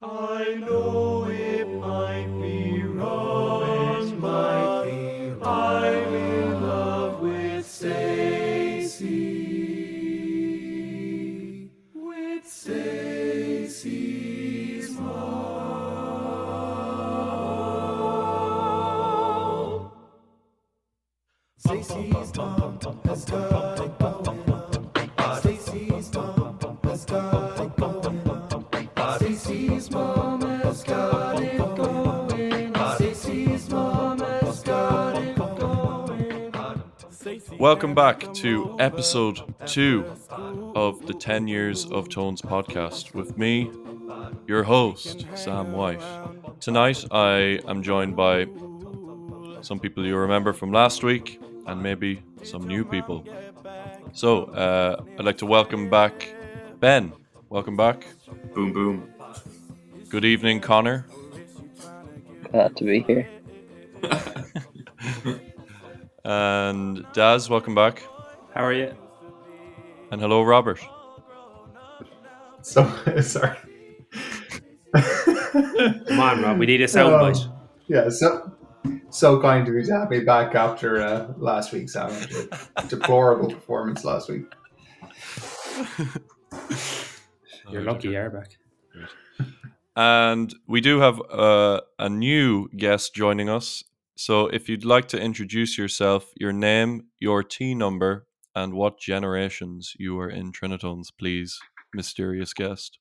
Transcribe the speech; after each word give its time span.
I 0.00 0.54
know 0.54 1.07
Welcome 37.70 37.94
back 37.94 38.32
to 38.32 38.74
episode 38.78 39.40
two 39.66 40.02
of 40.74 41.06
the 41.06 41.12
10 41.12 41.46
Years 41.46 41.84
of 41.84 42.08
Tones 42.08 42.40
podcast 42.40 43.12
with 43.12 43.36
me, 43.36 43.70
your 44.46 44.62
host, 44.62 45.26
Sam 45.34 45.72
White. 45.72 46.00
Tonight, 46.60 47.04
I 47.10 47.60
am 47.68 47.82
joined 47.82 48.16
by 48.16 48.46
some 49.60 49.78
people 49.78 50.06
you 50.06 50.16
remember 50.16 50.54
from 50.54 50.72
last 50.72 51.02
week 51.02 51.42
and 51.66 51.82
maybe 51.82 52.22
some 52.42 52.66
new 52.66 52.86
people. 52.86 53.22
So, 54.14 54.44
uh, 54.44 55.04
I'd 55.18 55.26
like 55.26 55.36
to 55.38 55.46
welcome 55.46 55.90
back 55.90 56.26
Ben. 56.80 57.12
Welcome 57.50 57.76
back. 57.76 58.06
Boom, 58.54 58.72
boom. 58.72 59.12
Good 60.08 60.24
evening, 60.24 60.60
Connor. 60.60 61.04
Glad 62.50 62.74
to 62.78 62.84
be 62.84 63.00
here. 63.00 63.28
And 66.28 67.06
Daz, 67.14 67.48
welcome 67.48 67.74
back. 67.74 68.02
How 68.52 68.62
are 68.62 68.74
you? 68.74 68.94
And 70.10 70.20
hello, 70.20 70.42
Robert. 70.42 70.78
So 72.60 72.86
sorry. 73.22 73.56
Come 74.92 76.20
on, 76.20 76.42
Rob. 76.42 76.58
We 76.58 76.66
need 76.66 76.82
a 76.82 76.84
soundbite. 76.86 77.46
Um, 77.46 77.52
yeah, 77.86 78.10
so 78.10 78.52
so 79.08 79.40
kind 79.40 79.66
of 79.66 79.74
you 79.74 79.82
to 79.84 79.92
have 79.94 80.10
me 80.10 80.20
back 80.20 80.54
after 80.54 81.00
uh, 81.00 81.32
last 81.38 81.72
week's 81.72 81.94
Sam. 81.94 82.12
Deplorable 82.88 83.48
performance 83.48 84.04
last 84.04 84.28
week. 84.28 84.44
You're 87.70 87.84
lucky 87.84 88.08
you're 88.08 88.28
back. 88.28 88.58
And 89.96 90.54
we 90.66 90.82
do 90.82 91.00
have 91.00 91.22
uh, 91.30 91.80
a 91.98 92.10
new 92.10 92.68
guest 92.76 93.14
joining 93.14 93.48
us. 93.48 93.82
So 94.18 94.48
if 94.48 94.68
you'd 94.68 94.84
like 94.84 95.06
to 95.08 95.20
introduce 95.20 95.78
yourself, 95.78 96.32
your 96.34 96.52
name, 96.52 97.06
your 97.20 97.44
T 97.44 97.72
number, 97.72 98.26
and 98.52 98.74
what 98.74 98.98
generations 98.98 99.94
you 99.96 100.16
were 100.16 100.28
in 100.28 100.50
Trinitones, 100.50 101.12
please, 101.16 101.60
mysterious 101.94 102.52
guest. 102.52 102.98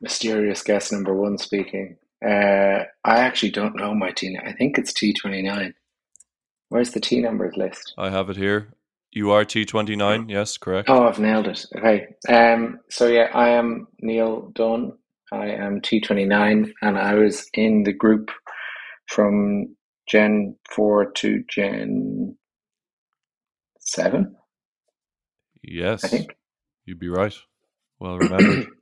Mysterious 0.00 0.62
guest 0.62 0.92
number 0.92 1.12
one 1.12 1.38
speaking. 1.38 1.96
Uh, 2.24 2.84
I 3.04 3.18
actually 3.18 3.50
don't 3.50 3.74
know 3.74 3.92
my 3.94 4.12
T. 4.12 4.38
I 4.40 4.52
think 4.52 4.78
it's 4.78 4.92
T 4.92 5.12
twenty 5.12 5.42
nine. 5.42 5.74
Where's 6.68 6.92
the 6.92 7.00
T 7.00 7.20
numbers 7.20 7.56
list? 7.56 7.94
I 7.98 8.10
have 8.10 8.30
it 8.30 8.36
here. 8.36 8.68
You 9.10 9.32
are 9.32 9.44
T29, 9.44 10.30
yes, 10.30 10.56
correct. 10.56 10.88
Oh, 10.88 11.08
I've 11.08 11.18
nailed 11.18 11.48
it. 11.48 11.66
Okay. 11.76 12.06
Um. 12.28 12.78
So 12.90 13.08
yeah, 13.08 13.30
I 13.34 13.48
am 13.48 13.88
Neil 14.02 14.52
Dunn. 14.54 14.92
I 15.32 15.46
am 15.48 15.80
T 15.80 16.00
twenty 16.00 16.26
nine, 16.26 16.72
and 16.80 16.96
I 16.96 17.14
was 17.14 17.50
in 17.54 17.82
the 17.82 17.92
group 17.92 18.30
from 19.08 19.74
Gen 20.08 20.56
four 20.74 21.10
to 21.12 21.44
Gen 21.48 22.36
seven. 23.80 24.36
Yes, 25.62 26.04
I 26.04 26.08
think. 26.08 26.36
you'd 26.86 26.98
be 27.00 27.08
right. 27.08 27.34
Well 27.98 28.18
remembered. 28.18 28.68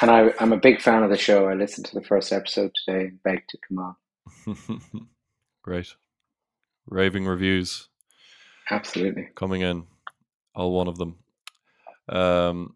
And 0.00 0.10
I, 0.10 0.32
I'm 0.40 0.52
a 0.52 0.56
big 0.56 0.80
fan 0.80 1.04
of 1.04 1.10
the 1.10 1.16
show. 1.16 1.46
I 1.46 1.54
listened 1.54 1.86
to 1.86 1.94
the 1.94 2.04
first 2.04 2.32
episode 2.32 2.72
today 2.74 3.04
and 3.04 3.22
begged 3.22 3.48
to 3.50 3.58
come 3.68 3.78
on. 3.78 5.08
Great. 5.62 5.94
Raving 6.86 7.24
reviews. 7.24 7.88
Absolutely. 8.68 9.28
coming 9.36 9.60
in, 9.62 9.84
all 10.56 10.72
one 10.72 10.88
of 10.88 10.98
them. 10.98 11.18
Um, 12.08 12.74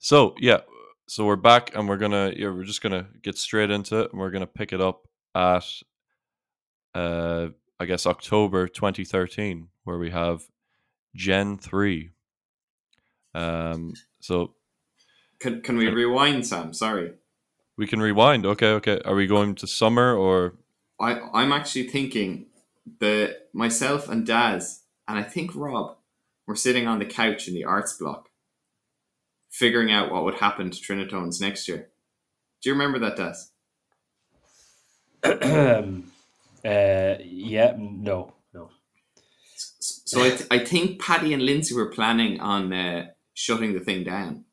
so 0.00 0.34
yeah, 0.40 0.62
so 1.06 1.24
we're 1.24 1.36
back 1.36 1.76
and 1.76 1.88
we're 1.88 1.96
gonna 1.96 2.32
yeah 2.36 2.48
we're 2.50 2.64
just 2.64 2.82
gonna 2.82 3.06
get 3.22 3.38
straight 3.38 3.70
into 3.70 4.00
it 4.00 4.10
and 4.10 4.20
we're 4.20 4.30
gonna 4.32 4.46
pick 4.46 4.72
it 4.72 4.80
up 4.80 5.06
at 5.36 5.64
uh 6.94 7.48
I 7.80 7.84
guess 7.86 8.06
October 8.06 8.68
2013 8.68 9.68
where 9.84 9.98
we 9.98 10.10
have 10.10 10.42
Gen 11.14 11.58
three. 11.58 12.10
Um, 13.34 13.94
so 14.20 14.54
Can, 15.40 15.62
can 15.62 15.76
we 15.76 15.88
rewind, 15.88 16.46
Sam? 16.46 16.72
Sorry. 16.72 17.12
we 17.76 17.86
can 17.86 18.00
rewind. 18.00 18.46
Okay, 18.46 18.68
okay. 18.72 19.00
Are 19.04 19.14
we 19.14 19.26
going 19.26 19.54
to 19.56 19.66
summer 19.66 20.14
or 20.14 20.54
I, 21.00 21.18
I'm 21.32 21.50
actually 21.52 21.88
thinking 21.88 22.46
that 23.00 23.48
myself 23.52 24.08
and 24.08 24.24
Daz, 24.26 24.82
and 25.08 25.18
I 25.18 25.22
think 25.22 25.54
Rob, 25.56 25.96
were 26.46 26.54
sitting 26.56 26.86
on 26.86 26.98
the 26.98 27.04
couch 27.06 27.48
in 27.48 27.54
the 27.54 27.64
arts 27.64 27.96
block, 27.98 28.28
figuring 29.50 29.90
out 29.90 30.12
what 30.12 30.24
would 30.24 30.34
happen 30.36 30.70
to 30.70 30.80
Trinitones 30.80 31.40
next 31.40 31.66
year. 31.68 31.88
Do 32.62 32.70
you 32.70 32.74
remember 32.74 32.98
that, 33.00 33.16
Daz? 33.16 33.50
uh, 36.64 37.14
yeah, 37.24 37.74
no, 37.78 38.34
no. 38.54 38.70
So 39.54 40.22
I, 40.22 40.30
th- 40.30 40.46
I 40.50 40.58
think 40.58 41.00
Paddy 41.00 41.32
and 41.32 41.44
Lindsay 41.44 41.74
were 41.74 41.90
planning 41.90 42.40
on 42.40 42.72
uh, 42.72 43.06
shutting 43.34 43.72
the 43.72 43.80
thing 43.80 44.04
down. 44.04 44.44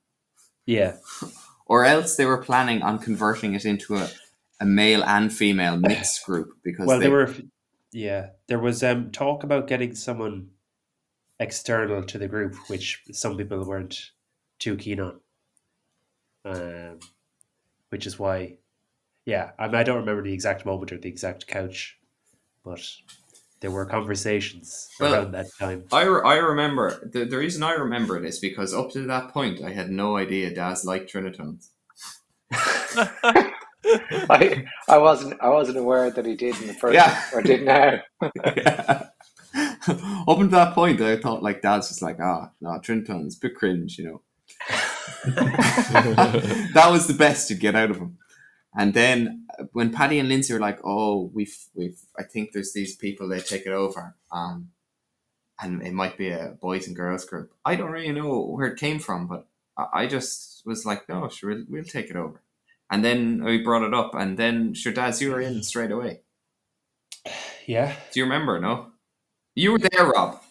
Yeah, 0.65 0.97
or 1.65 1.85
else 1.85 2.15
they 2.15 2.25
were 2.25 2.37
planning 2.37 2.81
on 2.81 2.99
converting 2.99 3.53
it 3.53 3.65
into 3.65 3.95
a, 3.95 4.09
a 4.59 4.65
male 4.65 5.03
and 5.03 5.31
female 5.31 5.77
mixed 5.77 6.25
group 6.25 6.57
because 6.63 6.87
well, 6.87 6.99
they, 6.99 7.05
there 7.05 7.15
were, 7.15 7.33
yeah, 7.91 8.27
there 8.47 8.59
was 8.59 8.83
um 8.83 9.11
talk 9.11 9.43
about 9.43 9.67
getting 9.67 9.95
someone 9.95 10.49
external 11.39 12.03
to 12.03 12.17
the 12.17 12.27
group, 12.27 12.55
which 12.69 13.03
some 13.11 13.37
people 13.37 13.63
weren't 13.65 14.11
too 14.59 14.75
keen 14.75 14.99
on. 14.99 15.19
Um, 16.45 16.99
which 17.89 18.05
is 18.05 18.17
why, 18.17 18.57
yeah, 19.25 19.51
I, 19.59 19.67
mean, 19.67 19.75
I 19.75 19.83
don't 19.83 19.99
remember 19.99 20.23
the 20.23 20.33
exact 20.33 20.65
moment 20.65 20.91
or 20.91 20.97
the 20.97 21.09
exact 21.09 21.47
couch, 21.47 21.98
but 22.63 22.81
there 23.61 23.71
were 23.71 23.85
conversations 23.85 24.87
Well, 24.99 25.13
around 25.13 25.31
that 25.33 25.47
time. 25.59 25.83
I, 25.91 26.03
re- 26.03 26.21
I 26.23 26.35
remember 26.37 27.09
the, 27.11 27.25
the 27.25 27.37
reason 27.37 27.61
I 27.63 27.73
remember 27.73 28.17
it 28.17 28.25
is 28.25 28.39
because 28.39 28.73
up 28.73 28.91
to 28.91 29.05
that 29.07 29.29
point 29.33 29.61
I 29.63 29.71
had 29.71 29.89
no 29.89 30.15
idea 30.17 30.53
Daz 30.53 30.85
liked 30.85 31.11
Trinitones. 31.11 31.69
I 34.29 34.65
I 34.87 34.97
wasn't 34.97 35.41
I 35.41 35.49
wasn't 35.49 35.77
aware 35.77 36.09
that 36.11 36.25
he 36.25 36.35
did 36.35 36.59
in 36.61 36.67
the 36.67 36.73
first 36.73 36.93
Yeah. 36.95 37.21
or 37.33 37.41
did 37.41 37.63
now. 37.63 37.99
yeah. 38.55 39.07
up 39.87 40.37
until 40.39 40.49
that 40.49 40.73
point 40.75 41.01
I 41.01 41.17
thought 41.17 41.43
like 41.43 41.61
Daz 41.61 41.89
was 41.89 42.01
like 42.01 42.19
ah 42.21 42.51
no 42.61 42.69
Trinitones 42.79 43.39
bit 43.39 43.55
cringe 43.55 43.97
you 43.97 44.05
know 44.05 44.21
that 45.25 46.89
was 46.91 47.07
the 47.07 47.13
best 47.13 47.47
to 47.47 47.55
get 47.55 47.75
out 47.75 47.91
of 47.91 47.97
him. 47.97 48.17
And 48.77 48.93
then 48.93 49.45
uh, 49.59 49.63
when 49.73 49.91
Paddy 49.91 50.19
and 50.19 50.29
Lindsay 50.29 50.53
were 50.53 50.59
like, 50.59 50.79
"Oh, 50.83 51.31
we've 51.33 51.57
we've 51.73 51.99
I 52.17 52.23
think 52.23 52.51
there's 52.51 52.73
these 52.73 52.95
people 52.95 53.27
they 53.27 53.39
take 53.39 53.65
it 53.65 53.71
over, 53.73 54.15
um, 54.31 54.69
and 55.61 55.81
it 55.81 55.93
might 55.93 56.17
be 56.17 56.29
a 56.29 56.55
boys 56.61 56.87
and 56.87 56.95
girls 56.95 57.25
group." 57.25 57.51
I 57.65 57.75
don't 57.75 57.91
really 57.91 58.11
know 58.11 58.41
where 58.41 58.67
it 58.67 58.79
came 58.79 58.99
from, 58.99 59.27
but 59.27 59.47
I, 59.77 60.03
I 60.03 60.07
just 60.07 60.61
was 60.65 60.85
like, 60.85 61.09
"No, 61.09 61.27
sure, 61.29 61.49
we'll, 61.49 61.65
we'll 61.67 61.83
take 61.83 62.09
it 62.09 62.15
over." 62.15 62.41
And 62.91 63.03
then 63.03 63.43
we 63.43 63.59
brought 63.63 63.83
it 63.83 63.93
up, 63.93 64.13
and 64.15 64.37
then 64.37 64.73
sure, 64.73 64.93
Daz, 64.93 65.21
you 65.21 65.31
were 65.31 65.41
in 65.41 65.63
straight 65.63 65.91
away. 65.91 66.21
Yeah, 67.65 67.93
Do 68.11 68.19
you 68.19 68.23
remember? 68.25 68.59
No, 68.59 68.87
you 69.55 69.71
were 69.73 69.79
there, 69.79 70.05
Rob. 70.07 70.41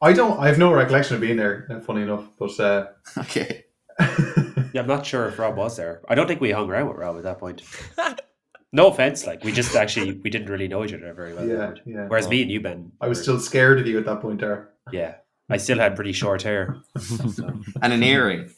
I 0.00 0.12
don't. 0.12 0.38
I 0.38 0.48
have 0.48 0.58
no 0.58 0.72
recollection 0.72 1.14
of 1.14 1.20
being 1.20 1.36
there. 1.36 1.66
uh, 1.70 1.80
Funny 1.80 2.02
enough, 2.02 2.28
but 2.38 2.58
uh, 2.60 2.86
Okay. 3.18 3.64
Yeah, 4.76 4.82
I'm 4.82 4.88
not 4.88 5.06
sure 5.06 5.26
if 5.28 5.38
Rob 5.38 5.56
was 5.56 5.74
there. 5.78 6.02
I 6.06 6.14
don't 6.14 6.26
think 6.26 6.42
we 6.42 6.50
hung 6.50 6.68
around 6.68 6.88
with 6.88 6.98
Rob 6.98 7.16
at 7.16 7.22
that 7.22 7.38
point. 7.38 7.62
no 8.72 8.88
offense, 8.88 9.26
like 9.26 9.42
we 9.42 9.50
just 9.50 9.74
actually 9.74 10.12
we 10.12 10.28
didn't 10.28 10.50
really 10.50 10.68
know 10.68 10.84
each 10.84 10.92
other 10.92 11.14
very 11.14 11.32
well. 11.32 11.48
yeah, 11.48 11.72
yeah. 11.86 12.04
Whereas 12.08 12.28
me 12.28 12.42
and 12.42 12.50
you, 12.50 12.60
Ben, 12.60 12.92
I 13.00 13.08
was 13.08 13.16
were- 13.18 13.22
still 13.22 13.40
scared 13.40 13.80
of 13.80 13.86
you 13.86 13.96
at 13.98 14.04
that 14.04 14.20
point. 14.20 14.40
There. 14.40 14.68
yeah. 14.92 15.14
I 15.48 15.56
still 15.56 15.78
had 15.78 15.94
pretty 15.96 16.12
short 16.12 16.42
hair. 16.42 16.76
So, 16.98 17.46
And 17.82 17.92
an 17.94 18.02
earring. 18.02 18.50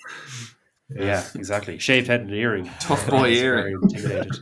yeah, 0.90 1.22
exactly. 1.36 1.78
Shaved 1.78 2.08
head 2.08 2.22
and 2.22 2.32
earring. 2.34 2.68
Tough 2.80 3.06
boy 3.08 3.28
earring. 3.28 3.78
intimidated. 3.82 4.40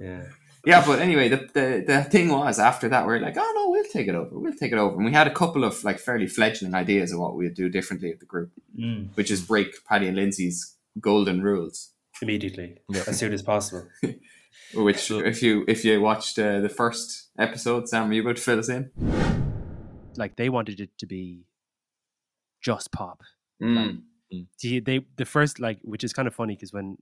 Yeah. 0.00 0.22
Yeah, 0.66 0.82
but 0.86 0.98
anyway, 1.00 1.28
the, 1.28 1.36
the 1.52 1.84
the 1.86 2.04
thing 2.04 2.28
was 2.30 2.58
after 2.58 2.88
that 2.88 3.06
we 3.06 3.14
are 3.14 3.20
like, 3.20 3.36
oh 3.36 3.52
no, 3.54 3.70
we'll 3.70 3.84
take 3.92 4.08
it 4.08 4.14
over, 4.14 4.30
we'll 4.38 4.54
take 4.54 4.72
it 4.72 4.78
over, 4.78 4.96
and 4.96 5.04
we 5.04 5.12
had 5.12 5.26
a 5.26 5.34
couple 5.34 5.62
of 5.64 5.84
like 5.84 5.98
fairly 5.98 6.26
fledgling 6.26 6.74
ideas 6.74 7.12
of 7.12 7.18
what 7.20 7.36
we'd 7.36 7.54
do 7.54 7.68
differently 7.68 8.10
at 8.10 8.20
the 8.20 8.26
group, 8.26 8.50
Mm. 8.78 9.08
which 9.16 9.30
is 9.30 9.42
break 9.42 9.84
Paddy 9.86 10.06
and 10.08 10.16
Lindsay's 10.16 10.76
golden 11.00 11.42
rules. 11.42 11.90
immediately 12.22 12.78
Yeah. 12.88 13.02
as 13.06 13.18
soon 13.18 13.32
as 13.32 13.42
possible. 13.42 13.88
Which, 14.74 14.98
So- 15.08 15.18
if 15.18 15.42
you 15.42 15.64
if 15.68 15.84
you 15.84 16.00
watched 16.00 16.38
uh, 16.38 16.60
the 16.60 16.68
first 16.68 17.28
episode, 17.38 17.88
Sam, 17.88 18.10
are 18.10 18.12
you 18.14 18.22
about 18.22 18.36
to 18.36 18.42
fill 18.42 18.58
us 18.60 18.68
in? 18.68 18.90
Like 20.16 20.36
they 20.36 20.48
wanted 20.48 20.80
it 20.80 20.90
to 20.98 21.06
be 21.06 21.44
just 22.62 22.90
pop. 22.92 23.20
Mm. 23.62 24.02
See, 24.56 24.80
they 24.80 25.04
the 25.16 25.24
first 25.24 25.60
like, 25.60 25.78
which 25.82 26.02
is 26.04 26.12
kind 26.12 26.26
of 26.28 26.34
funny 26.34 26.54
because 26.54 26.72
when 26.72 26.96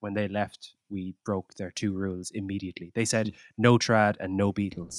when 0.00 0.14
they 0.14 0.28
left, 0.28 0.72
we 0.90 1.14
broke 1.24 1.54
their 1.54 1.70
two 1.70 1.92
rules 1.92 2.30
immediately. 2.34 2.92
They 2.94 3.04
said 3.04 3.32
no 3.56 3.78
trad 3.78 4.16
and 4.20 4.36
no 4.36 4.52
Beatles. 4.52 4.96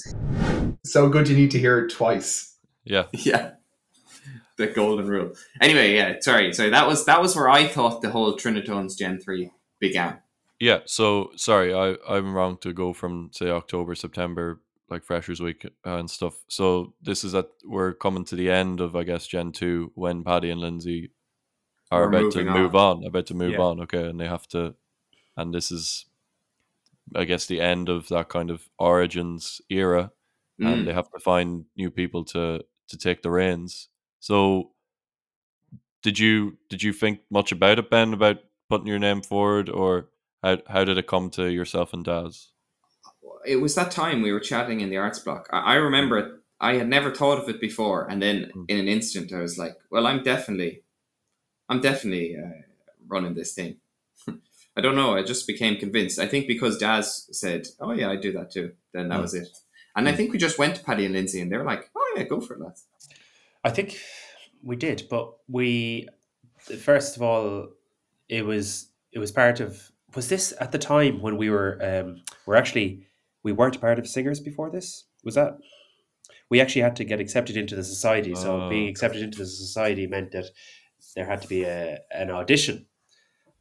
So 0.85 1.09
good 1.09 1.27
you 1.27 1.35
need 1.35 1.51
to 1.51 1.59
hear 1.59 1.79
it 1.79 1.91
twice. 1.91 2.57
Yeah. 2.83 3.05
Yeah. 3.13 3.51
The 4.57 4.67
golden 4.67 5.07
rule. 5.07 5.31
Anyway, 5.61 5.95
yeah, 5.95 6.15
sorry. 6.19 6.51
So 6.51 6.69
that 6.69 6.85
was 6.85 7.05
that 7.05 7.21
was 7.21 7.33
where 7.33 7.49
I 7.49 7.65
thought 7.65 8.01
the 8.01 8.09
whole 8.09 8.35
Trinitones 8.35 8.97
Gen 8.97 9.17
3 9.19 9.49
began. 9.79 10.19
Yeah, 10.59 10.79
so 10.85 11.31
sorry, 11.37 11.73
I 11.73 11.95
I'm 12.07 12.33
wrong 12.33 12.57
to 12.61 12.73
go 12.73 12.91
from 12.91 13.29
say 13.31 13.49
October, 13.49 13.95
September, 13.95 14.59
like 14.89 15.05
Freshers 15.05 15.39
Week 15.39 15.65
uh, 15.87 15.95
and 15.95 16.09
stuff. 16.09 16.43
So 16.49 16.93
this 17.01 17.23
is 17.23 17.33
at 17.35 17.47
we're 17.63 17.93
coming 17.93 18.25
to 18.25 18.35
the 18.35 18.51
end 18.51 18.81
of 18.81 18.97
I 18.97 19.03
guess 19.03 19.25
Gen 19.27 19.53
two 19.53 19.93
when 19.95 20.25
Paddy 20.25 20.49
and 20.49 20.59
Lindsay 20.59 21.11
are 21.89 22.01
We're 22.01 22.07
about 22.19 22.31
to 22.33 22.39
moving 22.43 22.53
move 22.61 22.75
on, 22.75 23.05
about 23.05 23.27
to 23.27 23.33
move 23.33 23.51
Yeah. 23.53 23.59
on. 23.61 23.79
Okay, 23.81 24.09
and 24.09 24.19
they 24.19 24.27
have 24.27 24.45
to, 24.49 24.75
and 25.37 25.53
this 25.53 25.71
is, 25.71 26.05
I 27.15 27.25
guess, 27.25 27.45
the 27.45 27.61
end 27.61 27.89
of 27.89 28.07
that 28.09 28.29
kind 28.29 28.49
of 28.51 28.69
origins 28.77 29.61
era, 29.69 30.11
and 30.59 30.81
Mm. 30.81 30.85
they 30.85 30.93
have 30.93 31.11
to 31.11 31.19
find 31.19 31.65
new 31.75 31.89
people 31.91 32.23
to 32.25 32.63
to 32.89 32.97
take 32.97 33.21
the 33.21 33.29
reins. 33.31 33.89
So, 34.19 34.71
did 36.01 36.19
you 36.19 36.57
did 36.69 36.83
you 36.83 36.93
think 36.93 37.21
much 37.29 37.51
about 37.51 37.79
it, 37.79 37.89
Ben, 37.89 38.13
about 38.13 38.37
putting 38.69 38.87
your 38.87 38.99
name 38.99 39.21
forward, 39.21 39.69
or 39.69 40.09
how 40.43 40.57
how 40.67 40.83
did 40.83 40.97
it 40.97 41.07
come 41.07 41.29
to 41.31 41.51
yourself 41.51 41.93
and 41.93 42.05
Daz? 42.05 42.51
It 43.45 43.57
was 43.57 43.75
that 43.75 43.91
time 43.91 44.21
we 44.21 44.31
were 44.31 44.39
chatting 44.39 44.81
in 44.81 44.89
the 44.89 44.97
arts 44.97 45.19
block. 45.19 45.47
I, 45.51 45.59
I 45.59 45.75
remember 45.75 46.17
it. 46.17 46.33
I 46.59 46.75
had 46.75 46.89
never 46.89 47.13
thought 47.13 47.39
of 47.41 47.49
it 47.49 47.61
before, 47.61 48.09
and 48.09 48.21
then 48.21 48.51
Mm. 48.55 48.65
in 48.69 48.79
an 48.79 48.87
instant, 48.87 49.31
I 49.33 49.39
was 49.41 49.57
like, 49.57 49.75
"Well, 49.89 50.05
I'm 50.07 50.23
definitely, 50.23 50.83
I'm 51.69 51.81
definitely 51.81 52.35
uh, 52.37 52.61
running 53.07 53.33
this 53.35 53.53
thing." 53.53 53.77
I 54.79 54.81
don't 54.81 54.95
know. 54.95 55.13
I 55.19 55.23
just 55.23 55.45
became 55.45 55.75
convinced. 55.75 56.19
I 56.19 56.27
think 56.31 56.47
because 56.47 56.77
Daz 56.77 57.27
said, 57.43 57.67
"Oh 57.81 57.91
yeah, 57.91 58.09
I 58.09 58.15
do 58.15 58.31
that 58.37 58.49
too." 58.55 58.67
Then 58.93 59.09
that 59.09 59.19
Mm. 59.19 59.25
was 59.27 59.33
it. 59.33 59.47
And 59.95 60.07
I 60.07 60.13
think 60.15 60.31
we 60.31 60.37
just 60.47 60.57
went 60.57 60.73
to 60.77 60.83
Paddy 60.87 61.03
and 61.05 61.13
Lindsay, 61.13 61.41
and 61.41 61.51
they 61.51 61.57
were 61.57 61.65
like, 61.73 61.83
"Oh 61.97 62.13
yeah, 62.15 62.23
go 62.23 62.39
for 62.39 62.53
it, 62.53 62.61
lads." 62.61 62.85
I 63.67 63.71
think 63.71 63.89
we 64.63 64.75
did, 64.87 64.99
but 65.09 65.25
we 65.49 66.07
first 66.89 67.17
of 67.17 67.21
all, 67.21 67.69
it 68.29 68.45
was 68.45 68.87
it 69.11 69.19
was 69.19 69.31
part 69.33 69.59
of 69.59 69.91
was 70.15 70.29
this 70.29 70.53
at 70.63 70.71
the 70.71 70.77
time 70.93 71.21
when 71.21 71.35
we 71.41 71.49
were 71.49 71.71
um 71.89 72.21
we're 72.45 72.55
actually 72.61 73.05
we 73.43 73.51
weren't 73.51 73.81
part 73.81 73.99
of 73.99 74.07
singers 74.07 74.39
before 74.39 74.69
this 74.71 74.87
was 75.25 75.35
that 75.35 75.57
we 76.49 76.61
actually 76.61 76.81
had 76.87 76.95
to 76.95 77.03
get 77.11 77.19
accepted 77.19 77.55
into 77.57 77.75
the 77.75 77.83
society 77.83 78.33
so 78.35 78.49
Oh, 78.61 78.69
being 78.69 78.87
accepted 78.89 79.21
into 79.21 79.37
the 79.39 79.45
society 79.45 80.07
meant 80.07 80.31
that 80.31 80.45
there 81.15 81.25
had 81.25 81.41
to 81.41 81.47
be 81.47 81.63
a 81.63 81.99
an 82.11 82.29
audition 82.31 82.85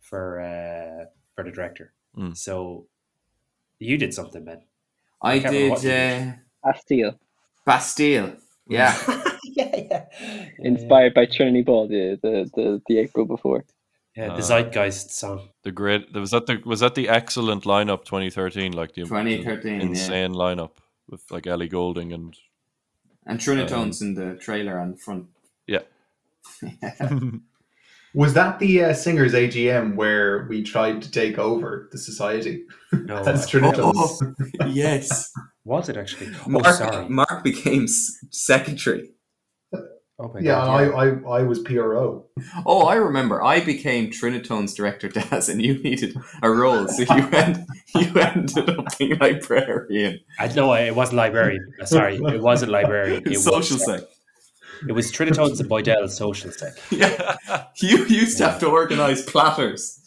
for 0.08 0.22
uh 0.40 1.04
for 1.34 1.44
the 1.44 1.52
director 1.58 1.92
Mm. 2.16 2.36
so 2.36 2.54
you 3.78 3.96
did 3.98 4.12
something 4.14 4.44
man 4.44 4.60
I 5.22 5.38
can't 5.40 5.54
remember 5.54 5.58
did 5.58 5.70
what 5.70 5.82
you 5.84 5.90
uh, 5.92 6.32
Bastille, 6.64 7.12
Bastille. 7.66 8.30
Yeah. 8.68 8.94
yeah 9.58 9.76
yeah 9.90 10.04
inspired 10.70 11.14
by 11.14 11.26
Trinity 11.26 11.62
Ball, 11.62 11.88
the, 11.88 12.18
the, 12.22 12.34
the, 12.56 12.82
the 12.88 12.98
April 13.04 13.26
before. 13.26 13.64
yeah 14.16 14.32
Uh, 14.32 14.36
the 14.36 14.42
zeitgeist 14.42 15.10
song 15.20 15.40
The 15.62 15.72
great 15.72 16.02
was 16.14 16.30
that 16.30 16.46
the 16.46 16.56
was 16.64 16.80
that 16.80 16.94
the 16.94 17.08
excellent 17.08 17.64
lineup 17.64 18.04
2013, 18.04 18.72
like 18.80 18.92
the 18.94 19.02
2013, 19.02 19.80
yeah. 19.80 19.86
insane 19.86 20.32
lineup 20.34 20.72
with 21.10 21.22
like 21.30 21.46
Ellie 21.46 21.68
Goulding 21.68 22.12
and 22.12 22.36
And 23.26 23.40
Trinitones 23.40 24.00
in 24.02 24.14
the 24.14 24.36
trailer 24.46 24.78
on 24.80 24.90
the 24.92 24.96
front. 24.96 25.26
yeah. 25.66 25.82
Was 28.14 28.34
that 28.34 28.58
the 28.58 28.84
uh, 28.84 28.94
singers 28.94 29.34
AGM 29.34 29.94
where 29.94 30.46
we 30.48 30.62
tried 30.62 31.02
to 31.02 31.10
take 31.10 31.38
over 31.38 31.88
the 31.92 31.98
society? 31.98 32.64
no 32.92 33.22
That's 33.24 33.46
I- 33.46 33.50
Trinitones. 33.50 34.34
yes. 34.68 35.30
was 35.64 35.88
it 35.90 35.96
actually 35.98 36.30
oh 36.46 36.48
Mark, 36.48 36.66
sorry 36.76 37.08
Mark 37.10 37.44
became 37.44 37.82
s- 37.84 38.10
secretary. 38.30 39.10
oh 39.74 40.32
my 40.32 40.40
Yeah, 40.40 40.54
God, 40.54 40.82
and 40.82 40.94
I, 40.94 41.28
I, 41.28 41.40
I 41.40 41.42
was 41.42 41.58
PRO. 41.58 42.24
Oh, 42.64 42.86
I 42.86 42.94
remember. 42.94 43.42
I 43.44 43.60
became 43.60 44.10
Trinitone's 44.10 44.72
director, 44.72 45.08
Daz, 45.16 45.50
and 45.50 45.60
you 45.60 45.74
needed 45.82 46.16
a 46.42 46.50
role, 46.50 46.88
so 46.88 47.02
you 47.14 47.28
went. 47.28 47.58
You 47.94 48.14
ended 48.20 48.70
up 48.70 48.98
being 48.98 49.18
librarian, 49.18 50.20
I 50.38 50.46
know 50.48 50.72
it 50.74 50.94
wasn't 50.94 51.16
librarian. 51.18 51.66
Sorry, 51.84 52.16
it 52.16 52.40
wasn't 52.42 52.72
librarian. 52.72 53.22
It 53.26 53.38
social 53.40 53.76
was, 53.76 53.84
sec. 53.84 54.00
It 54.86 54.92
was 54.92 55.10
Trinitones 55.10 55.60
and 55.60 55.68
Boydell's 55.68 56.16
social 56.16 56.50
sec. 56.52 56.74
Yeah, 56.90 57.36
you 57.76 58.04
used 58.06 58.38
to 58.38 58.44
have 58.48 58.58
to 58.60 58.66
organise 58.68 59.24
platters. 59.24 60.00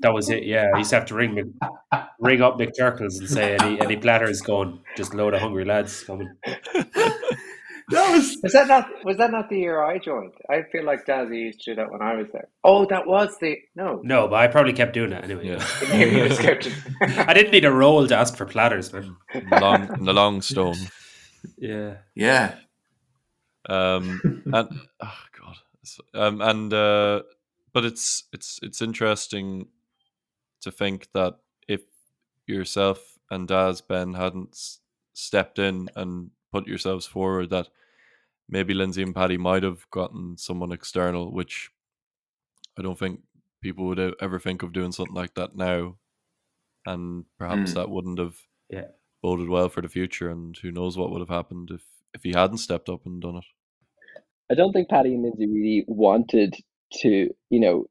That 0.00 0.12
was 0.14 0.30
it. 0.30 0.44
Yeah, 0.44 0.66
I 0.74 0.78
used 0.78 0.90
to 0.90 0.96
have 0.96 1.06
to 1.06 1.14
ring 1.14 1.34
Mc- 1.34 2.02
ring 2.20 2.40
up 2.40 2.58
McTurkles 2.58 3.18
and 3.18 3.28
say 3.28 3.56
any 3.56 3.80
any 3.80 3.96
platters 3.96 4.40
going. 4.40 4.80
Just 4.96 5.12
a 5.12 5.16
load 5.16 5.34
of 5.34 5.40
hungry 5.40 5.64
lads 5.64 6.02
coming. 6.04 6.28
That 7.90 8.12
was 8.12 8.36
Was 8.42 8.52
that 8.52 8.68
not 8.68 8.88
was 9.04 9.16
that 9.16 9.32
not 9.32 9.48
the 9.50 9.58
year 9.58 9.82
I 9.82 9.98
joined? 9.98 10.32
I 10.48 10.62
feel 10.70 10.84
like 10.84 11.04
Dazzy 11.06 11.40
used 11.46 11.60
to 11.62 11.72
do 11.72 11.76
that 11.76 11.90
when 11.90 12.00
I 12.00 12.14
was 12.14 12.28
there. 12.32 12.48
Oh, 12.62 12.86
that 12.86 13.06
was 13.06 13.36
the 13.40 13.56
no. 13.74 14.00
No, 14.04 14.28
but 14.28 14.36
I 14.36 14.46
probably 14.46 14.72
kept 14.72 14.92
doing 14.92 15.10
that 15.10 15.24
anyway. 15.24 15.48
Yeah. 15.48 15.66
Maybe 15.90 16.16
you 16.16 16.28
just 16.28 16.40
kept. 16.40 16.70
I 17.02 17.34
didn't 17.34 17.50
need 17.50 17.64
a 17.64 17.72
roll 17.72 18.06
to 18.06 18.16
ask 18.16 18.36
for 18.36 18.46
platters, 18.46 18.92
man. 18.92 19.16
long 19.60 20.04
the 20.04 20.12
long 20.12 20.40
stone. 20.40 20.76
Yeah. 21.58 21.96
yeah. 22.14 22.54
Um 23.68 24.42
and 24.52 24.68
oh 25.00 25.18
god. 25.38 25.56
Um 26.14 26.40
and 26.40 26.72
uh 26.74 27.22
but 27.72 27.84
it's 27.84 28.24
it's 28.32 28.58
it's 28.62 28.82
interesting 28.82 29.68
to 30.62 30.70
think 30.70 31.08
that 31.12 31.34
if 31.68 31.82
yourself 32.46 33.18
and 33.30 33.46
Daz 33.48 33.80
Ben 33.80 34.14
hadn't 34.14 34.50
s- 34.52 34.80
stepped 35.14 35.58
in 35.58 35.88
and 35.96 36.30
put 36.52 36.66
yourselves 36.66 37.06
forward 37.06 37.50
that 37.50 37.68
maybe 38.48 38.74
Lindsay 38.74 39.02
and 39.02 39.14
Paddy 39.14 39.36
might 39.36 39.62
have 39.62 39.88
gotten 39.90 40.36
someone 40.36 40.72
external 40.72 41.30
which 41.32 41.70
I 42.78 42.82
don't 42.82 42.98
think 42.98 43.20
people 43.62 43.86
would 43.86 44.14
ever 44.20 44.38
think 44.40 44.62
of 44.62 44.72
doing 44.72 44.90
something 44.92 45.14
like 45.14 45.34
that 45.34 45.54
now 45.54 45.96
and 46.86 47.24
perhaps 47.38 47.72
Mm. 47.72 47.74
that 47.74 47.90
wouldn't 47.90 48.18
have 48.18 48.36
Yeah. 48.70 48.88
boded 49.22 49.48
well 49.48 49.68
for 49.68 49.80
the 49.82 49.88
future 49.88 50.30
and 50.30 50.56
who 50.58 50.72
knows 50.72 50.96
what 50.96 51.10
would 51.10 51.20
have 51.20 51.28
happened 51.28 51.70
if 51.70 51.84
if 52.14 52.22
he 52.24 52.32
hadn't 52.32 52.58
stepped 52.58 52.88
up 52.88 53.06
and 53.06 53.22
done 53.22 53.36
it 53.36 53.44
I 54.50 54.54
don't 54.54 54.72
think 54.72 54.88
Paddy 54.88 55.14
and 55.14 55.22
Lindsay 55.22 55.46
really 55.46 55.84
wanted 55.86 56.56
to, 57.02 57.30
you 57.50 57.60
know, 57.60 57.86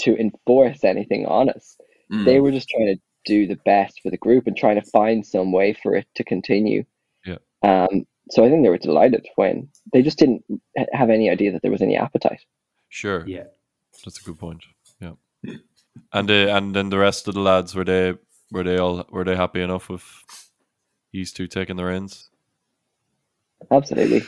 to 0.00 0.16
enforce 0.18 0.84
anything 0.84 1.26
on 1.26 1.50
us. 1.50 1.76
Mm. 2.12 2.24
They 2.24 2.40
were 2.40 2.50
just 2.50 2.68
trying 2.68 2.94
to 2.94 3.00
do 3.26 3.46
the 3.46 3.58
best 3.64 4.00
for 4.02 4.10
the 4.10 4.16
group 4.16 4.46
and 4.46 4.56
trying 4.56 4.80
to 4.80 4.90
find 4.90 5.26
some 5.26 5.52
way 5.52 5.74
for 5.74 5.94
it 5.94 6.06
to 6.16 6.24
continue. 6.24 6.84
Yeah. 7.26 7.38
Um. 7.62 8.06
So 8.30 8.44
I 8.44 8.50
think 8.50 8.62
they 8.62 8.68
were 8.68 8.78
delighted 8.78 9.26
when 9.36 9.68
they 9.92 10.02
just 10.02 10.18
didn't 10.18 10.44
have 10.92 11.08
any 11.08 11.30
idea 11.30 11.52
that 11.52 11.62
there 11.62 11.70
was 11.70 11.82
any 11.82 11.96
appetite. 11.96 12.44
Sure. 12.90 13.26
Yeah. 13.26 13.44
That's 14.04 14.20
a 14.20 14.24
good 14.24 14.38
point. 14.38 14.64
Yeah. 15.00 15.12
And 16.12 16.30
uh, 16.30 16.56
and 16.56 16.74
then 16.74 16.90
the 16.90 16.98
rest 16.98 17.28
of 17.28 17.34
the 17.34 17.40
lads 17.40 17.74
were 17.74 17.84
they 17.84 18.14
were 18.50 18.64
they 18.64 18.78
all 18.78 19.06
were 19.10 19.24
they 19.24 19.36
happy 19.36 19.60
enough 19.60 19.88
with 19.88 20.04
these 21.12 21.32
two 21.32 21.46
taking 21.46 21.76
the 21.76 21.84
reins? 21.84 22.30
Absolutely. 23.70 24.22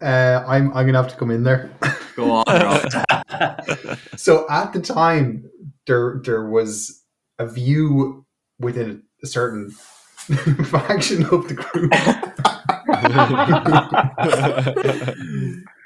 Uh, 0.00 0.44
I'm, 0.46 0.68
I'm 0.68 0.84
going 0.86 0.92
to 0.94 1.02
have 1.02 1.08
to 1.10 1.16
come 1.16 1.30
in 1.30 1.42
there. 1.42 1.70
Go 2.16 2.30
on, 2.32 2.46
so 4.16 4.46
at 4.48 4.72
the 4.72 4.80
time, 4.80 5.50
there 5.86 6.20
there 6.24 6.48
was 6.48 7.02
a 7.38 7.46
view 7.46 8.24
within 8.58 9.02
a 9.22 9.26
certain 9.26 9.70
faction 10.64 11.24
of 11.26 11.46
the 11.48 11.54
group 11.54 11.92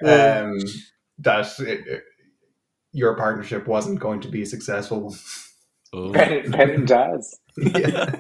um, 0.04 0.59
that 1.18 1.59
it, 1.61 1.87
it- 1.87 2.04
your 2.92 3.14
partnership 3.16 3.68
wasn't 3.68 4.00
going 4.00 4.20
to 4.20 4.26
be 4.28 4.44
successful 4.44 5.00
one. 5.02 5.14
Oh, 5.92 6.11
Ben, 6.12 6.50
ben 6.50 6.70
and 6.70 6.88
Daz. 6.88 7.38
Yeah. 7.56 8.16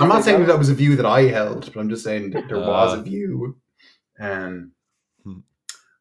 I'm 0.00 0.08
not 0.08 0.24
saying 0.24 0.40
that, 0.40 0.46
that 0.46 0.58
was 0.58 0.68
a 0.70 0.74
view 0.74 0.96
that 0.96 1.06
I 1.06 1.22
held, 1.28 1.72
but 1.72 1.78
I'm 1.80 1.88
just 1.88 2.02
saying 2.02 2.30
that 2.30 2.48
there 2.48 2.58
was 2.58 2.94
Ah. 2.94 2.98
a 3.00 3.02
view. 3.02 3.56
Um. 4.18 4.72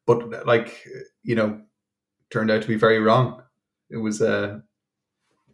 But 0.05 0.45
like 0.45 0.85
you 1.23 1.35
know, 1.35 1.61
turned 2.29 2.51
out 2.51 2.61
to 2.61 2.67
be 2.67 2.75
very 2.75 2.99
wrong. 2.99 3.41
It 3.89 3.97
was 3.97 4.21
uh, 4.21 4.59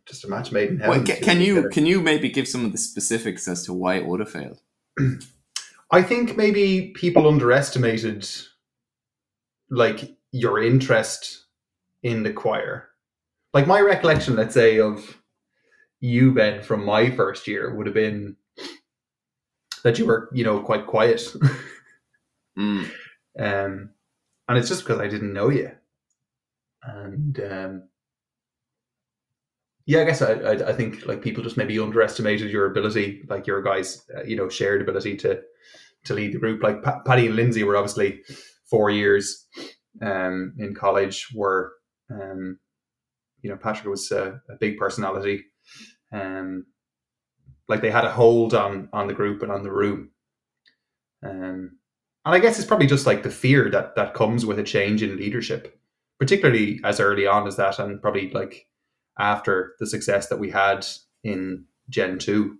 just 0.05 0.23
a 0.23 0.29
match 0.29 0.51
made 0.51 0.69
in 0.69 0.79
heaven. 0.79 1.03
Well, 1.03 1.05
ca- 1.05 1.23
can 1.23 1.41
you 1.41 1.55
together. 1.55 1.69
can 1.69 1.85
you 1.85 2.01
maybe 2.01 2.29
give 2.29 2.47
some 2.47 2.65
of 2.65 2.71
the 2.71 2.77
specifics 2.77 3.47
as 3.47 3.63
to 3.65 3.73
why 3.73 3.95
it 3.95 4.05
would 4.05 4.19
have 4.19 4.31
failed? 4.31 4.61
I 5.91 6.01
think 6.01 6.37
maybe 6.37 6.93
people 6.95 7.27
underestimated 7.27 8.27
like 9.69 10.15
your 10.31 10.61
interest 10.61 11.45
in 12.03 12.23
the 12.23 12.31
choir. 12.33 12.89
Like 13.53 13.67
my 13.67 13.81
recollection, 13.81 14.35
let's 14.35 14.53
say, 14.53 14.79
of 14.79 15.17
you, 15.99 16.33
Ben, 16.33 16.61
from 16.63 16.85
my 16.85 17.11
first 17.11 17.47
year 17.47 17.75
would 17.75 17.85
have 17.85 17.93
been 17.93 18.37
that 19.83 19.99
you 19.99 20.05
were, 20.05 20.29
you 20.33 20.43
know, 20.43 20.59
quite 20.59 20.87
quiet. 20.87 21.21
Mm. 22.59 22.85
um, 23.39 23.91
and 24.47 24.57
it's 24.57 24.69
just 24.69 24.83
because 24.83 24.99
I 24.99 25.07
didn't 25.07 25.33
know 25.33 25.49
you. 25.49 25.71
And 26.83 27.39
um, 27.39 27.83
yeah, 29.85 30.01
I 30.01 30.05
guess 30.05 30.21
I, 30.21 30.33
I, 30.33 30.69
I 30.69 30.73
think 30.73 31.05
like 31.05 31.21
people 31.21 31.43
just 31.43 31.57
maybe 31.57 31.79
underestimated 31.79 32.51
your 32.51 32.65
ability, 32.65 33.23
like 33.29 33.47
your 33.47 33.61
guys, 33.61 34.03
uh, 34.15 34.23
you 34.23 34.35
know, 34.35 34.49
shared 34.49 34.81
ability 34.81 35.17
to 35.17 35.41
to 36.05 36.13
lead 36.13 36.33
the 36.33 36.39
group. 36.39 36.63
Like 36.63 36.83
pa- 36.83 37.01
Paddy 37.05 37.27
and 37.27 37.35
Lindsay 37.35 37.63
were 37.63 37.77
obviously 37.77 38.21
four 38.69 38.89
years 38.89 39.47
um, 40.01 40.53
in 40.57 40.75
college. 40.75 41.27
Were 41.33 41.73
um, 42.09 42.59
you 43.41 43.49
know 43.49 43.57
Patrick 43.57 43.87
was 43.87 44.11
a, 44.11 44.41
a 44.49 44.55
big 44.59 44.77
personality. 44.77 45.45
Um, 46.11 46.65
like 47.67 47.81
they 47.81 47.91
had 47.91 48.05
a 48.05 48.11
hold 48.11 48.53
on 48.53 48.89
on 48.93 49.07
the 49.07 49.13
group 49.13 49.41
and 49.43 49.51
on 49.51 49.63
the 49.63 49.71
room. 49.71 50.11
Um, 51.23 51.79
and 52.25 52.35
I 52.35 52.39
guess 52.39 52.57
it's 52.57 52.67
probably 52.67 52.87
just 52.87 53.05
like 53.05 53.23
the 53.23 53.29
fear 53.29 53.69
that 53.71 53.95
that 53.95 54.13
comes 54.13 54.45
with 54.45 54.59
a 54.59 54.63
change 54.63 55.01
in 55.01 55.17
leadership, 55.17 55.79
particularly 56.19 56.79
as 56.83 56.99
early 56.99 57.25
on 57.27 57.47
as 57.47 57.57
that, 57.57 57.79
and 57.79 58.01
probably 58.01 58.29
like 58.31 58.67
after 59.19 59.75
the 59.79 59.87
success 59.87 60.27
that 60.27 60.39
we 60.39 60.49
had 60.49 60.85
in 61.23 61.65
Gen 61.89 62.19
two. 62.19 62.57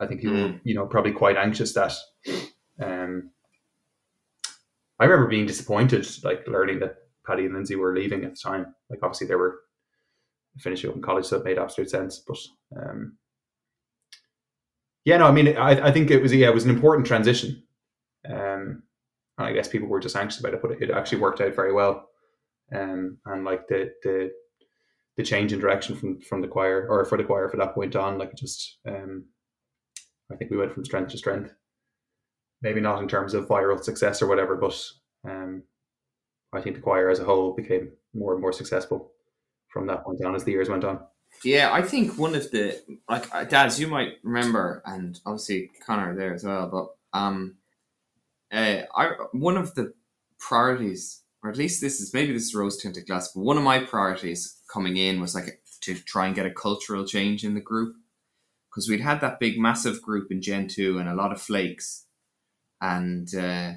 I 0.00 0.06
think 0.06 0.22
you 0.22 0.30
were, 0.30 0.54
you 0.62 0.74
know, 0.74 0.86
probably 0.86 1.12
quite 1.12 1.36
anxious 1.36 1.72
that. 1.74 1.92
Um, 2.80 3.30
I 5.00 5.04
remember 5.04 5.28
being 5.28 5.46
disappointed, 5.46 6.06
like 6.22 6.46
learning 6.46 6.80
that 6.80 6.96
Paddy 7.26 7.46
and 7.46 7.54
Lindsay 7.54 7.76
were 7.76 7.94
leaving 7.94 8.24
at 8.24 8.32
the 8.34 8.40
time. 8.40 8.74
Like 8.90 9.00
obviously 9.02 9.26
they 9.26 9.34
were 9.34 9.60
finishing 10.58 10.90
up 10.90 10.96
in 10.96 11.02
college, 11.02 11.24
so 11.24 11.36
it 11.38 11.44
made 11.44 11.58
absolute 11.58 11.90
sense. 11.90 12.22
But 12.26 12.38
um, 12.76 13.16
yeah, 15.04 15.16
no, 15.16 15.26
I 15.26 15.32
mean, 15.32 15.56
I, 15.56 15.88
I 15.88 15.92
think 15.92 16.10
it 16.10 16.22
was 16.22 16.34
yeah, 16.34 16.48
it 16.48 16.54
was 16.54 16.64
an 16.64 16.70
important 16.70 17.06
transition. 17.06 17.62
Um, 18.28 18.82
and 19.38 19.46
I 19.46 19.52
guess 19.52 19.68
people 19.68 19.88
were 19.88 20.00
just 20.00 20.16
anxious 20.16 20.40
about 20.40 20.54
it, 20.54 20.62
but 20.62 20.72
it 20.82 20.90
actually 20.90 21.20
worked 21.20 21.40
out 21.40 21.54
very 21.54 21.72
well. 21.72 22.08
Um, 22.74 23.18
and 23.24 23.44
like 23.44 23.66
the 23.68 23.92
the 24.02 24.30
the 25.16 25.22
change 25.22 25.52
in 25.52 25.60
direction 25.60 25.96
from 25.96 26.20
from 26.20 26.42
the 26.42 26.48
choir 26.48 26.86
or 26.88 27.04
for 27.04 27.16
the 27.16 27.24
choir 27.24 27.48
for 27.48 27.56
that 27.56 27.74
point 27.74 27.96
on, 27.96 28.18
like 28.18 28.34
just 28.34 28.78
um, 28.86 29.24
I 30.30 30.36
think 30.36 30.50
we 30.50 30.56
went 30.56 30.72
from 30.72 30.84
strength 30.84 31.12
to 31.12 31.18
strength. 31.18 31.54
Maybe 32.60 32.80
not 32.80 33.00
in 33.00 33.08
terms 33.08 33.34
of 33.34 33.46
viral 33.46 33.82
success 33.82 34.20
or 34.20 34.26
whatever, 34.26 34.56
but 34.56 34.82
um, 35.28 35.62
I 36.52 36.60
think 36.60 36.76
the 36.76 36.82
choir 36.82 37.08
as 37.08 37.20
a 37.20 37.24
whole 37.24 37.54
became 37.54 37.92
more 38.14 38.32
and 38.32 38.40
more 38.40 38.52
successful 38.52 39.12
from 39.68 39.86
that 39.86 40.04
point 40.04 40.24
on 40.24 40.34
as 40.34 40.44
the 40.44 40.50
years 40.50 40.68
went 40.68 40.84
on. 40.84 41.00
Yeah, 41.44 41.72
I 41.72 41.82
think 41.82 42.18
one 42.18 42.34
of 42.34 42.50
the 42.50 42.82
like 43.08 43.32
uh, 43.32 43.44
Daz 43.44 43.78
you 43.78 43.86
might 43.86 44.14
remember, 44.24 44.82
and 44.84 45.20
obviously 45.24 45.70
Connor 45.86 46.16
there 46.16 46.34
as 46.34 46.42
well. 46.42 46.68
But 46.68 47.18
um, 47.18 47.57
uh, 48.52 48.82
I 48.94 49.10
one 49.32 49.56
of 49.56 49.74
the 49.74 49.92
priorities, 50.38 51.22
or 51.42 51.50
at 51.50 51.56
least 51.56 51.80
this 51.80 52.00
is 52.00 52.14
maybe 52.14 52.32
this 52.32 52.44
is 52.44 52.54
rose 52.54 52.80
tinted 52.80 53.06
glass, 53.06 53.32
but 53.34 53.42
one 53.42 53.58
of 53.58 53.64
my 53.64 53.80
priorities 53.80 54.60
coming 54.72 54.96
in 54.96 55.20
was 55.20 55.34
like 55.34 55.62
to 55.82 55.94
try 55.94 56.26
and 56.26 56.34
get 56.34 56.46
a 56.46 56.50
cultural 56.50 57.04
change 57.04 57.44
in 57.44 57.54
the 57.54 57.60
group 57.60 57.94
because 58.70 58.88
we'd 58.88 59.00
had 59.00 59.20
that 59.20 59.40
big 59.40 59.58
massive 59.58 60.02
group 60.02 60.30
in 60.30 60.42
Gen 60.42 60.68
two 60.68 60.98
and 60.98 61.08
a 61.08 61.14
lot 61.14 61.32
of 61.32 61.40
flakes, 61.40 62.06
and 62.80 63.28
uh, 63.34 63.72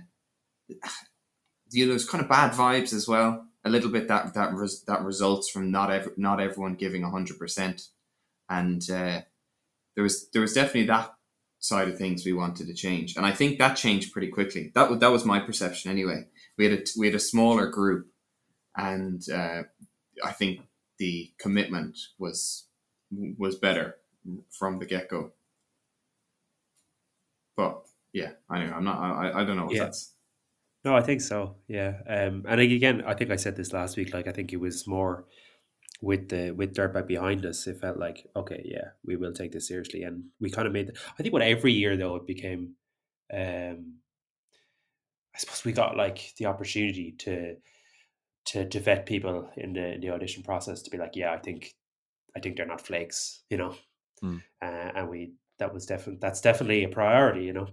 you 1.71 1.85
know, 1.85 1.89
there's 1.89 2.09
kind 2.09 2.23
of 2.23 2.29
bad 2.29 2.51
vibes 2.51 2.93
as 2.93 3.07
well. 3.07 3.47
A 3.63 3.69
little 3.69 3.91
bit 3.91 4.07
that 4.07 4.33
that 4.33 4.53
res- 4.53 4.83
that 4.83 5.03
results 5.03 5.49
from 5.49 5.71
not 5.71 5.91
ev- 5.91 6.17
not 6.17 6.39
everyone 6.39 6.75
giving 6.75 7.03
hundred 7.03 7.37
percent, 7.37 7.89
and 8.49 8.81
uh, 8.89 9.21
there 9.95 10.03
was 10.03 10.29
there 10.31 10.41
was 10.41 10.53
definitely 10.53 10.87
that 10.87 11.13
side 11.61 11.87
of 11.87 11.97
things 11.97 12.25
we 12.25 12.33
wanted 12.33 12.67
to 12.67 12.73
change, 12.73 13.15
and 13.15 13.25
I 13.25 13.31
think 13.31 13.57
that 13.59 13.75
changed 13.75 14.11
pretty 14.11 14.27
quickly. 14.27 14.71
That 14.75 14.89
was 14.89 14.99
that 14.99 15.11
was 15.11 15.23
my 15.25 15.39
perception 15.39 15.89
anyway. 15.89 16.25
We 16.57 16.65
had 16.65 16.79
a 16.79 16.83
we 16.97 17.07
had 17.07 17.15
a 17.15 17.19
smaller 17.19 17.67
group, 17.67 18.07
and 18.75 19.21
uh, 19.29 19.63
I 20.23 20.31
think 20.33 20.61
the 20.97 21.31
commitment 21.39 21.97
was 22.19 22.65
was 23.37 23.55
better 23.55 23.95
from 24.49 24.79
the 24.79 24.85
get 24.85 25.07
go. 25.09 25.31
But 27.55 27.85
yeah, 28.13 28.31
I 28.49 28.59
know 28.65 28.73
I'm 28.73 28.83
not. 28.83 28.99
I, 28.99 29.41
I 29.41 29.45
don't 29.45 29.55
know 29.55 29.69
if 29.69 29.75
Yeah. 29.75 29.85
that's 29.85 30.13
No, 30.83 30.95
I 30.95 31.01
think 31.01 31.21
so. 31.21 31.55
Yeah. 31.67 32.01
Um, 32.07 32.45
and 32.47 32.59
again, 32.59 33.03
I 33.05 33.13
think 33.13 33.29
I 33.31 33.35
said 33.35 33.55
this 33.55 33.71
last 33.71 33.97
week. 33.97 34.13
Like, 34.13 34.27
I 34.27 34.31
think 34.31 34.51
it 34.51 34.59
was 34.59 34.87
more 34.87 35.25
with 36.01 36.29
the 36.29 36.51
with 36.51 36.75
Dirtbag 36.75 37.07
behind 37.07 37.45
us. 37.45 37.67
It 37.67 37.79
felt 37.79 37.97
like, 37.97 38.27
okay, 38.35 38.61
yeah, 38.65 38.91
we 39.05 39.15
will 39.15 39.33
take 39.33 39.51
this 39.51 39.67
seriously, 39.67 40.03
and 40.03 40.25
we 40.39 40.49
kind 40.49 40.67
of 40.67 40.73
made. 40.73 40.87
The, 40.87 40.99
I 41.17 41.23
think 41.23 41.33
what 41.33 41.41
every 41.43 41.73
year 41.73 41.97
though 41.97 42.15
it 42.17 42.27
became, 42.27 42.75
um, 43.33 43.99
I 45.35 45.39
suppose 45.39 45.63
we 45.63 45.73
got 45.73 45.97
like 45.97 46.33
the 46.37 46.45
opportunity 46.45 47.11
to 47.19 47.57
to 48.45 48.67
to 48.69 48.79
vet 48.79 49.05
people 49.05 49.51
in 49.57 49.73
the 49.73 49.93
in 49.95 50.01
the 50.01 50.09
audition 50.11 50.43
process 50.43 50.81
to 50.83 50.91
be 50.91 50.97
like, 50.97 51.15
yeah, 51.15 51.33
I 51.33 51.39
think 51.39 51.75
I 52.35 52.41
think 52.41 52.57
they're 52.57 52.65
not 52.67 52.81
flakes, 52.85 53.43
you 53.49 53.57
know, 53.57 53.75
Hmm. 54.21 54.37
uh, 54.61 54.91
and 54.95 55.09
we 55.09 55.35
that 55.59 55.73
was 55.73 55.85
definitely 55.87 56.19
that's 56.21 56.41
definitely 56.41 56.83
a 56.85 56.89
priority, 56.89 57.45
you 57.45 57.53
know. 57.53 57.69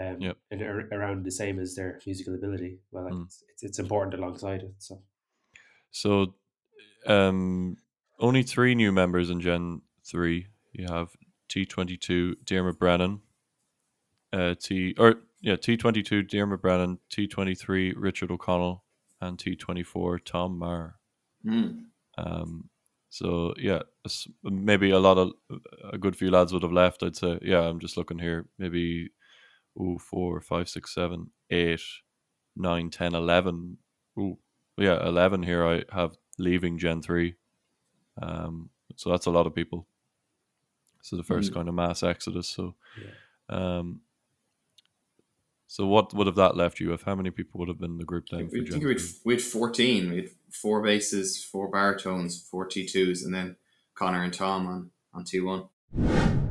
Um, 0.00 0.16
Yep. 0.18 0.38
and 0.50 0.62
ar- 0.62 0.88
around 0.92 1.24
the 1.24 1.30
same 1.32 1.58
as 1.60 1.74
their 1.76 2.00
musical 2.06 2.34
ability. 2.34 2.80
Well, 2.92 3.04
like, 3.04 3.14
it's, 3.26 3.44
it's 3.50 3.62
it's 3.64 3.78
important 3.80 4.14
alongside 4.14 4.62
it. 4.62 4.74
So 4.78 5.02
So, 5.90 6.34
um, 7.06 7.76
only 8.18 8.42
three 8.42 8.74
new 8.74 8.92
members 8.92 9.30
in 9.30 9.40
Gen 9.40 9.82
three. 10.04 10.46
You 10.72 10.86
have 10.88 11.10
T 11.48 11.64
twenty 11.66 11.96
two 11.96 12.36
Dermot 12.44 12.78
Brennan, 12.78 13.20
uh, 14.32 14.54
T 14.60 14.94
or 14.98 15.16
yeah 15.40 15.56
T 15.56 15.76
twenty 15.76 16.02
two 16.02 16.22
Dermot 16.22 16.62
Brennan, 16.62 16.98
T 17.10 17.26
twenty 17.26 17.54
three 17.54 17.92
Richard 17.92 18.30
O'Connell, 18.30 18.84
and 19.20 19.38
T 19.38 19.56
twenty 19.56 19.82
four 19.82 20.18
Tom 20.18 20.58
Marr. 20.58 20.96
Mm. 21.44 21.84
Um, 22.16 22.68
so 23.10 23.54
yeah, 23.58 23.80
maybe 24.42 24.90
a 24.90 24.98
lot 24.98 25.18
of 25.18 25.32
a 25.92 25.98
good 25.98 26.16
few 26.16 26.30
lads 26.30 26.52
would 26.52 26.62
have 26.62 26.72
left. 26.72 27.02
I'd 27.02 27.16
say 27.16 27.38
yeah. 27.42 27.60
I'm 27.60 27.80
just 27.80 27.96
looking 27.96 28.18
here. 28.18 28.46
Maybe 28.58 29.10
ooh 29.78 29.98
four, 29.98 30.40
five, 30.40 30.68
six, 30.68 30.94
seven, 30.94 31.30
eight, 31.50 31.80
nine, 32.56 32.90
ten, 32.90 33.14
eleven. 33.14 33.78
Ooh 34.18 34.38
yeah, 34.78 35.06
eleven 35.06 35.42
here. 35.42 35.66
I 35.66 35.84
have 35.92 36.16
leaving 36.42 36.78
Gen 36.78 37.00
three. 37.02 37.36
Um, 38.20 38.70
so 38.96 39.10
that's 39.10 39.26
a 39.26 39.30
lot 39.30 39.46
of 39.46 39.54
people. 39.54 39.86
So 41.02 41.16
the 41.16 41.22
first 41.24 41.50
Mm. 41.50 41.54
kind 41.54 41.68
of 41.68 41.74
mass 41.74 42.02
exodus. 42.02 42.48
So, 42.48 42.74
um, 43.48 44.02
so 45.66 45.86
what 45.86 46.12
would 46.14 46.26
have 46.26 46.36
that 46.36 46.56
left 46.56 46.80
you? 46.80 46.92
If 46.92 47.02
how 47.02 47.14
many 47.14 47.30
people 47.30 47.58
would 47.60 47.68
have 47.68 47.78
been 47.78 47.92
in 47.92 47.98
the 47.98 48.04
group 48.04 48.26
then? 48.30 48.48
For 48.48 48.58
We 48.58 48.66
think 48.66 48.84
we 48.84 48.92
had, 48.92 49.02
we 49.24 49.34
had 49.34 49.42
14. 49.42 50.10
We 50.10 50.16
had 50.16 50.30
four 50.50 50.82
basses, 50.82 51.42
four 51.42 51.68
baritones, 51.70 52.40
four 52.40 52.68
T2s, 52.68 53.24
and 53.24 53.34
then 53.34 53.56
Connor 53.94 54.22
and 54.22 54.34
Tom 54.34 54.66
on, 54.66 54.90
on 55.14 55.24
T1. 55.24 56.41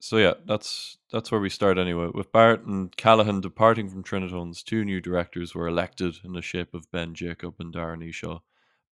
So 0.00 0.18
yeah, 0.18 0.34
that's 0.46 0.98
that's 1.10 1.32
where 1.32 1.40
we 1.40 1.48
start 1.48 1.78
anyway. 1.78 2.10
With 2.12 2.32
Barrett 2.32 2.64
and 2.64 2.94
Callahan 2.96 3.40
departing 3.40 3.88
from 3.88 4.04
Trinitones, 4.04 4.62
two 4.62 4.84
new 4.84 5.00
directors 5.00 5.54
were 5.54 5.66
elected 5.66 6.16
in 6.24 6.32
the 6.32 6.42
shape 6.42 6.74
of 6.74 6.90
Ben 6.90 7.14
Jacob 7.14 7.54
and 7.58 7.74
Darren 7.74 8.06
Eshaw, 8.06 8.40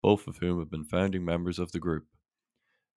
both 0.02 0.28
of 0.28 0.38
whom 0.38 0.60
have 0.60 0.70
been 0.70 0.86
founding 0.86 1.26
members 1.26 1.60
of 1.60 1.72
the 1.72 1.80
group. 1.80 2.06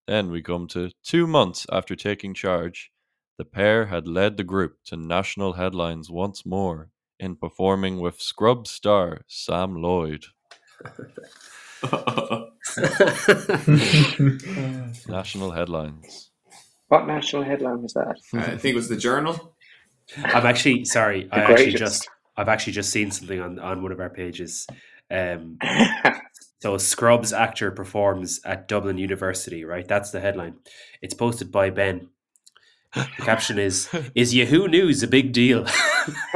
Then 0.07 0.31
we 0.31 0.43
come 0.43 0.69
to 0.69 0.91
two 1.03 1.27
months 1.27 1.67
after 1.73 1.97
taking 1.97 2.35
charge, 2.35 2.93
the 3.39 3.45
pair 3.45 3.87
had 3.87 4.07
led 4.07 4.37
the 4.37 4.45
group 4.45 4.77
to 4.87 4.97
national 4.97 5.55
headlines 5.55 6.11
once 6.11 6.47
more 6.47 6.91
in 7.19 7.37
performing 7.37 8.01
with 8.01 8.21
Scrub 8.21 8.67
star 8.67 9.23
Sam 9.27 9.81
Lloyd. 9.81 10.27
National 15.09 15.51
headlines. 15.51 16.31
What 16.89 17.07
national 17.07 17.43
headline 17.43 17.83
was 17.83 17.95
that? 17.95 18.17
I 18.35 18.57
think 18.57 18.75
it 18.75 18.77
was 18.77 18.89
the 18.89 18.97
Journal. 18.97 19.55
I've 20.23 20.45
actually 20.45 20.85
sorry. 20.85 21.29
I 21.33 21.41
actually 21.41 21.75
just 21.75 22.09
I've 22.37 22.49
actually 22.49 22.75
just 22.75 22.91
seen 22.91 23.11
something 23.11 23.41
on 23.41 23.59
on 23.59 23.83
one 23.83 23.93
of 23.93 24.01
our 24.01 24.11
pages. 24.11 24.67
Um, 25.11 25.59
so 26.61 26.77
Scrubs 26.79 27.33
actor 27.33 27.71
performs 27.71 28.41
at 28.45 28.69
Dublin 28.69 28.99
University. 28.99 29.65
Right, 29.65 29.87
that's 29.87 30.11
the 30.11 30.21
headline. 30.21 30.57
It's 31.01 31.15
posted 31.15 31.51
by 31.51 31.71
Ben. 31.71 32.09
The 32.95 33.07
caption 33.19 33.59
is 33.59 33.89
"Is 34.15 34.35
Yahoo 34.35 34.69
News 34.69 35.03
a 35.03 35.09
big 35.09 35.33
deal?" 35.33 35.65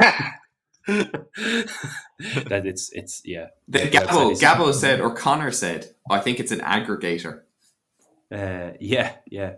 that 0.87 2.65
it's 2.65 2.91
it's 2.93 3.21
yeah. 3.23 3.47
The, 3.67 3.79
the 3.79 3.89
Gabo, 3.89 4.39
Gabo 4.39 4.73
said, 4.73 4.99
or 4.99 5.13
Connor 5.13 5.51
said, 5.51 5.93
I 6.09 6.19
think 6.19 6.39
it's 6.39 6.51
an 6.51 6.61
aggregator. 6.61 7.41
Uh, 8.31 8.71
yeah, 8.79 9.15
yeah, 9.27 9.53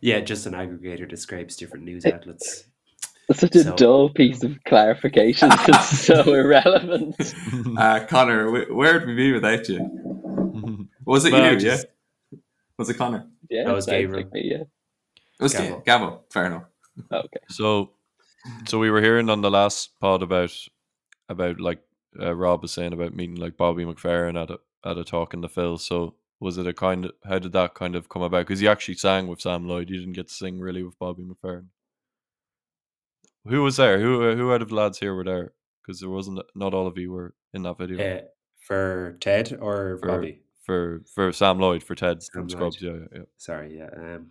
yeah. 0.00 0.20
Just 0.20 0.46
an 0.46 0.54
aggregator 0.54 1.08
that 1.08 1.18
scrapes 1.18 1.56
different 1.56 1.84
news 1.84 2.04
outlets. 2.06 2.64
That's 3.28 3.40
such 3.40 3.56
a 3.56 3.64
So- 3.64 3.76
dull 3.76 4.08
piece 4.10 4.42
of 4.42 4.58
clarification. 4.64 5.50
it's 5.52 5.98
so 6.06 6.22
irrelevant. 6.34 7.16
Uh, 7.76 8.04
Connor, 8.06 8.50
where 8.72 8.94
would 8.98 9.06
we 9.06 9.14
be 9.14 9.32
without 9.32 9.68
you? 9.68 10.88
Was 11.04 11.24
it 11.24 11.32
Well, 11.32 11.52
you? 11.52 11.58
just- 11.58 11.86
Was 12.78 12.88
it 12.88 12.94
Connor? 12.94 13.26
Yeah, 13.50 13.64
That 13.64 13.74
was 13.74 13.86
Gabriel. 13.86 14.28
me, 14.32 14.42
yeah. 14.44 14.62
It 14.62 15.42
was 15.42 15.54
Gabo. 15.54 15.84
Gabo. 15.84 15.84
Gabo. 15.84 16.20
Fair 16.32 16.46
enough. 16.46 16.64
Okay. 17.12 17.40
So, 17.50 17.90
so 18.66 18.78
we 18.78 18.90
were 18.90 19.00
hearing 19.00 19.30
on 19.30 19.40
the 19.42 19.50
last 19.50 19.98
pod 20.00 20.22
about 20.22 20.52
about 21.28 21.60
like 21.60 21.80
uh, 22.20 22.34
Rob 22.34 22.62
was 22.62 22.72
saying 22.72 22.92
about 22.92 23.14
meeting 23.14 23.36
like 23.36 23.56
Bobby 23.56 23.84
McFerrin 23.84 24.40
at 24.42 24.50
a 24.50 24.58
at 24.84 24.98
a 24.98 25.04
talk 25.04 25.34
in 25.34 25.40
the 25.40 25.48
Phil. 25.48 25.78
So 25.78 26.14
was 26.40 26.58
it 26.58 26.66
a 26.66 26.72
kind 26.72 27.06
of 27.06 27.12
how 27.24 27.38
did 27.38 27.52
that 27.52 27.74
kind 27.74 27.96
of 27.96 28.08
come 28.08 28.22
about? 28.22 28.46
Because 28.46 28.62
you 28.62 28.68
actually 28.68 28.94
sang 28.94 29.26
with 29.26 29.40
Sam 29.40 29.66
Lloyd. 29.66 29.90
You 29.90 29.98
didn't 29.98 30.14
get 30.14 30.28
to 30.28 30.34
sing 30.34 30.60
really 30.60 30.82
with 30.82 30.98
Bobby 30.98 31.24
McFerrin. 31.24 31.66
Who 33.46 33.62
was 33.62 33.76
there? 33.76 34.00
Who 34.00 34.34
who 34.36 34.52
out 34.52 34.62
of 34.62 34.68
the 34.68 34.74
lads 34.74 34.98
here 34.98 35.14
were 35.14 35.24
there? 35.24 35.52
Because 35.82 36.00
there 36.00 36.10
wasn't 36.10 36.40
not 36.54 36.74
all 36.74 36.86
of 36.86 36.98
you 36.98 37.12
were 37.12 37.34
in 37.54 37.62
that 37.62 37.78
video. 37.78 38.16
Uh, 38.16 38.20
for 38.60 39.16
Ted 39.20 39.56
or 39.60 39.98
for, 39.98 40.08
Bobby? 40.08 40.40
for 40.62 41.02
for 41.14 41.32
Sam 41.32 41.58
Lloyd 41.58 41.82
for 41.82 41.94
Ted 41.94 42.22
from 42.24 42.42
Lloyd. 42.42 42.50
Scrubs. 42.50 42.82
Yeah, 42.82 42.92
yeah, 42.92 43.06
yeah. 43.14 43.22
Sorry, 43.38 43.78
yeah. 43.78 43.88
Um, 43.96 44.28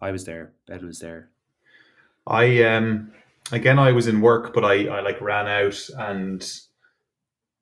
I 0.00 0.10
was 0.10 0.24
there. 0.24 0.52
Ben 0.66 0.84
was 0.84 0.98
there. 0.98 1.30
I 2.26 2.62
um 2.64 3.12
again 3.52 3.78
I 3.78 3.92
was 3.92 4.06
in 4.06 4.20
work, 4.20 4.54
but 4.54 4.64
I 4.64 4.86
I 4.86 5.00
like 5.00 5.20
ran 5.20 5.46
out 5.46 5.88
and 5.98 6.42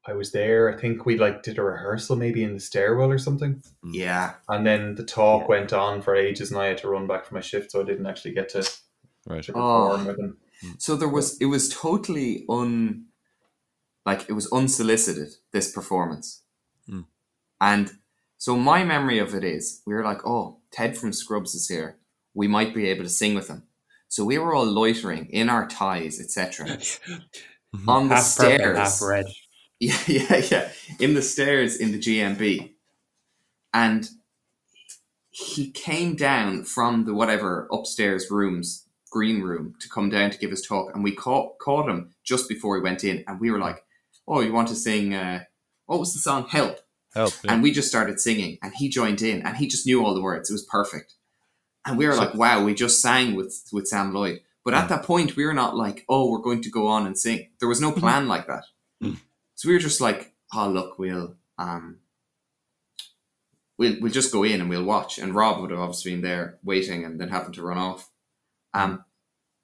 I 0.07 0.13
was 0.15 0.33
there. 0.33 0.75
I 0.75 0.81
think 0.81 1.07
we 1.07 1.17
like 1.19 1.43
did 1.43 1.59
a 1.59 1.63
rehearsal 1.63 2.17
maybe 2.17 2.43
in 2.43 2.55
the 2.55 2.61
stairwell 2.61 3.11
or 3.11 3.19
something, 3.19 3.63
Yeah. 3.85 4.35
and 4.49 4.67
then 4.67 4.95
the 4.97 5.05
talk 5.05 5.43
Yeah. 5.43 5.47
went 5.49 5.73
on 5.73 6.03
for 6.03 6.17
ages, 6.17 6.51
and 6.51 6.61
I 6.61 6.67
had 6.67 6.79
to 6.79 6.89
run 6.89 7.07
back 7.07 7.25
for 7.27 7.35
my 7.35 7.41
shift, 7.41 7.71
so 7.71 7.81
I 7.81 7.85
didn't 7.85 8.07
actually 8.07 8.35
get 8.35 8.49
to, 8.51 8.69
Right. 9.27 9.45
to 9.45 9.53
Oh. 9.55 9.89
perform 9.91 10.07
with 10.07 10.19
him. 10.19 10.39
So 10.79 10.97
there 10.97 11.09
was 11.09 11.37
it 11.39 11.47
was 11.47 11.69
totally 11.69 12.45
un 12.49 13.07
like 14.07 14.29
it 14.29 14.33
was 14.33 14.51
unsolicited 14.53 15.29
this 15.53 15.71
performance. 15.73 16.43
Hmm. 16.87 17.03
And 17.61 17.99
so 18.39 18.57
my 18.57 18.83
memory 18.85 19.19
of 19.21 19.35
it 19.35 19.45
is 19.45 19.83
we 19.87 19.95
were 19.95 20.05
like, 20.05 20.27
oh, 20.27 20.59
Ted 20.73 20.97
from 20.97 21.13
Scrubs 21.13 21.55
is 21.55 21.69
here. 21.69 21.99
We 22.35 22.49
might 22.49 22.75
be 22.75 22.89
able 22.89 23.05
to 23.05 23.09
sing 23.11 23.35
with 23.37 23.47
him. 23.49 23.63
So 24.09 24.25
we 24.25 24.39
were 24.39 24.55
all 24.55 24.67
loitering 24.67 25.27
in 25.27 25.49
our 25.49 25.67
ties, 25.69 26.19
etc. 26.21 26.79
on 27.89 28.09
the 28.09 28.17
half 28.17 28.37
purple, 28.37 28.57
stairs. 28.59 28.79
half 28.79 29.03
red. 29.03 29.27
Yeah, 29.83 29.99
yeah, 30.07 30.37
yeah. 30.51 30.69
In 31.01 31.15
the 31.15 31.23
stairs 31.23 31.77
in 31.77 31.91
the 31.91 31.99
GMB. 31.99 32.71
And 33.75 34.09
he 35.31 35.71
came 35.71 36.15
down 36.15 36.63
from 36.65 37.05
the 37.05 37.15
whatever 37.15 37.67
upstairs 37.73 38.31
rooms, 38.31 38.85
green 39.11 39.41
room, 39.43 39.75
to 39.81 39.89
come 39.89 40.09
down 40.09 40.31
to 40.31 40.39
give 40.39 40.51
his 40.51 40.65
talk. 40.65 40.95
And 40.95 41.03
we 41.03 41.13
caught, 41.15 41.59
caught 41.59 41.89
him 41.89 42.15
just 42.23 42.49
before 42.49 42.77
he 42.77 42.83
went 42.83 43.03
in. 43.03 43.25
And 43.27 43.41
we 43.41 43.51
were 43.51 43.59
like, 43.59 43.85
oh, 44.29 44.41
you 44.41 44.53
want 44.53 44.69
to 44.69 44.75
sing, 44.77 45.15
uh, 45.15 45.45
what 45.87 45.99
was 45.99 46.13
the 46.13 46.21
song? 46.21 46.47
Help. 46.49 46.79
Help. 47.15 47.33
Yeah. 47.43 47.53
And 47.55 47.63
we 47.63 47.73
just 47.73 47.89
started 47.89 48.21
singing. 48.21 48.59
And 48.63 48.73
he 48.77 48.89
joined 48.89 49.21
in 49.21 49.43
and 49.43 49.57
he 49.57 49.67
just 49.67 49.87
knew 49.87 50.05
all 50.05 50.15
the 50.15 50.23
words. 50.23 50.49
It 50.49 50.55
was 50.55 50.65
perfect. 50.65 51.15
And 51.85 51.99
we 51.99 52.07
were 52.07 52.13
So- 52.13 52.21
like, 52.21 52.35
wow, 52.35 52.63
we 52.65 52.75
just 52.75 53.03
sang 53.03 53.35
with, 53.35 53.69
with 53.73 53.89
Sam 53.89 54.13
Lloyd. 54.15 54.41
But 54.65 54.75
at 54.75 54.89
that 54.91 55.03
point, 55.03 55.35
we 55.35 55.45
were 55.45 55.55
not 55.55 55.75
like, 55.77 56.05
oh, 56.09 56.31
we're 56.31 56.39
going 56.39 56.63
to 56.63 56.71
go 56.71 56.87
on 56.87 57.05
and 57.05 57.19
sing. 57.19 57.49
There 57.59 57.69
was 57.69 57.81
no 57.81 57.91
plan 57.91 58.29
like 58.29 58.47
that. 58.47 58.65
So 59.63 59.69
we 59.69 59.75
were 59.75 59.81
just 59.81 60.01
like, 60.01 60.33
oh 60.53 60.69
look, 60.69 60.99
we'll 60.99 61.37
um 61.57 61.99
we'll 63.79 63.95
we'll 64.01 64.11
just 64.11 64.33
go 64.33 64.43
in 64.43 64.61
and 64.61 64.69
we'll 64.69 64.83
watch. 64.83 65.19
And 65.19 65.37
Rob 65.37 65.61
would 65.61 65.71
have 65.71 65.79
obviously 65.79 66.11
been 66.11 66.23
there 66.23 66.59
waiting 66.65 67.05
and 67.05 67.21
then 67.21 67.29
having 67.29 67.53
to 67.53 67.63
run 67.63 67.79
off. 67.79 68.11
Um 68.75 69.05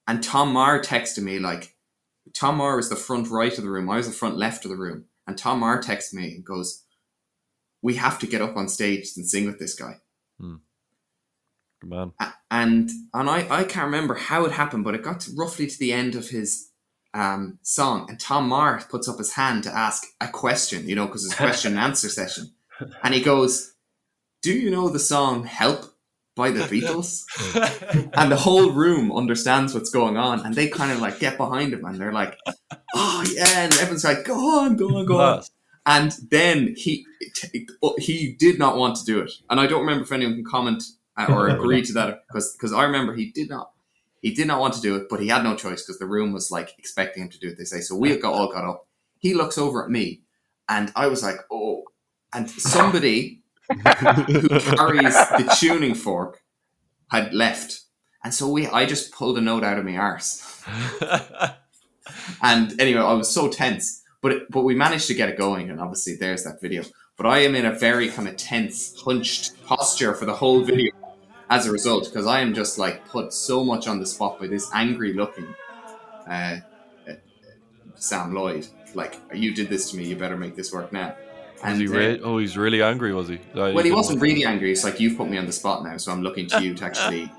and 0.07 0.23
Tom 0.23 0.53
Marr 0.53 0.81
texted 0.81 1.25
me 1.25 1.41
like 1.41 1.75
Tom 2.33 2.59
Marr 2.59 2.77
was 2.77 2.89
the 2.89 2.95
front 2.95 3.29
right 3.29 3.59
of 3.59 3.65
the 3.65 3.71
room, 3.71 3.91
I 3.91 3.97
was 3.97 4.07
the 4.07 4.13
front 4.15 4.37
left 4.37 4.65
of 4.65 4.71
the 4.71 4.77
room. 4.77 5.07
And 5.27 5.37
Tom 5.37 5.59
Marr 5.59 5.83
texted 5.83 6.15
me 6.15 6.33
and 6.33 6.45
goes, 6.45 6.85
We 7.83 7.97
have 7.97 8.21
to 8.21 8.29
get 8.29 8.41
up 8.41 8.57
on 8.57 8.69
stage 8.69 9.09
and 9.17 9.27
sing 9.27 9.47
with 9.47 9.59
this 9.59 9.75
guy. 9.75 9.97
Good 11.81 11.91
man. 11.91 12.13
And 12.53 12.89
and 13.13 13.29
I, 13.29 13.49
I 13.51 13.65
can't 13.65 13.87
remember 13.87 14.15
how 14.15 14.45
it 14.45 14.53
happened, 14.53 14.85
but 14.85 14.95
it 14.95 15.03
got 15.03 15.19
to 15.23 15.33
roughly 15.35 15.67
to 15.67 15.79
the 15.81 15.93
end 15.93 16.15
of 16.15 16.29
his 16.29 16.68
um, 17.15 17.59
song, 17.63 18.07
and 18.09 18.21
Tom 18.21 18.49
Marr 18.49 18.83
puts 18.89 19.09
up 19.09 19.19
his 19.19 19.33
hand 19.33 19.65
to 19.65 19.75
ask 19.75 20.05
a 20.21 20.29
question, 20.29 20.89
you 20.89 20.95
know, 20.95 21.07
because 21.07 21.25
it's 21.25 21.35
a 21.35 21.39
question 21.39 21.73
and 21.73 21.81
answer 21.81 22.09
session, 22.09 22.53
and 23.03 23.15
he 23.15 23.21
goes, 23.21 23.75
"Do 24.43 24.53
you 24.53 24.71
know 24.71 24.89
the 24.89 24.99
song 24.99 25.45
Help 25.45 25.87
by 26.37 26.51
the 26.51 26.61
Beatles?" 26.61 27.25
and 28.15 28.31
the 28.31 28.37
whole 28.37 28.71
room 28.71 29.11
understands 29.13 29.75
what's 29.75 29.91
going 29.91 30.17
on, 30.17 30.45
and 30.45 30.55
they 30.55 30.69
kind 30.69 30.93
of 30.93 31.01
like 31.01 31.19
get 31.19 31.37
behind 31.37 31.73
him, 31.73 31.85
and 31.85 31.99
they're 31.99 32.13
like, 32.13 32.37
"Oh 32.95 33.25
yeah," 33.33 33.65
and 33.65 33.73
everyone's 33.75 34.05
like, 34.05 34.25
"Go 34.25 34.61
on, 34.61 34.77
go 34.77 34.97
on, 34.97 35.07
go 35.07 35.21
on." 35.21 35.43
And 35.87 36.15
then 36.31 36.75
he 36.77 37.07
he 37.99 38.37
did 38.39 38.59
not 38.59 38.77
want 38.77 38.97
to 38.97 39.05
do 39.05 39.21
it, 39.21 39.33
and 39.49 39.59
I 39.59 39.67
don't 39.67 39.81
remember 39.81 40.05
if 40.05 40.13
anyone 40.13 40.35
can 40.35 40.45
comment 40.45 40.85
uh, 41.19 41.27
or 41.31 41.49
agree 41.49 41.83
to 41.83 41.93
that 41.95 42.23
because 42.29 42.53
because 42.53 42.73
I 42.73 42.85
remember 42.85 43.15
he 43.15 43.31
did 43.31 43.49
not 43.49 43.73
he 44.21 44.33
did 44.33 44.47
not 44.47 44.61
want 44.61 44.75
to 44.75 44.81
do 44.81 44.97
it, 44.97 45.09
but 45.09 45.21
he 45.21 45.29
had 45.29 45.45
no 45.45 45.57
choice 45.57 45.83
because 45.83 45.99
the 45.99 46.07
room 46.07 46.33
was 46.33 46.51
like 46.51 46.75
expecting 46.79 47.25
him 47.25 47.29
to 47.31 47.39
do 47.39 47.49
it. 47.49 47.59
They 47.59 47.65
say 47.65 47.81
so. 47.81 47.97
We 47.97 48.17
got 48.17 48.35
all 48.35 48.53
got 48.53 48.65
up. 48.65 48.87
He 49.19 49.35
looks 49.35 49.59
over 49.59 49.85
at 49.85 49.91
me, 49.91 50.23
and 50.69 50.93
I 50.95 51.07
was 51.09 51.23
like, 51.23 51.37
oh, 51.51 51.85
and 52.33 52.49
somebody 52.49 53.43
who 53.69 53.77
carries 53.83 55.15
the 55.15 55.57
tuning 55.59 55.95
fork 55.95 56.43
had 57.11 57.35
left, 57.35 57.81
and 58.25 58.33
so 58.35 58.49
we 58.49 58.67
I 58.67 58.87
just 58.87 59.13
pulled 59.13 59.39
a 59.39 59.41
note 59.41 59.65
out 59.65 59.79
of 59.79 59.85
my 59.85 59.97
arse. 59.97 60.65
And 62.43 62.81
anyway, 62.81 63.01
I 63.01 63.13
was 63.13 63.31
so 63.31 63.49
tense, 63.49 64.03
but 64.21 64.33
it, 64.33 64.51
but 64.51 64.63
we 64.63 64.75
managed 64.75 65.07
to 65.09 65.15
get 65.15 65.29
it 65.29 65.39
going, 65.39 65.71
and 65.71 65.81
obviously 65.81 66.17
there's 66.17 66.45
that 66.45 66.61
video. 66.61 66.85
But 67.17 67.27
I 67.27 67.39
am 67.39 67.55
in 67.55 67.67
a 67.67 67.73
very 67.73 68.09
kind 68.09 68.29
of 68.29 68.37
tense, 68.37 68.99
hunched 69.01 69.61
posture 69.65 70.15
for 70.15 70.25
the 70.25 70.35
whole 70.35 70.61
video 70.63 70.93
as 71.51 71.67
a 71.67 71.73
result, 71.73 72.05
because 72.05 72.27
I 72.27 72.41
am 72.41 72.55
just 72.55 72.79
like 72.79 73.07
put 73.09 73.33
so 73.33 73.65
much 73.65 73.89
on 73.89 74.01
the 74.01 74.07
spot 74.07 74.39
by 74.39 74.47
this 74.47 74.71
angry 74.75 75.13
looking 75.15 75.55
uh, 76.29 76.59
uh, 77.09 77.13
Sam 77.95 78.35
Lloyd. 78.35 78.67
Like, 78.95 79.21
you 79.35 79.55
did 79.55 79.69
this 79.69 79.91
to 79.91 79.97
me, 79.97 80.05
you 80.05 80.17
better 80.17 80.37
make 80.37 80.57
this 80.57 80.73
work 80.73 80.93
now. 80.93 81.15
Was 81.65 81.79
he 81.79 81.89
uh, 81.89 82.19
oh, 82.23 82.39
he's 82.39 82.57
really 82.57 82.83
angry, 82.83 83.13
was 83.13 83.29
he? 83.29 83.37
Uh, 83.37 83.73
well, 83.75 83.85
he 83.85 83.91
wasn't 83.91 84.21
really 84.21 84.45
angry. 84.45 84.71
It's 84.71 84.85
like 84.85 85.01
you've 85.01 85.17
put 85.17 85.29
me 85.29 85.39
on 85.39 85.47
the 85.47 85.53
spot 85.53 85.83
now, 85.83 85.97
so 85.97 86.13
I'm 86.13 86.23
looking 86.23 86.47
to 86.49 86.63
you 86.63 86.73
to 86.75 86.85
actually, 86.85 87.31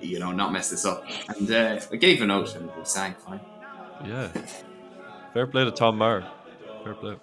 you 0.00 0.20
know, 0.20 0.30
not 0.30 0.52
mess 0.52 0.70
this 0.70 0.84
up. 0.84 1.04
And 1.28 1.50
uh, 1.50 1.80
I 1.90 1.96
gave 1.96 2.22
a 2.22 2.26
note 2.26 2.54
and 2.54 2.70
we 2.76 2.84
sang 2.84 3.14
fine. 3.14 3.40
Yeah. 4.04 4.28
Fair 5.32 5.46
play 5.48 5.64
to 5.64 5.72
Tom 5.72 5.98
Marr. 5.98 6.24
Fair 6.84 6.94
play. 6.94 7.16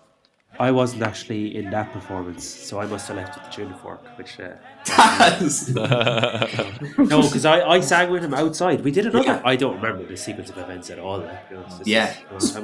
I 0.60 0.72
wasn't 0.72 1.04
actually 1.04 1.56
in 1.56 1.70
that 1.72 1.92
performance, 1.92 2.46
so 2.46 2.80
I 2.80 2.86
must 2.86 3.08
have 3.08 3.18
left 3.18 3.36
with 3.36 3.46
the 3.46 3.52
tuning 3.52 3.78
fork, 3.80 4.06
which. 4.18 4.40
Uh, 4.40 4.54
no, 6.98 7.22
because 7.22 7.46
I, 7.46 7.62
I 7.68 7.80
sang 7.80 8.12
with 8.12 8.24
him 8.24 8.34
outside. 8.34 8.84
We 8.84 8.92
did 8.92 9.06
another. 9.06 9.26
Yeah. 9.26 9.42
I 9.46 9.56
don't 9.56 9.76
remember 9.76 10.06
the 10.06 10.18
sequence 10.18 10.50
of 10.50 10.58
events 10.58 10.90
at 10.90 11.00
all. 11.00 11.20
Like, 11.20 11.40
you 11.50 11.58
know, 11.58 11.66
Yeah. 11.86 12.14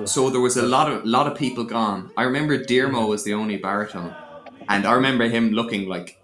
So 0.06 0.30
there 0.30 0.41
was 0.41 0.58
a 0.58 0.63
lot 0.63 0.91
of 0.91 1.06
lot 1.06 1.28
of 1.28 1.38
people 1.38 1.63
gone. 1.63 2.12
I 2.17 2.23
remember 2.23 2.58
Dearmo 2.58 3.08
was 3.08 3.23
the 3.23 3.34
only 3.34 3.58
baritone, 3.58 4.13
and 4.67 4.86
I 4.86 4.93
remember 4.93 5.28
him 5.30 5.52
looking 5.52 5.88
like 5.88 6.19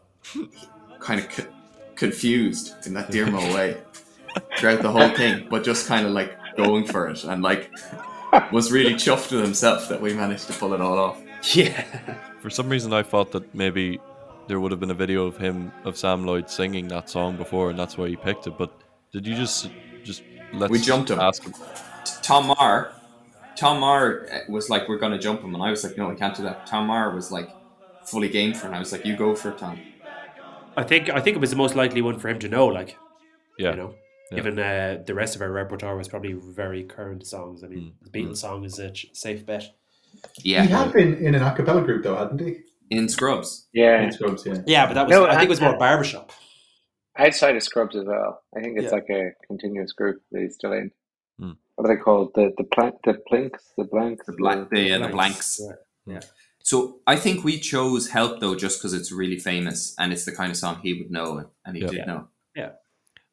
kind 0.99 1.19
of 1.19 1.29
co- 1.29 1.47
confused 1.95 2.73
in 2.85 2.93
that 2.95 3.09
Dearmo 3.09 3.53
way 3.55 3.77
throughout 4.57 4.81
the 4.81 4.91
whole 4.91 5.09
thing, 5.09 5.47
but 5.49 5.63
just 5.63 5.87
kind 5.87 6.05
of 6.05 6.11
like 6.11 6.37
going 6.55 6.85
for 6.85 7.07
it 7.09 7.23
and 7.23 7.41
like 7.41 7.71
was 8.51 8.71
really 8.71 8.95
chuffed 8.95 9.31
with 9.31 9.43
himself 9.43 9.89
that 9.89 10.01
we 10.01 10.13
managed 10.13 10.47
to 10.47 10.53
pull 10.53 10.73
it 10.73 10.81
all 10.81 10.97
off. 10.97 11.21
yeah. 11.53 11.83
For 12.41 12.49
some 12.49 12.69
reason, 12.69 12.93
I 12.93 13.03
thought 13.03 13.31
that 13.31 13.53
maybe 13.55 13.99
there 14.47 14.59
would 14.59 14.71
have 14.71 14.79
been 14.79 14.91
a 14.91 14.95
video 14.95 15.25
of 15.25 15.37
him 15.37 15.71
of 15.85 15.97
Sam 15.97 16.25
Lloyd 16.25 16.49
singing 16.49 16.87
that 16.89 17.09
song 17.09 17.37
before, 17.37 17.69
and 17.69 17.79
that's 17.79 17.97
why 17.97 18.07
he 18.09 18.15
picked 18.15 18.47
it. 18.47 18.57
But 18.57 18.71
did 19.11 19.25
you 19.27 19.35
just 19.35 19.69
just 20.03 20.23
let 20.53 20.69
We 20.69 20.79
jumped 20.79 21.09
him. 21.09 21.19
Ask 21.19 21.43
him. 21.43 21.53
Tom 22.21 22.47
Marr, 22.47 22.91
Tom 23.55 23.79
Marr 23.79 24.27
uh, 24.31 24.39
was 24.49 24.69
like, 24.69 24.87
"We're 24.89 24.97
gonna 24.99 25.19
jump 25.19 25.41
him," 25.41 25.53
and 25.55 25.63
I 25.63 25.69
was 25.69 25.83
like, 25.83 25.97
"No, 25.97 26.09
we 26.09 26.15
can't 26.15 26.35
do 26.35 26.43
that." 26.43 26.65
Tom 26.67 26.87
Marr 26.87 27.13
was 27.15 27.31
like 27.31 27.49
fully 28.05 28.29
game 28.29 28.53
for 28.53 28.65
it, 28.65 28.69
and 28.69 28.75
I 28.75 28.79
was 28.79 28.91
like, 28.91 29.05
"You 29.05 29.15
go 29.15 29.35
for 29.35 29.49
it, 29.49 29.57
Tom." 29.57 29.79
I 30.75 30.83
think 30.83 31.09
I 31.09 31.19
think 31.21 31.35
it 31.37 31.39
was 31.39 31.51
the 31.51 31.55
most 31.55 31.75
likely 31.75 32.01
one 32.01 32.19
for 32.19 32.29
him 32.29 32.39
to 32.39 32.49
know. 32.49 32.67
Like, 32.67 32.97
Yeah. 33.57 33.71
you 33.71 33.77
know, 33.77 33.95
Yeah. 34.31 34.35
given 34.37 34.59
uh, 34.59 35.03
the 35.05 35.13
rest 35.13 35.35
of 35.35 35.41
our 35.41 35.51
repertoire 35.51 35.95
was 35.95 36.07
probably 36.07 36.33
very 36.33 36.83
current 36.83 37.25
songs. 37.27 37.63
I 37.63 37.67
mean, 37.67 37.79
Mm. 37.79 37.93
the 38.03 38.09
Beatles 38.09 38.37
song 38.37 38.63
is 38.65 38.79
a 38.79 38.89
ch- 38.91 39.07
safe 39.13 39.45
bet. 39.45 39.65
Yeah, 40.43 40.63
He 40.63 40.69
had 40.69 40.91
been 40.93 41.15
in 41.15 41.35
an 41.35 41.43
a 41.43 41.53
cappella 41.55 41.81
group 41.81 42.03
though, 42.03 42.15
hadn't 42.17 42.39
he? 42.39 42.57
in 42.89 43.09
Scrubs. 43.09 43.67
Yeah. 43.73 44.01
In 44.01 44.11
Scrubs, 44.11 44.45
yeah. 44.45 44.61
Yeah, 44.67 44.85
but 44.87 44.93
that 44.95 45.07
was 45.07 45.11
No, 45.11 45.25
I 45.25 45.31
think 45.35 45.43
it 45.45 45.49
was 45.49 45.61
more 45.61 45.71
and- 45.71 45.79
barbershop. 45.79 46.31
Outside 47.17 47.55
of 47.55 47.63
Scrubs 47.63 47.95
as 47.95 48.05
well. 48.05 48.41
I 48.57 48.61
think 48.61 48.77
it's 48.77 48.85
Yeah. 48.85 48.91
like 48.99 49.09
a 49.09 49.31
continuous 49.47 49.91
group 49.93 50.21
that 50.31 50.41
he's 50.41 50.55
still 50.55 50.73
in. 50.73 50.91
Hmm. 51.39 51.51
What 51.75 51.89
are 51.89 51.95
they 51.95 52.01
called? 52.01 52.31
The 52.35 52.53
the 52.57 52.63
plank 52.63 52.95
the 53.03 53.13
plinks, 53.29 53.63
the 53.77 53.83
blanks, 53.85 54.25
The 54.25 54.33
blank, 54.33 54.69
the, 54.69 54.93
uh, 54.93 54.99
the 55.07 55.13
blanks. 55.13 55.59
Yeah. 56.05 56.21
So 56.63 56.99
I 57.07 57.15
think 57.15 57.43
we 57.43 57.59
chose 57.59 58.09
"Help" 58.09 58.39
though, 58.39 58.55
just 58.55 58.79
because 58.79 58.93
it's 58.93 59.11
really 59.11 59.37
famous 59.39 59.95
and 59.99 60.11
it's 60.13 60.25
the 60.25 60.31
kind 60.31 60.49
of 60.51 60.57
song 60.57 60.79
he 60.83 60.93
would 60.93 61.11
know, 61.11 61.49
and 61.65 61.75
he 61.75 61.83
Yeah. 61.83 61.89
did 61.89 62.07
know. 62.07 62.27
Yeah. 62.55 62.71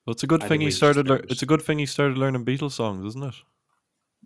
Well, 0.06 0.12
it's 0.14 0.22
a 0.22 0.26
good 0.26 0.42
I 0.42 0.48
thing 0.48 0.60
he 0.62 0.70
started. 0.70 1.06
Lear- 1.08 1.18
finished. 1.18 1.32
it's 1.32 1.42
a 1.42 1.46
good 1.46 1.62
thing 1.62 1.78
he 1.78 1.86
started 1.86 2.16
learning 2.18 2.44
Beatles 2.44 2.72
songs, 2.72 3.04
isn't 3.06 3.24
it? 3.24 3.34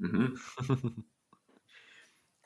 hmm 0.00 0.34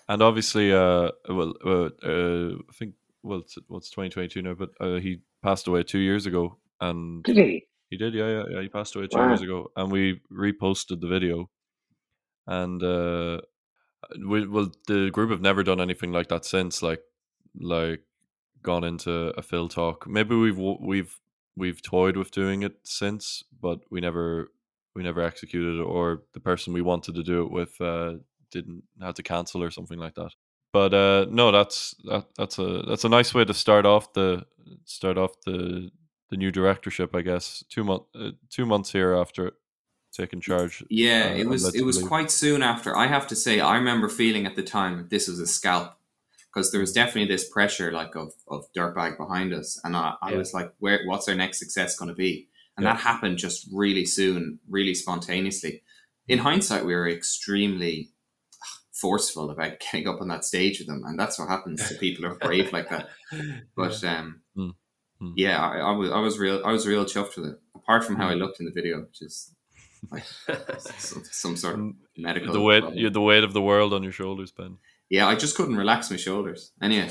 and 0.09 0.23
obviously, 0.23 0.73
uh, 0.73 1.11
well, 1.29 1.55
uh, 1.65 1.91
uh, 2.05 2.55
I 2.69 2.73
think 2.75 2.95
well, 3.23 3.41
it's, 3.41 3.59
well, 3.69 3.79
it's 3.79 3.91
2022 3.91 4.43
now, 4.43 4.55
but 4.55 4.71
uh, 4.81 4.97
he 5.01 5.21
passed 5.43 5.67
away 5.67 5.83
two 5.83 5.99
years 5.99 6.27
ago. 6.27 6.59
and 6.81 7.23
Did 7.25 7.37
he? 7.37 7.67
he 7.91 7.97
did, 7.97 8.15
yeah, 8.15 8.29
yeah, 8.29 8.45
yeah. 8.51 8.63
He 8.63 8.69
passed 8.69 8.95
away 8.97 9.07
two 9.07 9.19
Wow. 9.19 9.29
years 9.29 9.43
ago, 9.43 9.71
and 9.77 9.91
we 9.91 10.21
reposted 10.33 11.01
the 11.01 11.09
video. 11.09 11.51
And 12.47 12.83
uh, 12.83 13.41
we 14.27 14.47
well, 14.47 14.71
the 14.87 15.11
group 15.11 15.31
have 15.31 15.43
never 15.43 15.63
done 15.63 15.81
anything 15.81 16.13
like 16.13 16.29
that 16.29 16.45
since, 16.45 16.83
like 16.83 17.01
like 17.61 18.03
gone 18.63 18.85
into 18.85 19.33
a 19.37 19.43
Phil 19.43 19.69
talk. 19.69 20.07
Maybe 20.09 20.35
we've 20.35 20.59
we've 20.59 21.19
we've 21.57 21.83
toyed 21.83 22.17
with 22.17 22.31
doing 22.31 22.63
it 22.63 22.77
since, 22.85 23.43
but 23.61 23.81
we 23.91 24.01
never 24.01 24.51
we 24.95 25.03
never 25.03 25.21
executed 25.21 25.79
it, 25.81 25.83
or 25.83 26.23
the 26.33 26.41
person 26.41 26.73
we 26.73 26.83
wanted 26.83 27.15
to 27.17 27.23
do 27.23 27.43
it 27.43 27.51
with 27.51 27.79
uh, 27.81 28.15
didn't 28.51 28.85
had 29.01 29.17
to 29.17 29.23
cancel 29.23 29.63
or 29.63 29.71
something 29.71 29.99
like 29.99 30.15
that. 30.15 30.33
But 30.73 30.93
uh, 30.95 31.27
no, 31.31 31.51
that's 31.51 31.95
that, 32.05 32.27
that's 32.37 32.59
a 32.59 32.83
that's 32.87 33.05
a 33.05 33.09
nice 33.09 33.33
way 33.35 33.45
to 33.45 33.55
start 33.55 33.87
off 33.87 34.13
the 34.13 34.45
start 34.85 35.17
off 35.19 35.33
the 35.47 35.91
the 36.31 36.37
new 36.37 36.51
directorship, 36.51 37.15
I 37.15 37.23
guess. 37.23 37.65
Two 37.69 37.85
month 37.85 38.03
uh, 38.15 38.33
two 38.51 38.67
months 38.67 38.93
here 38.93 39.15
after 39.15 39.53
taking 40.13 40.41
charge. 40.41 40.85
Yeah, 40.91 41.31
uh, 41.33 41.39
it 41.39 41.49
was 41.49 41.75
it 41.75 41.85
was 41.85 42.03
quite 42.03 42.31
soon 42.31 42.63
after. 42.63 42.97
I 42.97 43.07
have 43.07 43.27
to 43.29 43.37
say, 43.37 43.61
I 43.61 43.77
remember 43.77 44.09
feeling 44.09 44.47
at 44.47 44.57
the 44.57 44.63
time 44.63 45.07
this 45.11 45.29
was 45.29 45.41
a 45.41 45.47
scalp 45.47 45.95
because 46.53 46.71
there 46.71 46.81
was 46.81 46.93
definitely 46.93 47.35
this 47.35 47.49
pressure, 47.49 47.91
like 47.93 48.15
of 48.15 48.33
of 48.49 48.71
dirtbag 48.77 49.17
behind 49.17 49.55
us, 49.55 49.81
and 49.85 49.97
I, 49.97 50.15
I 50.21 50.33
Yeah. 50.33 50.39
was 50.39 50.53
like, 50.53 50.73
where 50.79 51.01
what's 51.07 51.29
our 51.29 51.35
next 51.35 51.59
success 51.59 51.97
going 51.97 52.09
to 52.11 52.15
be? 52.15 52.49
And 52.77 52.85
Yeah. 52.85 52.93
that 52.93 53.01
happened 53.01 53.39
just 53.39 53.69
really 53.73 54.05
soon, 54.05 54.61
really 54.69 54.95
spontaneously. 54.95 55.83
In 56.27 56.39
hindsight, 56.41 56.85
we 56.85 56.95
were 56.95 57.09
extremely 57.09 58.11
forceful 59.01 59.51
about 59.51 59.81
getting 59.93 60.09
up 60.09 60.21
on 60.21 60.29
that 60.29 60.45
stage 60.45 60.79
with 60.79 60.89
them, 60.89 61.03
and 61.07 61.19
that's 61.19 61.39
what 61.39 61.49
happens 61.49 61.89
to 61.89 61.95
people 61.97 62.25
who 62.27 62.33
are 62.33 62.39
brave 62.39 62.73
like 62.73 62.89
that. 62.91 63.09
But 63.77 64.03
um, 64.05 64.41
Mm. 64.57 64.75
Mm. 65.23 65.33
yeah, 65.37 65.61
I, 65.61 65.79
I 65.79 65.91
was 65.93 66.11
I 66.11 66.21
was 66.21 66.39
real 66.39 66.63
I 66.65 66.73
was 66.73 66.87
real 66.87 67.05
chuffed 67.05 67.37
with 67.37 67.47
it. 67.51 67.59
Apart 67.75 68.05
from 68.05 68.17
how 68.17 68.29
I 68.29 68.35
looked 68.35 68.61
in 68.61 68.67
the 68.67 68.73
video, 68.73 69.01
which 69.01 69.21
is 69.23 69.53
like 70.13 70.25
some, 70.99 71.23
some 71.31 71.57
sort 71.57 71.75
of 71.79 71.93
medical. 72.17 72.53
the 72.53 72.61
weight 72.61 72.83
problem. 72.83 73.13
the 73.13 73.21
weight 73.21 73.43
of 73.45 73.53
the 73.53 73.61
world 73.63 73.93
on 73.93 74.03
your 74.03 74.13
shoulders, 74.13 74.53
Ben. 74.53 74.79
Yeah, 75.11 75.27
I 75.27 75.35
just 75.35 75.57
couldn't 75.57 75.77
relax 75.77 76.11
my 76.11 76.17
shoulders. 76.17 76.71
Anyway, 76.81 77.11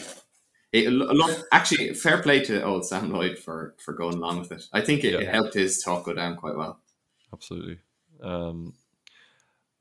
it, 0.72 0.88
a 0.88 0.92
lot, 0.92 1.32
actually, 1.52 1.94
fair 1.96 2.22
play 2.22 2.44
to 2.46 2.64
old 2.64 2.86
Sam 2.86 3.12
Lloyd 3.12 3.38
for 3.40 3.76
for 3.84 3.94
going 3.94 4.16
along 4.16 4.40
with 4.40 4.52
it. 4.54 4.64
I 4.72 4.82
think 4.82 5.04
it, 5.04 5.14
it 5.14 5.28
helped 5.28 5.54
his 5.56 5.82
talk 5.84 6.06
go 6.06 6.14
down 6.14 6.36
quite 6.38 6.56
well. 6.56 6.80
Absolutely. 7.34 7.80
Um, 8.24 8.74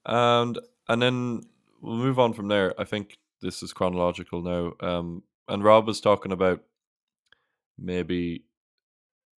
and 0.05 0.59
and 0.89 1.03
then 1.03 1.43
we'll 1.81 1.97
move 1.97 2.19
on 2.19 2.33
from 2.33 2.49
there. 2.49 2.75
I 2.81 2.85
think 2.85 3.19
this 3.43 3.63
is 3.63 3.73
chronological 3.73 4.43
now. 4.43 4.73
Um, 4.81 5.23
and 5.49 5.63
Rob 5.63 5.87
was 5.87 6.01
talking 6.01 6.33
about 6.33 6.63
maybe 7.79 8.45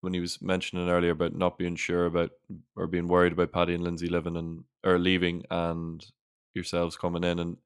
when 0.02 0.13
he 0.13 0.19
was 0.19 0.41
mentioning 0.41 0.89
earlier 0.89 1.12
about 1.12 1.36
not 1.36 1.58
being 1.58 1.76
sure 1.76 2.06
about 2.06 2.32
or 2.76 2.88
being 2.88 3.08
worried 3.08 3.34
about 3.34 3.52
Paddy 3.52 3.73
and 3.73 3.84
Lindsay 3.84 4.08
living 4.08 4.38
and 4.38 4.63
or 4.84 5.00
leaving 5.00 5.43
and 5.50 6.06
yourselves 6.54 6.95
coming 6.95 7.23
in 7.23 7.39
and 7.39 7.58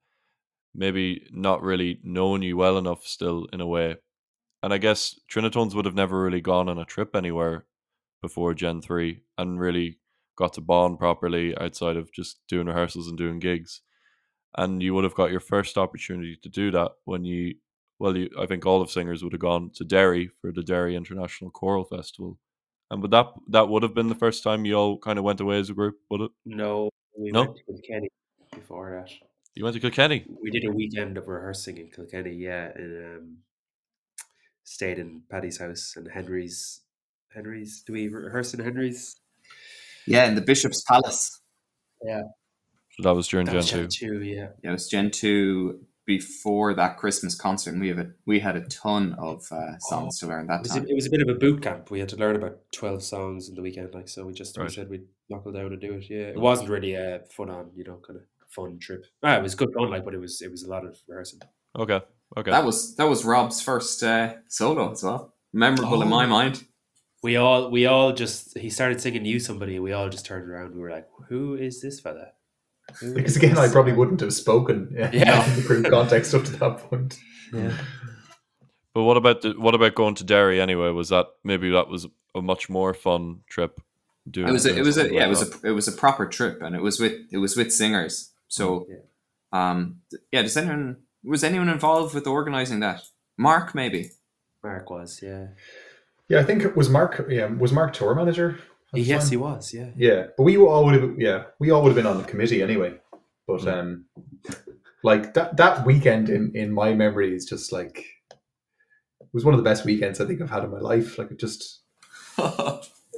maybe 0.74 1.26
not 1.30 1.62
really 1.62 2.00
knowing 2.02 2.42
you 2.42 2.56
well 2.56 2.78
enough 2.78 3.06
still 3.06 3.46
in 3.52 3.60
a 3.60 3.66
way. 3.66 3.96
And 4.62 4.72
I 4.72 4.78
guess 4.78 5.18
Trinitones 5.30 5.74
would 5.74 5.84
have 5.84 5.94
never 5.94 6.22
really 6.22 6.40
gone 6.40 6.68
on 6.68 6.78
a 6.78 6.84
trip 6.84 7.14
anywhere 7.14 7.66
before 8.22 8.54
Gen 8.54 8.80
3 8.80 9.20
and 9.36 9.60
really 9.60 9.98
got 10.36 10.54
to 10.54 10.60
bond 10.60 10.98
properly 10.98 11.56
outside 11.58 11.96
of 11.96 12.12
just 12.12 12.40
doing 12.48 12.66
rehearsals 12.66 13.08
and 13.08 13.18
doing 13.18 13.38
gigs. 13.38 13.82
And 14.56 14.82
you 14.82 14.94
would 14.94 15.04
have 15.04 15.14
got 15.14 15.30
your 15.30 15.40
first 15.40 15.78
opportunity 15.78 16.36
to 16.42 16.48
do 16.48 16.70
that 16.72 16.92
when 17.04 17.24
you, 17.24 17.54
well, 17.98 18.16
you, 18.16 18.28
I 18.38 18.46
think 18.46 18.66
all 18.66 18.82
of 18.82 18.90
singers 18.90 19.22
would 19.24 19.32
have 19.32 19.40
gone 19.40 19.70
to 19.76 19.84
Derry 19.84 20.28
for 20.40 20.52
the 20.52 20.62
Derry 20.62 20.94
International 20.94 21.50
Choral 21.50 21.84
Festival. 21.84 22.38
And 22.90 23.00
but 23.00 23.10
that 23.12 23.26
that 23.48 23.68
would 23.70 23.82
have 23.82 23.94
been 23.94 24.08
the 24.08 24.14
first 24.14 24.42
time 24.42 24.66
you 24.66 24.74
all 24.74 24.98
kind 24.98 25.18
of 25.18 25.24
went 25.24 25.40
away 25.40 25.58
as 25.58 25.70
a 25.70 25.74
group, 25.74 25.96
would 26.10 26.20
it? 26.20 26.30
No, 26.44 26.90
we 27.16 27.30
No? 27.30 27.44
went 27.44 27.56
to 27.56 27.62
Kilkenny 27.64 28.08
before 28.54 28.90
that. 29.02 29.10
You 29.54 29.64
went 29.64 29.74
to 29.74 29.80
Kilkenny. 29.80 30.26
We 30.42 30.50
did 30.50 30.66
a 30.66 30.70
weekend 30.70 31.16
of 31.16 31.28
rehearsing 31.28 31.78
in 31.78 31.88
Kilkenny, 31.88 32.34
yeah, 32.34 32.70
and 32.74 33.18
um, 33.18 33.36
stayed 34.64 34.98
in 34.98 35.22
Paddy's 35.30 35.58
house 35.58 35.94
and 35.96 36.06
Henry's. 36.10 36.80
Henry's. 37.34 37.82
Do 37.82 37.94
we 37.94 38.08
rehearse 38.08 38.52
in 38.52 38.60
Henry's? 38.60 39.16
Yeah, 40.06 40.26
in 40.26 40.34
the 40.34 40.42
Bishop's 40.42 40.82
Palace. 40.82 41.40
So 42.96 43.02
that 43.04 43.14
was 43.14 43.28
during 43.28 43.46
That 43.46 43.52
Gen 43.64 43.84
was 43.84 43.96
2. 43.96 44.06
Gen 44.08 44.10
two, 44.20 44.22
yeah. 44.22 44.48
Yeah, 44.62 44.70
it 44.70 44.72
was 44.72 44.88
Gen 44.88 45.10
two 45.10 45.80
before 46.04 46.74
that 46.74 46.98
Christmas 46.98 47.34
concert, 47.34 47.70
and 47.72 47.80
we 47.80 47.88
have 47.88 47.98
a 47.98 48.10
we 48.26 48.40
had 48.40 48.56
a 48.56 48.62
ton 48.62 49.14
of 49.18 49.46
uh, 49.52 49.78
songs 49.78 50.18
to 50.18 50.26
learn 50.26 50.44
It 50.44 50.48
that 50.48 50.62
was, 50.62 50.72
time. 50.72 50.84
a, 50.84 50.88
it 50.88 50.94
was 50.94 51.06
a 51.06 51.10
bit 51.10 51.22
of 51.22 51.28
a 51.28 51.34
boot 51.38 51.62
camp. 51.62 51.90
We 51.90 52.00
had 52.00 52.08
to 52.10 52.16
learn 52.16 52.36
about 52.36 52.58
twelve 52.72 53.02
songs 53.02 53.48
in 53.48 53.54
the 53.54 53.62
weekend, 53.62 53.94
like 53.94 54.08
so. 54.08 54.26
We 54.26 54.32
just 54.34 54.58
we 54.58 54.68
said 54.68 54.90
we'd 54.90 55.06
knuckle 55.30 55.52
down 55.52 55.66
and 55.72 55.80
do 55.80 55.92
it. 55.94 56.04
Yeah, 56.10 56.28
it 56.34 56.38
wasn't 56.38 56.70
really 56.70 56.94
a 56.94 57.20
fun 57.30 57.50
on, 57.50 57.70
you 57.76 57.84
know, 57.84 58.00
kind 58.06 58.18
of 58.18 58.24
fun 58.50 58.78
trip. 58.78 59.06
Ah, 59.22 59.36
it 59.36 59.42
was 59.42 59.54
good 59.54 59.72
fun, 59.72 59.90
like, 59.90 60.04
but 60.04 60.12
it 60.14 60.18
was 60.20 60.42
it 60.42 60.50
was 60.50 60.62
a 60.64 60.68
lot 60.68 60.84
of 60.84 60.98
rehearsing. 61.08 61.40
Okay. 61.78 62.00
Okay. 62.36 62.50
That 62.50 62.64
was 62.64 62.96
that 62.96 63.08
was 63.08 63.24
Rob's 63.24 63.62
first 63.62 64.02
uh, 64.02 64.34
solo 64.48 64.90
as 64.92 65.02
well. 65.02 65.34
Memorable 65.52 66.02
in 66.02 66.08
my 66.08 66.24
Oh. 66.24 66.28
mind. 66.28 66.64
We 67.22 67.36
all 67.36 67.70
we 67.70 67.86
all 67.86 68.12
just 68.12 68.58
he 68.58 68.68
started 68.70 69.00
singing 69.00 69.24
"Use 69.24 69.46
Somebody," 69.46 69.76
and 69.76 69.84
we 69.84 69.92
all 69.92 70.08
just 70.08 70.26
turned 70.26 70.50
around. 70.50 70.74
We 70.74 70.80
were 70.80 70.90
like, 70.90 71.08
"Who 71.28 71.54
is 71.54 71.80
this 71.80 72.00
fella?" 72.00 72.32
Who 73.00 73.14
Because 73.14 73.36
again, 73.36 73.58
I 73.58 73.68
probably 73.68 73.92
wouldn't 73.92 74.20
have 74.20 74.32
spoken 74.34 74.94
yeah. 74.96 75.10
Yeah. 75.12 75.48
in 75.48 75.56
the 75.56 75.62
group 75.62 75.86
context 75.90 76.34
up 76.34 76.44
to 76.44 76.52
that 76.56 76.78
point. 76.78 77.18
Yeah. 77.52 77.72
But 78.94 79.04
what 79.04 79.16
about 79.16 79.42
the 79.42 79.54
what 79.58 79.74
about 79.74 79.94
going 79.94 80.14
to 80.16 80.24
Derry 80.24 80.60
anyway? 80.60 80.90
Was 80.90 81.08
that 81.08 81.26
maybe 81.44 81.70
that 81.70 81.88
was 81.88 82.06
a 82.34 82.42
much 82.42 82.68
more 82.68 82.92
fun 82.94 83.40
trip? 83.48 83.80
Doing 84.30 84.48
It 84.48 84.52
was 84.52 84.66
a, 84.66 84.76
it 84.76 84.82
was 84.82 84.96
a 84.96 85.00
something 85.00 85.14
yeah 85.14 85.26
like 85.26 85.26
it 85.26 85.30
was 85.30 85.64
a 85.64 85.68
it 85.68 85.70
was 85.72 85.88
a 85.88 85.92
proper 85.92 86.26
trip, 86.26 86.62
and 86.62 86.76
it 86.76 86.82
was 86.82 87.00
with 87.00 87.14
it 87.32 87.38
was 87.38 87.56
with 87.56 87.72
singers. 87.72 88.30
So 88.48 88.86
Yeah. 88.88 88.96
um 89.52 90.00
yeah, 90.30 90.42
does 90.42 90.56
anyone 90.56 90.98
was 91.24 91.42
anyone 91.42 91.68
involved 91.68 92.14
with 92.14 92.26
organizing 92.26 92.80
that? 92.80 93.02
Mark 93.38 93.74
maybe. 93.74 94.10
Mark 94.62 94.90
was, 94.90 95.20
yeah. 95.22 95.48
Yeah, 96.28 96.40
I 96.40 96.44
think 96.44 96.62
it 96.62 96.76
was 96.76 96.88
Mark. 96.88 97.26
Yeah, 97.28 97.46
was 97.46 97.72
Mark 97.72 97.92
tour 97.94 98.14
manager? 98.14 98.58
At 98.92 98.96
the 98.96 99.02
Yes, 99.02 99.24
time? 99.24 99.30
he 99.30 99.36
was, 99.38 99.74
yeah. 99.74 99.90
Yeah, 99.96 100.26
but 100.36 100.42
we 100.44 100.56
all 100.56 100.84
would 100.84 100.94
have. 101.00 101.18
Yeah, 101.18 101.44
we 101.58 101.70
all 101.70 101.82
would 101.82 101.88
have 101.90 101.96
been 101.96 102.06
on 102.06 102.18
the 102.18 102.24
committee 102.28 102.62
anyway. 102.62 102.94
But 103.46 103.60
Mm. 103.62 103.72
um, 103.78 104.04
like 105.02 105.34
that 105.34 105.56
that 105.56 105.84
weekend 105.86 106.28
in 106.28 106.52
in 106.54 106.72
my 106.72 106.94
memory 106.94 107.34
is 107.34 107.44
just 107.44 107.72
like 107.72 107.98
it 108.30 109.28
was 109.32 109.44
one 109.44 109.54
of 109.54 109.58
the 109.58 109.64
best 109.70 109.84
weekends 109.84 110.20
I 110.20 110.26
think 110.26 110.40
I've 110.40 110.50
had 110.50 110.64
in 110.64 110.70
my 110.70 110.78
life. 110.80 111.18
Like 111.18 111.30
it 111.30 111.38
just. 111.38 111.80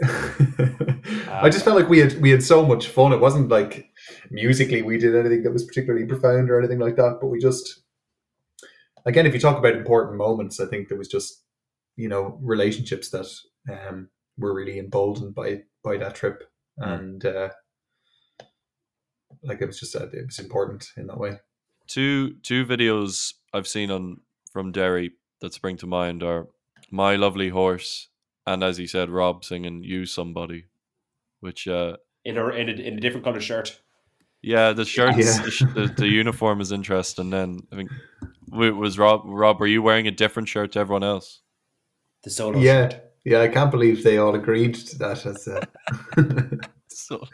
I 0.03 1.49
just 1.51 1.65
felt 1.65 1.77
like 1.77 1.89
we 1.89 1.99
had 2.01 2.21
we 2.21 2.31
had 2.31 2.43
so 2.43 2.65
much 2.65 2.89
fun. 2.89 3.13
It 3.13 3.21
wasn't 3.21 3.49
like 3.49 3.91
musically 4.31 4.83
we 4.83 4.99
did 4.99 5.15
anything 5.15 5.43
that 5.45 5.53
was 5.53 5.65
particularly 5.65 6.07
profound 6.07 6.51
or 6.51 6.59
anything 6.59 6.79
like 6.81 6.97
that, 6.97 7.19
but 7.21 7.29
we 7.29 7.39
just 7.39 7.81
again, 9.07 9.27
if 9.27 9.35
you 9.35 9.41
talk 9.41 9.59
about 9.59 9.75
important 9.77 10.17
moments, 10.17 10.59
I 10.61 10.67
think 10.67 10.89
there 10.89 10.99
was 10.99 11.09
just 11.09 11.43
you 11.97 12.09
know 12.09 12.39
relationships 12.43 13.11
that 13.11 13.27
um, 13.71 14.09
were 14.39 14.55
really 14.55 14.79
emboldened 14.79 15.35
by 15.35 15.63
by 15.83 15.97
that 15.99 16.15
trip, 16.15 16.45
and 16.79 17.25
uh, 17.25 17.51
like 19.43 19.61
it 19.61 19.67
was 19.67 19.79
just 19.81 19.97
uh, 19.97 20.07
it 20.13 20.27
was 20.27 20.39
important 20.39 20.87
in 20.97 21.07
that 21.07 21.19
way. 21.19 21.39
two 21.87 22.35
two 22.43 22.65
videos 22.65 23.35
I've 23.53 23.69
seen 23.69 23.91
on 23.91 24.21
from 24.53 24.73
Derry 24.73 25.13
that 25.41 25.55
spring 25.55 25.77
to 25.79 25.87
mind 25.87 26.23
are 26.23 26.49
"My 26.91 27.17
Lovely 27.17 27.49
Horse" 27.51 28.09
and, 28.47 28.63
as 28.63 28.77
he 28.77 28.87
said, 28.87 29.11
Rob 29.11 29.45
singing 29.45 29.83
"Use 29.83 30.13
Somebody," 30.13 30.67
which 31.41 31.67
uh, 31.69 31.97
In 32.25 32.37
a, 32.39 32.49
in 32.49 32.69
a, 32.69 32.73
in 32.73 32.95
a 32.99 33.01
different 33.01 33.25
color 33.25 33.41
shirt. 33.41 33.81
yeah, 34.43 34.73
the 34.73 34.85
shirts, 34.85 35.19
Yeah. 35.19 35.43
the, 35.75 35.87
the, 35.89 35.95
the 36.03 36.09
uniform 36.09 36.61
is 36.61 36.73
interesting. 36.73 37.31
Then 37.31 37.61
I 37.73 37.77
think 37.77 37.91
it 38.53 38.77
was 38.77 38.99
Rob. 38.99 39.23
Rob, 39.25 39.61
were 39.61 39.67
you 39.67 39.83
wearing 39.83 40.07
a 40.07 40.11
different 40.11 40.49
shirt 40.49 40.73
to 40.73 40.79
everyone 40.81 41.05
else? 41.05 41.41
The 42.23 42.31
solo 42.31 42.59
Yeah. 42.59 42.89
shirt. 42.91 43.01
Yeah, 43.25 43.41
I 43.41 43.49
can't 43.49 43.71
believe 43.71 44.03
they 44.05 44.19
all 44.19 44.35
agreed 44.35 44.75
to 44.75 44.99
that. 44.99 45.25
As 45.27 45.49
uh, 45.49 45.65
So 46.89 47.25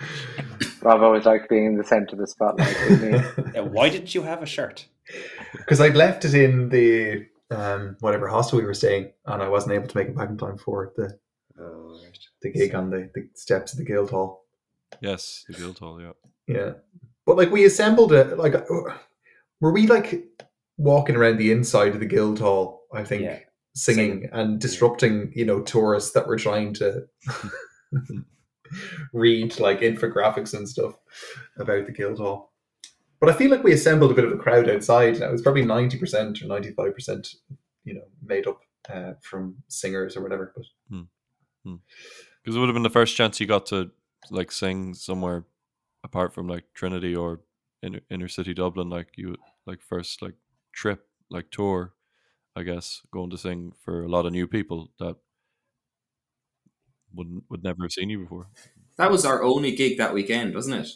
Rob 0.82 1.02
always 1.02 1.26
liked 1.26 1.50
being 1.50 1.66
in 1.66 1.76
the 1.76 1.84
centre 1.84 2.14
of 2.14 2.18
the 2.20 2.26
spotlight. 2.26 2.74
didn't 2.88 3.12
he? 3.12 3.42
Yeah, 3.54 3.60
why 3.62 3.88
didn't 3.90 4.14
you 4.14 4.22
have 4.22 4.42
a 4.42 4.46
shirt? 4.46 4.86
because 5.58 5.80
I'd 5.80 5.96
left 5.96 6.24
it 6.24 6.34
in 6.34 6.68
the 6.68 7.26
um, 7.50 7.96
whatever 8.00 8.28
hostel 8.28 8.58
we 8.60 8.64
were 8.64 8.74
staying, 8.74 9.12
and 9.26 9.42
I 9.42 9.48
wasn't 9.48 9.72
able 9.74 9.88
to 9.88 9.96
make 9.96 10.08
it 10.08 10.16
back 10.16 10.28
in 10.30 10.38
time 10.38 10.56
for 10.58 10.92
the 10.96 11.18
Oh, 11.58 12.00
right. 12.02 12.18
the 12.42 12.50
gig 12.52 12.74
on 12.74 12.88
the, 12.90 13.10
the 13.14 13.28
steps 13.34 13.72
of 13.72 13.78
the 13.78 13.84
Guildhall. 13.84 14.44
yes, 15.00 15.44
the 15.48 15.54
Guildhall. 15.54 16.00
Yeah. 16.00 16.12
Yeah, 16.46 16.72
but 17.26 17.36
like 17.36 17.50
we 17.50 17.64
assembled 17.66 18.12
it. 18.12 18.38
Like, 18.38 18.54
uh, 18.54 18.62
were 19.60 19.72
we 19.72 19.86
like 19.86 20.24
walking 20.78 21.16
around 21.16 21.36
the 21.36 21.52
inside 21.52 21.92
of 21.94 22.00
the 22.00 22.06
Guildhall? 22.06 22.84
I 22.94 23.04
think 23.04 23.22
Yeah. 23.24 23.40
Singing 23.80 24.28
and 24.32 24.60
disrupting, 24.60 25.32
you 25.34 25.44
know, 25.44 25.60
tourists 25.62 26.12
that 26.12 26.26
were 26.26 26.36
trying 26.36 26.74
to 26.74 27.06
read 29.12 29.58
like 29.58 29.80
infographics 29.80 30.54
and 30.54 30.68
stuff 30.68 30.94
about 31.58 31.86
the 31.86 31.92
Guildhall. 31.92 32.52
But 33.20 33.30
I 33.30 33.34
feel 33.34 33.50
like 33.50 33.64
we 33.64 33.72
assembled 33.72 34.10
a 34.10 34.14
bit 34.14 34.24
of 34.24 34.32
a 34.32 34.38
crowd 34.38 34.68
outside. 34.68 35.20
Now 35.20 35.28
It 35.28 35.32
was 35.32 35.42
probably 35.42 35.64
ninety 35.64 35.98
percent 35.98 36.42
or 36.42 36.46
ninety 36.46 36.72
five 36.72 36.94
percent, 36.94 37.34
you 37.84 37.94
know, 37.94 38.04
made 38.22 38.46
up 38.46 38.60
uh, 38.88 39.12
from 39.22 39.56
singers 39.68 40.16
or 40.16 40.22
whatever. 40.22 40.52
But 40.54 40.64
Because 42.42 42.56
it 42.56 42.58
would 42.58 42.68
have 42.68 42.74
been 42.74 42.82
the 42.82 42.90
first 42.90 43.16
chance 43.16 43.40
you 43.40 43.46
got 43.46 43.66
to 43.66 43.90
like 44.30 44.52
sing 44.52 44.94
somewhere 44.94 45.44
apart 46.04 46.32
from 46.32 46.48
like 46.48 46.64
Trinity 46.74 47.14
or 47.14 47.40
inner, 47.82 48.00
inner 48.10 48.28
city 48.28 48.54
Dublin. 48.54 48.88
Like 48.88 49.08
you, 49.16 49.36
like 49.66 49.82
first 49.82 50.22
like 50.22 50.34
trip, 50.72 51.06
like 51.30 51.50
tour, 51.50 51.92
I 52.60 52.64
guess, 52.64 53.02
going 53.10 53.30
to 53.30 53.38
sing 53.38 53.72
for 53.80 54.02
a 54.04 54.08
lot 54.08 54.26
of 54.26 54.32
new 54.32 54.46
people 54.46 54.90
that 55.00 55.16
wouldn't 57.14 57.44
would 57.50 57.62
never 57.64 57.84
have 57.84 57.92
seen 57.92 58.10
you 58.10 58.20
before. 58.20 58.48
That 58.96 59.10
was 59.10 59.24
our 59.24 59.42
only 59.42 59.72
gig 59.74 59.98
that 59.98 60.14
weekend, 60.14 60.54
wasn't 60.54 60.84
it? 60.86 60.88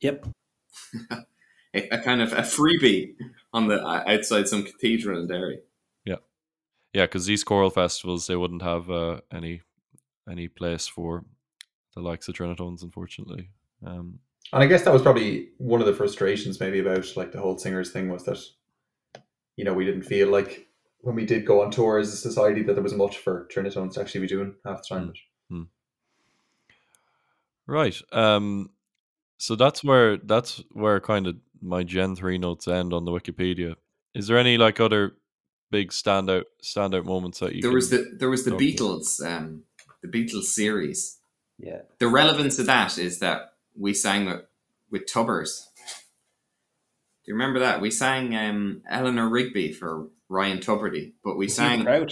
Yep. 0.00 0.26
A, 1.74 1.88
a 1.90 1.98
kind 1.98 2.22
of 2.22 2.32
a 2.32 2.36
freebie 2.42 3.16
on 3.52 3.68
the 3.68 3.84
outside 3.84 4.48
some 4.48 4.62
cathedral 4.64 5.20
in 5.20 5.26
Derry. 5.26 5.58
Yeah, 6.06 6.16
yeah, 6.94 7.04
because 7.04 7.26
these 7.26 7.44
choral 7.44 7.70
festivals 7.70 8.26
they 8.26 8.36
wouldn't 8.36 8.62
have 8.62 8.90
uh, 8.90 9.20
any 9.32 9.62
any 10.30 10.48
place 10.48 10.86
for 10.86 11.24
the 11.94 12.00
likes 12.00 12.28
of 12.28 12.34
Trinitones, 12.36 12.82
unfortunately. 12.82 13.50
Um, 13.84 14.20
And 14.52 14.62
I 14.62 14.66
guess 14.66 14.84
that 14.84 14.92
was 14.92 15.02
probably 15.02 15.50
one 15.58 15.80
of 15.80 15.86
the 15.86 15.94
frustrations 15.94 16.60
maybe 16.60 16.78
about 16.78 17.16
like 17.16 17.32
the 17.32 17.40
whole 17.40 17.58
singers 17.58 17.90
thing 17.92 18.08
was 18.10 18.24
that 18.24 18.38
you 19.56 19.64
know 19.64 19.74
we 19.74 19.84
didn't 19.84 20.02
feel 20.04 20.28
like 20.28 20.65
when 21.06 21.14
we 21.14 21.24
did 21.24 21.46
go 21.46 21.62
on 21.62 21.70
tour 21.70 21.98
as 21.98 22.12
a 22.12 22.16
society 22.16 22.64
that 22.64 22.72
there 22.74 22.82
was 22.82 22.92
much 22.92 23.18
for 23.18 23.46
Trinitones 23.54 23.94
to 23.94 24.00
actually 24.00 24.22
be 24.22 24.26
doing 24.26 24.56
half 24.64 24.82
the 24.82 24.88
time. 24.88 25.12
Right. 27.68 27.96
Um 28.10 28.70
so 29.38 29.54
that's 29.54 29.84
where 29.84 30.16
that's 30.16 30.64
where 30.72 30.98
kind 30.98 31.28
of 31.28 31.36
my 31.62 31.84
Gen 31.84 32.16
3 32.16 32.38
notes 32.38 32.66
end 32.66 32.92
on 32.92 33.04
the 33.04 33.12
Wikipedia. 33.12 33.76
Is 34.16 34.26
there 34.26 34.36
any 34.36 34.58
like 34.58 34.80
other 34.80 35.12
big 35.70 35.90
standout 35.90 36.44
standout 36.60 37.04
moments 37.04 37.38
that 37.38 37.54
you 37.54 37.62
There 37.62 37.70
was 37.70 37.90
the 37.90 38.16
there 38.18 38.30
was 38.30 38.44
the 38.44 38.50
Beatles, 38.50 39.24
um, 39.24 39.62
the 40.02 40.08
Beatles 40.08 40.44
series. 40.44 41.18
Yeah. 41.56 41.82
The 41.98 42.08
relevance 42.08 42.58
of 42.58 42.66
that 42.66 42.98
is 42.98 43.20
that 43.20 43.52
we 43.78 43.94
sang 43.94 44.26
with, 44.26 44.42
with 44.90 45.06
Tubbers. 45.06 45.68
Do 47.26 47.32
you 47.32 47.34
remember 47.34 47.58
that? 47.58 47.80
We 47.80 47.90
sang 47.90 48.36
um, 48.36 48.82
Eleanor 48.88 49.28
Rigby 49.28 49.72
for 49.72 50.08
Ryan 50.28 50.58
Tubridy, 50.58 51.12
but 51.24 51.36
we 51.36 51.46
Was 51.46 51.58
he 51.58 51.64
in 51.64 51.84
sang 51.84 52.08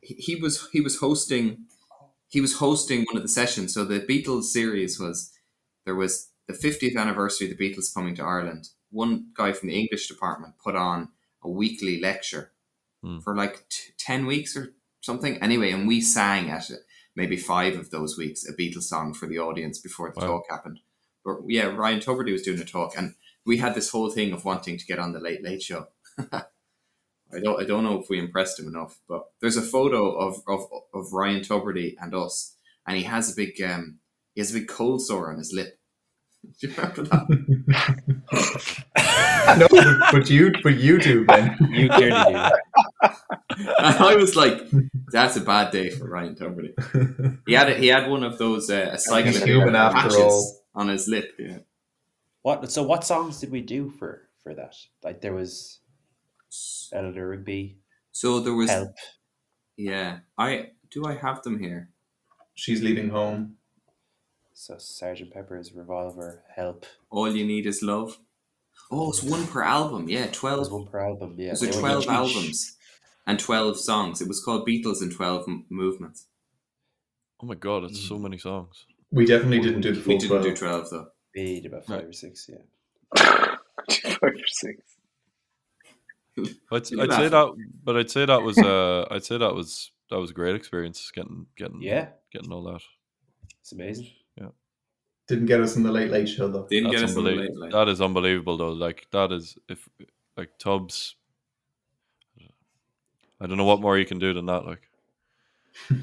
he 0.00 0.14
he 0.18 0.36
was 0.36 0.68
he 0.72 0.80
was 0.80 0.98
hosting 0.98 1.66
he 2.28 2.40
was 2.40 2.56
hosting 2.56 3.04
one 3.04 3.16
of 3.16 3.22
the 3.22 3.28
sessions. 3.28 3.72
So 3.72 3.84
the 3.84 4.00
Beatles 4.00 4.44
series 4.44 4.98
was 4.98 5.32
there 5.84 5.94
was 5.94 6.30
the 6.48 6.52
50th 6.54 6.96
anniversary 6.96 7.50
of 7.50 7.56
the 7.56 7.64
Beatles 7.70 7.94
coming 7.94 8.14
to 8.16 8.22
Ireland. 8.24 8.70
One 8.90 9.28
guy 9.36 9.52
from 9.52 9.68
the 9.68 9.78
English 9.78 10.08
department 10.08 10.54
put 10.62 10.74
on 10.74 11.10
a 11.42 11.48
weekly 11.48 12.00
lecture 12.00 12.50
Hmm. 13.02 13.18
for 13.18 13.36
like 13.36 13.68
t- 13.68 13.92
10 13.98 14.24
weeks 14.26 14.56
or 14.56 14.72
something. 15.02 15.36
Anyway, 15.42 15.70
and 15.70 15.86
we 15.86 16.00
sang 16.00 16.50
at 16.50 16.70
it, 16.70 16.80
maybe 17.14 17.36
five 17.36 17.76
of 17.76 17.90
those 17.90 18.16
weeks 18.16 18.48
a 18.48 18.52
Beatles 18.54 18.84
song 18.84 19.12
for 19.14 19.26
the 19.26 19.38
audience 19.38 19.78
before 19.78 20.10
the 20.10 20.20
Wow. 20.20 20.26
talk 20.26 20.44
happened. 20.50 20.80
But 21.24 21.36
yeah, 21.46 21.66
Ryan 21.66 22.00
Tubridy 22.00 22.32
was 22.32 22.42
doing 22.42 22.60
a 22.60 22.64
talk 22.64 22.96
and 22.96 23.14
we 23.46 23.58
had 23.58 23.74
this 23.74 23.90
whole 23.90 24.10
thing 24.10 24.32
of 24.32 24.44
wanting 24.44 24.78
to 24.78 24.86
get 24.86 24.98
on 24.98 25.12
the 25.12 25.20
Late 25.20 25.42
Late 25.42 25.62
Show. 25.62 25.86
I 27.34 27.40
don't 27.42 27.60
I 27.60 27.64
don't 27.64 27.84
know 27.84 27.98
if 28.00 28.08
we 28.08 28.18
impressed 28.18 28.58
him 28.60 28.68
enough, 28.68 29.00
but 29.08 29.24
there's 29.40 29.56
a 29.56 29.62
photo 29.62 30.12
of 30.16 30.42
of, 30.46 30.66
of 30.92 31.12
Ryan 31.12 31.40
Tubridy 31.40 31.96
and 32.00 32.14
us, 32.14 32.56
and 32.86 32.96
he 32.96 33.04
has 33.04 33.32
a 33.32 33.36
big 33.36 33.60
um 33.62 33.98
he 34.34 34.40
has 34.40 34.50
a 34.50 34.54
big 34.60 34.68
cold 34.68 35.02
sore 35.02 35.30
on 35.30 35.38
his 35.38 35.52
lip. 35.52 35.78
Do 36.60 36.68
you 36.68 36.74
remember 36.74 37.02
that? 37.04 37.26
no, 39.58 39.66
but, 39.70 40.12
but 40.12 40.30
you 40.30 40.52
but 40.62 40.76
you 40.76 40.98
do, 41.00 41.24
Ben. 41.24 41.56
You 41.70 41.88
clearly 41.88 42.32
do. 42.32 42.48
and 43.78 43.96
I 43.96 44.14
was 44.14 44.36
like, 44.36 44.60
that's 45.10 45.36
a 45.36 45.40
bad 45.40 45.70
day 45.70 45.88
for 45.88 46.06
Ryan 46.06 46.34
Tubridy. 46.34 47.38
He 47.46 47.54
had 47.54 47.70
a, 47.70 47.74
he 47.74 47.86
had 47.86 48.10
one 48.10 48.22
of 48.24 48.36
those 48.36 48.68
uh, 48.68 48.90
a 48.92 48.98
cycle 48.98 49.32
He's 49.32 49.42
human 49.42 49.74
after 49.74 50.02
patches 50.02 50.18
all. 50.18 50.60
on 50.74 50.88
his 50.88 51.08
lip. 51.08 51.32
Yeah. 51.38 51.58
What? 52.44 52.70
So 52.70 52.82
what 52.82 53.04
songs 53.04 53.40
did 53.40 53.50
we 53.50 53.62
do 53.62 53.88
for 53.88 54.28
for 54.42 54.54
that? 54.54 54.76
Like 55.02 55.22
there 55.22 55.32
was 55.32 55.80
Eleanor 56.92 57.28
Rigby, 57.28 57.78
So 58.12 58.38
there 58.38 58.52
was 58.52 58.68
Help. 58.68 58.94
yeah. 59.78 60.18
I 60.36 60.72
do 60.90 61.06
I 61.06 61.14
have 61.14 61.42
them 61.42 61.58
here. 61.58 61.88
She's 62.54 62.82
leaving 62.82 63.08
home. 63.08 63.56
So 64.52 64.76
Sergeant 64.76 65.32
Pepper's 65.32 65.72
Revolver, 65.72 66.42
Help. 66.54 66.84
All 67.08 67.34
you 67.34 67.46
need 67.46 67.64
is 67.64 67.82
love. 67.82 68.18
Oh, 68.90 69.08
it's 69.08 69.22
one 69.22 69.46
per 69.46 69.62
album. 69.62 70.10
Yeah, 70.10 70.26
twelve. 70.26 70.70
one 70.70 70.86
per 70.86 71.00
album. 71.00 71.36
Yeah. 71.38 71.54
There's 71.54 71.62
a 71.62 71.72
12 71.72 72.08
albums 72.08 72.76
and 73.26 73.40
12 73.40 73.80
songs. 73.80 74.20
It 74.20 74.28
was 74.28 74.44
called 74.44 74.68
Beatles 74.68 75.00
in 75.00 75.08
12 75.10 75.44
M- 75.48 75.64
Movements. 75.70 76.26
Oh 77.42 77.46
my 77.46 77.54
god, 77.54 77.84
it's 77.84 78.06
so 78.06 78.16
mm. 78.16 78.22
many 78.22 78.36
songs. 78.36 78.84
We 79.10 79.24
definitely 79.24 79.60
didn't 79.60 79.80
do 79.80 79.94
the 79.94 80.00
full 80.02 80.12
We 80.12 80.18
didn't 80.18 80.42
do 80.42 80.54
12. 80.54 80.58
12 80.58 80.90
though. 80.90 81.06
We 81.34 81.60
did 81.60 81.66
about 81.66 81.84
five 81.86 81.98
Right. 82.00 82.08
or 82.08 82.12
six. 82.12 82.48
Yeah. 82.48 82.58
Five 84.20 84.22
or 84.22 84.46
six. 84.46 84.80
I'd, 86.38 86.46
I'd 86.72 87.12
say 87.12 87.28
that, 87.28 87.54
but 87.84 87.96
I'd 87.96 88.10
say 88.10 88.24
that 88.24 88.42
was 88.42 88.56
uh, 88.58 89.06
I'd 89.10 89.24
say 89.24 89.36
that 89.38 89.54
was 89.54 89.92
that 90.10 90.18
was 90.18 90.30
a 90.30 90.34
great 90.34 90.54
experience 90.56 91.10
getting 91.14 91.46
getting 91.56 91.82
Yeah. 91.82 92.08
getting 92.32 92.50
all 92.52 92.62
that. 92.64 92.80
It's 93.60 93.72
amazing. 93.72 94.08
Yeah. 94.40 94.48
Didn't 95.28 95.46
get 95.46 95.60
us 95.60 95.76
in 95.76 95.82
the 95.82 95.92
late 95.92 96.10
late 96.10 96.28
show 96.28 96.48
though. 96.48 96.66
Didn't 96.70 96.90
That's 96.90 97.02
get 97.02 97.10
us 97.10 97.16
on 97.16 97.24
the 97.24 97.30
late 97.30 97.38
unbelievable. 97.50 97.62
late. 97.62 97.72
That 97.72 97.88
is 97.88 98.00
unbelievable 98.00 98.56
though. 98.56 98.72
Like 98.72 99.06
that 99.12 99.32
is 99.32 99.56
if 99.68 99.88
like 100.36 100.50
Tubbs. 100.58 101.16
I 103.40 103.46
don't 103.46 103.58
know 103.58 103.64
what 103.64 103.80
more 103.80 103.98
you 103.98 104.06
can 104.06 104.18
do 104.18 104.32
than 104.32 104.46
that. 104.46 104.64
Like 104.64 104.88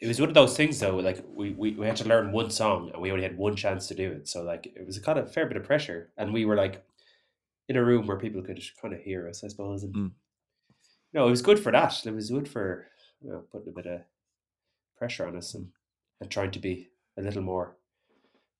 It 0.00 0.08
was 0.08 0.18
one 0.20 0.30
of 0.30 0.34
those 0.34 0.56
things 0.56 0.78
though. 0.80 0.96
Like 0.96 1.22
we, 1.28 1.50
we 1.52 1.72
we 1.72 1.86
had 1.86 1.96
to 1.96 2.08
learn 2.08 2.32
one 2.32 2.50
song 2.50 2.90
and 2.92 3.02
we 3.02 3.10
only 3.12 3.22
had 3.22 3.36
one 3.36 3.54
chance 3.56 3.86
to 3.88 3.94
do 3.94 4.10
it. 4.12 4.28
So 4.28 4.42
like 4.42 4.66
it 4.66 4.86
was 4.86 4.96
a 4.96 5.00
kind 5.02 5.18
of 5.18 5.32
fair 5.32 5.46
bit 5.46 5.56
of 5.58 5.64
pressure, 5.64 6.10
and 6.16 6.32
we 6.32 6.44
were 6.46 6.56
like 6.56 6.82
in 7.68 7.76
a 7.76 7.84
room 7.84 8.06
where 8.06 8.18
people 8.18 8.42
could 8.42 8.60
kind 8.80 8.94
of 8.94 9.00
hear 9.00 9.28
us, 9.28 9.44
I 9.44 9.48
suppose. 9.48 9.82
And 9.84 9.94
Mm. 9.94 10.10
no, 11.12 11.26
it 11.26 11.30
was 11.30 11.42
good 11.42 11.58
for 11.60 11.70
that. 11.72 12.04
It 12.06 12.14
was 12.14 12.30
good 12.30 12.48
for 12.48 12.86
you 13.22 13.30
know, 13.30 13.44
putting 13.52 13.68
a 13.68 13.72
bit 13.72 13.86
of 13.86 14.00
pressure 14.96 15.26
on 15.26 15.36
us 15.36 15.54
and, 15.54 15.68
and 16.20 16.30
trying 16.30 16.50
to 16.52 16.58
be 16.58 16.88
a 17.18 17.22
little 17.22 17.42
more 17.42 17.76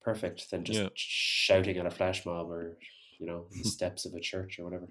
perfect 0.03 0.51
than 0.51 0.65
just 0.65 0.81
Yeah. 0.81 0.89
shouting 0.95 1.79
at 1.79 1.87
a 1.87 1.91
flash 1.91 2.25
mob 2.27 2.51
or 2.51 2.77
you 3.19 3.27
know 3.27 3.47
the 3.51 3.65
steps 3.77 4.05
of 4.05 4.15
a 4.15 4.21
church 4.21 4.59
or 4.59 4.65
whatever. 4.65 4.89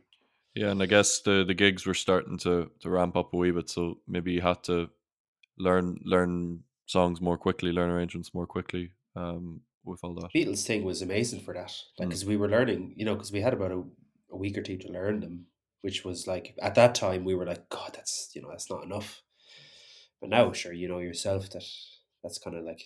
yeah, 0.56 0.72
and 0.72 0.82
I 0.82 0.86
guess 0.88 1.22
the 1.22 1.44
the 1.46 1.54
gigs 1.54 1.86
were 1.86 1.94
starting 1.94 2.38
to 2.40 2.72
to 2.80 2.90
ramp 2.90 3.16
up 3.16 3.34
a 3.34 3.38
wee 3.38 3.52
bit, 3.52 3.70
so 3.70 4.00
maybe 4.08 4.32
you 4.34 4.42
had 4.42 4.64
to 4.64 4.90
learn 5.60 6.00
learn 6.04 6.64
songs 6.86 7.22
more 7.22 7.38
quickly, 7.38 7.72
learn 7.72 7.90
arrangements 7.92 8.34
more 8.34 8.48
quickly. 8.48 8.92
Um, 9.16 9.62
with 9.86 10.00
all 10.04 10.14
that. 10.16 10.30
Beatles 10.36 10.66
thing 10.68 10.84
was 10.84 11.02
amazing 11.02 11.42
for 11.42 11.54
that, 11.54 11.74
like 11.98 12.08
Mm. 12.08 12.10
because 12.10 12.26
we 12.26 12.38
were 12.38 12.50
learning, 12.50 12.94
you 12.98 13.06
know, 13.06 13.16
because 13.16 13.32
we 13.32 13.42
had 13.42 13.54
about 13.54 13.72
a, 13.72 13.84
a 14.32 14.38
week 14.38 14.58
or 14.58 14.62
two 14.62 14.78
to 14.78 14.92
learn 14.92 15.20
them, 15.22 15.46
which 15.82 16.04
was 16.06 16.28
like 16.28 16.54
at 16.62 16.76
that 16.76 16.94
time 16.96 17.24
we 17.24 17.34
were 17.34 17.46
like, 17.46 17.70
God, 17.70 17.92
that's 17.94 18.30
you 18.36 18.42
know 18.42 18.50
that's 18.50 18.70
not 18.70 18.84
enough. 18.84 19.22
But 20.22 20.30
now, 20.30 20.52
sure, 20.52 20.74
you 20.74 20.88
know 20.88 21.00
yourself 21.00 21.50
that 21.52 21.64
that's 22.24 22.38
kind 22.40 22.56
of 22.58 22.66
like 22.66 22.82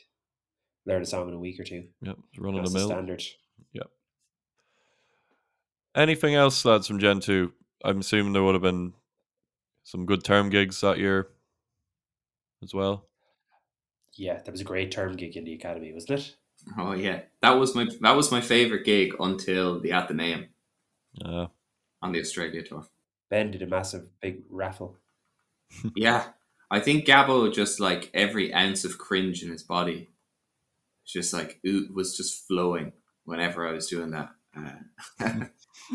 learn 0.86 1.02
a 1.02 1.06
song 1.06 1.28
in 1.28 1.34
a 1.34 1.40
week 1.40 1.60
or 1.60 1.64
two. 1.64 1.86
Yeah, 2.02 2.14
it's 2.30 2.40
running 2.40 2.64
the 2.64 2.70
the 2.70 2.78
mill. 2.80 2.88
standard. 2.88 3.24
Yeah. 3.74 3.84
Anything 5.96 6.36
else, 6.36 6.64
lads, 6.66 6.88
from 6.88 7.00
Gen 7.00 7.20
2? 7.20 7.52
I'm 7.86 8.00
assuming 8.00 8.34
there 8.34 8.44
would 8.44 8.56
have 8.56 8.62
been 8.64 8.94
some 9.84 10.06
good 10.06 10.24
term 10.24 10.50
gigs 10.50 10.82
that 10.82 10.98
year 10.98 11.28
as 12.64 12.74
well. 12.74 13.06
Yeah, 14.16 14.40
that 14.44 14.52
was 14.52 14.62
a 14.62 14.66
great 14.66 14.92
term 14.92 15.16
gig 15.16 15.36
in 15.36 15.44
the 15.44 15.54
academy, 15.54 15.92
wasn't 15.94 16.20
it? 16.20 16.36
Oh 16.78 16.94
yeah, 16.94 17.22
that 17.42 17.52
was 17.52 17.76
my 17.76 17.88
that 18.02 18.16
was 18.16 18.32
my 18.32 18.42
favorite 18.42 18.86
gig 18.86 19.14
until 19.20 19.80
the 19.80 19.92
Athenaeum 19.92 20.48
Uh, 21.24 21.48
on 22.02 22.12
the 22.12 22.20
Australia 22.20 22.64
tour. 22.64 22.86
Ben 23.30 23.52
did 23.52 23.62
a 23.62 23.68
massive 23.68 24.08
big 24.22 24.44
raffle. 24.50 24.98
Yeah, 25.96 26.26
I 26.70 26.80
think 26.80 27.06
Gabo 27.06 27.52
just 27.52 27.80
like 27.80 28.12
every 28.14 28.54
ounce 28.54 28.86
of 28.86 29.00
cringe 29.00 29.42
in 29.44 29.50
his 29.50 29.64
body, 29.64 30.10
it's 31.04 31.14
just 31.14 31.34
like 31.34 31.60
oot 31.66 31.94
was 31.94 32.16
just 32.16 32.48
flowing 32.48 32.94
whenever 33.26 33.68
I 33.68 33.72
was 33.72 33.88
doing 33.88 34.12
that. 34.12 34.30
Uh, 34.56 35.46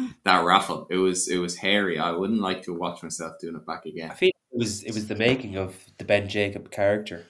that 0.25 0.45
raffle, 0.45 0.89
it 0.91 0.97
was 0.97 1.29
it 1.29 1.39
was 1.39 1.57
hairy. 1.57 1.99
I 1.99 2.11
wouldn't 2.11 2.41
like 2.41 2.63
to 2.65 2.75
watch 2.75 3.03
myself 3.03 3.35
doing 3.41 3.55
it 3.55 3.65
back 3.67 3.87
again. 3.87 4.11
I 4.11 4.15
feel 4.15 4.31
it 4.31 4.35
was 4.53 4.83
it 4.83 4.95
was 4.95 5.07
the 5.09 5.15
making 5.15 5.57
of 5.57 5.77
the 5.99 6.05
Ben 6.05 6.29
Jacob 6.29 6.71
character. 6.71 7.27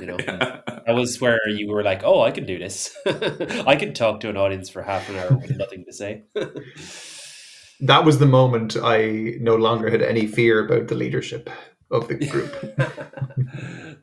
You 0.00 0.06
know, 0.06 0.16
that 0.16 0.84
was 0.88 1.20
where 1.20 1.46
you 1.48 1.70
were 1.70 1.82
like, 1.82 2.02
"Oh, 2.04 2.22
I 2.22 2.30
can 2.30 2.46
do 2.46 2.58
this. 2.58 2.96
I 3.06 3.76
can 3.76 3.92
talk 3.94 4.20
to 4.20 4.28
an 4.28 4.36
audience 4.36 4.68
for 4.70 4.82
half 4.82 5.08
an 5.08 5.16
hour 5.16 5.36
with 5.36 5.56
nothing 5.56 5.84
to 5.84 5.92
say." 5.92 6.22
That 7.84 8.04
was 8.04 8.20
the 8.20 8.26
moment 8.26 8.76
I 8.80 9.38
no 9.40 9.56
longer 9.56 9.90
had 9.90 10.02
any 10.02 10.28
fear 10.28 10.64
about 10.64 10.86
the 10.86 10.94
leadership 10.94 11.50
of 11.90 12.06
the 12.06 12.14
group. 12.14 12.52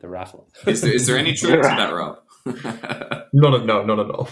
the 0.02 0.10
raffle. 0.10 0.50
is, 0.68 0.82
there, 0.82 0.92
is 0.92 1.08
there 1.08 1.18
any 1.18 1.34
truth 1.34 1.62
to 1.62 1.62
that, 1.62 1.94
Rob? 1.94 2.20
none 3.32 3.54
of 3.54 3.64
no, 3.64 3.86
none 3.86 4.02
at 4.02 4.10
all. 4.10 4.28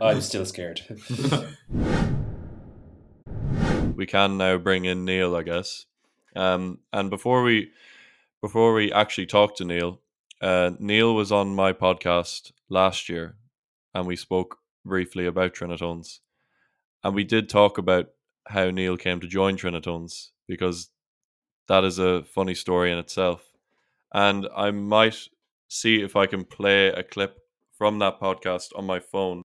I'm 0.00 0.20
still 0.20 0.44
scared. 0.44 0.80
We 3.94 4.06
can 4.06 4.38
now 4.38 4.56
bring 4.56 4.84
in 4.84 5.04
Neil, 5.04 5.36
I 5.36 5.42
guess. 5.42 5.86
Um, 6.34 6.78
and 6.92 7.10
before 7.10 7.42
we 7.42 7.70
before 8.40 8.74
we 8.74 8.92
actually 8.92 9.26
talk 9.26 9.56
to 9.56 9.64
Neil, 9.64 10.00
uh, 10.40 10.72
Neil 10.78 11.14
was 11.14 11.30
on 11.30 11.54
my 11.54 11.72
podcast 11.72 12.52
last 12.68 13.08
year, 13.08 13.36
and 13.94 14.06
we 14.06 14.16
spoke 14.16 14.58
briefly 14.84 15.26
about 15.26 15.54
Trinitones, 15.54 16.20
and 17.04 17.14
we 17.14 17.24
did 17.24 17.48
talk 17.48 17.78
about 17.78 18.08
how 18.48 18.70
Neil 18.70 18.96
came 18.96 19.20
to 19.20 19.28
join 19.28 19.56
Trinitones 19.56 20.30
because 20.48 20.88
that 21.68 21.84
is 21.84 21.98
a 21.98 22.24
funny 22.24 22.54
story 22.54 22.90
in 22.90 22.98
itself, 22.98 23.52
and 24.12 24.48
I 24.56 24.70
might 24.70 25.28
see 25.68 26.02
if 26.02 26.16
I 26.16 26.26
can 26.26 26.44
play 26.44 26.88
a 26.88 27.02
clip 27.02 27.38
from 27.76 27.98
that 27.98 28.20
podcast 28.20 28.68
on 28.74 28.86
my 28.86 29.00
phone. 29.00 29.42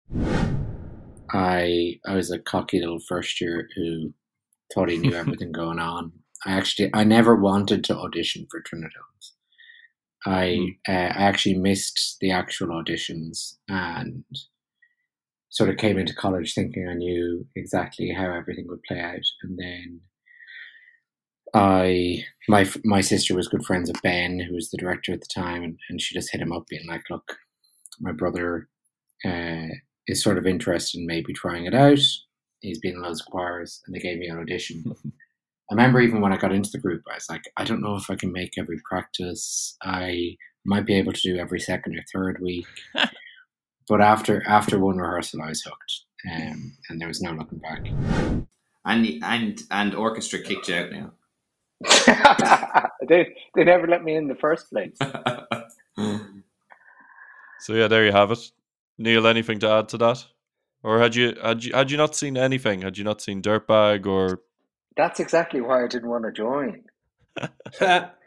I 1.34 2.00
I 2.06 2.16
was 2.16 2.32
a 2.32 2.40
cocky 2.40 2.80
little 2.80 3.00
first 3.00 3.40
year 3.40 3.70
who 3.76 4.14
thought 4.74 4.90
he 4.90 4.98
knew 4.98 5.14
everything 5.14 5.52
going 5.52 5.80
on. 5.80 6.12
I 6.46 6.54
actually 6.54 6.90
I 6.94 7.04
never 7.04 7.36
wanted 7.36 7.84
to 7.86 7.98
audition 7.98 8.48
for 8.50 8.62
Trinitones. 8.62 9.34
I 10.26 10.76
uh, 10.88 10.92
I 10.92 11.24
actually 11.24 11.58
missed 11.58 12.18
the 12.22 12.32
actual 12.32 12.68
auditions 12.68 13.56
and 13.68 14.24
sort 15.50 15.70
of 15.70 15.78
came 15.78 15.98
into 15.98 16.16
college 16.16 16.54
thinking 16.54 16.88
I 16.88 16.94
knew 16.94 17.46
exactly 17.56 18.12
how 18.12 18.32
everything 18.34 18.68
would 18.68 18.84
play 18.84 19.00
out, 19.00 19.26
and 19.44 19.58
then 19.58 20.02
I 21.54 22.24
my 22.48 22.70
my 22.84 23.02
sister 23.02 23.36
was 23.36 23.48
good 23.48 23.66
friends 23.66 23.92
with 23.92 24.02
Ben, 24.02 24.40
who 24.40 24.56
was 24.56 24.70
the 24.70 24.78
director 24.78 25.14
at 25.14 25.22
the 25.22 25.28
time, 25.34 25.64
and, 25.64 25.78
and 25.90 26.02
she 26.02 26.16
just 26.16 26.32
hit 26.32 26.42
him 26.42 26.52
up, 26.52 26.66
being 26.70 26.88
like, 26.88 27.04
"Look, 27.10 27.38
my 28.00 28.12
brother 28.12 28.70
uh, 29.26 29.68
is 30.08 30.24
sort 30.24 30.38
of 30.38 30.48
interested 30.48 31.00
in 31.00 31.08
maybe 31.08 31.34
trying 31.34 31.66
it 31.66 31.74
out. 31.74 32.00
He's 32.62 32.80
been 32.80 32.94
in 32.96 33.02
loads 33.02 33.22
of 33.22 33.28
choirs, 33.28 33.82
and 33.86 33.96
they 33.96 34.00
gave 34.00 34.18
me 34.18 34.28
an 34.28 34.40
audition. 34.40 34.84
I 35.72 35.74
remember 35.74 36.02
even 36.02 36.22
when 36.22 36.34
I 36.34 36.38
got 36.38 36.54
into 36.54 36.70
the 36.72 36.80
group, 36.80 37.04
I 37.10 37.16
was 37.16 37.30
like, 37.30 37.44
I 37.58 37.64
don't 37.64 37.82
know 37.82 37.96
if 37.96 38.10
I 38.10 38.16
can 38.16 38.32
make 38.32 38.54
every 38.58 38.80
practice. 38.90 39.78
I 39.82 40.36
might 40.66 40.86
be 40.86 40.96
able 40.96 41.14
to 41.14 41.22
do 41.22 41.38
every 41.38 41.60
second 41.60 41.98
or 41.98 42.04
third 42.14 42.42
week, 42.42 42.68
but 43.88 44.02
after 44.02 44.44
after 44.48 44.80
one 44.80 44.98
rehearsal, 44.98 45.42
I 45.42 45.50
was 45.50 45.62
hooked, 45.64 46.02
um, 46.32 46.78
and 46.90 47.00
there 47.00 47.08
was 47.08 47.22
no 47.22 47.32
looking 47.32 47.60
back. 47.60 47.88
And 48.86 49.24
and 49.24 49.62
and 49.72 49.96
orchestra 49.96 50.40
kicked 50.40 50.68
you 50.68 50.76
out 50.76 50.92
now. 50.92 51.14
they 53.08 53.36
they 53.56 53.64
never 53.64 53.88
let 53.88 54.04
me 54.04 54.16
in 54.16 54.28
the 54.28 54.36
first 54.36 54.70
place. 54.70 54.98
So 57.62 57.74
yeah, 57.74 57.88
there 57.88 58.06
you 58.06 58.12
have 58.12 58.32
it. 58.32 58.40
Neil, 58.98 59.28
anything 59.28 59.60
to 59.60 59.70
add 59.70 59.90
to 59.90 59.98
that? 60.00 60.26
Or 60.84 61.00
had 61.00 61.16
you 61.16 61.36
had 61.42 61.64
you 61.64 61.74
had 61.74 61.92
you 61.92 61.98
not 61.98 62.16
seen 62.16 62.38
anything? 62.38 62.82
Had 62.82 62.98
you 62.98 63.04
not 63.04 63.22
seen 63.22 63.42
Dirtbag 63.42 64.06
or 64.06 64.42
That's 64.98 65.20
exactly 65.20 65.62
why 65.62 65.84
I 65.84 65.88
didn't 65.88 66.10
want 66.10 66.26
to 66.26 66.32
join. 66.32 66.84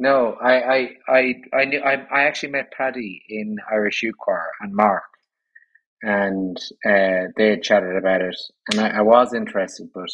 No, 0.00 0.36
I, 0.40 0.52
I, 0.52 0.88
I, 1.08 1.34
I 1.52 1.64
knew. 1.64 1.80
I, 1.80 1.94
I 1.94 2.22
actually 2.22 2.52
met 2.52 2.70
Paddy 2.70 3.20
in 3.28 3.56
Irish 3.70 4.04
Youth 4.04 4.14
Choir 4.16 4.52
and 4.60 4.72
Mark, 4.72 5.02
and 6.02 6.56
uh, 6.86 7.32
they 7.36 7.50
had 7.50 7.64
chatted 7.64 7.96
about 7.96 8.22
it, 8.22 8.36
and 8.70 8.80
I, 8.80 8.98
I 8.98 9.02
was 9.02 9.34
interested, 9.34 9.88
but 9.92 10.10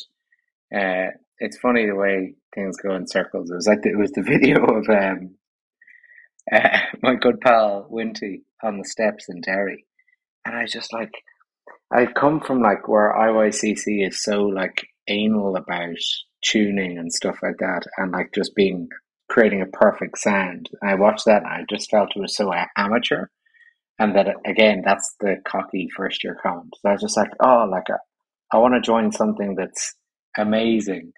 uh, 0.74 1.10
it's 1.38 1.58
funny 1.58 1.84
the 1.84 1.94
way 1.94 2.34
things 2.54 2.78
go 2.78 2.94
in 2.94 3.06
circles. 3.06 3.50
It 3.50 3.56
was 3.56 3.66
like 3.66 3.82
the, 3.82 3.90
it 3.90 3.98
was 3.98 4.12
the 4.12 4.22
video 4.26 4.64
of 4.64 4.88
um, 4.88 5.34
uh, 6.50 6.78
my 7.02 7.16
good 7.16 7.42
pal 7.42 7.86
Winty 7.90 8.40
on 8.62 8.78
the 8.78 8.86
steps 8.86 9.26
in 9.28 9.42
Derry, 9.42 9.84
and 10.46 10.56
I 10.56 10.62
was 10.62 10.72
just 10.72 10.94
like, 10.94 11.12
I 11.92 12.06
come 12.06 12.40
from 12.40 12.60
like 12.60 12.88
where 12.88 13.14
IYCC 13.16 14.08
is 14.08 14.22
so 14.22 14.42
like 14.42 14.86
anal 15.08 15.56
about 15.56 15.96
tuning 16.42 16.98
and 16.98 17.12
stuff 17.12 17.36
like 17.42 17.58
that, 17.58 17.82
and 17.96 18.12
like 18.12 18.32
just 18.34 18.54
being 18.54 18.88
creating 19.28 19.62
a 19.62 19.66
perfect 19.66 20.18
sound. 20.18 20.68
I 20.82 20.94
watched 20.94 21.24
that 21.26 21.42
and 21.42 21.46
I 21.46 21.64
just 21.68 21.90
felt 21.90 22.10
it 22.14 22.20
was 22.20 22.36
so 22.36 22.52
amateur. 22.76 23.26
And 23.98 24.14
that 24.16 24.28
again, 24.44 24.82
that's 24.84 25.14
the 25.20 25.36
cocky 25.46 25.88
first 25.96 26.24
year 26.24 26.36
comment. 26.42 26.74
So 26.80 26.88
I 26.88 26.92
was 26.92 27.00
just 27.00 27.16
like, 27.16 27.30
oh, 27.40 27.66
like 27.70 27.84
I, 27.88 28.56
I 28.56 28.58
want 28.58 28.74
to 28.74 28.80
join 28.80 29.12
something 29.12 29.54
that's 29.56 29.94
amazing. 30.36 31.12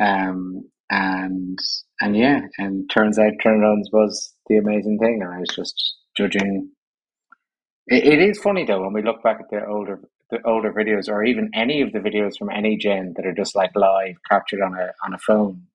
Um, 0.00 0.64
and 0.90 1.58
and 2.00 2.16
yeah, 2.16 2.40
and 2.58 2.90
turns 2.90 3.18
out 3.18 3.32
Trinitones 3.44 3.92
was 3.92 4.34
the 4.48 4.56
amazing 4.56 4.98
thing, 4.98 5.20
and 5.22 5.32
I 5.32 5.38
was 5.38 5.54
just 5.54 5.96
judging. 6.16 6.70
It, 7.86 8.04
it 8.04 8.20
is 8.20 8.38
funny 8.38 8.64
though 8.64 8.82
when 8.82 8.92
we 8.92 9.02
look 9.02 9.22
back 9.22 9.38
at 9.40 9.50
the 9.50 9.66
older 9.66 10.00
the 10.30 10.38
older 10.46 10.72
videos, 10.72 11.08
or 11.08 11.24
even 11.24 11.50
any 11.54 11.82
of 11.82 11.92
the 11.92 11.98
videos 11.98 12.38
from 12.38 12.50
any 12.50 12.76
gen 12.76 13.14
that 13.16 13.26
are 13.26 13.34
just 13.34 13.56
like 13.56 13.74
live 13.74 14.14
captured 14.28 14.60
on 14.62 14.74
a 14.74 14.92
on 15.04 15.12
a 15.12 15.18
phone 15.18 15.66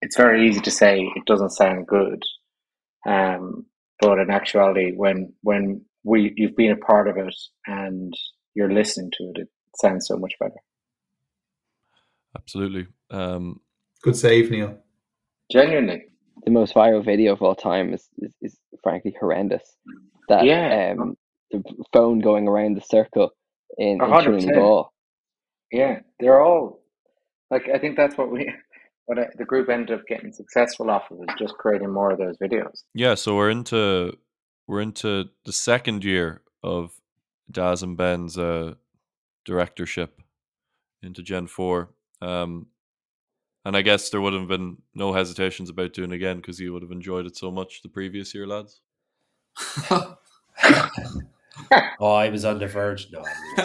it's 0.00 0.16
very 0.16 0.48
easy 0.48 0.60
to 0.60 0.70
say 0.70 1.10
it 1.16 1.24
doesn't 1.26 1.50
sound 1.50 1.86
good. 1.86 2.22
Um, 3.06 3.66
but 4.00 4.18
in 4.18 4.30
actuality, 4.30 4.92
when 4.94 5.32
when 5.42 5.84
we 6.04 6.32
you've 6.36 6.56
been 6.56 6.72
a 6.72 6.76
part 6.76 7.08
of 7.08 7.16
it 7.16 7.34
and 7.66 8.12
you're 8.54 8.72
listening 8.72 9.10
to 9.18 9.24
it, 9.34 9.42
it 9.42 9.48
sounds 9.76 10.06
so 10.06 10.16
much 10.16 10.34
better. 10.38 10.60
absolutely? 12.36 12.86
Um, 13.10 13.60
Good 14.02 14.16
save, 14.16 14.50
Neil. 14.50 14.78
Genuinely, 15.50 16.04
The 16.44 16.50
most 16.52 16.74
viral 16.74 17.04
video 17.04 17.32
of 17.32 17.42
all 17.42 17.56
time 17.56 17.92
is, 17.94 18.08
is, 18.18 18.32
is 18.40 18.58
frankly 18.82 19.16
horrendous. 19.18 19.76
That 20.28 20.44
Yeah. 20.44 20.94
um, 20.98 21.16
the 21.50 21.62
phone 21.92 22.18
going 22.20 22.46
around 22.48 22.74
the 22.76 22.82
circle 22.82 23.30
in, 23.78 24.00
A 24.00 24.04
in 24.04 24.10
hundred 24.10 24.40
Trinity. 24.40 24.58
Ball. 24.60 24.92
yeah, 25.72 26.00
they're 26.20 26.40
all 26.42 26.80
like 27.50 27.68
I 27.72 27.78
think 27.78 27.96
that's 27.96 28.16
what 28.18 28.30
we 28.30 28.50
what 29.06 29.18
I, 29.18 29.26
the 29.36 29.44
group 29.44 29.68
ended 29.70 29.98
up 29.98 30.06
getting 30.06 30.32
successful 30.32 30.90
off 30.90 31.10
of 31.10 31.18
is 31.20 31.34
just 31.38 31.54
creating 31.54 31.92
more 31.92 32.10
of 32.10 32.18
those 32.18 32.36
videos. 32.38 32.82
yeah, 32.94 33.14
so 33.14 33.34
we're 33.36 33.50
into 33.50 34.12
we're 34.66 34.82
into 34.82 35.30
the 35.46 35.52
second 35.52 36.04
year 36.04 36.42
of 36.62 36.92
Daz 37.50 37.82
and 37.82 37.96
Ben's 37.96 38.36
uh, 38.36 38.74
directorship 39.46 40.20
into 41.02 41.22
Gen 41.22 41.46
Four, 41.46 41.90
um, 42.20 42.66
and 43.64 43.74
I 43.76 43.80
guess 43.82 44.10
there 44.10 44.20
would 44.20 44.34
have 44.34 44.48
been 44.48 44.76
no 44.94 45.14
hesitations 45.14 45.70
about 45.70 45.94
doing 45.94 46.12
it 46.12 46.16
again 46.16 46.36
because 46.36 46.60
you 46.60 46.74
would 46.74 46.82
have 46.82 46.90
enjoyed 46.90 47.24
it 47.24 47.36
so 47.38 47.50
much 47.50 47.80
the 47.82 47.88
previous 47.88 48.34
year, 48.34 48.46
lads. 48.46 48.82
oh, 52.00 52.12
I 52.14 52.28
was 52.30 52.44
on 52.44 52.58
the 52.58 52.66
verge. 52.66 53.08
No, 53.12 53.24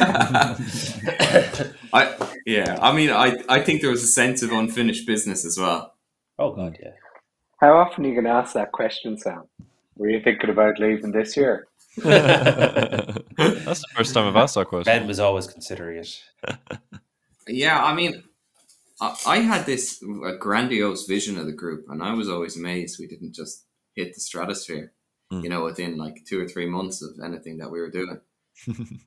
I 1.94 2.30
yeah. 2.46 2.78
I 2.82 2.94
mean, 2.94 3.10
I 3.10 3.38
I 3.50 3.62
think 3.62 3.82
there 3.82 3.90
was 3.90 4.04
a 4.04 4.08
sense 4.08 4.42
of 4.44 4.52
unfinished 4.52 5.06
business 5.06 5.46
as 5.46 5.58
well. 5.58 5.94
oh 6.40 6.54
god, 6.54 6.78
yeah. 6.82 6.92
How 7.60 7.78
often 7.78 8.06
are 8.06 8.08
you 8.10 8.14
going 8.14 8.26
to 8.26 8.32
ask 8.32 8.54
that 8.56 8.72
question, 8.74 9.18
Sam? 9.18 9.44
Were 9.96 10.10
you 10.10 10.22
thinking 10.22 10.50
about 10.50 10.80
leaving 10.80 11.12
this 11.12 11.38
year? 11.38 11.68
That's 11.96 13.24
the 13.36 13.88
first 13.96 14.14
time 14.14 14.28
I've 14.28 14.36
asked 14.36 14.56
that 14.56 14.68
question. 14.68 14.92
Ben 14.92 15.08
was 15.08 15.20
always 15.20 15.48
considering 15.48 16.00
it. 16.00 16.22
Yeah, 17.48 17.82
I 17.82 17.94
mean, 17.94 18.24
I, 19.00 19.16
I 19.26 19.38
had 19.38 19.66
this 19.66 20.04
grandiose 20.40 21.06
vision 21.06 21.38
of 21.38 21.46
the 21.46 21.54
group, 21.54 21.86
and 21.90 22.02
I 22.02 22.14
was 22.14 22.30
always 22.30 22.58
amazed 22.58 22.98
we 23.00 23.08
didn't 23.08 23.34
just 23.34 23.66
hit 23.96 24.14
the 24.14 24.20
stratosphere. 24.20 24.92
Mm. 25.32 25.44
You 25.44 25.50
know, 25.50 25.64
within 25.64 25.98
like 25.98 26.26
two 26.26 26.42
or 26.42 26.48
three 26.48 26.66
months 26.66 27.02
of 27.02 27.24
anything 27.24 27.58
that 27.58 27.72
we 27.72 27.80
were 27.80 27.92
doing. 27.92 28.20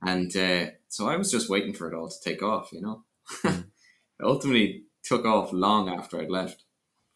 And 0.03 0.37
uh, 0.37 0.71
so 0.89 1.09
I 1.09 1.17
was 1.17 1.31
just 1.31 1.49
waiting 1.49 1.73
for 1.73 1.89
it 1.89 1.95
all 1.95 2.09
to 2.09 2.21
take 2.23 2.43
off, 2.43 2.73
you 2.73 2.81
know. 2.81 3.05
it 3.45 3.65
ultimately 4.23 4.85
took 5.03 5.25
off 5.25 5.53
long 5.53 5.89
after 5.89 6.21
I'd 6.21 6.31
left. 6.31 6.65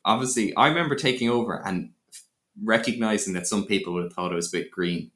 Obviously, 0.05 0.55
I 0.57 0.69
remember 0.69 0.95
taking 0.95 1.29
over 1.29 1.55
and 1.67 1.91
recognizing 2.63 3.35
that 3.35 3.47
some 3.47 3.67
people 3.67 3.93
would 3.95 4.05
have 4.05 4.13
thought 4.13 4.33
it 4.33 4.37
was 4.37 4.53
a 4.53 4.59
bit 4.59 4.71
green. 4.71 5.11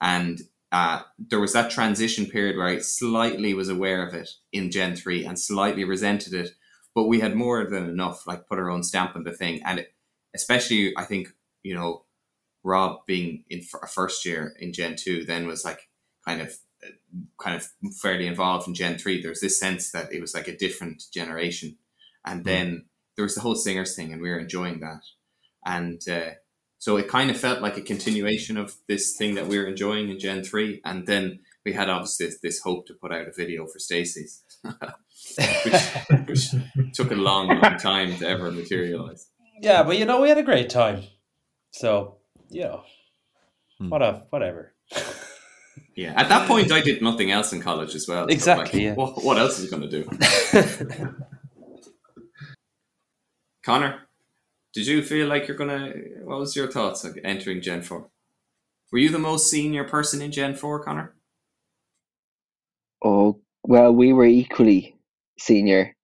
And 0.00 0.40
uh, 0.72 1.02
there 1.18 1.40
was 1.40 1.52
that 1.52 1.70
transition 1.70 2.26
period 2.26 2.56
where 2.56 2.66
I 2.66 2.78
slightly 2.78 3.54
was 3.54 3.68
aware 3.68 4.06
of 4.06 4.14
it 4.14 4.30
in 4.52 4.70
Gen 4.70 4.96
3 4.96 5.24
and 5.24 5.38
slightly 5.38 5.84
resented 5.84 6.34
it. 6.34 6.50
But 6.94 7.06
we 7.06 7.20
had 7.20 7.36
more 7.36 7.64
than 7.68 7.88
enough, 7.88 8.26
like 8.26 8.48
put 8.48 8.58
our 8.58 8.70
own 8.70 8.82
stamp 8.82 9.14
on 9.14 9.24
the 9.24 9.32
thing. 9.32 9.62
And 9.64 9.80
it, 9.80 9.94
especially, 10.34 10.92
I 10.96 11.04
think, 11.04 11.28
you 11.62 11.74
know, 11.74 12.04
Rob 12.62 13.06
being 13.06 13.44
in 13.48 13.60
f- 13.60 13.90
first 13.90 14.24
year 14.24 14.54
in 14.58 14.72
Gen 14.72 14.96
2 14.96 15.24
then 15.24 15.46
was 15.46 15.64
like 15.64 15.88
kind 16.24 16.40
of 16.40 16.54
kind 17.38 17.56
of 17.56 17.66
fairly 17.94 18.26
involved 18.26 18.68
in 18.68 18.74
Gen 18.74 18.98
3, 18.98 19.20
there 19.20 19.30
was 19.30 19.40
this 19.40 19.58
sense 19.58 19.90
that 19.92 20.12
it 20.12 20.20
was 20.20 20.34
like 20.34 20.48
a 20.48 20.56
different 20.56 21.04
generation. 21.12 21.76
And 22.24 22.44
then 22.44 22.86
there 23.16 23.24
was 23.24 23.34
the 23.34 23.40
whole 23.40 23.54
singers 23.54 23.96
thing, 23.96 24.12
and 24.12 24.20
we 24.20 24.30
were 24.30 24.38
enjoying 24.38 24.80
that. 24.80 25.02
And 25.64 26.00
uh, 26.08 26.34
so 26.78 26.96
it 26.96 27.08
kind 27.08 27.30
of 27.30 27.38
felt 27.38 27.62
like 27.62 27.76
a 27.76 27.82
continuation 27.82 28.56
of 28.56 28.74
this 28.88 29.16
thing 29.16 29.34
that 29.34 29.46
we 29.46 29.58
were 29.58 29.66
enjoying 29.66 30.10
in 30.10 30.18
Gen 30.18 30.42
3. 30.42 30.80
And 30.84 31.06
then 31.06 31.40
we 31.64 31.72
had 31.72 31.90
obviously 31.90 32.26
this, 32.26 32.38
this 32.40 32.60
hope 32.60 32.86
to 32.86 32.94
put 32.94 33.12
out 33.12 33.28
a 33.28 33.32
video 33.32 33.66
for 33.66 33.78
Stacy's, 33.78 34.42
which, 35.64 35.82
which 36.26 36.94
took 36.94 37.10
a 37.10 37.16
long, 37.16 37.48
long 37.48 37.76
time 37.76 38.16
to 38.18 38.28
ever 38.28 38.50
materialize. 38.50 39.28
Yeah, 39.60 39.82
but 39.82 39.98
you 39.98 40.06
know, 40.06 40.20
we 40.22 40.28
had 40.28 40.38
a 40.38 40.42
great 40.42 40.70
time. 40.70 41.02
So, 41.72 42.19
you 42.50 42.62
know, 42.62 42.82
Hmm. 43.78 43.88
what 43.88 44.02
a 44.02 44.24
whatever. 44.30 44.74
Yeah, 45.96 46.12
at 46.16 46.28
that 46.28 46.46
point, 46.46 46.70
I 46.70 46.80
did 46.80 47.00
nothing 47.02 47.30
else 47.30 47.52
in 47.52 47.60
college 47.60 47.94
as 47.94 48.06
well. 48.06 48.24
So, 48.24 48.28
Exactly, 48.28 48.80
like, 48.80 48.84
yeah. 48.84 48.94
What, 48.94 49.24
what 49.24 49.38
else 49.38 49.58
is 49.58 49.70
going 49.70 49.82
to 49.82 49.88
do? 49.88 51.16
Connor? 53.64 54.00
Did 54.72 54.86
you 54.86 55.02
feel 55.02 55.26
like 55.26 55.48
you're 55.48 55.56
gonna? 55.56 55.92
What 56.22 56.38
was 56.38 56.54
your 56.54 56.70
thoughts 56.70 57.04
on 57.04 57.18
entering 57.24 57.60
Gen 57.60 57.82
Four? 57.82 58.08
Were 58.92 58.98
you 58.98 59.08
the 59.10 59.18
most 59.18 59.50
senior 59.50 59.84
person 59.84 60.22
in 60.22 60.30
Gen 60.32 60.54
Four, 60.54 60.82
Connor? 60.84 61.14
Oh, 63.04 63.40
well, 63.62 63.92
we 63.92 64.12
were 64.12 64.26
equally 64.26 64.96
senior 65.38 65.96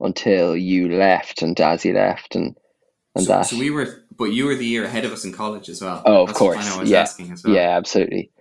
until 0.00 0.56
you 0.56 0.88
left 0.96 1.42
and 1.42 1.56
Dazzy 1.56 1.94
left 1.94 2.34
and, 2.36 2.56
and 3.14 3.24
so, 3.24 3.32
that. 3.32 3.42
so 3.46 3.58
we 3.58 3.70
were, 3.70 4.01
but 4.16 4.26
you 4.26 4.46
were 4.46 4.56
the 4.56 4.66
year 4.66 4.84
ahead 4.84 5.04
of 5.04 5.12
us 5.12 5.24
in 5.24 5.32
college 5.32 5.68
as 5.70 5.82
well. 5.82 6.06
Oh, 6.06 6.22
of 6.24 6.28
That's 6.28 6.38
course. 6.38 6.78
I 6.78 6.80
was 6.80 6.90
Yeah. 6.90 6.92
asking 6.92 7.32
as 7.32 7.44
well. 7.44 7.52
Yeah, 7.52 7.76
absolutely. 7.76 8.32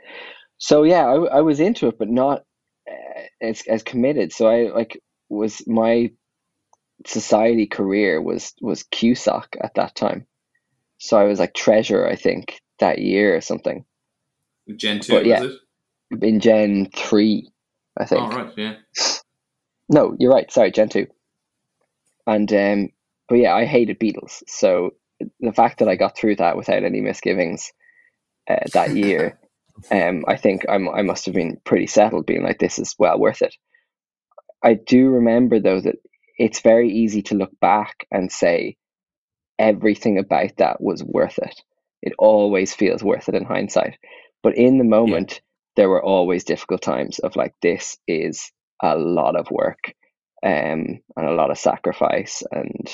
So 0.59 0.83
yeah, 0.83 1.05
I, 1.05 1.37
I 1.37 1.41
was 1.41 1.59
into 1.59 1.87
it, 1.89 1.99
but 1.99 2.09
not 2.09 2.43
uh, 2.89 3.21
as 3.41 3.63
as 3.67 3.83
committed. 3.83 4.33
So 4.33 4.47
I 4.47 4.69
like 4.71 5.01
was 5.29 5.67
my 5.67 6.11
society 7.07 7.67
career 7.67 8.21
was 8.21 8.53
was 8.61 8.83
QSOC 8.83 9.45
at 9.61 9.75
that 9.75 9.95
time. 9.95 10.27
So 10.99 11.17
I 11.17 11.25
was 11.25 11.39
like 11.39 11.53
treasurer, 11.53 12.09
I 12.09 12.15
think, 12.17 12.61
that 12.79 12.99
year 12.99 13.35
or 13.37 13.41
something 13.41 13.85
Gen 14.77 15.01
Two, 15.01 15.19
But 15.19 15.25
yeah. 15.25 15.39
was 15.39 15.41
it? 15.41 15.53
in 16.21 16.39
Gen 16.39 16.89
three, 16.95 17.51
I 17.99 18.05
think. 18.05 18.19
Oh 18.19 18.29
right, 18.29 18.53
yeah. 18.57 18.75
No, 19.89 20.15
you're 20.19 20.33
right. 20.33 20.51
Sorry, 20.51 20.71
Gen 20.71 20.89
two. 20.89 21.07
And 22.27 22.51
um, 22.53 22.89
but 23.29 23.35
yeah, 23.37 23.55
I 23.55 23.65
hated 23.65 23.99
Beatles. 23.99 24.43
So 24.47 24.91
the 25.39 25.53
fact 25.53 25.79
that 25.79 25.89
I 25.89 25.95
got 25.95 26.17
through 26.17 26.37
that 26.37 26.57
without 26.57 26.83
any 26.83 27.01
misgivings 27.01 27.71
uh, 28.49 28.67
that 28.73 28.95
year, 28.95 29.39
um, 29.91 30.25
I 30.27 30.37
think 30.37 30.65
I'm 30.69 30.89
I 30.89 31.01
must 31.01 31.25
have 31.25 31.35
been 31.35 31.57
pretty 31.63 31.87
settled, 31.87 32.25
being 32.25 32.43
like, 32.43 32.59
this 32.59 32.79
is 32.79 32.95
well 32.97 33.19
worth 33.19 33.41
it. 33.41 33.55
I 34.63 34.75
do 34.75 35.09
remember 35.09 35.59
though 35.59 35.81
that 35.81 35.95
it's 36.37 36.61
very 36.61 36.91
easy 36.91 37.21
to 37.23 37.35
look 37.35 37.51
back 37.59 38.07
and 38.11 38.31
say 38.31 38.77
everything 39.59 40.17
about 40.17 40.57
that 40.57 40.81
was 40.81 41.03
worth 41.03 41.37
it. 41.37 41.61
It 42.01 42.13
always 42.17 42.73
feels 42.73 43.03
worth 43.03 43.29
it 43.29 43.35
in 43.35 43.45
hindsight. 43.45 43.97
But 44.41 44.57
in 44.57 44.79
the 44.79 44.83
moment, 44.83 45.41
there 45.75 45.89
were 45.89 46.03
always 46.03 46.43
difficult 46.43 46.81
times 46.81 47.19
of 47.19 47.35
like, 47.35 47.53
this 47.61 47.97
is 48.07 48.51
a 48.81 48.97
lot 48.97 49.35
of 49.35 49.51
work 49.51 49.93
um, 50.43 50.99
and 51.15 51.27
a 51.27 51.33
lot 51.33 51.51
of 51.51 51.57
sacrifice 51.59 52.43
and 52.51 52.89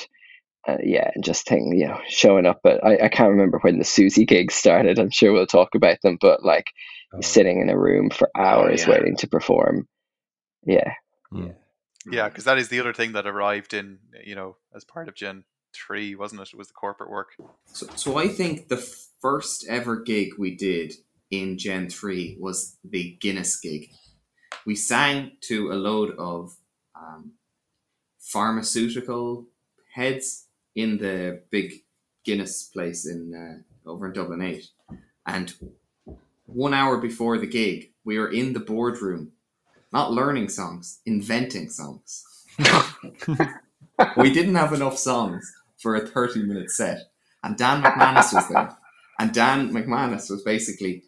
uh, 0.66 0.78
yeah, 0.82 1.10
and 1.14 1.24
just 1.24 1.46
thing, 1.46 1.72
you 1.76 1.86
know, 1.86 1.98
showing 2.08 2.46
up. 2.46 2.60
But 2.62 2.84
I, 2.84 3.04
I 3.04 3.08
can't 3.08 3.30
remember 3.30 3.58
when 3.60 3.78
the 3.78 3.84
Susie 3.84 4.24
gigs 4.26 4.54
started. 4.54 4.98
I'm 4.98 5.10
sure 5.10 5.32
we'll 5.32 5.46
talk 5.46 5.74
about 5.74 6.00
them, 6.02 6.18
but 6.20 6.44
like 6.44 6.66
Oh, 7.12 7.20
sitting 7.22 7.60
in 7.60 7.70
a 7.70 7.78
room 7.78 8.10
for 8.10 8.30
hours 8.36 8.82
yeah. 8.82 8.90
waiting 8.90 9.16
to 9.16 9.28
perform. 9.28 9.88
Yeah. 10.64 10.92
yeah. 11.32 11.52
Yeah, 12.10 12.28
because 12.28 12.44
that 12.44 12.58
is 12.58 12.68
the 12.68 12.80
other 12.80 12.92
thing 12.92 13.12
that 13.12 13.26
arrived 13.26 13.74
in, 13.74 13.98
you 14.24 14.34
know, 14.34 14.56
as 14.74 14.84
part 14.84 15.08
of 15.08 15.14
Gen 15.14 15.44
3, 15.74 16.14
wasn't 16.14 16.42
it? 16.42 16.50
It 16.52 16.56
was 16.56 16.68
the 16.68 16.74
corporate 16.74 17.10
work. 17.10 17.30
So, 17.66 17.86
so 17.96 18.18
I 18.18 18.28
think 18.28 18.68
the 18.68 18.76
first 18.76 19.66
ever 19.68 19.96
gig 19.96 20.34
we 20.38 20.54
did 20.54 20.94
in 21.30 21.58
Gen 21.58 21.88
3 21.88 22.36
was 22.40 22.76
the 22.84 23.16
Guinness 23.20 23.58
gig. 23.58 23.90
We 24.66 24.74
sang 24.74 25.32
to 25.42 25.72
a 25.72 25.74
load 25.74 26.14
of 26.18 26.56
um, 26.94 27.32
pharmaceutical 28.20 29.46
heads 29.92 30.46
in 30.74 30.98
the 30.98 31.42
big 31.50 31.82
Guinness 32.24 32.64
place 32.64 33.06
in 33.06 33.34
uh, 33.34 33.88
over 33.88 34.06
in 34.06 34.12
Dublin 34.12 34.42
8. 34.42 34.66
And 35.26 35.54
one 36.46 36.74
hour 36.74 36.98
before 36.98 37.38
the 37.38 37.46
gig, 37.46 37.92
we 38.04 38.18
were 38.18 38.30
in 38.30 38.52
the 38.52 38.60
boardroom, 38.60 39.32
not 39.92 40.12
learning 40.12 40.48
songs, 40.48 41.00
inventing 41.06 41.70
songs. 41.70 42.24
we 44.16 44.32
didn't 44.32 44.56
have 44.56 44.72
enough 44.72 44.98
songs 44.98 45.50
for 45.78 45.94
a 45.94 46.06
30 46.06 46.42
minute 46.42 46.70
set. 46.70 47.10
And 47.42 47.56
Dan 47.56 47.82
McManus 47.82 48.34
was 48.34 48.48
there. 48.48 48.76
And 49.18 49.32
Dan 49.32 49.72
McManus 49.72 50.30
was 50.30 50.42
basically 50.42 51.04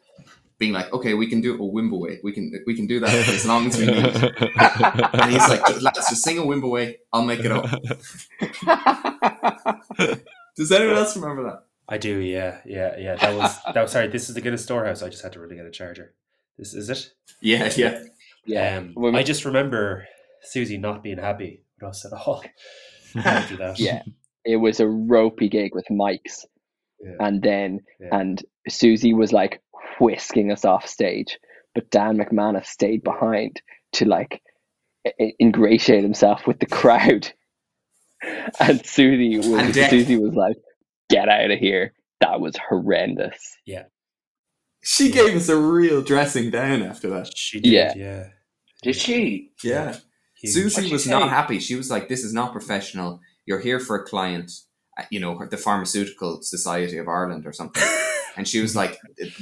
being 0.59 0.73
like, 0.73 0.93
okay, 0.93 1.15
we 1.15 1.27
can 1.27 1.41
do 1.41 1.55
a 1.55 1.59
Wimoweh. 1.59 2.23
We 2.23 2.33
can 2.33 2.53
we 2.67 2.75
can 2.77 2.87
do 2.87 3.01
that 3.01 3.09
for 3.25 3.33
as 3.33 3.47
long 3.47 3.67
as 3.67 3.79
we 3.79 3.87
need. 3.87 4.05
And 5.21 5.33
he's 5.33 5.49
like, 5.49 5.83
let's 5.83 6.11
just 6.11 6.23
sing 6.23 6.39
a 6.39 6.43
Wimoweh. 6.43 6.97
I'll 7.13 7.25
make 7.25 7.41
it 7.41 7.51
up. 7.51 7.65
Does 10.57 10.73
anyone 10.73 10.97
else 10.97 11.17
remember 11.17 11.45
that? 11.45 11.65
I 11.89 11.99
do, 11.99 12.19
yeah, 12.19 12.61
yeah, 12.65 12.97
yeah. 12.99 13.17
That 13.17 13.37
was 13.37 13.59
that 13.75 13.81
was 13.83 13.91
sorry. 13.93 14.09
This 14.09 14.29
is 14.29 14.35
the 14.35 14.41
Guinness 14.41 14.63
storehouse. 14.63 15.03
I 15.03 15.09
just 15.09 15.23
had 15.23 15.33
to 15.33 15.41
really 15.41 15.57
get 15.57 15.67
a 15.67 15.71
charger. 15.71 16.15
This 16.59 16.75
is 16.75 16.89
it. 16.91 17.11
Yeah, 17.41 17.71
yeah. 17.77 18.03
Yeah. 18.47 18.79
Um, 18.79 18.93
When 18.95 19.17
I 19.17 19.23
just 19.23 19.45
remember 19.45 20.07
Susie 20.43 20.79
not 20.79 21.03
being 21.03 21.19
happy 21.19 21.63
with 21.81 21.91
us 21.91 22.05
at 22.05 22.13
all. 22.13 22.43
Can't 23.13 23.59
that. 23.59 23.79
Yeah. 23.79 24.03
It 24.45 24.57
was 24.57 24.81
a 24.81 24.87
ropey 24.87 25.49
gig 25.49 25.75
with 25.75 25.87
mics. 25.91 26.45
Yeah. 27.01 27.17
And 27.19 27.43
then, 27.43 27.81
Yeah. 27.99 28.09
and 28.13 28.43
Susie 28.69 29.15
was 29.15 29.33
like 29.33 29.61
whisking 30.01 30.53
us 30.53 30.65
off 30.65 30.87
stage, 30.87 31.39
but 31.75 31.91
Dan 31.91 32.19
McManus 32.19 32.67
stayed 32.67 33.03
behind 33.03 33.61
to 33.95 34.05
like 34.05 34.43
ingratiate 35.41 36.03
himself 36.03 36.47
with 36.47 36.61
the 36.61 36.67
crowd. 36.67 37.33
And 38.61 38.85
Susie 38.85 39.37
was, 39.39 39.47
And 39.47 39.75
Susie 39.75 40.19
was 40.19 40.35
like, 40.35 40.57
get 41.09 41.29
out 41.29 41.51
of 41.51 41.59
here. 41.59 41.95
That 42.21 42.41
was 42.41 42.55
horrendous. 42.69 43.57
Yeah, 43.65 43.85
she 44.83 45.11
gave 45.11 45.37
us 45.37 45.49
a 45.49 45.57
real 45.57 46.03
dressing 46.03 46.51
down 46.51 46.83
after 46.83 47.11
that. 47.11 47.37
She 47.37 47.61
did. 47.61 47.73
Yeah. 47.73 47.93
Yeah. 47.97 48.27
Did 48.83 48.97
she? 48.97 49.53
Yeah. 49.63 49.97
Huge. 50.41 50.55
Susie 50.55 50.77
What'd 50.77 50.93
was 50.93 51.07
not 51.07 51.29
happy. 51.29 51.61
She 51.61 51.75
was 51.75 51.91
like, 51.91 52.09
"This 52.09 52.25
is 52.25 52.33
not 52.33 52.53
professional. 52.53 53.21
You're 53.45 53.61
here 53.61 53.79
for 53.79 53.97
a 53.97 54.05
client, 54.05 54.51
uh, 54.99 55.05
you 55.11 55.21
know, 55.21 55.39
the 55.51 55.59
Pharmaceutical 55.59 56.41
Society 56.43 56.97
of 56.97 57.09
Ireland 57.09 57.47
or 57.47 57.53
something." 57.53 57.83
and 58.37 58.49
she 58.49 58.61
was 58.61 58.75
like, 58.75 58.99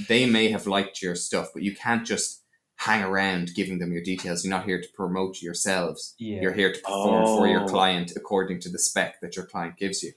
"They 0.08 0.26
may 0.26 0.50
have 0.50 0.66
liked 0.66 1.00
your 1.00 1.14
stuff, 1.14 1.50
but 1.54 1.62
you 1.62 1.74
can't 1.74 2.04
just 2.04 2.42
hang 2.78 3.02
around 3.02 3.54
giving 3.54 3.78
them 3.78 3.92
your 3.92 4.02
details. 4.02 4.44
You're 4.44 4.56
not 4.56 4.64
here 4.64 4.80
to 4.80 4.88
promote 4.94 5.42
yourselves. 5.42 6.14
Yeah. 6.18 6.40
You're 6.42 6.52
here 6.52 6.72
to 6.72 6.80
perform 6.80 7.24
for 7.36 7.46
your 7.48 7.62
Oh. 7.64 7.66
client 7.66 8.12
according 8.16 8.60
to 8.60 8.68
the 8.68 8.78
spec 8.78 9.20
that 9.20 9.34
your 9.36 9.46
client 9.46 9.76
gives 9.76 10.02
you, 10.02 10.12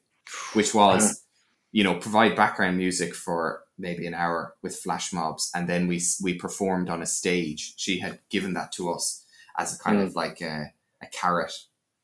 which 0.53 0.73
was, 0.73 1.23
you 1.71 1.83
know, 1.83 1.95
provide 1.95 2.35
background 2.35 2.77
music 2.77 3.15
for 3.15 3.63
maybe 3.79 4.05
an 4.05 4.13
hour 4.13 4.55
with 4.61 4.75
flash 4.75 5.11
mobs, 5.11 5.49
and 5.55 5.67
then 5.67 5.87
we 5.87 5.99
we 6.23 6.35
performed 6.35 6.87
on 6.89 7.01
a 7.01 7.05
stage. 7.07 7.73
She 7.77 7.99
had 7.99 8.19
given 8.29 8.53
that 8.53 8.71
to 8.73 8.91
us 8.91 9.25
as 9.57 9.75
a 9.75 9.79
kind 9.79 9.99
of 9.99 10.15
like 10.15 10.39
a, 10.41 10.71
a 11.01 11.07
carrot 11.07 11.53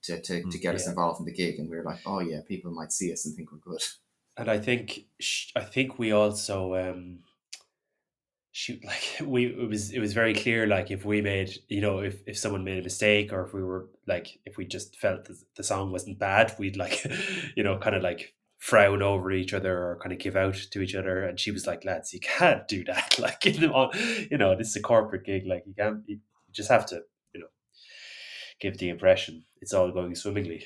to, 0.03 0.20
to, 0.22 0.43
to 0.51 0.58
get 0.58 0.74
us 0.76 0.88
involved 0.88 1.20
in 1.20 1.26
the 1.28 1.32
gig, 1.32 1.60
and 1.60 1.70
we 1.70 1.78
were 1.78 1.84
like, 1.84 2.01
oh 2.05 2.20
yeah, 2.20 2.39
people 2.47 2.72
might 2.72 2.91
see 2.91 3.12
us 3.14 3.26
and 3.26 3.36
think 3.36 3.51
we're 3.51 3.60
good. 3.60 3.84
and 4.38 4.49
I 4.49 4.58
think 4.60 5.05
I 5.55 5.62
think 5.74 5.99
we 5.99 6.12
also 6.14 6.76
um 6.76 7.20
shoot 8.58 8.84
like 8.91 9.22
we 9.24 9.45
it 9.45 9.70
was 9.70 9.91
it 9.91 9.99
was 9.99 10.14
very 10.14 10.34
clear 10.34 10.66
like 10.66 10.89
if 10.89 11.05
we 11.05 11.22
made 11.22 11.51
you 11.68 11.82
know 11.82 11.99
if 11.99 12.22
if 12.26 12.38
someone 12.38 12.64
made 12.64 12.80
a 12.80 12.84
mistake 12.84 13.32
or 13.32 13.43
if 13.43 13.53
we 13.53 13.62
were 13.62 13.88
like 14.08 14.39
if 14.45 14.58
we 14.58 14.66
just 14.66 14.95
felt 14.95 15.26
that 15.26 15.38
the 15.55 15.64
song 15.64 15.91
wasn't 15.91 16.18
bad 16.18 16.55
we'd 16.58 16.76
like 16.76 17.05
you 17.55 17.64
know 17.64 17.78
kind 17.78 17.95
of 17.95 18.01
like 18.01 18.34
frown 18.58 19.03
over 19.03 19.32
each 19.32 19.53
other 19.53 19.78
or 19.78 19.99
kind 20.01 20.12
of 20.12 20.20
give 20.20 20.36
out 20.36 20.55
to 20.55 20.82
each 20.82 20.95
other. 20.95 21.24
And 21.24 21.39
she 21.39 21.51
was 21.51 21.68
like 21.68 21.86
lads 21.86 22.14
you 22.14 22.20
can't 22.20 22.68
do 22.68 22.84
that. 22.86 23.16
Like 23.28 23.45
you 23.45 23.68
know 23.68 23.91
you 24.30 24.38
know 24.38 24.55
this 24.55 24.70
is 24.70 24.76
a 24.76 24.82
corporate 24.82 25.26
gig. 25.26 25.45
Like 25.45 25.64
you 25.66 25.74
can't 25.74 26.01
you 26.05 26.20
just 26.51 26.70
have 26.70 26.86
to 26.88 27.01
you 27.34 27.41
know 27.41 27.47
give 28.60 28.78
the 28.78 28.89
impression 28.89 29.43
it's 29.62 29.74
all 29.74 29.91
going 29.91 30.16
swimmingly. 30.16 30.66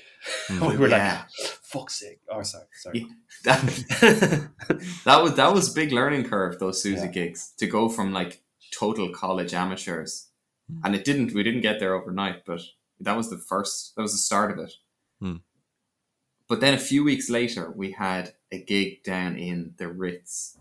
We 0.49 0.55
mm-hmm. 0.55 0.81
were 0.81 0.89
Yeah. 0.89 1.23
like 1.39 1.49
fuck's 1.71 1.99
sake 1.99 2.19
oh 2.29 2.43
sorry 2.43 2.65
sorry 2.73 2.99
Yeah. 2.99 3.07
That, 3.43 3.61
that 5.05 5.23
was 5.23 5.35
that 5.35 5.53
was 5.53 5.71
a 5.71 5.73
big 5.73 5.91
learning 5.91 6.25
curve 6.25 6.59
those 6.59 6.81
Susie 6.83 7.01
Yeah. 7.05 7.11
gigs 7.11 7.53
to 7.57 7.67
go 7.67 7.89
from 7.89 8.13
like 8.13 8.41
total 8.71 9.09
college 9.11 9.53
amateurs, 9.53 10.27
Hmm. 10.69 10.79
and 10.85 10.95
it 10.95 11.03
didn't. 11.05 11.33
We 11.33 11.43
didn't 11.43 11.61
get 11.61 11.79
there 11.79 11.93
overnight, 11.95 12.45
but 12.45 12.61
that 12.99 13.17
was 13.17 13.29
the 13.29 13.37
first. 13.37 13.95
That 13.95 14.01
was 14.03 14.11
the 14.13 14.17
start 14.29 14.51
of 14.51 14.59
it. 14.59 14.73
Hmm. 15.19 15.37
But 16.47 16.59
then 16.61 16.73
a 16.73 16.77
few 16.91 17.03
weeks 17.03 17.29
later, 17.29 17.71
we 17.71 17.91
had 17.91 18.33
a 18.51 18.59
gig 18.61 19.03
down 19.03 19.37
in 19.37 19.73
the 19.77 19.87
Ritz 19.87 20.57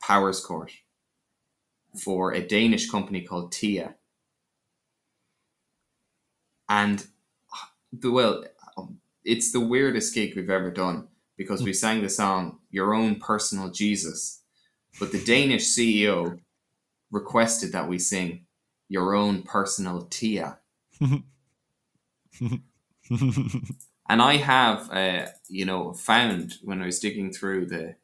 Powerscourt 0.00 0.72
for 2.04 2.32
a 2.32 2.46
Danish 2.46 2.90
company 2.90 3.22
called 3.22 3.52
Tia, 3.52 3.96
and 6.68 7.06
the 7.92 8.10
well, 8.10 8.44
it's 9.26 9.52
the 9.52 9.60
weirdest 9.60 10.14
gig 10.14 10.36
we've 10.36 10.50
ever 10.50 10.70
done 10.70 11.08
because 11.36 11.62
we 11.62 11.72
sang 11.72 12.02
the 12.02 12.08
song 12.08 12.58
"Your 12.70 12.94
Own 12.94 13.16
Personal 13.16 13.70
Jesus," 13.70 14.42
but 14.98 15.12
the 15.12 15.22
Danish 15.22 15.64
CEO 15.64 16.38
requested 17.10 17.72
that 17.72 17.88
we 17.88 17.98
sing 17.98 18.46
"Your 18.88 19.14
Own 19.14 19.42
Personal 19.42 20.06
Tia." 20.10 20.58
And 24.08 24.22
I 24.22 24.36
have, 24.36 24.90
uh, 24.90 25.26
you 25.48 25.64
know, 25.64 25.92
found 25.92 26.54
when 26.62 26.80
I 26.80 26.86
was 26.86 27.00
digging 27.00 27.32
through 27.32 27.66
the 27.66 27.96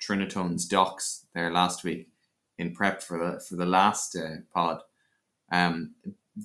Trinitone's 0.00 0.66
docs 0.66 1.26
there 1.34 1.52
last 1.52 1.84
week 1.84 2.08
in 2.58 2.74
prep 2.74 3.02
for 3.02 3.18
the 3.18 3.40
for 3.40 3.56
the 3.56 3.66
last 3.66 4.16
uh, 4.16 4.42
pod, 4.52 4.82
um, 5.52 5.94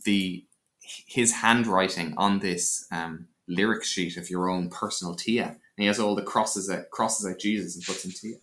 the 0.05 0.45
his 0.79 1.33
handwriting 1.33 2.13
on 2.15 2.39
this 2.39 2.85
um, 2.91 3.27
lyric 3.47 3.83
sheet 3.83 4.17
of 4.17 4.29
your 4.29 4.49
own 4.49 4.69
personal 4.69 5.15
Tia 5.15 5.45
And 5.45 5.57
he 5.77 5.85
has 5.85 5.99
all 5.99 6.15
the 6.15 6.21
crosses 6.21 6.69
out, 6.69 6.89
crosses 6.89 7.25
out 7.25 7.39
Jesus 7.39 7.75
and 7.75 7.85
puts 7.85 8.05
in 8.05 8.11
Tia. 8.11 8.35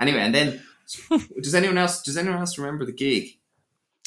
Anyway, 0.00 0.20
and 0.20 0.34
then 0.34 0.62
does 1.42 1.54
anyone 1.54 1.78
else 1.78 2.02
does 2.02 2.16
anyone 2.16 2.38
else 2.38 2.58
remember 2.58 2.84
the 2.84 2.92
gig? 2.92 3.38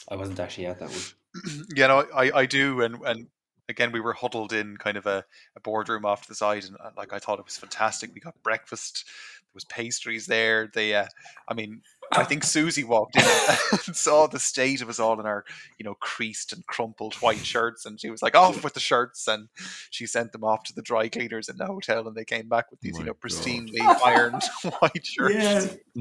I 0.09 0.15
wasn't 0.15 0.39
actually 0.39 0.65
at 0.65 0.79
that 0.79 0.89
one. 0.89 1.65
you 1.75 1.87
know, 1.87 2.05
I, 2.15 2.31
I 2.31 2.45
do, 2.45 2.81
and 2.81 2.97
and 3.05 3.27
again, 3.69 3.91
we 3.91 3.99
were 3.99 4.13
huddled 4.13 4.53
in 4.53 4.77
kind 4.77 4.97
of 4.97 5.05
a, 5.05 5.25
a 5.55 5.59
boardroom 5.61 6.05
off 6.05 6.23
to 6.23 6.29
the 6.29 6.35
side, 6.35 6.65
and 6.65 6.75
uh, 6.83 6.91
like 6.97 7.13
I 7.13 7.19
thought 7.19 7.39
it 7.39 7.45
was 7.45 7.57
fantastic. 7.57 8.11
We 8.13 8.19
got 8.19 8.41
breakfast. 8.43 9.05
There 9.05 9.55
was 9.55 9.65
pastries 9.65 10.25
there. 10.25 10.69
They, 10.73 10.95
uh, 10.95 11.07
I 11.47 11.53
mean, 11.53 11.81
I 12.11 12.23
think 12.23 12.43
Susie 12.43 12.83
walked 12.83 13.15
in 13.15 13.23
and 13.87 13.95
saw 13.95 14.27
the 14.27 14.39
state 14.39 14.81
of 14.81 14.89
us 14.89 14.99
all 14.99 15.19
in 15.19 15.25
our, 15.25 15.43
you 15.79 15.83
know, 15.83 15.95
creased 15.95 16.53
and 16.53 16.65
crumpled 16.67 17.15
white 17.15 17.43
shirts, 17.45 17.85
and 17.85 17.99
she 17.99 18.09
was 18.09 18.21
like, 18.21 18.35
"Off 18.35 18.63
with 18.63 18.73
the 18.73 18.79
shirts!" 18.79 19.27
And 19.27 19.49
she 19.89 20.05
sent 20.05 20.31
them 20.31 20.43
off 20.43 20.63
to 20.65 20.73
the 20.73 20.81
dry 20.81 21.09
cleaners 21.09 21.49
in 21.49 21.57
the 21.57 21.65
hotel, 21.65 22.07
and 22.07 22.15
they 22.15 22.25
came 22.25 22.49
back 22.49 22.69
with 22.69 22.81
these, 22.81 22.93
My 22.93 22.99
you 22.99 23.05
know, 23.05 23.13
God. 23.13 23.21
pristinely 23.21 23.79
ironed 24.05 24.43
white 24.79 25.05
shirts. 25.05 25.35
Yeah, 25.35 25.59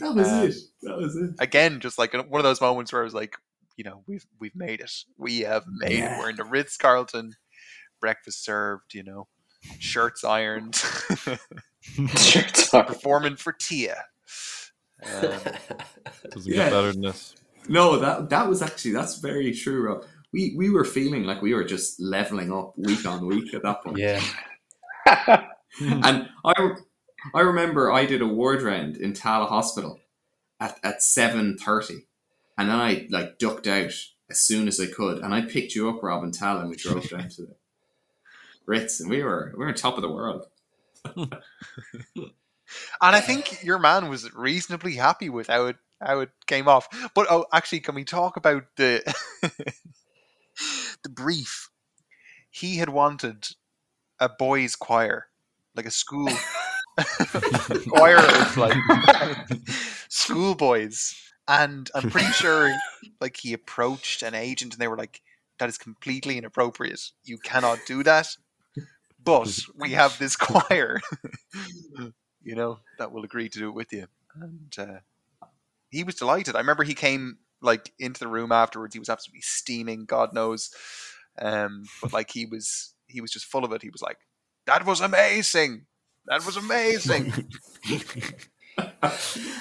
that 0.00 0.12
was 0.14 0.28
Um, 0.28 0.46
it. 0.48 0.54
That 0.82 0.96
was 0.98 1.16
it. 1.16 1.30
Again, 1.38 1.80
just 1.80 1.98
like 1.98 2.12
one 2.14 2.40
of 2.40 2.44
those 2.44 2.60
moments 2.60 2.92
where 2.92 3.02
I 3.02 3.04
was 3.04 3.14
like, 3.14 3.36
you 3.76 3.84
know, 3.84 4.02
we've 4.06 4.26
we've 4.40 4.56
made 4.56 4.80
it. 4.80 4.92
We 5.18 5.40
have 5.40 5.64
made 5.68 5.98
Yeah. 5.98 6.16
it. 6.16 6.18
We're 6.20 6.30
in 6.30 6.36
the 6.36 6.44
Ritz 6.44 6.76
Carlton. 6.76 7.34
Breakfast 8.00 8.44
served. 8.44 8.92
You 8.94 9.02
know, 9.04 9.28
shirts 9.78 10.24
ironed. 10.24 10.74
Shirts 12.16 12.72
off. 12.74 12.86
performing 12.86 13.36
for 13.36 13.52
Tia. 13.52 14.04
Um, 15.04 15.30
Doesn't 16.30 16.52
Yeah. 16.52 16.56
get 16.64 16.70
better 16.72 16.92
than 16.92 17.02
this. 17.02 17.34
No, 17.68 17.98
that 17.98 18.28
that 18.30 18.48
was 18.48 18.62
actually 18.62 18.92
that's 18.92 19.18
very 19.18 19.52
true, 19.54 19.82
Rob. 19.86 20.04
We 20.32 20.54
we 20.56 20.70
were 20.70 20.84
feeling 20.84 21.24
like 21.24 21.42
we 21.42 21.54
were 21.54 21.64
just 21.64 22.00
leveling 22.00 22.52
up 22.52 22.74
week 22.76 23.06
on 23.06 23.26
week 23.26 23.54
at 23.54 23.62
that 23.62 23.82
point. 23.82 23.98
Yeah. 23.98 24.22
And 25.80 26.28
I 26.44 26.70
I 27.34 27.40
remember 27.40 27.90
I 27.90 28.06
did 28.06 28.22
a 28.22 28.26
ward 28.28 28.62
round 28.62 28.96
in 28.96 29.12
Tallaght 29.12 29.48
Hospital 29.48 29.98
at 30.60 30.78
at 30.84 31.02
seven 31.02 31.56
thirty, 31.58 32.06
and 32.56 32.68
then 32.68 32.76
I 32.78 33.06
like 33.10 33.38
ducked 33.40 33.66
out 33.66 33.90
as 34.30 34.40
soon 34.40 34.68
as 34.68 34.78
I 34.78 34.86
could, 34.86 35.18
and 35.18 35.34
I 35.34 35.40
picked 35.42 35.74
you 35.74 35.88
up, 35.90 36.00
Rob 36.02 36.22
and 36.22 36.32
Tal, 36.32 36.58
and 36.60 36.70
we 36.70 36.76
drove 36.76 37.08
down 37.08 37.28
to 37.30 37.42
the 37.42 37.56
Ritz, 38.66 39.00
and 39.00 39.10
we 39.10 39.22
were 39.24 39.52
we 39.56 39.64
were 39.64 39.68
on 39.68 39.74
top 39.74 39.96
of 39.96 40.02
the 40.02 40.12
world. 40.12 40.46
and 43.00 43.16
I 43.16 43.20
think 43.20 43.62
your 43.62 43.78
man 43.78 44.08
was 44.08 44.32
reasonably 44.34 44.94
happy 44.94 45.28
with 45.28 45.48
how 45.48 45.66
it 45.66 45.76
how 46.00 46.20
it 46.20 46.30
came 46.46 46.68
off. 46.68 46.88
But 47.14 47.26
oh, 47.30 47.46
actually, 47.52 47.80
can 47.80 47.94
we 47.94 48.04
talk 48.04 48.36
about 48.36 48.64
the 48.76 49.02
the 51.02 51.08
brief? 51.08 51.70
He 52.50 52.76
had 52.76 52.88
wanted 52.88 53.48
a 54.20 54.28
boys' 54.28 54.76
choir, 54.76 55.26
like 55.74 55.86
a 55.86 55.90
school 55.90 56.30
choir 57.88 58.18
of 58.18 58.56
like 58.56 58.76
schoolboys, 60.08 61.14
and 61.48 61.90
I'm 61.94 62.10
pretty 62.10 62.32
sure 62.32 62.72
like 63.20 63.36
he 63.36 63.52
approached 63.52 64.22
an 64.22 64.34
agent, 64.34 64.74
and 64.74 64.80
they 64.80 64.88
were 64.88 64.96
like, 64.96 65.20
"That 65.58 65.68
is 65.68 65.78
completely 65.78 66.38
inappropriate. 66.38 67.10
You 67.24 67.38
cannot 67.38 67.80
do 67.86 68.02
that." 68.04 68.36
But 69.22 69.58
we 69.74 69.92
have 69.92 70.18
this 70.18 70.36
choir, 70.36 71.00
you 72.44 72.54
know, 72.54 72.80
that 72.98 73.12
will 73.12 73.24
agree 73.24 73.48
to 73.48 73.58
do 73.58 73.68
it 73.68 73.74
with 73.74 73.92
you. 73.92 74.06
And 74.40 74.74
uh, 74.78 74.98
he 75.90 76.04
was 76.04 76.14
delighted. 76.14 76.54
I 76.54 76.60
remember 76.60 76.84
he 76.84 76.94
came 76.94 77.38
like 77.60 77.92
into 77.98 78.20
the 78.20 78.28
room 78.28 78.52
afterwards. 78.52 78.94
He 78.94 78.98
was 78.98 79.08
absolutely 79.08 79.42
steaming, 79.42 80.04
God 80.04 80.32
knows. 80.32 80.70
Um, 81.40 81.84
but 82.02 82.12
like 82.12 82.30
he 82.30 82.46
was, 82.46 82.94
he 83.06 83.20
was 83.20 83.30
just 83.30 83.46
full 83.46 83.64
of 83.64 83.72
it. 83.72 83.82
He 83.82 83.90
was 83.90 84.02
like, 84.02 84.18
"That 84.66 84.86
was 84.86 85.00
amazing. 85.00 85.86
That 86.26 86.44
was 86.44 86.56
amazing." 86.56 87.32
and 88.78 88.92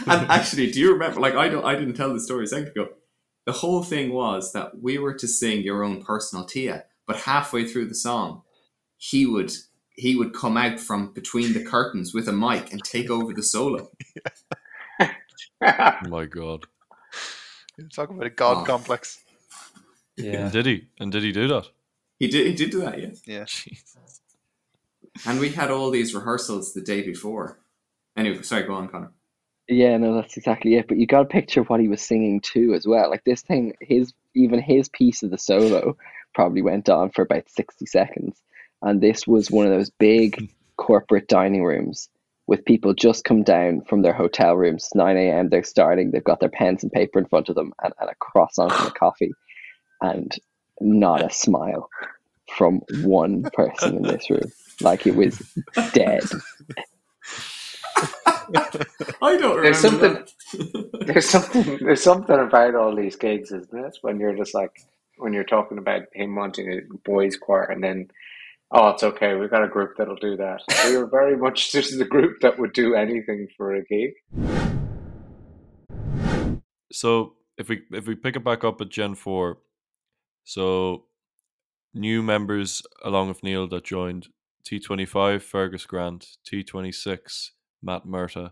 actually, 0.08 0.72
do 0.72 0.80
you 0.80 0.94
remember? 0.94 1.20
Like 1.20 1.36
I 1.36 1.50
don't, 1.50 1.66
I 1.66 1.76
didn't 1.76 1.96
tell 1.96 2.14
the 2.14 2.20
story 2.20 2.44
a 2.46 2.48
second 2.48 2.70
ago. 2.70 2.90
The 3.46 3.54
whole 3.54 3.84
thing 3.84 4.14
was 4.14 4.54
that 4.54 4.82
we 4.82 4.98
were 4.98 5.14
to 5.16 5.28
sing 5.28 5.62
your 5.62 5.84
own 5.84 6.02
personal 6.04 6.46
Tia, 6.46 6.86
but 7.06 7.18
halfway 7.18 7.68
through 7.68 7.88
the 7.88 7.96
song, 7.96 8.44
he 8.98 9.26
would 9.26 9.52
he 9.96 10.16
would 10.16 10.34
come 10.34 10.58
out 10.58 10.80
from 10.80 11.14
between 11.14 11.54
the 11.54 11.64
curtains 11.64 12.14
with 12.14 12.28
a 12.28 12.34
mic 12.34 12.72
and 12.72 12.84
take 12.84 13.10
over 13.10 13.34
the 13.34 13.44
solo. 13.44 13.90
Oh 15.02 15.10
my 16.10 16.26
god. 16.26 16.66
Talk 17.94 18.10
about 18.10 18.26
a 18.28 18.30
God 18.30 18.58
Oh. 18.64 18.66
complex. 18.66 19.20
Yeah. 20.18 20.44
And 20.44 20.52
did 20.52 20.66
he? 20.66 20.88
And 21.00 21.12
did 21.12 21.24
he 21.24 21.32
do 21.32 21.48
that? 21.48 21.68
He 22.20 22.28
did 22.28 22.48
he 22.48 22.54
did 22.54 22.70
do 22.72 22.82
that, 22.82 23.00
yeah. 23.00 23.10
Yeah. 23.26 23.46
Jesus. 23.46 24.22
And 25.28 25.40
we 25.40 25.50
had 25.50 25.70
all 25.72 25.92
these 25.92 26.14
rehearsals 26.16 26.74
the 26.74 26.82
day 26.82 27.02
before. 27.04 27.60
Anyway, 28.18 28.42
sorry, 28.44 28.64
go 28.64 28.74
on, 28.76 28.88
Connor. 28.88 29.12
Yeah, 29.68 29.98
no, 29.98 30.14
that's 30.16 30.38
exactly 30.38 30.76
it. 30.76 30.88
But 30.88 30.98
you 30.98 31.08
got 31.08 31.20
to 31.20 31.26
picture 31.26 31.64
what 31.64 31.80
he 31.80 31.88
was 31.88 32.02
singing 32.02 32.42
too, 32.42 32.74
as 32.74 32.86
well. 32.88 33.10
Like 33.10 33.24
this 33.24 33.42
thing, 33.42 33.74
his 33.80 34.14
even 34.36 34.60
his 34.60 34.90
piece 34.90 35.24
of 35.24 35.32
the 35.32 35.38
solo 35.38 35.98
probably 36.36 36.62
went 36.62 36.90
on 36.90 37.12
for 37.12 37.22
about 37.24 37.50
sixty 37.50 37.86
seconds, 37.86 38.42
and 38.84 39.02
this 39.02 39.26
was 39.28 39.50
one 39.52 39.66
of 39.66 39.72
those 39.72 39.90
big 39.92 40.50
corporate 40.78 41.28
dining 41.28 41.64
rooms 41.64 42.10
with 42.48 42.66
people 42.66 42.94
just 42.94 43.24
come 43.24 43.44
down 43.44 43.82
from 43.82 44.02
their 44.02 44.14
hotel 44.14 44.56
rooms. 44.56 44.90
Nine 44.94 45.18
a.m. 45.18 45.50
They're 45.50 45.64
starting. 45.64 46.12
They've 46.12 46.24
got 46.24 46.40
their 46.42 46.50
pens 46.50 46.84
and 46.84 46.92
paper 46.92 47.20
in 47.20 47.26
front 47.26 47.50
of 47.50 47.56
them, 47.56 47.74
and, 47.84 47.94
and 48.00 48.10
a 48.10 48.16
croissant 48.16 48.72
and 48.74 48.88
a 48.90 48.92
coffee, 49.00 49.32
and 50.02 50.32
not 50.82 51.24
a 51.24 51.34
smile 51.34 51.90
from 52.58 52.82
one 53.04 53.44
person 53.54 53.98
in 53.98 54.04
this 54.04 54.30
room. 54.30 54.52
Like 54.82 55.08
it 55.08 55.16
was 55.16 55.40
dead. 55.94 56.24
I 59.22 59.38
don't 59.38 59.58
remember. 59.58 59.62
There's 59.64 59.80
something- 59.80 60.14
that. 60.14 61.08
there's 61.08 61.30
something 61.30 61.80
there's 61.82 62.04
something 62.04 62.38
about 62.38 62.76
all 62.76 62.96
these 62.96 63.16
gigs, 63.16 63.52
isn't 63.52 63.74
it? 63.86 63.98
When 64.02 64.20
you're 64.20 64.36
just 64.36 64.54
like 64.54 64.84
when 65.18 65.34
you're 65.34 65.44
talking 65.46 65.78
about 65.78 66.04
him 66.14 66.36
wanting 66.36 66.72
a 66.72 66.82
boys' 67.10 67.38
choir, 67.38 67.64
and 67.64 67.84
then 67.84 68.10
oh, 68.74 68.90
it's 68.90 69.04
okay, 69.04 69.36
we've 69.36 69.52
got 69.52 69.64
a 69.64 69.68
group 69.68 69.96
that'll 69.98 70.16
do 70.16 70.36
that. 70.38 70.62
We 70.86 70.98
were 70.98 71.06
very 71.08 71.38
much 71.38 71.72
just 71.72 71.98
the 71.98 72.06
group 72.06 72.42
that 72.42 72.60
would 72.60 72.74
do 72.74 72.96
anything 72.96 73.48
for 73.56 73.76
a 73.76 73.84
gig. 73.86 74.12
So 76.92 77.34
if 77.58 77.70
we 77.70 77.82
if 77.92 78.08
we 78.08 78.16
pick 78.16 78.36
it 78.36 78.44
back 78.44 78.64
up 78.64 78.82
at 78.82 78.90
Gen 78.90 79.16
Four, 79.16 79.60
so 80.44 81.06
new 81.94 82.22
members 82.22 82.82
along 83.04 83.28
with 83.30 83.44
Neil 83.44 83.68
that 83.68 83.84
joined 83.84 84.28
T 84.66 84.80
twenty 84.80 85.06
five 85.06 85.44
Fergus 85.44 85.86
Grant, 85.86 86.38
T 86.46 86.64
twenty 86.64 86.92
six 86.92 87.52
Matt 87.82 88.06
Murtagh, 88.06 88.52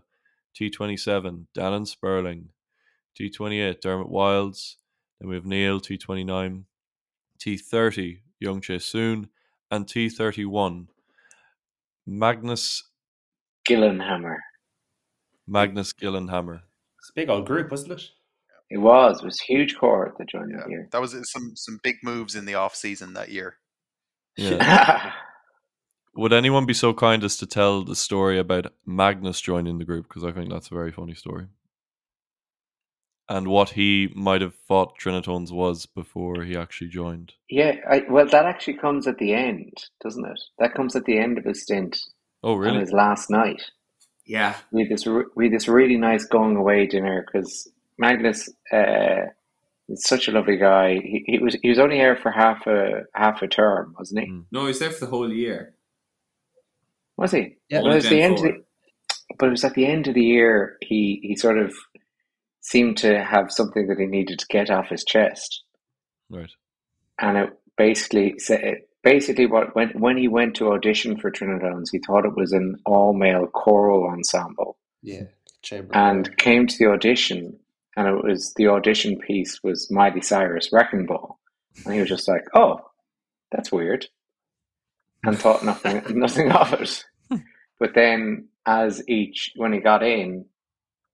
T 0.54 0.70
twenty 0.70 0.96
seven 0.96 1.48
Dallin 1.56 1.86
Sperling, 1.86 2.48
T 3.16 3.30
twenty 3.30 3.60
eight 3.60 3.80
Dermot 3.80 4.10
Wilds, 4.10 4.76
then 5.20 5.28
we 5.28 5.36
have 5.36 5.46
Neil 5.46 5.80
T 5.80 5.96
twenty 5.96 6.24
nine, 6.24 6.66
T 7.38 7.56
thirty 7.56 8.22
Young 8.40 8.60
Chase 8.60 8.84
Soon, 8.84 9.28
and 9.72 9.88
T 9.88 10.08
thirty 10.08 10.44
one 10.44 10.86
Magnus 12.06 12.84
Gyllenhammar. 13.68 14.36
Magnus 15.48 15.92
Gyllenhammar. 15.92 16.60
It's 17.00 17.10
a 17.10 17.14
big 17.14 17.28
old 17.30 17.46
group, 17.46 17.70
wasn't 17.72 17.92
it? 17.92 18.02
It 18.70 18.78
was. 18.78 19.20
It 19.20 19.24
was 19.24 19.40
a 19.40 19.52
huge 19.52 19.76
cohort 19.76 20.16
that 20.18 20.28
joined 20.28 20.52
Yeah. 20.52 20.64
the 20.64 20.70
year. 20.70 20.88
That 20.92 21.00
was 21.00 21.14
uh, 21.14 21.22
some 21.24 21.52
some 21.56 21.80
big 21.82 21.96
moves 22.04 22.36
in 22.36 22.44
the 22.44 22.54
off 22.54 22.74
season 22.76 23.14
that 23.14 23.30
year. 23.30 23.56
Yeah. 24.36 25.12
Would 26.14 26.32
anyone 26.34 26.66
be 26.66 26.74
so 26.74 26.92
kind 26.92 27.24
as 27.24 27.38
to 27.38 27.46
tell 27.46 27.84
the 27.84 27.96
story 27.96 28.38
about 28.38 28.72
Magnus 28.84 29.40
joining 29.40 29.78
the 29.78 29.84
group? 29.86 30.08
Because 30.08 30.24
I 30.24 30.32
think 30.32 30.50
that's 30.50 30.70
a 30.70 30.74
very 30.74 30.92
funny 30.92 31.14
story. 31.14 31.46
And 33.34 33.48
what 33.48 33.70
he 33.70 34.12
might 34.14 34.42
have 34.42 34.54
thought 34.68 34.98
Trinitones 34.98 35.50
was 35.52 35.86
before 35.86 36.42
he 36.44 36.54
actually 36.54 36.90
joined. 36.90 37.32
yeah, 37.48 37.76
I, 37.90 38.02
well, 38.10 38.26
that 38.26 38.44
actually 38.44 38.76
comes 38.76 39.06
at 39.06 39.16
the 39.18 39.32
end, 39.32 39.72
doesn't 40.04 40.26
it? 40.26 40.40
That 40.58 40.74
comes 40.74 40.94
at 40.96 41.04
the 41.06 41.18
end 41.18 41.38
of 41.38 41.44
his 41.44 41.62
stint 41.62 41.98
Oh, 42.42 42.54
really. 42.56 42.74
on 42.74 42.80
his 42.80 42.92
last 42.92 43.30
night. 43.30 43.62
yeah, 44.26 44.56
we 44.70 44.82
had 44.82 44.90
this 44.92 45.06
re- 45.06 45.32
we 45.34 45.46
had 45.46 45.54
this 45.54 45.66
really 45.68 45.96
nice 45.96 46.24
going 46.26 46.56
away 46.56 46.86
dinner 46.86 47.24
because 47.26 47.70
Magnus 47.98 48.50
uh, 48.72 49.26
is 49.88 50.04
such 50.04 50.28
a 50.28 50.32
lovely 50.32 50.56
guy. 50.58 50.94
He, 50.96 51.24
he 51.26 51.38
was 51.38 51.56
he 51.62 51.68
was 51.70 51.78
only 51.78 51.96
here 51.96 52.16
for 52.22 52.30
half 52.30 52.66
a 52.66 53.04
half 53.14 53.40
a 53.42 53.48
term, 53.48 53.94
wasn't 53.98 54.20
he? 54.24 54.30
Mm. 54.30 54.44
no, 54.52 54.60
he 54.62 54.66
was 54.68 54.78
there 54.80 54.90
for 54.90 55.04
the 55.06 55.10
whole 55.10 55.32
year. 55.32 55.74
Was 57.16 57.32
he? 57.32 57.56
Yeah. 57.70 57.80
Well, 57.82 57.92
it 57.92 57.96
was 57.96 58.08
the 58.08 58.20
end. 58.22 58.36
Of 58.38 58.42
the, 58.42 58.64
but 59.38 59.46
it 59.46 59.50
was 59.50 59.64
at 59.64 59.74
the 59.74 59.86
end 59.86 60.08
of 60.08 60.14
the 60.14 60.24
year. 60.24 60.76
He 60.82 61.20
he 61.22 61.36
sort 61.36 61.58
of 61.58 61.72
seemed 62.62 62.96
to 62.98 63.22
have 63.22 63.52
something 63.52 63.86
that 63.88 63.98
he 63.98 64.06
needed 64.06 64.38
to 64.38 64.46
get 64.48 64.70
off 64.70 64.88
his 64.88 65.04
chest, 65.04 65.62
Right. 66.30 66.50
and 67.20 67.36
it 67.36 67.50
basically 67.76 68.38
said. 68.38 68.78
Basically, 69.04 69.46
what 69.46 69.74
when 69.74 69.88
when 69.98 70.16
he 70.16 70.28
went 70.28 70.54
to 70.56 70.70
audition 70.72 71.18
for 71.18 71.28
Trinitones, 71.32 71.88
he 71.90 71.98
thought 71.98 72.24
it 72.24 72.36
was 72.36 72.52
an 72.52 72.76
all 72.86 73.12
male 73.12 73.48
choral 73.48 74.08
ensemble. 74.08 74.76
Yeah. 75.02 75.24
Chamber. 75.62 75.90
and 75.96 76.36
came 76.38 76.66
to 76.68 76.78
the 76.78 76.86
audition 76.90 77.56
and 77.96 78.08
it 78.08 78.24
was 78.24 78.52
the 78.56 78.66
audition 78.68 79.16
piece 79.18 79.60
was 79.62 79.88
Miley 79.92 80.20
Cyrus 80.20 80.70
Wrecking 80.72 81.06
Ball 81.06 81.38
and 81.84 81.94
he 81.94 82.00
was 82.00 82.08
just 82.08 82.26
like 82.26 82.42
oh 82.54 82.80
that's 83.52 83.70
weird 83.70 84.06
and 85.24 85.38
thought 85.38 85.64
nothing 85.64 86.02
nothing 86.18 86.50
of 86.50 86.72
it 86.74 87.04
but 87.78 87.94
then 87.94 88.48
as 88.66 89.02
each 89.08 89.52
when 89.56 89.72
he 89.72 89.78
got 89.78 90.02
in, 90.02 90.44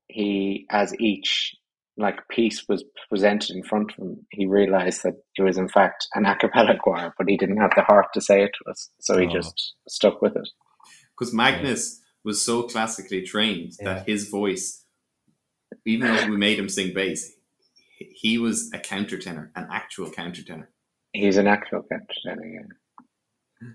he 0.08 0.66
as 0.70 0.94
each 0.98 1.54
like 1.96 2.28
piece 2.28 2.64
was 2.68 2.84
presented 3.08 3.56
in 3.56 3.62
front 3.64 3.90
of 3.92 3.98
him, 3.98 4.26
he 4.30 4.46
realized 4.46 5.02
that 5.02 5.14
it 5.36 5.42
was 5.42 5.58
in 5.58 5.68
fact 5.68 6.06
an 6.14 6.26
a 6.26 6.36
cappella 6.36 6.76
choir, 6.80 7.12
but 7.18 7.28
he 7.28 7.36
didn't 7.36 7.56
have 7.56 7.72
the 7.74 7.82
heart 7.82 8.06
to 8.14 8.20
say 8.20 8.42
it 8.42 8.52
to 8.62 8.70
us, 8.70 8.90
so 9.00 9.18
he 9.18 9.26
Oh. 9.26 9.30
just 9.32 9.74
stuck 9.88 10.22
with 10.22 10.36
it. 10.36 10.48
Because 11.18 11.34
Magnus 11.34 12.00
was 12.24 12.40
so 12.40 12.62
classically 12.62 13.22
trained 13.22 13.72
that 13.80 14.06
his 14.08 14.28
voice, 14.28 14.84
even 15.84 16.06
though 16.14 16.28
we 16.28 16.36
made 16.36 16.58
him 16.58 16.68
sing 16.68 16.94
bass, 16.94 17.34
he- 17.96 18.12
he 18.14 18.38
was 18.38 18.70
a 18.72 18.78
countertenor, 18.78 19.50
an 19.56 19.66
actual 19.70 20.10
countertenor. 20.10 20.68
He's 21.12 21.36
an 21.36 21.48
actual 21.48 21.82
countertenor, 21.92 22.52
yeah. 22.54 23.04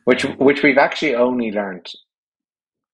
Which 0.05 0.23
which 0.23 0.63
we've 0.63 0.77
actually 0.77 1.15
only 1.15 1.51
learned 1.51 1.91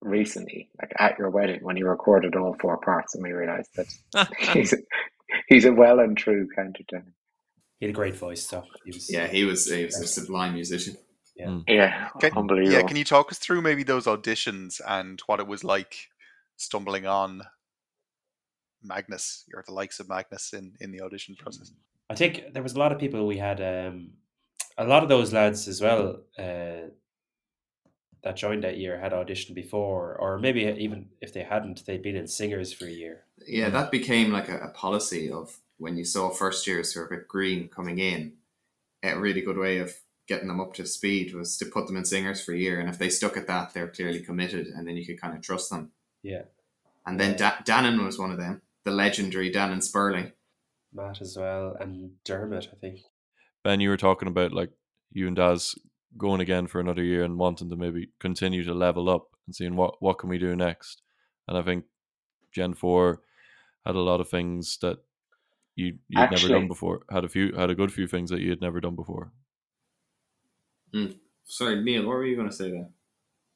recently, 0.01 0.69
like 0.81 0.93
at 0.97 1.17
your 1.17 1.29
wedding 1.29 1.59
when 1.61 1.77
you 1.77 1.87
recorded 1.87 2.35
all 2.35 2.55
four 2.59 2.77
parts, 2.77 3.15
and 3.15 3.23
we 3.23 3.31
realized 3.31 3.69
that 3.75 4.29
he's 4.53 4.73
he's 5.47 5.65
a 5.65 5.73
well 5.73 5.99
and 5.99 6.17
true 6.17 6.47
countertenor. 6.57 7.13
He 7.79 7.85
had 7.85 7.91
a 7.91 7.95
great 7.95 8.15
voice, 8.15 8.45
so 8.45 8.63
he 8.83 8.91
was. 8.91 9.11
Yeah, 9.11 9.27
he 9.27 9.45
was, 9.45 9.71
he 9.71 9.85
was 9.85 9.99
a 9.99 10.07
sublime 10.07 10.53
musician. 10.53 10.95
Yeah, 11.67 12.09
Can, 12.19 12.33
unbelievable. 12.35 12.73
yeah, 12.73 12.81
can 12.85 12.97
you 12.97 13.05
talk 13.05 13.31
us 13.31 13.37
through 13.37 13.61
maybe 13.61 13.83
those 13.83 14.07
auditions 14.07 14.81
and 14.85 15.21
what 15.25 15.39
it 15.39 15.47
was 15.47 15.63
like 15.63 15.95
stumbling 16.57 17.07
on 17.07 17.43
Magnus 18.83 19.45
or 19.53 19.63
the 19.65 19.73
likes 19.73 20.01
of 20.01 20.09
Magnus 20.09 20.51
in, 20.51 20.73
in 20.81 20.91
the 20.91 20.99
audition 20.99 21.35
process? 21.35 21.71
I 22.09 22.15
think 22.15 22.53
there 22.53 22.61
was 22.61 22.73
a 22.73 22.79
lot 22.79 22.91
of 22.91 22.99
people 22.99 23.25
we 23.25 23.37
had. 23.37 23.61
Um, 23.61 24.11
a 24.77 24.85
lot 24.85 25.03
of 25.03 25.09
those 25.09 25.33
lads 25.33 25.67
as 25.67 25.81
well 25.81 26.21
uh, 26.37 26.87
that 28.23 28.35
joined 28.35 28.63
that 28.63 28.77
year 28.77 28.99
had 28.99 29.11
auditioned 29.11 29.55
before, 29.55 30.15
or 30.15 30.37
maybe 30.39 30.63
even 30.65 31.09
if 31.21 31.33
they 31.33 31.43
hadn't, 31.43 31.85
they'd 31.85 32.01
been 32.01 32.15
in 32.15 32.27
singers 32.27 32.73
for 32.73 32.85
a 32.85 32.91
year. 32.91 33.23
Yeah, 33.47 33.69
that 33.69 33.91
became 33.91 34.31
like 34.31 34.49
a, 34.49 34.57
a 34.59 34.69
policy 34.69 35.31
of 35.31 35.57
when 35.77 35.97
you 35.97 36.03
saw 36.03 36.29
first 36.29 36.67
years 36.67 36.91
who 36.91 36.99
were 36.99 37.05
a 37.05 37.09
bit 37.09 37.27
green 37.27 37.69
coming 37.69 37.99
in, 37.99 38.33
a 39.01 39.17
really 39.17 39.41
good 39.41 39.57
way 39.57 39.77
of 39.77 39.93
getting 40.27 40.47
them 40.47 40.59
up 40.59 40.73
to 40.75 40.85
speed 40.85 41.33
was 41.33 41.57
to 41.57 41.65
put 41.65 41.87
them 41.87 41.97
in 41.97 42.05
singers 42.05 42.43
for 42.43 42.53
a 42.53 42.57
year. 42.57 42.79
And 42.79 42.89
if 42.89 42.99
they 42.99 43.09
stuck 43.09 43.35
at 43.35 43.47
that, 43.47 43.73
they're 43.73 43.87
clearly 43.87 44.19
committed 44.19 44.67
and 44.67 44.87
then 44.87 44.95
you 44.95 45.05
could 45.05 45.19
kind 45.19 45.35
of 45.35 45.41
trust 45.41 45.69
them. 45.69 45.91
Yeah, 46.21 46.43
And 47.05 47.19
then 47.19 47.37
da- 47.37 47.63
Dannon 47.63 48.05
was 48.05 48.19
one 48.19 48.31
of 48.31 48.37
them, 48.37 48.61
the 48.83 48.91
legendary 48.91 49.51
Dannon 49.51 49.81
Sperling. 49.81 50.33
Matt 50.93 51.21
as 51.21 51.37
well, 51.37 51.77
and 51.79 52.11
Dermot, 52.25 52.67
I 52.71 52.75
think. 52.75 52.99
Ben, 53.63 53.79
you 53.79 53.89
were 53.89 53.97
talking 53.97 54.27
about 54.27 54.51
like 54.51 54.71
you 55.11 55.27
and 55.27 55.35
Daz 55.35 55.75
going 56.17 56.41
again 56.41 56.67
for 56.67 56.79
another 56.79 57.03
year 57.03 57.23
and 57.23 57.37
wanting 57.37 57.69
to 57.69 57.75
maybe 57.75 58.09
continue 58.19 58.63
to 58.63 58.73
level 58.73 59.09
up 59.09 59.27
and 59.45 59.55
seeing 59.55 59.75
what 59.75 60.01
what 60.01 60.17
can 60.19 60.29
we 60.29 60.37
do 60.37 60.55
next. 60.55 61.01
And 61.47 61.57
I 61.57 61.61
think 61.61 61.85
Gen 62.51 62.73
Four 62.73 63.21
had 63.85 63.95
a 63.95 63.99
lot 64.01 64.19
of 64.21 64.29
things 64.29 64.77
that 64.81 64.97
you 65.75 65.97
you'd 66.07 66.31
never 66.31 66.47
done 66.47 66.67
before. 66.67 67.01
Had 67.11 67.23
a 67.23 67.29
few 67.29 67.53
had 67.55 67.69
a 67.69 67.75
good 67.75 67.91
few 67.93 68.07
things 68.07 68.29
that 68.31 68.41
you 68.41 68.49
had 68.49 68.61
never 68.61 68.79
done 68.79 68.95
before. 68.95 69.31
Hmm. 70.93 71.11
Sorry, 71.45 71.81
Neil, 71.83 72.01
what 72.05 72.09
were 72.17 72.25
you 72.25 72.35
going 72.35 72.49
to 72.49 72.55
say 72.55 72.69
there? 72.71 72.89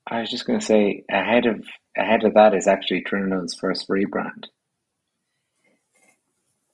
I 0.07 0.21
was 0.21 0.29
just 0.29 0.45
going 0.45 0.59
to 0.59 0.65
say 0.65 1.03
ahead 1.09 1.45
of 1.45 1.65
ahead 1.97 2.23
of 2.23 2.33
that 2.35 2.53
is 2.53 2.67
actually 2.67 3.03
Trinitones' 3.03 3.57
first 3.59 3.87
rebrand. 3.89 4.45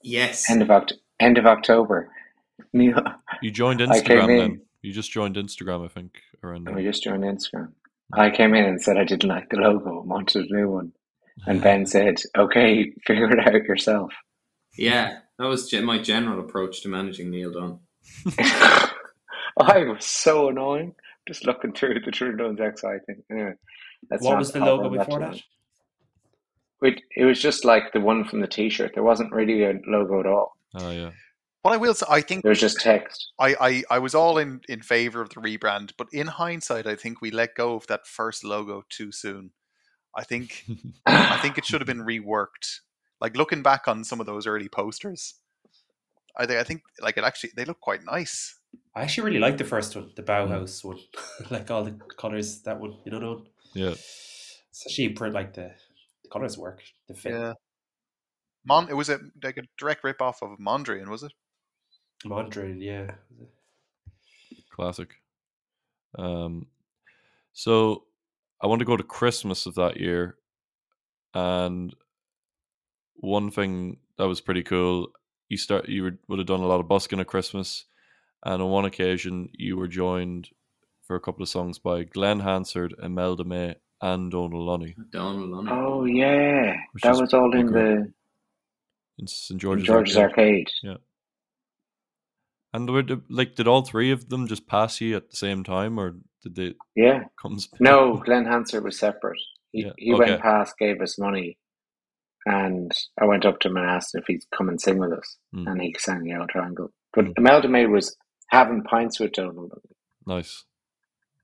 Yes. 0.02 0.50
End 0.50 0.62
of 0.62 0.70
Oct- 0.70 0.94
end 1.20 1.38
of 1.38 1.46
October. 1.46 2.10
Neil, 2.74 3.02
You 3.42 3.52
joined 3.52 3.82
I 3.82 4.02
came 4.02 4.20
Instagram 4.20 4.30
in- 4.30 4.38
then. 4.38 4.62
You 4.82 4.94
just 4.94 5.12
joined 5.12 5.36
Instagram, 5.36 5.86
I 5.86 5.90
think, 5.90 6.20
around 6.44 6.74
we 6.74 6.84
just 6.84 7.04
joined 7.04 7.24
Instagram. 7.24 7.74
I 8.14 8.30
came 8.30 8.56
in 8.56 8.66
and 8.66 8.82
said 8.82 8.98
I 8.98 9.04
didn't 9.04 9.30
like 9.30 9.50
the 9.50 9.58
logo, 9.58 10.02
wanted 10.02 10.50
a 10.50 10.54
new 10.54 10.70
one, 10.70 10.94
and 11.46 11.62
Ben 11.62 11.86
said, 11.86 12.16
"Okay, 12.38 12.92
figure 13.06 13.30
it 13.32 13.48
out 13.48 13.64
yourself." 13.66 14.14
Yeah, 14.78 15.20
that 15.38 15.46
was 15.46 15.72
my 15.74 16.00
general 16.00 16.40
approach 16.40 16.82
to 16.82 16.90
managing 16.90 17.30
Neil 17.30 17.52
Dunn. 17.52 17.80
I 19.60 19.84
was 19.84 20.06
so 20.06 20.50
annoying. 20.50 20.96
Just 21.28 21.46
looking 21.46 21.74
through 21.74 21.96
the 21.96 22.12
Trinitones' 22.12 22.60
exciting. 22.60 23.24
Anyway, 23.30 23.54
let's 24.10 24.24
what 24.24 24.38
was 24.38 24.52
the 24.52 24.60
logo 24.60 24.90
before 24.90 25.20
too 25.20 25.26
that? 25.26 25.42
It, 26.82 27.02
it 27.16 27.26
was 27.26 27.42
just 27.42 27.66
like 27.66 27.92
the 27.92 28.00
one 28.00 28.24
from 28.24 28.40
the 28.40 28.48
T-shirt. 28.48 28.94
There 28.94 29.04
wasn't 29.04 29.34
really 29.34 29.64
a 29.64 29.74
logo 29.86 30.22
at 30.22 30.26
all. 30.26 30.58
Oh 30.76 30.92
yeah. 30.92 31.12
What 31.62 31.74
I 31.74 31.78
will 31.78 31.94
say, 31.94 32.06
I 32.10 32.22
think 32.22 32.44
there's 32.44 32.60
just 32.60 32.80
text. 32.80 33.34
I, 33.38 33.56
I, 33.60 33.84
I 33.90 34.00
was 34.00 34.16
all 34.16 34.38
in, 34.38 34.62
in 34.70 34.82
favor 34.82 35.22
of 35.22 35.30
the 35.30 35.42
rebrand, 35.42 35.92
but 35.98 36.08
in 36.14 36.28
hindsight, 36.28 36.88
I 36.88 36.96
think 36.96 37.22
we 37.22 37.32
let 37.32 37.56
go 37.56 37.76
of 37.76 37.86
that 37.88 38.08
first 38.08 38.46
logo 38.46 38.86
too 38.90 39.12
soon. 39.12 39.52
I 40.16 40.24
think 40.24 40.66
I 41.06 41.38
think 41.38 41.58
it 41.58 41.66
should 41.66 41.82
have 41.82 41.88
been 41.88 42.06
reworked. 42.06 42.80
Like 43.22 43.36
looking 43.36 43.62
back 43.62 43.88
on 43.88 44.04
some 44.04 44.20
of 44.20 44.26
those 44.26 44.48
early 44.48 44.70
posters, 44.70 45.36
I 46.38 46.46
think 46.46 46.60
I 46.60 46.64
think 46.64 46.82
like 47.02 47.18
it 47.18 47.24
actually 47.24 47.52
they 47.56 47.66
look 47.66 47.82
quite 47.82 48.04
nice. 48.06 48.58
I 48.96 49.02
actually 49.02 49.26
really 49.26 49.40
like 49.40 49.58
the 49.58 49.66
first 49.66 49.96
one, 49.96 50.12
the 50.16 50.22
hmm. 50.22 50.30
Bauhaus 50.30 50.84
one. 50.84 51.00
like 51.50 51.70
all 51.70 51.84
the 51.84 51.92
colors, 52.18 52.62
that 52.62 52.80
one, 52.80 52.98
you 53.06 53.12
know, 53.12 53.20
the 53.20 53.28
one. 53.28 53.46
Yeah. 53.74 53.90
It's 53.90 54.84
actually 54.86 55.10
pretty 55.10 55.34
like 55.34 55.54
the, 55.54 55.72
the 56.24 56.30
colors 56.30 56.58
work, 56.58 56.84
the 57.08 57.14
fit. 57.14 57.34
Yeah. 57.34 57.54
Mon, 58.66 58.90
it 58.90 58.94
was 58.94 59.10
a 59.10 59.20
like 59.44 59.58
a 59.58 59.64
direct 59.78 60.04
rip 60.04 60.22
off 60.22 60.42
of 60.42 60.58
Mondrian, 60.60 61.08
was 61.08 61.24
it? 61.24 61.34
Mondrian, 62.26 62.82
yeah. 62.82 63.12
Classic. 64.72 65.10
Um, 66.18 66.68
so 67.54 68.04
I 68.62 68.68
want 68.68 68.80
to 68.80 68.86
go 68.86 68.98
to 68.98 69.04
Christmas 69.04 69.66
of 69.66 69.76
that 69.76 69.98
year, 69.98 70.38
and 71.34 71.94
one 73.16 73.52
thing 73.52 73.98
that 74.18 74.28
was 74.28 74.42
pretty 74.42 74.64
cool. 74.64 75.10
You 75.50 75.58
start. 75.58 75.88
You 75.88 76.04
were, 76.04 76.20
would 76.28 76.40
have 76.40 76.48
done 76.48 76.62
a 76.62 76.68
lot 76.68 76.80
of 76.80 76.88
busking 76.88 77.20
at 77.20 77.28
Christmas, 77.28 77.86
and 78.46 78.62
on 78.62 78.70
one 78.70 78.86
occasion 78.86 79.50
you 79.54 79.78
were 79.78 79.88
joined 79.88 80.50
for 81.06 81.16
a 81.16 81.20
couple 81.20 81.44
of 81.44 81.50
songs 81.50 81.80
by 81.80 82.04
Glen 82.04 82.40
Hansard, 82.40 82.94
Imelda 83.02 83.44
May, 83.44 83.76
and 84.02 84.32
Donal 84.32 84.66
Lunny 84.66 84.96
Donal 85.12 85.48
Lunny. 85.48 85.72
Oh 85.72 86.06
yeah, 86.06 86.76
that 87.04 87.16
was 87.18 87.34
all 87.34 87.54
in 87.56 87.68
cool. 87.68 87.74
the 87.74 88.14
in 89.18 89.28
St 89.28 89.52
in 89.52 89.60
George's, 89.60 89.86
George's 89.86 90.18
Arcade. 90.18 90.70
Arcade. 90.84 91.00
And 92.74 92.90
were 92.90 93.02
the, 93.04 93.22
like, 93.30 93.56
did 93.56 93.68
all 93.68 93.82
three 93.82 94.12
of 94.12 94.30
them 94.30 94.48
just 94.48 94.68
pass 94.68 95.02
you 95.02 95.16
at 95.16 95.30
the 95.32 95.36
same 95.36 95.64
time, 95.64 96.00
or 96.00 96.16
did 96.44 96.56
they 96.56 96.76
Yeah. 96.96 97.24
come? 97.42 97.58
sp- 97.58 97.76
No, 97.80 98.18
Glen 98.18 98.46
Hansard 98.46 98.84
was 98.84 99.00
separate. 99.00 99.40
He, 99.72 99.84
Yeah, 99.86 99.92
he 99.98 100.14
okay. 100.14 100.30
went 100.32 100.42
past, 100.42 100.78
gave 100.78 101.02
us 101.02 101.18
money, 101.18 101.58
and 102.46 102.92
I 103.20 103.26
went 103.26 103.46
up 103.46 103.60
to 103.62 103.70
him 103.70 103.78
and 103.78 103.86
asked 103.90 104.14
if 104.16 104.26
he'd 104.28 104.44
come 104.56 104.70
and 104.70 104.80
sing 104.80 105.00
with 105.00 105.12
us, 105.14 105.38
Hmm. 105.52 105.68
and 105.68 105.82
he 105.82 105.96
sang 105.98 106.32
Auld 106.32 106.50
Triangle. 106.50 106.92
But 107.14 107.26
Hmm. 107.26 107.32
Imelda 107.38 107.68
May 107.70 107.86
was 107.88 108.16
having 108.50 108.84
pints 108.84 109.20
with 109.20 109.32
Donald. 109.34 109.72
Nice. 110.28 110.66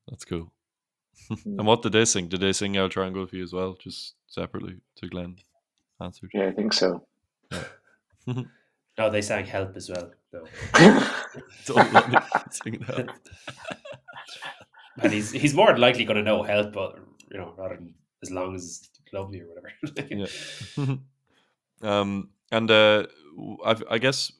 That's 0.07 0.25
cool. 0.25 0.51
Mm. 1.31 1.45
and 1.59 1.65
what 1.67 1.81
did 1.81 1.93
they 1.93 2.05
sing? 2.05 2.27
Did 2.27 2.41
they 2.41 2.53
sing 2.53 2.77
Auld 2.77 2.91
Triangle 2.91 3.25
for 3.25 3.35
you 3.35 3.43
as 3.43 3.53
well, 3.53 3.73
just 3.73 4.13
separately 4.27 4.81
to 4.97 5.07
Glen 5.07 5.37
Hansard? 5.99 6.29
Yeah, 6.35 6.47
I 6.49 6.51
think 6.51 6.73
so. 6.73 7.07
No, 8.97 9.09
they 9.09 9.21
sang 9.21 9.45
Help 9.45 9.75
as 9.75 9.89
well. 9.89 10.11
No. 10.31 10.47
Don't 11.65 11.93
let 11.93 12.09
me 12.09 12.17
sing 12.49 12.85
that. 12.87 13.09
and 15.01 15.11
he's 15.11 15.31
he's 15.31 15.53
more 15.53 15.67
than 15.67 15.81
likely 15.81 16.05
going 16.05 16.17
to 16.17 16.23
know 16.23 16.43
Help, 16.43 16.73
but, 16.73 16.99
you 17.31 17.37
know, 17.37 17.53
rather 17.57 17.75
than 17.75 17.93
as 18.23 18.31
long 18.31 18.55
as 18.55 18.89
Love 19.11 19.29
Me 19.29 19.41
or 19.41 19.47
whatever. 19.47 19.71
Yeah. 20.77 20.95
um, 21.81 22.29
and 22.51 22.71
uh, 22.71 23.07
w- 23.35 23.57
I've, 23.65 23.83
I 23.89 23.97
guess 23.97 24.31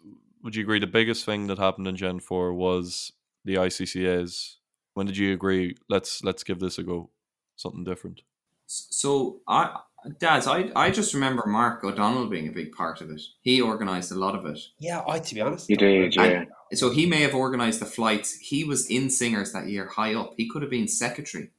would 0.44 0.56
you 0.56 0.64
agree 0.64 0.80
the 0.80 0.88
biggest 0.88 1.26
thing 1.26 1.48
that 1.48 1.58
happened 1.58 1.88
in 1.88 1.96
Gen 1.96 2.20
Four 2.20 2.54
was 2.54 3.12
the 3.44 3.56
ICCAs? 3.56 4.56
When 4.94 5.06
did 5.06 5.18
you 5.18 5.34
agree? 5.34 5.76
Let's 5.90 6.24
let's 6.24 6.44
give 6.44 6.60
this 6.60 6.78
a 6.78 6.84
go. 6.84 7.10
Something 7.56 7.84
different. 7.84 8.22
So 8.68 9.42
I, 9.48 9.80
Daz, 10.20 10.48
I, 10.48 10.70
I 10.76 10.92
just 10.92 11.14
remember 11.14 11.44
Mark 11.48 11.84
O'Donnell 11.84 12.28
being 12.28 12.48
a 12.48 12.52
big 12.52 12.72
part 12.74 13.02
of 13.02 13.10
it. 13.10 13.22
He 13.42 13.62
organised 13.62 14.12
a 14.12 14.16
lot 14.16 14.36
of 14.36 14.46
it. 14.46 14.60
yeah, 14.80 15.02
I 15.08 15.20
to 15.20 15.36
be 15.36 15.42
honest. 15.42 15.70
You 15.70 15.78
don't 15.78 15.90
did, 15.90 16.18
really- 16.18 16.32
yeah. 16.34 16.44
So 16.74 16.90
he 16.90 17.06
may 17.06 17.22
have 17.22 17.34
organised 17.36 17.80
the 17.80 17.86
flights. 17.86 18.34
He 18.38 18.64
was 18.64 18.90
in 18.90 19.10
singers 19.10 19.54
that 19.54 19.68
year, 19.68 19.88
high 19.88 20.14
up. 20.16 20.34
He 20.38 20.50
could 20.50 20.62
have 20.64 20.72
been 20.72 20.88
secretary. 20.88 21.52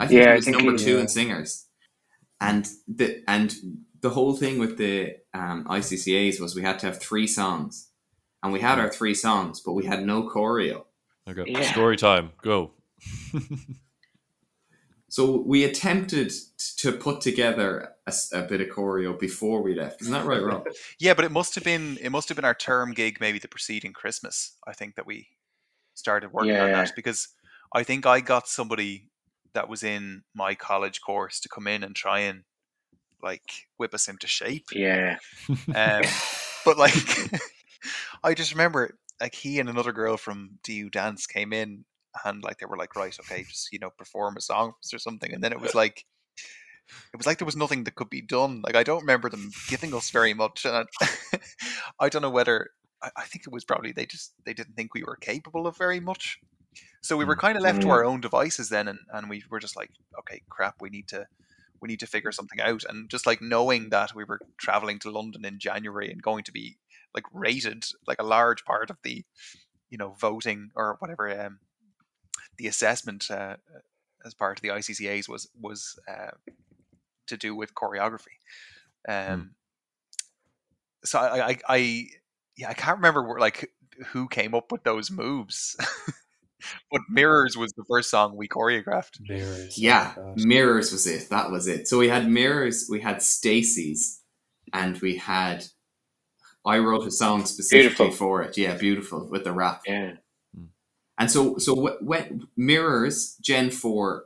I 0.00 0.06
think 0.06 0.20
Yeah, 0.20 0.30
he 0.30 0.36
was 0.36 0.44
think 0.46 0.56
number 0.56 0.72
he- 0.72 0.78
two 0.78 0.94
yeah. 0.94 1.00
in 1.02 1.08
singers. 1.08 1.66
And 2.40 2.68
the 2.88 3.22
and 3.28 3.54
the 4.00 4.10
whole 4.10 4.34
thing 4.34 4.58
with 4.58 4.76
the 4.78 5.16
um, 5.32 5.64
ICCAs 5.64 6.40
was 6.40 6.56
we 6.56 6.62
had 6.62 6.78
to 6.80 6.86
have 6.86 6.98
three 7.00 7.26
songs, 7.26 7.90
and 8.42 8.52
we 8.52 8.60
had 8.60 8.78
our 8.80 8.90
three 8.90 9.14
songs, 9.14 9.60
but 9.64 9.74
we 9.74 9.84
had 9.86 10.04
no 10.04 10.28
choreo. 10.28 10.84
Okay. 11.28 11.44
Yeah. 11.46 11.70
Story 11.70 11.96
time. 11.96 12.32
Go. 12.42 12.72
So 15.12 15.42
we 15.44 15.64
attempted 15.64 16.32
to 16.78 16.90
put 16.90 17.20
together 17.20 17.90
a 18.32 18.42
bit 18.44 18.62
of 18.62 18.68
choreo 18.68 19.20
before 19.20 19.62
we 19.62 19.74
left. 19.74 20.00
Isn't 20.00 20.14
that 20.14 20.24
right, 20.24 20.42
Rob? 20.42 20.66
Yeah, 20.98 21.12
but 21.12 21.26
it 21.26 21.30
must 21.30 21.54
have 21.54 21.64
been 21.64 21.98
it 22.00 22.08
must 22.08 22.30
have 22.30 22.36
been 22.36 22.46
our 22.46 22.54
term 22.54 22.92
gig, 22.92 23.18
maybe 23.20 23.38
the 23.38 23.46
preceding 23.46 23.92
Christmas. 23.92 24.56
I 24.66 24.72
think 24.72 24.94
that 24.94 25.04
we 25.04 25.28
started 25.92 26.32
working 26.32 26.56
on 26.56 26.70
Yeah. 26.70 26.84
that 26.84 26.92
because 26.96 27.28
I 27.74 27.82
think 27.82 28.06
I 28.06 28.20
got 28.20 28.48
somebody 28.48 29.10
that 29.52 29.68
was 29.68 29.82
in 29.82 30.22
my 30.34 30.54
college 30.54 31.02
course 31.02 31.40
to 31.40 31.48
come 31.50 31.66
in 31.66 31.84
and 31.84 31.94
try 31.94 32.20
and 32.20 32.44
like 33.22 33.66
whip 33.76 33.92
us 33.92 34.08
into 34.08 34.26
shape. 34.26 34.64
Yeah. 34.72 35.18
Um, 35.74 36.04
but 36.64 36.78
like, 36.78 36.94
I 38.24 38.32
just 38.32 38.52
remember 38.52 38.96
like 39.20 39.34
he 39.34 39.60
and 39.60 39.68
another 39.68 39.92
girl 39.92 40.16
from 40.16 40.58
DU 40.64 40.88
Dance 40.88 41.26
came 41.26 41.52
in 41.52 41.84
and 42.24 42.42
like 42.42 42.58
they 42.58 42.66
were 42.66 42.76
like, 42.76 42.96
right, 42.96 43.16
okay, 43.20 43.44
just 43.44 43.72
you 43.72 43.78
know, 43.78 43.90
perform 43.90 44.36
a 44.36 44.40
song 44.40 44.72
or 44.92 44.98
something, 44.98 45.32
and 45.32 45.42
then 45.42 45.52
it 45.52 45.60
was 45.60 45.74
like. 45.82 46.04
It 47.14 47.16
was 47.16 47.26
like 47.26 47.38
there 47.38 47.46
was 47.46 47.56
nothing 47.56 47.84
that 47.84 47.94
could 47.94 48.10
be 48.10 48.20
done. 48.20 48.60
Like 48.62 48.74
I 48.74 48.82
don't 48.82 49.00
remember 49.00 49.30
them 49.30 49.50
giving 49.68 49.94
us 49.94 50.10
very 50.10 50.34
much, 50.34 50.66
and 50.66 50.86
I, 51.00 51.38
I 52.00 52.08
don't 52.10 52.20
know 52.20 52.28
whether 52.28 52.70
I, 53.02 53.10
I 53.16 53.22
think 53.24 53.46
it 53.46 53.52
was 53.52 53.64
probably 53.64 53.92
they 53.92 54.04
just 54.04 54.34
they 54.44 54.52
didn't 54.52 54.74
think 54.74 54.92
we 54.92 55.04
were 55.04 55.16
capable 55.16 55.66
of 55.66 55.78
very 55.78 56.00
much. 56.00 56.38
So 57.00 57.16
we 57.16 57.24
were 57.24 57.36
kind 57.36 57.56
of 57.56 57.62
left 57.62 57.82
to 57.82 57.90
our 57.90 58.04
own 58.04 58.20
devices 58.20 58.68
then, 58.68 58.88
and, 58.88 58.98
and 59.12 59.28
we 59.28 59.42
were 59.50 59.58
just 59.58 59.76
like, 59.76 59.90
okay, 60.20 60.42
crap, 60.50 60.76
we 60.80 60.90
need 60.90 61.08
to 61.08 61.26
we 61.80 61.88
need 61.88 62.00
to 62.00 62.06
figure 62.06 62.32
something 62.32 62.60
out. 62.60 62.84
And 62.88 63.10
just 63.10 63.26
like 63.26 63.42
knowing 63.42 63.90
that 63.90 64.14
we 64.14 64.24
were 64.24 64.40
traveling 64.56 65.00
to 65.00 65.10
London 65.10 65.44
in 65.44 65.58
January 65.58 66.10
and 66.10 66.22
going 66.22 66.44
to 66.44 66.52
be 66.52 66.78
like 67.14 67.24
rated 67.32 67.84
like 68.06 68.20
a 68.20 68.26
large 68.26 68.64
part 68.64 68.88
of 68.88 68.98
the 69.02 69.24
you 69.90 69.98
know 69.98 70.14
voting 70.18 70.70
or 70.74 70.96
whatever 71.00 71.28
um, 71.44 71.58
the 72.58 72.66
assessment 72.66 73.30
uh, 73.30 73.56
as 74.24 74.34
part 74.34 74.58
of 74.58 74.62
the 74.62 74.68
ICCA's 74.68 75.28
was 75.28 75.48
was 75.60 75.98
uh, 76.08 76.30
to 77.26 77.36
do 77.36 77.54
with 77.54 77.74
choreography. 77.74 78.38
Um, 79.08 79.54
So 81.04 81.18
I, 81.18 81.48
I, 81.48 81.58
I, 81.68 82.06
yeah, 82.56 82.68
I 82.70 82.74
can't 82.74 82.98
remember 82.98 83.26
where, 83.26 83.40
like 83.40 83.72
who 84.06 84.28
came 84.28 84.54
up 84.54 84.70
with 84.70 84.84
those 84.84 85.10
moves, 85.10 85.76
but 86.92 87.00
Mirrors 87.10 87.56
was 87.56 87.72
the 87.72 87.84
first 87.88 88.08
song 88.10 88.36
we 88.36 88.46
choreographed. 88.48 89.18
Mirrors. 89.28 89.76
Yeah, 89.76 90.14
Oh, 90.16 90.34
mirrors 90.36 90.92
was 90.92 91.06
it. 91.06 91.28
That 91.30 91.50
was 91.50 91.66
it. 91.66 91.88
So 91.88 91.98
we 91.98 92.08
had 92.08 92.28
mirrors, 92.28 92.86
we 92.88 93.00
had 93.00 93.20
Stacy's, 93.22 94.20
and 94.72 94.96
we 95.00 95.16
had. 95.16 95.64
I 96.64 96.78
wrote 96.78 97.04
a 97.04 97.10
song 97.10 97.44
specifically 97.44 98.06
Beautiful. 98.06 98.16
for 98.16 98.42
it. 98.42 98.56
Yeah, 98.56 98.76
beautiful 98.76 99.28
with 99.28 99.42
the 99.42 99.52
rap. 99.52 99.82
Yeah. 99.84 100.12
And 101.22 101.30
so, 101.30 101.56
so 101.58 101.74
wh- 101.76 102.02
when 102.02 102.48
mirrors 102.56 103.36
Gen 103.40 103.70
Four, 103.70 104.24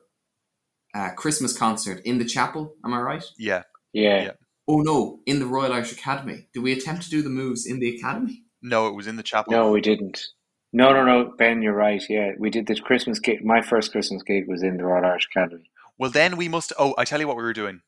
uh, 0.94 1.10
Christmas 1.10 1.56
concert 1.56 2.00
in 2.04 2.18
the 2.18 2.24
chapel. 2.24 2.74
Am 2.84 2.94
I 2.94 3.00
right? 3.00 3.24
Yeah, 3.38 3.64
Yeah. 3.92 4.22
Yeah. 4.22 4.30
Oh 4.66 4.80
no, 4.80 5.20
in 5.26 5.38
the 5.38 5.46
Royal 5.46 5.72
Irish 5.72 5.92
Academy. 5.92 6.48
Did 6.52 6.62
we 6.62 6.72
attempt 6.72 7.04
to 7.04 7.10
do 7.10 7.22
the 7.22 7.28
moves 7.28 7.66
in 7.66 7.78
the 7.80 7.94
academy? 7.96 8.44
no, 8.62 8.88
it 8.88 8.94
was 8.94 9.06
in 9.06 9.16
the 9.16 9.22
chapel. 9.22 9.52
No, 9.52 9.70
we 9.70 9.80
didn't. 9.80 10.26
No, 10.72 10.92
no, 10.92 11.04
no, 11.04 11.32
Ben, 11.38 11.62
you're 11.62 11.74
right. 11.74 12.02
Yeah, 12.08 12.32
we 12.38 12.50
did 12.50 12.66
this 12.66 12.80
Christmas 12.80 13.20
gig. 13.20 13.44
My 13.44 13.60
first 13.62 13.92
Christmas 13.92 14.22
gig 14.22 14.48
was 14.48 14.62
in 14.62 14.76
the 14.78 14.84
Royal 14.84 15.04
Irish 15.04 15.28
Academy. 15.30 15.70
Well, 15.98 16.10
then 16.10 16.36
we 16.36 16.48
must. 16.48 16.72
Oh, 16.78 16.94
I 16.98 17.04
tell 17.04 17.20
you 17.20 17.28
what 17.28 17.36
we 17.36 17.42
were 17.42 17.52
doing. 17.52 17.82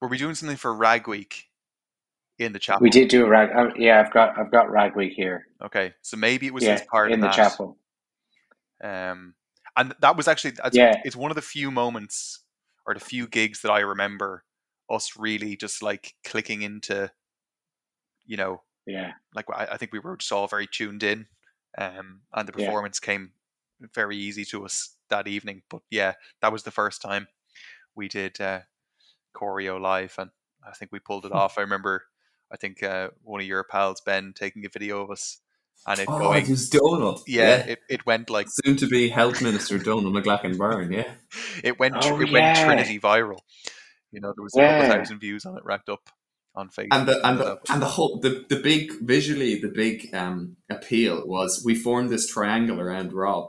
Were 0.00 0.08
we 0.08 0.18
doing 0.18 0.34
something 0.34 0.56
for 0.58 0.72
Rag 0.74 1.08
Week 1.08 1.48
in 2.38 2.52
the 2.52 2.58
chapel? 2.58 2.82
We 2.82 2.90
did 2.90 3.08
do 3.08 3.24
a 3.24 3.28
rag. 3.28 3.50
Uh, 3.56 3.72
yeah, 3.76 4.00
I've 4.00 4.12
got 4.12 4.38
I've 4.38 4.52
got 4.52 4.70
Rag 4.70 4.94
Week 4.96 5.14
here. 5.14 5.46
Okay, 5.62 5.94
so 6.02 6.16
maybe 6.18 6.46
it 6.46 6.54
was 6.54 6.62
yeah, 6.64 6.74
as 6.74 6.82
part 6.82 7.10
in 7.10 7.14
of 7.14 7.20
the 7.22 7.26
that. 7.28 7.36
chapel. 7.36 7.78
Um, 8.84 9.34
and 9.76 9.94
that 10.00 10.16
was 10.16 10.28
actually 10.28 10.52
that's, 10.52 10.78
Yeah. 10.78 10.94
it's 11.04 11.16
one 11.16 11.32
of 11.32 11.36
the 11.36 11.42
few 11.42 11.72
moments 11.72 12.40
or 12.86 12.94
the 12.94 13.00
few 13.00 13.28
gigs 13.28 13.62
that 13.62 13.72
I 13.72 13.80
remember 13.80 14.44
us 14.90 15.16
really 15.18 15.56
just 15.56 15.82
like 15.82 16.14
clicking 16.24 16.62
into, 16.62 17.10
you 18.26 18.36
know, 18.36 18.62
Yeah, 18.86 19.12
like 19.34 19.46
I, 19.54 19.66
I 19.72 19.78
think 19.78 19.92
we 19.92 20.00
were 20.00 20.16
just 20.16 20.32
all 20.32 20.48
very 20.48 20.68
tuned 20.68 21.04
in, 21.04 21.26
um, 21.78 22.22
and 22.34 22.48
the 22.48 22.52
Yeah. 22.56 22.66
performance 22.66 23.00
came 23.00 23.32
very 23.94 24.16
easy 24.16 24.44
to 24.46 24.64
us 24.66 24.96
that 25.10 25.28
evening. 25.28 25.62
But 25.70 25.82
yeah, 25.90 26.14
that 26.42 26.52
was 26.52 26.64
the 26.64 26.72
first 26.72 27.02
time 27.02 27.28
we 27.96 28.08
did 28.08 28.40
uh, 28.40 28.62
choreo 29.34 29.80
live, 29.80 30.16
and 30.18 30.30
I 30.66 30.72
think 30.72 30.92
we 30.92 31.00
pulled 31.00 31.26
it 31.26 31.32
Hmm. 31.32 31.38
off. 31.38 31.58
I 31.58 31.62
remember, 31.62 32.04
I 32.52 32.58
think 32.58 32.82
uh, 32.82 33.10
one 33.22 33.40
of 33.42 33.48
your 33.48 33.64
pals, 33.64 34.02
Ben, 34.04 34.32
taking 34.34 34.66
a 34.66 34.70
video 34.70 35.02
of 35.02 35.10
us, 35.10 35.40
and 35.86 36.00
it 36.00 36.08
Oh, 36.08 36.18
going, 36.18 36.44
it 36.44 36.48
was 36.48 36.68
Donald. 36.70 37.22
yeah, 37.26 37.56
It, 37.66 37.78
it 37.88 38.06
went 38.06 38.30
like 38.30 38.46
soon 38.50 38.76
to 38.76 38.86
be 38.86 39.08
Health 39.08 39.42
Minister 39.42 39.78
Donald 39.78 40.12
McLaughlin 40.14 40.56
Byrne. 40.56 40.92
Yeah. 40.92 41.12
it 41.64 41.78
went 41.78 41.94
Oh, 42.00 42.20
it 42.20 42.28
yeah. 42.30 42.32
went 42.32 42.58
Trinity 42.58 42.98
viral. 43.00 43.38
You 44.12 44.20
know, 44.20 44.32
there 44.36 44.42
was 44.44 44.54
a 44.56 44.60
couple 44.60 44.88
thousand 44.96 45.18
views 45.18 45.44
on 45.44 45.56
it 45.58 45.64
racked 45.64 45.88
up 45.88 46.08
on 46.54 46.68
Facebook. 46.68 46.88
and 46.92 47.08
the 47.08 47.26
and 47.26 47.38
the, 47.40 47.58
and 47.68 47.82
the 47.82 47.86
whole 47.86 48.20
the, 48.20 48.44
the 48.48 48.60
big 48.60 48.92
visually 49.02 49.60
the 49.60 49.68
big 49.74 50.14
um, 50.14 50.56
appeal 50.70 51.26
was 51.26 51.62
we 51.64 51.74
formed 51.74 52.10
this 52.10 52.28
triangle 52.28 52.80
around 52.80 53.12
Rob, 53.12 53.48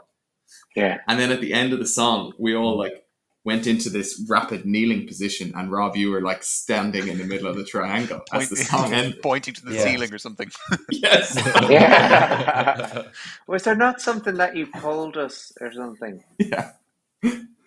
yeah, 0.75 0.97
and 1.07 1.19
then 1.19 1.31
at 1.31 1.39
the 1.39 1.53
end 1.53 1.71
of 1.71 1.77
the 1.77 1.85
song 1.85 2.33
we 2.39 2.55
all 2.55 2.75
like 2.79 3.04
went 3.45 3.67
into 3.67 3.89
this 3.89 4.21
rapid 4.27 4.65
kneeling 4.65 5.05
position, 5.07 5.53
and 5.55 5.71
Rob, 5.71 5.95
you 5.95 6.09
were 6.11 6.21
like 6.21 6.43
standing 6.43 7.07
in 7.07 7.17
the 7.19 7.23
middle 7.23 7.47
of 7.47 7.55
the 7.55 7.63
triangle 7.63 8.21
as 8.33 8.49
the 8.49 8.55
song 8.57 8.91
ended. 8.93 9.21
pointing 9.21 9.53
to 9.53 9.63
the 9.65 9.75
Yeah. 9.75 9.83
ceiling 9.83 10.11
or 10.13 10.17
something. 10.17 10.49
yes, 10.91 11.35
yeah. 11.69 13.03
was 13.47 13.63
there 13.63 13.75
not 13.75 14.01
something 14.01 14.35
that 14.35 14.55
you 14.55 14.65
pulled 14.67 15.15
us 15.15 15.53
or 15.61 15.71
something? 15.71 16.23
yeah, 16.39 16.71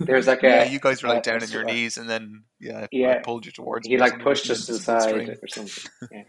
There's 0.01 0.27
like 0.27 0.43
a 0.43 0.49
yeah, 0.49 0.65
you 0.65 0.81
guys 0.81 1.03
were 1.03 1.09
like 1.11 1.23
down 1.23 1.37
on 1.37 1.41
your 1.43 1.49
sort 1.49 1.65
of- 1.69 1.71
knees, 1.75 1.97
and 1.97 2.09
then 2.11 2.43
yeah, 2.61 2.81
I 2.81 2.89
Yeah. 2.91 3.21
pulled 3.23 3.47
you 3.47 3.53
towards. 3.53 3.87
He 3.87 3.99
like 3.99 4.21
pushed 4.21 4.51
us 4.51 4.67
to 4.67 4.73
then 4.73 4.75
the 4.75 4.79
just 4.79 4.89
a 4.89 5.01
side 5.01 5.11
string. 5.11 5.31
or 5.43 5.49
something. 5.49 5.91
Yeah. 6.13 6.23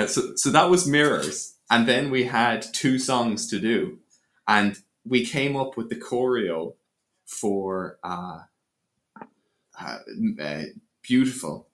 yeah. 0.00 0.06
So 0.06 0.36
so 0.36 0.50
that 0.50 0.70
was 0.70 0.86
mirrors, 0.86 1.54
and 1.70 1.86
then 1.88 2.10
we 2.10 2.24
had 2.24 2.62
two 2.72 2.98
songs 3.00 3.48
to 3.48 3.58
do, 3.58 3.98
and 4.46 4.78
we 5.04 5.24
came 5.26 5.56
up 5.56 5.76
with 5.76 5.88
the 5.88 5.96
choreo 5.96 6.74
for 7.26 7.98
uh, 8.04 8.40
uh, 9.80 9.98
uh, 10.40 10.62
beautiful 11.02 11.68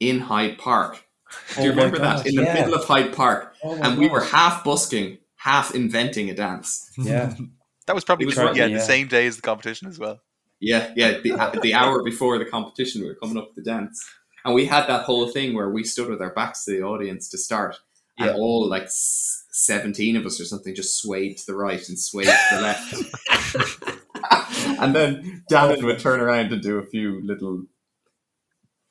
in 0.00 0.20
Hyde 0.20 0.58
Park. 0.58 1.04
Do 1.56 1.62
you 1.64 1.68
Oh 1.70 1.74
remember 1.74 1.98
that 1.98 2.26
in 2.26 2.34
the 2.36 2.42
yeah. 2.44 2.54
middle 2.54 2.74
of 2.74 2.84
Hyde 2.84 3.14
Park, 3.14 3.54
Oh 3.62 3.76
my 3.76 3.88
and 3.88 3.98
we 3.98 4.08
were 4.08 4.22
half 4.22 4.64
busking, 4.64 5.18
half 5.36 5.74
inventing 5.74 6.30
a 6.30 6.34
dance. 6.34 6.90
Yeah. 6.96 7.34
That 7.86 7.94
was 7.94 8.04
probably 8.04 8.26
was 8.26 8.34
true, 8.34 8.44
right, 8.44 8.54
yeah, 8.54 8.66
yeah. 8.66 8.76
the 8.76 8.82
same 8.84 9.08
day 9.08 9.26
as 9.26 9.36
the 9.36 9.40
competition 9.42 9.88
as 9.88 9.98
well. 9.98 10.20
Yeah, 10.60 10.92
yeah. 10.94 11.20
The, 11.22 11.58
the 11.62 11.72
hour 11.80 12.02
before 12.02 12.36
the 12.38 12.44
competition, 12.44 13.00
we 13.00 13.08
were 13.08 13.14
coming 13.14 13.38
up 13.38 13.46
with 13.46 13.64
the 13.64 13.70
dance, 13.70 14.06
and 14.44 14.54
we 14.54 14.66
had 14.66 14.86
that 14.88 15.04
whole 15.04 15.26
thing 15.28 15.54
where 15.54 15.70
we 15.70 15.84
stood 15.84 16.10
with 16.10 16.20
our 16.20 16.34
backs 16.34 16.66
to 16.66 16.72
the 16.72 16.82
audience 16.82 17.30
to 17.30 17.38
start, 17.38 17.76
and 18.18 18.26
Yeah. 18.26 18.34
all 18.36 18.68
like 18.68 18.88
seventeen 18.88 20.16
of 20.16 20.26
us 20.26 20.38
or 20.38 20.44
something 20.44 20.74
just 20.74 21.00
swayed 21.00 21.38
to 21.38 21.46
the 21.46 21.54
right 21.56 21.88
and 21.88 21.98
swayed 21.98 22.26
to 22.26 22.56
the 22.56 22.60
left, 22.60 24.07
and 24.80 24.94
then 24.94 25.44
Dannon 25.50 25.82
would 25.84 25.98
turn 25.98 26.20
around 26.20 26.52
and 26.52 26.62
do 26.62 26.78
a 26.78 26.86
few 26.86 27.20
little. 27.24 27.64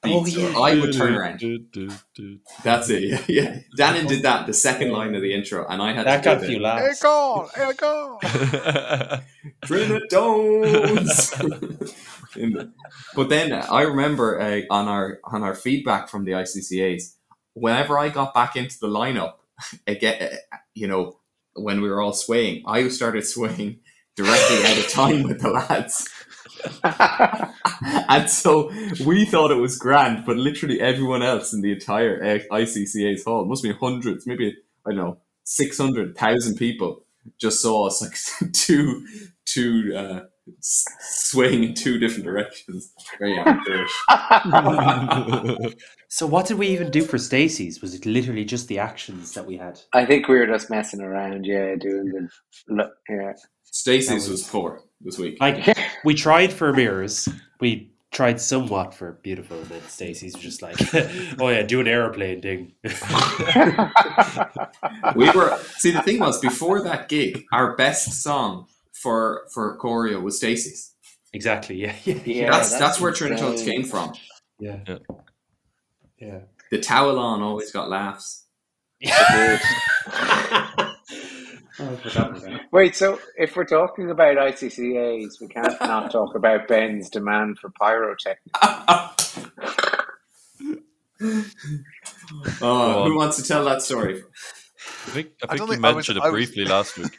Oh, 0.03 0.23
beats, 0.23 0.37
yeah. 0.37 0.53
I 0.57 0.75
would 0.79 0.93
turn 0.93 1.15
around. 1.15 1.41
That's 2.63 2.89
it. 2.89 3.03
Yeah, 3.27 3.41
yeah. 3.43 3.59
Dannon 3.77 4.07
did 4.07 4.21
that 4.23 4.45
the 4.45 4.53
second 4.53 4.91
line 4.91 5.15
of 5.15 5.21
the 5.21 5.33
intro, 5.33 5.65
and 5.67 5.81
I 5.81 5.91
had 5.93 6.05
That 6.05 6.17
to 6.23 6.23
got 6.23 6.37
a 6.43 6.45
few 6.45 6.57
the 6.57 6.63
laughs. 6.63 7.01
go, 7.01 7.49
hey 7.55 7.71
go. 7.77 8.19
Grenadines. 9.65 11.33
In 12.35 12.53
the- 12.53 12.71
but 13.15 13.29
then 13.29 13.51
I 13.53 13.81
remember 13.81 14.39
uh, 14.39 14.61
on 14.69 14.87
our 14.87 15.19
on 15.23 15.43
our 15.43 15.55
feedback 15.55 16.09
from 16.09 16.25
the 16.25 16.31
ICCA's, 16.33 17.15
whenever 17.53 17.97
I 17.97 18.09
got 18.09 18.33
back 18.33 18.55
into 18.55 18.77
the 18.79 18.87
lineup, 18.87 19.33
again, 19.87 20.37
uh, 20.51 20.57
you 20.75 20.87
know, 20.87 21.19
when 21.55 21.81
we 21.81 21.89
were 21.89 22.01
all 22.01 22.13
swaying, 22.13 22.63
I 22.67 22.87
started 22.89 23.25
swaying 23.25 23.79
directly 24.17 24.65
out 24.65 24.77
of 24.77 24.89
time 24.89 25.23
with 25.23 25.39
the 25.41 25.49
lads. 25.49 26.09
and 28.09 28.29
so 28.29 28.71
we 29.05 29.25
thought 29.25 29.51
it 29.51 29.61
was 29.61 29.77
grand, 29.77 30.25
but 30.25 30.35
literally 30.35 30.81
everyone 30.81 31.21
else 31.23 31.53
in 31.53 31.61
the 31.61 31.71
entire 31.71 32.21
uh, 32.21 32.55
ICCA's 32.55 33.23
hall 33.23 33.45
must 33.45 33.63
be 33.63 33.71
hundreds, 33.71 34.27
maybe 34.27 34.57
I 34.85 34.89
don't 34.89 34.97
know, 34.97 35.17
six 35.43 35.77
hundred 35.77 36.17
thousand 36.17 36.57
people 36.57 37.03
just 37.37 37.61
saw 37.61 37.87
us 37.87 38.01
like 38.01 38.51
two 38.53 39.05
two 39.45 39.93
uh, 39.95 40.21
swaying 40.61 41.63
in 41.63 41.73
two 41.73 41.97
different 41.99 42.25
directions. 42.25 42.91
Very 43.19 43.37
amateurish. 43.39 43.91
So 46.09 46.25
what 46.25 46.45
did 46.45 46.57
we 46.57 46.67
even 46.67 46.89
do 46.89 47.03
for 47.03 47.17
Stacy's? 47.17 47.81
Was 47.81 47.93
it 47.93 48.05
literally 48.05 48.45
just 48.45 48.69
the 48.69 48.79
actions 48.79 49.33
that 49.33 49.45
we 49.45 49.57
had? 49.57 49.81
I 49.91 50.05
think 50.05 50.29
we 50.29 50.37
were 50.37 50.47
just 50.47 50.69
messing 50.69 51.01
around, 51.01 51.45
yeah, 51.45 51.75
doing 51.75 52.05
the 52.07 52.29
look, 52.73 52.93
yeah. 53.09 53.33
Stacy's 53.65 54.07
That 54.07 54.15
was- 54.15 54.29
was 54.29 54.43
poor 54.47 54.83
this 55.01 55.17
week. 55.17 55.35
Like 55.41 55.77
we 56.05 56.13
tried 56.13 56.53
for 56.53 56.71
mirrors. 56.71 57.27
We 57.59 57.91
tried 58.13 58.39
somewhat 58.39 58.93
for 58.93 59.19
beautiful, 59.21 59.57
and 59.57 59.65
then 59.67 59.81
Stacy's 59.89 60.33
was 60.33 60.41
just 60.41 60.61
like, 60.61 60.77
"Oh 61.41 61.49
yeah, 61.49 61.63
do 61.63 61.81
an 61.81 61.87
aeroplane 61.89 62.41
thing." 62.41 62.71
we 65.15 65.29
were 65.31 65.57
see 65.77 65.91
the 65.91 66.01
thing 66.03 66.19
was 66.19 66.39
before 66.39 66.81
that 66.83 67.09
gig, 67.09 67.43
our 67.51 67.75
best 67.75 68.23
song 68.23 68.67
for 69.01 69.43
for 69.53 69.77
choreo 69.79 70.21
was 70.21 70.37
Stacy's. 70.37 70.93
exactly. 71.33 71.75
Yeah. 71.75 71.95
Yeah. 72.03 72.15
Yeah, 72.25 72.51
that's, 72.51 72.69
that's 72.71 72.79
that's 72.79 73.01
where 73.01 73.11
Trinitones 73.11 73.63
came 73.65 73.83
from. 73.83 74.13
Yeah. 74.59 74.79
Yeah. 74.87 74.97
Yeah. 76.19 76.39
The 76.71 76.79
towel 76.79 77.17
on 77.19 77.41
always 77.41 77.71
got 77.71 77.89
laughs. 77.89 78.45
Wait, 82.71 82.95
so 82.95 83.19
if 83.37 83.55
we're 83.55 83.63
talking 83.65 84.09
about 84.09 84.35
ICCAs, 84.37 85.39
we 85.39 85.47
can't 85.47 85.79
not 85.79 86.11
talk 86.11 86.33
about 86.35 86.67
Ben's 86.67 87.07
demand 87.09 87.59
for 87.59 87.69
pyrotechnics. 87.79 88.49
Oh, 92.61 93.03
who 93.05 93.15
wants 93.15 93.37
to 93.37 93.43
tell 93.43 93.63
that 93.65 93.81
story? 93.81 94.23
I 95.07 95.09
think 95.11 95.29
I 95.43 95.45
I 95.45 95.57
think 95.57 95.59
don't 95.59 95.67
you 95.67 95.73
think 95.75 95.85
I 95.85 95.87
was- 95.89 95.95
mentioned 95.95 96.19
I 96.19 96.27
it 96.27 96.31
was- 96.31 96.31
briefly 96.31 96.65
last 96.65 96.97
week. 96.97 97.17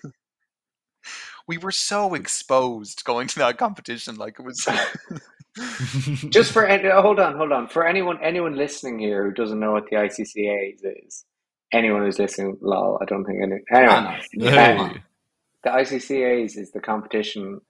We 1.49 1.59
were 1.59 1.73
so 1.73 2.15
exposed 2.15 3.05
going 3.05 3.27
to 3.29 3.39
that 3.41 3.59
competition. 3.59 4.17
Like 4.17 4.39
it 4.39 4.43
was. 4.43 4.69
Just 6.31 6.53
for 6.53 6.71
uh, 6.71 7.03
hold 7.03 7.19
on, 7.19 7.37
hold 7.37 7.51
on. 7.51 7.67
For 7.67 7.85
anyone 7.85 8.19
anyone 8.23 8.57
listening 8.57 9.01
here 9.01 9.25
who 9.25 9.33
doesn't 9.33 9.59
know 9.59 9.73
what 9.73 9.85
the 9.91 9.97
ICCAs 9.97 10.81
is, 11.05 11.25
anyone 11.73 12.05
who's 12.05 12.21
listening, 12.21 12.57
lol, 12.61 12.99
I 13.03 13.07
don't 13.07 13.25
think 13.25 13.39
any. 13.43 13.57
Anyway, 13.73 14.21
no. 14.35 14.51
Hey. 14.51 14.77
Come 14.77 15.03
the 15.65 15.71
ICCAs 15.71 16.57
is 16.57 16.71
the 16.73 16.81
competition 16.81 17.61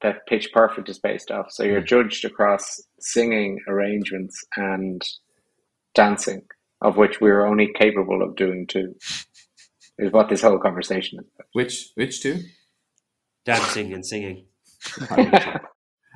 that 0.00 0.26
Pitch 0.26 0.50
Perfect 0.52 0.88
is 0.88 0.98
based 0.98 1.30
off. 1.30 1.46
So 1.50 1.62
you're 1.62 1.82
mm. 1.82 1.86
judged 1.86 2.24
across 2.24 2.80
singing, 2.98 3.58
arrangements, 3.68 4.42
and 4.56 5.02
dancing, 5.94 6.42
of 6.80 6.96
which 6.96 7.20
we 7.20 7.30
are 7.30 7.46
only 7.46 7.70
capable 7.74 8.22
of 8.22 8.36
doing 8.36 8.66
two. 8.66 8.94
Is 9.98 10.10
what 10.10 10.28
this 10.28 10.42
whole 10.42 10.58
conversation 10.58 11.18
is. 11.20 11.26
Which 11.52 11.90
which 11.94 12.22
two? 12.22 12.40
Dancing 13.44 13.92
and 13.92 14.04
singing. 14.06 14.46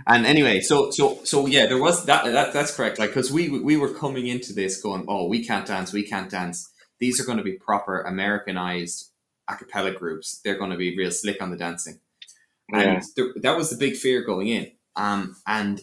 And 0.07 0.27
anyway, 0.27 0.61
so 0.61 0.91
so 0.91 1.21
so 1.25 1.47
yeah, 1.47 1.67
there 1.67 1.81
was 1.81 2.05
that. 2.07 2.25
that 2.27 2.53
that's 2.53 2.75
correct. 2.77 2.99
Like 2.99 3.11
because 3.11 3.33
we 3.33 3.49
we 3.49 3.77
were 3.77 3.93
coming 3.93 4.27
into 4.27 4.53
this 4.53 4.81
going, 4.81 5.05
oh, 5.09 5.27
we 5.27 5.45
can't 5.45 5.67
dance, 5.67 5.93
we 5.93 6.03
can't 6.03 6.31
dance. 6.31 6.71
These 7.01 7.21
are 7.21 7.25
going 7.25 7.39
to 7.39 7.45
be 7.45 7.55
proper 7.55 8.03
Americanized 8.03 9.11
a 9.49 9.57
cappella 9.57 9.93
groups. 9.93 10.41
They're 10.45 10.59
going 10.59 10.71
to 10.71 10.77
be 10.77 10.97
real 10.97 11.11
slick 11.11 11.41
on 11.43 11.51
the 11.51 11.57
dancing, 11.57 12.01
and 12.73 12.83
Yeah. 12.83 13.01
there, 13.17 13.27
that 13.43 13.57
was 13.57 13.71
the 13.71 13.77
big 13.77 13.97
fear 13.97 14.23
going 14.25 14.49
in. 14.49 14.73
Um, 14.97 15.37
and 15.47 15.81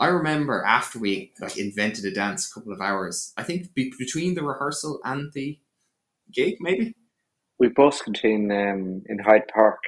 I 0.00 0.08
remember 0.08 0.62
after 0.64 0.98
we 0.98 1.32
like 1.40 1.56
invented 1.58 2.04
a 2.04 2.12
dance, 2.12 2.50
a 2.50 2.54
couple 2.54 2.72
of 2.72 2.80
hours. 2.80 3.32
I 3.36 3.42
think 3.42 3.74
be, 3.74 3.92
between 3.98 4.34
the 4.34 4.44
rehearsal 4.44 5.00
and 5.04 5.32
the 5.32 5.58
gig, 6.32 6.56
maybe 6.60 6.94
We 7.58 7.68
busked 7.68 8.20
in 8.24 8.50
um, 8.52 9.02
in 9.06 9.18
Hyde 9.20 9.48
Park. 9.48 9.82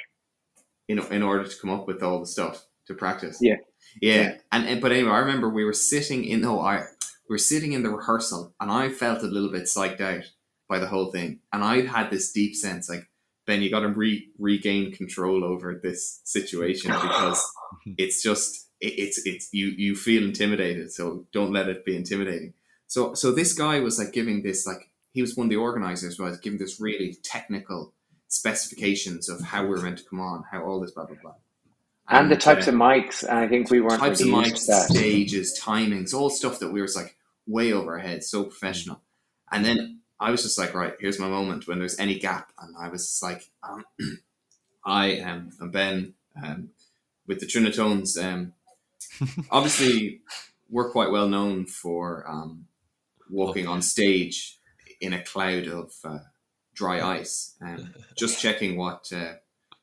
In 0.89 0.99
in 1.13 1.23
order 1.23 1.45
to 1.45 1.61
come 1.61 1.71
up 1.71 1.87
with 1.87 2.03
all 2.03 2.21
the 2.21 2.27
stuff 2.27 2.67
to 2.87 2.95
practice. 2.95 3.39
Yeah. 3.41 3.57
yeah. 4.01 4.37
And, 4.53 4.67
and 4.67 4.81
but 4.81 4.93
anyway, 4.93 5.11
I 5.11 5.19
remember 5.19 5.49
we 5.49 5.65
were 5.65 5.73
sitting 5.73 6.25
in 6.25 6.41
no, 6.41 6.61
I 6.61 6.85
we 7.29 7.35
were 7.35 7.39
sitting 7.39 7.73
in 7.73 7.83
the 7.83 7.91
rehearsal, 7.91 8.55
and 8.61 8.71
I 8.71 8.89
felt 8.89 9.23
a 9.23 9.27
little 9.27 9.51
bit 9.51 9.65
psyched 9.65 10.01
out 10.01 10.25
by 10.69 10.79
the 10.79 10.87
whole 10.87 11.11
thing, 11.11 11.41
and 11.53 11.65
I 11.65 11.87
had 11.87 12.11
this 12.11 12.33
deep 12.33 12.55
sense 12.55 12.89
like 12.89 13.09
Ben, 13.47 13.63
you 13.63 13.71
got 13.71 13.81
to 13.81 13.89
re- 13.89 14.29
regain 14.39 14.93
control 14.93 15.45
over 15.45 15.81
this 15.81 16.21
situation 16.25 16.91
because 17.03 17.45
it's 17.97 18.23
just 18.23 18.69
it, 18.81 18.99
it's 18.99 19.25
it's 19.25 19.49
you 19.53 19.67
you 19.67 19.95
feel 19.95 20.25
intimidated, 20.25 20.93
so 20.93 21.27
don't 21.33 21.53
let 21.53 21.69
it 21.69 21.85
be 21.85 21.97
intimidating. 21.97 22.55
So 22.87 23.15
so 23.15 23.33
this 23.33 23.53
guy 23.53 23.81
was 23.81 23.99
like 23.99 24.13
giving 24.13 24.43
this 24.43 24.67
like 24.67 24.91
he 25.13 25.23
was 25.23 25.37
one 25.37 25.47
of 25.47 25.51
the 25.51 25.57
organizers 25.57 26.19
was 26.19 26.39
giving 26.39 26.59
this 26.59 26.81
really 26.81 27.17
technical 27.23 27.95
specifications 28.37 29.29
of 29.29 29.41
how 29.41 29.67
we're 29.67 29.81
meant 29.81 29.99
to 29.99 30.05
come 30.05 30.21
on, 30.21 30.45
how 30.51 30.63
all 30.63 30.81
this 30.81 30.93
blah 30.93 31.07
blah 31.07 31.17
blah, 31.21 31.35
And 32.09 32.31
the 32.31 32.37
types 32.37 32.69
uh, 32.69 32.73
of 32.73 32.77
mics, 32.77 33.23
and 33.23 33.39
I 33.39 33.49
think 33.49 33.71
we 33.71 33.81
weren't 33.81 34.01
types 34.01 34.21
of 34.21 34.29
mics, 34.29 34.67
that. 34.67 34.89
stages, 34.91 35.59
timings, 35.61 36.15
all 36.15 36.31
stuff 36.31 36.59
that 36.61 36.73
we 36.73 36.81
were 36.81 36.89
like 36.95 37.17
way 37.47 37.73
over 37.73 37.93
our 37.93 37.99
heads, 37.99 38.29
so 38.29 38.45
professional. 38.45 39.01
And 39.51 39.65
then 39.65 40.01
I 40.19 40.31
was 40.31 40.43
just 40.43 40.59
like, 40.59 40.75
right, 40.75 40.95
here's 40.99 41.19
my 41.19 41.29
moment 41.29 41.69
when 41.69 41.79
there's 41.79 41.99
any 41.99 42.19
gap, 42.19 42.53
and 42.61 42.75
I 42.79 42.89
was 42.89 43.07
just 43.07 43.23
like, 43.23 43.51
um, 43.63 43.85
I 44.85 45.07
am 45.07 45.51
um, 45.61 45.71
Ben 45.71 46.15
um, 46.43 46.71
with 47.27 47.41
the 47.41 47.47
Trinitones. 47.47 48.23
Um, 48.23 48.53
obviously, 49.51 50.21
we're 50.71 50.91
quite 50.91 51.11
well 51.11 51.29
known 51.29 51.67
for 51.67 52.25
um, 52.29 52.67
walking 53.31 53.67
on 53.67 53.83
stage 53.83 54.59
in 55.01 55.13
a 55.13 55.23
cloud 55.23 55.67
of 55.67 55.93
uh, 56.05 56.19
dry 56.77 57.01
ice. 57.19 57.57
Um, 57.61 57.93
just 58.17 58.41
checking 58.41 58.77
what 58.77 59.11
uh, 59.13 59.35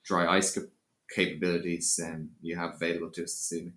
dry 0.06 0.28
ice 0.38 0.54
cap- 0.54 0.72
capabilities 1.14 2.00
um, 2.04 2.30
you 2.42 2.56
have 2.56 2.76
available 2.76 3.10
to 3.12 3.24
us 3.24 3.34
this 3.34 3.54
evening. 3.54 3.74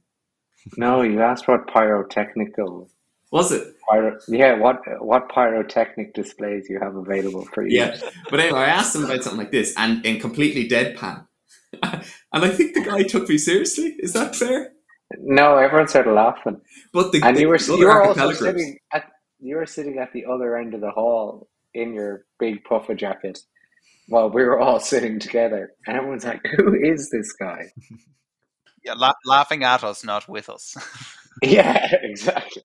No, 0.76 1.02
you 1.02 1.20
asked 1.22 1.48
what 1.48 1.66
pyrotechnical. 1.68 2.88
Was 3.32 3.50
it? 3.50 3.74
Pyro, 3.88 4.18
yeah, 4.28 4.54
what 4.54 4.80
what 5.00 5.28
pyrotechnic 5.28 6.14
displays 6.14 6.66
you 6.68 6.78
have 6.80 6.94
available 6.94 7.44
for 7.52 7.66
you? 7.66 7.78
Yeah. 7.78 7.96
But 8.30 8.40
anyway, 8.40 8.60
I 8.60 8.66
asked 8.66 8.94
him 8.94 9.04
about 9.04 9.22
something 9.24 9.38
like 9.38 9.50
this 9.50 9.74
and 9.76 10.04
in 10.06 10.20
completely 10.20 10.68
deadpan. 10.68 11.26
and 11.82 12.04
I 12.32 12.48
think 12.48 12.74
the 12.74 12.82
guy 12.84 13.02
took 13.02 13.28
me 13.28 13.38
seriously. 13.38 13.96
Is 13.98 14.12
that 14.12 14.36
fair? 14.36 14.72
No, 15.18 15.56
everyone 15.56 15.88
started 15.88 16.12
laughing, 16.12 16.60
But 16.92 17.12
the, 17.12 17.20
and 17.22 17.36
the 17.36 17.42
you 17.42 17.48
were 17.48 17.56
other 17.56 17.76
you 17.76 17.86
were 17.86 18.02
also 18.02 18.26
groups- 18.26 18.38
sitting 18.40 18.78
at 18.92 19.04
you 19.38 19.56
were 19.56 19.66
sitting 19.66 19.98
at 19.98 20.12
the 20.12 20.24
other 20.24 20.56
end 20.56 20.74
of 20.74 20.80
the 20.80 20.90
hall 20.90 21.48
in 21.76 21.94
your 21.94 22.24
big 22.38 22.64
puffer 22.64 22.94
jacket, 22.94 23.38
while 24.08 24.30
we 24.30 24.42
were 24.44 24.58
all 24.58 24.80
sitting 24.80 25.18
together, 25.20 25.72
and 25.86 25.96
everyone's 25.96 26.24
like, 26.24 26.40
"Who 26.56 26.74
is 26.74 27.10
this 27.10 27.32
guy?" 27.32 27.70
yeah, 28.84 28.94
la- 28.94 29.12
laughing 29.24 29.62
at 29.64 29.84
us, 29.84 30.04
not 30.04 30.28
with 30.28 30.48
us. 30.48 30.76
Yeah, 31.42 31.94
exactly. 32.02 32.62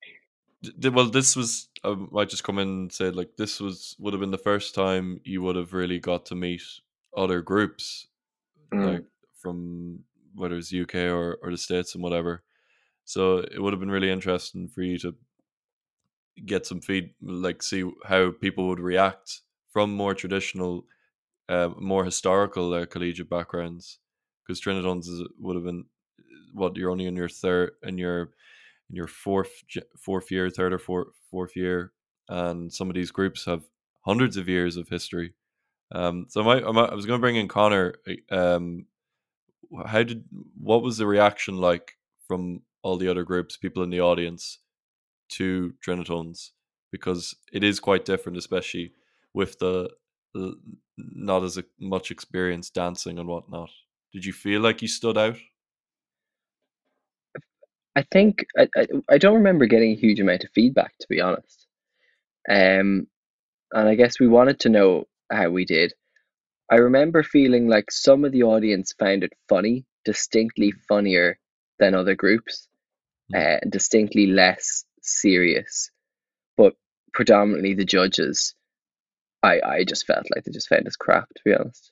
D- 0.64 0.72
d- 0.80 0.90
well, 0.90 1.10
this 1.10 1.36
was. 1.36 1.68
I 1.84 1.94
might 2.10 2.30
just 2.30 2.46
come 2.46 2.58
in 2.58 2.68
and 2.70 2.92
say 2.94 3.10
like 3.10 3.32
this 3.38 3.60
was 3.60 3.98
would 4.00 4.14
have 4.14 4.22
been 4.22 4.32
the 4.32 4.38
first 4.38 4.74
time 4.74 5.20
you 5.26 5.42
would 5.42 5.58
have 5.58 5.74
really 5.74 6.00
got 6.00 6.26
to 6.28 6.36
meet 6.36 6.62
other 7.18 7.42
groups, 7.42 8.08
Mm. 8.74 8.86
like 8.94 9.04
from 9.42 10.06
whether 10.34 10.56
it's 10.56 10.72
UK 10.74 10.96
or 11.12 11.38
or 11.44 11.52
the 11.52 11.58
states 11.58 11.96
and 11.96 12.02
whatever. 12.04 12.44
So 13.04 13.40
it 13.40 13.60
would 13.62 13.74
have 13.74 13.82
been 13.82 13.92
really 13.92 14.10
interesting 14.10 14.70
for 14.70 14.84
you 14.84 14.98
to 15.00 15.16
get 16.46 16.66
some 16.66 16.82
feed, 16.82 17.12
like 17.22 17.62
see 17.64 17.90
how 18.06 18.32
people 18.32 18.68
would 18.68 18.80
react 18.80 19.42
from 19.72 19.94
more 19.94 20.14
traditional, 20.14 20.86
uh, 21.50 21.70
more 21.80 22.06
historical 22.06 22.74
uh, 22.74 22.86
collegiate 22.86 23.30
backgrounds. 23.30 24.00
Because 24.46 24.62
Trinitones 24.62 25.08
would 25.40 25.56
have 25.56 25.66
been 25.66 25.86
what 26.54 26.76
you're 26.76 26.92
only 26.92 27.06
in 27.06 27.16
your 27.16 27.30
third 27.30 27.72
in 27.84 27.98
your 27.98 28.32
in 28.90 28.96
your 28.96 29.08
fourth 29.08 29.52
fourth 29.98 30.32
year, 30.32 30.50
third 30.50 30.74
or 30.74 30.80
fourth 30.80 31.08
fourth 31.30 31.56
year, 31.56 31.94
and 32.28 32.74
some 32.74 32.90
of 32.90 32.96
these 32.96 33.12
groups 33.12 33.46
have 33.46 33.64
hundreds 34.02 34.38
of 34.38 34.50
years 34.50 34.78
of 34.78 34.90
history. 34.90 35.34
Um, 35.94 36.26
so 36.30 36.44
my, 36.44 36.62
might, 36.62 36.90
I, 36.90 36.96
was 36.96 37.06
going 37.06 37.20
to 37.20 37.22
bring 37.22 37.36
in 37.36 37.48
Connor. 37.48 37.96
uh, 38.08 38.56
Um, 38.56 38.86
how 39.86 40.04
did 40.04 40.24
what 40.58 40.82
was 40.82 40.98
the 40.98 41.08
reaction 41.08 41.58
like 41.58 41.98
from 42.28 42.62
all 42.82 42.98
the 42.98 43.08
other 43.08 43.24
groups, 43.24 43.58
people 43.58 43.84
in 43.84 43.90
the 43.90 44.02
audience, 44.02 44.60
to 45.32 45.74
Trinitones? 45.86 46.52
Because 46.92 47.36
it 47.54 47.64
is 47.64 47.80
quite 47.80 48.06
different, 48.06 48.38
especially 48.38 48.94
with 49.34 49.60
the, 49.60 49.90
the 50.34 50.56
not 50.98 51.44
as 51.44 51.60
much 51.80 52.12
experience 52.12 52.70
dancing 52.70 53.18
and 53.18 53.28
whatnot. 53.28 53.70
Did 54.14 54.26
you 54.26 54.34
feel 54.34 54.62
like 54.62 54.82
you 54.82 54.88
stood 54.88 55.18
out? 55.18 55.38
I 57.96 58.04
think 58.12 58.46
I, 58.58 58.68
I, 58.78 58.88
I 59.10 59.18
don't 59.18 59.36
remember 59.36 59.66
getting 59.66 59.92
a 59.92 60.00
huge 60.00 60.20
amount 60.20 60.44
of 60.44 60.52
feedback 60.52 60.94
to 61.00 61.08
be 61.10 61.22
honest. 61.22 61.68
Um, 62.50 63.08
and 63.72 63.90
I 63.90 63.96
guess 63.96 64.20
we 64.20 64.28
wanted 64.28 64.60
to 64.62 64.70
know 64.70 65.06
how 65.32 65.50
we 65.50 65.66
did. 65.66 65.94
I 66.70 66.76
remember 66.76 67.24
feeling 67.24 67.68
like 67.68 67.92
some 67.92 68.24
of 68.24 68.32
the 68.32 68.44
audience 68.44 68.94
found 68.98 69.24
it 69.24 69.34
funny, 69.50 69.86
distinctly 70.06 70.74
funnier 70.88 71.38
than 71.80 71.96
other 71.96 72.16
groups, 72.16 72.70
uh, 73.36 73.58
distinctly 73.70 74.28
less 74.28 74.86
serious, 75.02 75.92
but 76.58 76.74
predominantly 77.14 77.74
the 77.74 77.86
judges. 77.86 78.56
I, 79.44 79.60
I 79.66 79.84
just 79.84 80.06
felt 80.06 80.28
like 80.36 80.44
they 80.44 80.52
just 80.52 80.70
found 80.70 80.86
us 80.88 80.96
crap 80.96 81.28
to 81.30 81.42
be 81.44 81.54
honest. 81.54 81.92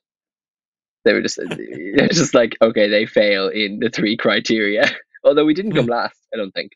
They 1.05 1.13
were 1.13 1.21
just 1.21 1.39
they're 1.95 2.07
just 2.09 2.33
like 2.33 2.55
okay 2.61 2.87
they 2.89 3.05
fail 3.05 3.47
in 3.49 3.79
the 3.79 3.89
three 3.89 4.15
criteria. 4.17 4.89
Although 5.23 5.45
we 5.45 5.53
didn't 5.53 5.73
come 5.73 5.87
last, 5.87 6.17
I 6.33 6.37
don't 6.37 6.51
think. 6.53 6.71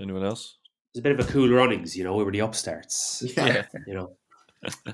Anyone 0.00 0.24
else? 0.24 0.56
It's 0.92 1.00
a 1.00 1.02
bit 1.02 1.18
of 1.18 1.20
a 1.26 1.30
cool 1.32 1.48
runnings, 1.48 1.96
you 1.96 2.04
know. 2.04 2.14
We 2.14 2.24
were 2.24 2.30
the 2.32 2.40
upstarts, 2.40 3.22
Yeah. 3.36 3.66
you 3.86 3.94
know. 3.94 4.16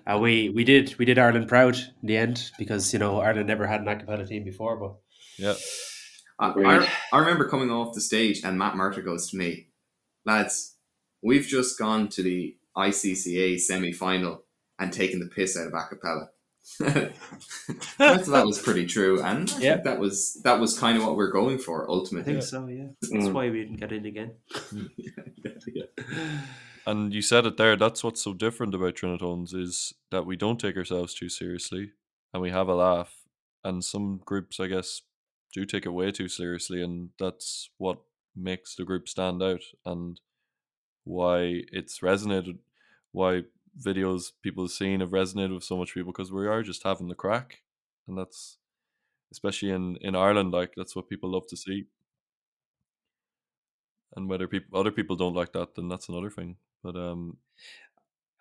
Uh, 0.07 0.19
we 0.19 0.51
we 0.51 0.65
did 0.65 0.95
we 0.99 1.05
did 1.05 1.19
Ireland 1.19 1.49
proud 1.49 1.77
in 1.77 2.07
the 2.09 2.17
end 2.17 2.51
because 2.59 2.93
you 2.93 2.99
know 2.99 3.21
Ireland 3.21 3.49
never 3.49 3.67
had 3.67 3.81
an 3.81 3.89
a 3.89 3.97
cappella 3.97 4.27
team 4.27 4.45
before, 4.45 4.77
but 4.77 4.95
Yeah. 5.39 5.55
I, 6.39 6.49
I, 6.51 6.89
I 7.13 7.19
remember 7.21 7.49
coming 7.49 7.71
off 7.71 7.95
the 7.95 8.01
stage 8.01 8.43
and 8.45 8.59
Matt 8.59 8.75
Murtagh 8.75 9.05
goes 9.05 9.31
to 9.31 9.37
me, 9.37 9.69
lads, 10.27 10.75
we've 11.23 11.47
just 11.47 11.79
gone 11.79 12.09
to 12.09 12.23
the 12.23 12.57
ICCA 12.77 13.61
semi 13.61 13.93
final 13.93 14.43
and 14.79 14.93
taken 14.93 15.21
the 15.21 15.27
piss 15.27 15.57
out 15.57 15.69
of 15.69 15.73
acapella. 15.73 16.29
I 18.01 18.17
thought 18.17 18.27
that 18.27 18.47
was 18.47 18.59
pretty 18.59 18.87
true, 18.87 19.23
and 19.23 19.51
I 19.51 19.59
Yeah. 19.61 19.73
think 19.75 19.85
that 19.85 19.99
was 20.01 20.41
that 20.45 20.59
was 20.59 20.79
kind 20.79 20.97
of 20.97 21.05
what 21.05 21.15
we're 21.17 21.31
going 21.31 21.59
for 21.59 21.85
I 21.85 21.93
ultimately. 21.93 22.33
think 22.33 22.43
so. 22.43 22.67
Yeah, 22.67 22.87
that's 23.03 23.13
Mm. 23.29 23.33
why 23.35 23.51
we 23.51 23.61
didn't 23.63 23.77
get 23.77 23.93
in 23.93 24.07
again. 24.07 24.33
And 26.87 27.15
you 27.15 27.23
said 27.23 27.47
it 27.47 27.57
there. 27.57 27.77
That's 27.77 28.05
what's 28.05 28.21
so 28.23 28.35
different 28.35 28.75
about 28.75 28.95
Trinitones 28.95 29.55
is 29.55 29.95
that 30.11 30.27
we 30.27 30.37
don't 30.37 30.61
take 30.61 30.77
ourselves 30.77 31.15
too 31.15 31.29
seriously. 31.31 31.93
and 32.35 32.43
we 32.43 32.51
have 32.51 32.69
a 32.69 32.75
laugh. 32.75 33.23
And 33.63 33.83
some 33.85 34.21
groups, 34.25 34.59
I 34.61 34.67
guess, 34.67 35.01
do 35.55 35.67
take 35.67 35.87
it 35.87 35.91
way 35.91 36.13
too 36.13 36.29
seriously, 36.29 36.83
and 36.83 37.11
that's 37.21 37.71
what 37.79 38.01
makes 38.37 38.77
the 38.77 38.85
group 38.85 39.09
stand 39.09 39.43
out 39.43 39.63
and 39.87 40.21
why 41.05 41.63
it's 41.73 42.01
resonated, 42.01 42.59
why 43.13 43.45
videos 43.81 44.33
people 44.43 44.65
have 44.65 44.73
seen 44.73 45.01
have 45.01 45.11
resonated 45.11 45.55
with 45.55 45.65
so 45.65 45.77
much 45.77 45.95
people 45.95 46.13
because 46.13 46.33
we 46.33 46.47
are 46.47 46.63
just 46.63 46.85
having 46.85 47.09
the 47.09 47.15
crack, 47.15 47.63
and 48.09 48.19
that's 48.19 48.59
especially 49.33 49.71
in 49.71 49.97
in 49.99 50.17
Ireland, 50.17 50.53
like 50.53 50.75
that's 50.77 50.97
what 50.97 51.09
people 51.11 51.31
love 51.33 51.47
to 51.49 51.57
see. 51.57 51.87
And 54.17 54.29
whether 54.29 54.49
people 54.49 54.79
other 54.79 54.91
people 54.93 55.17
don't 55.17 55.35
like 55.35 55.53
that, 55.53 55.75
then 55.75 55.89
that's 55.89 56.09
another 56.09 56.31
thing. 56.31 56.57
But 56.83 56.97
um, 56.97 57.39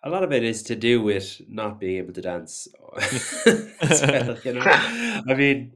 A 0.04 0.10
lot 0.10 0.22
of 0.22 0.32
it 0.32 0.44
is 0.44 0.62
to 0.64 0.76
do 0.76 1.02
with 1.02 1.40
not 1.48 1.80
being 1.80 1.96
able 1.96 2.12
to 2.12 2.20
dance. 2.20 2.68
well, 3.46 4.38
you 4.44 4.52
know? 4.52 4.62
I 5.28 5.34
mean, 5.34 5.72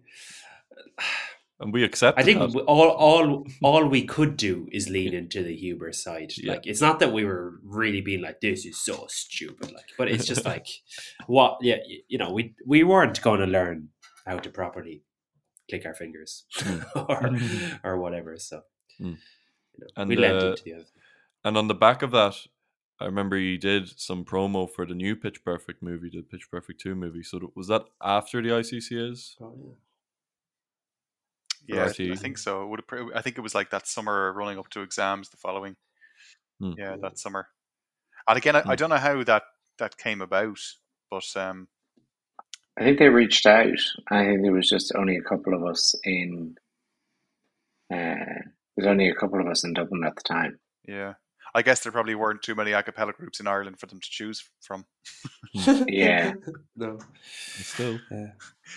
and 1.60 1.72
we 1.72 1.82
accept. 1.84 2.18
I 2.18 2.22
think 2.22 2.38
that. 2.40 2.60
all 2.66 2.88
all 2.88 3.46
all 3.62 3.86
we 3.86 4.04
could 4.04 4.36
do 4.36 4.68
is 4.72 4.88
lean 4.88 5.14
into 5.20 5.42
the 5.42 5.54
humor 5.56 5.92
side. 5.92 6.32
Yeah. 6.36 6.52
Like 6.52 6.66
it's 6.66 6.80
not 6.80 6.98
that 7.00 7.12
we 7.12 7.24
were 7.24 7.58
really 7.62 8.00
being 8.00 8.22
like 8.22 8.40
this 8.40 8.64
is 8.64 8.78
so 8.78 9.06
stupid, 9.08 9.72
like, 9.72 9.90
but 9.96 10.08
it's 10.08 10.24
just 10.26 10.44
like 10.52 10.66
what 11.26 11.58
yeah, 11.62 11.76
you 12.08 12.18
know, 12.18 12.32
we 12.32 12.54
we 12.66 12.84
weren't 12.84 13.20
going 13.22 13.40
to 13.40 13.46
learn 13.46 13.88
how 14.26 14.38
to 14.38 14.50
properly 14.50 15.02
click 15.70 15.84
our 15.86 15.94
fingers 15.94 16.44
or 16.96 17.36
or 17.84 17.98
whatever. 17.98 18.36
So 18.38 18.62
Mm. 19.00 19.16
you 19.74 19.78
know, 19.78 19.86
And, 19.96 20.08
we 20.08 20.16
lent 20.16 20.42
uh, 20.42 20.46
into 20.50 20.64
the 20.64 20.74
other. 20.74 20.84
And 21.44 21.56
on 21.56 21.68
the 21.68 21.74
back 21.74 22.02
of 22.02 22.10
that, 22.10 22.34
I 23.00 23.04
remember 23.04 23.36
you 23.38 23.56
did 23.58 23.88
some 24.00 24.24
promo 24.24 24.68
for 24.68 24.84
the 24.84 24.94
new 24.94 25.14
Pitch 25.14 25.44
Perfect 25.44 25.82
movie, 25.84 26.10
the 26.12 26.22
Pitch 26.22 26.50
Perfect 26.50 26.80
2 26.80 26.96
movie. 26.96 27.22
So 27.22 27.52
was 27.54 27.68
that 27.68 27.84
after 28.02 28.42
the 28.42 28.48
ICCAs? 28.48 29.36
Oh, 29.40 29.54
yeah, 29.56 29.74
I 31.76 31.92
RTE. 31.92 32.16
think 32.16 32.38
so. 32.38 32.62
It 32.62 32.66
would 32.68 32.82
have, 32.90 33.08
I 33.14 33.22
think 33.22 33.38
it 33.38 33.42
was 33.42 33.54
like 33.54 33.70
that 33.70 33.86
summer 33.86 34.32
running 34.32 34.58
up 34.58 34.68
to 34.70 34.82
exams, 34.82 35.28
the 35.30 35.36
following. 35.36 35.76
Hmm. 36.60 36.74
Yeah, 36.76 36.96
that 37.02 37.18
summer. 37.18 37.48
And 38.28 38.38
again, 38.38 38.56
I, 38.56 38.64
I 38.68 38.74
Hmm. 38.74 38.76
don't 38.76 38.90
know 38.90 38.96
how 38.96 39.22
that 39.24 39.44
that 39.78 39.96
came 39.98 40.20
about, 40.20 40.58
but 41.10 41.24
um, 41.36 41.68
I 42.78 42.82
think 42.84 42.98
they 42.98 43.10
reached 43.10 43.44
out. 43.44 43.76
I 44.10 44.24
think 44.24 44.40
there 44.42 44.52
was 44.52 44.70
just 44.70 44.94
only 44.94 45.16
a 45.16 45.22
couple 45.22 45.52
of 45.52 45.64
us 45.66 45.94
in. 46.02 46.56
Uh, 47.92 48.40
there's 48.76 48.86
only 48.88 49.10
a 49.10 49.14
couple 49.14 49.40
of 49.40 49.46
us 49.46 49.64
in 49.64 49.74
Dublin 49.74 50.04
at 50.04 50.16
the 50.16 50.22
time. 50.22 50.58
yeah, 50.86 51.14
I 51.54 51.62
guess 51.62 51.80
there 51.80 51.92
probably 51.92 52.14
weren't 52.14 52.42
too 52.42 52.54
many 52.54 52.72
a 52.72 52.82
cappella 52.82 53.12
groups 53.12 53.40
in 53.40 53.46
Ireland 53.46 53.78
for 53.80 53.86
them 53.86 54.00
to 54.00 54.08
choose 54.10 54.44
from. 54.60 54.84
Yeah. 55.88 56.34
no. 56.76 56.98
Still. 57.24 57.98
Yeah. 58.10 58.32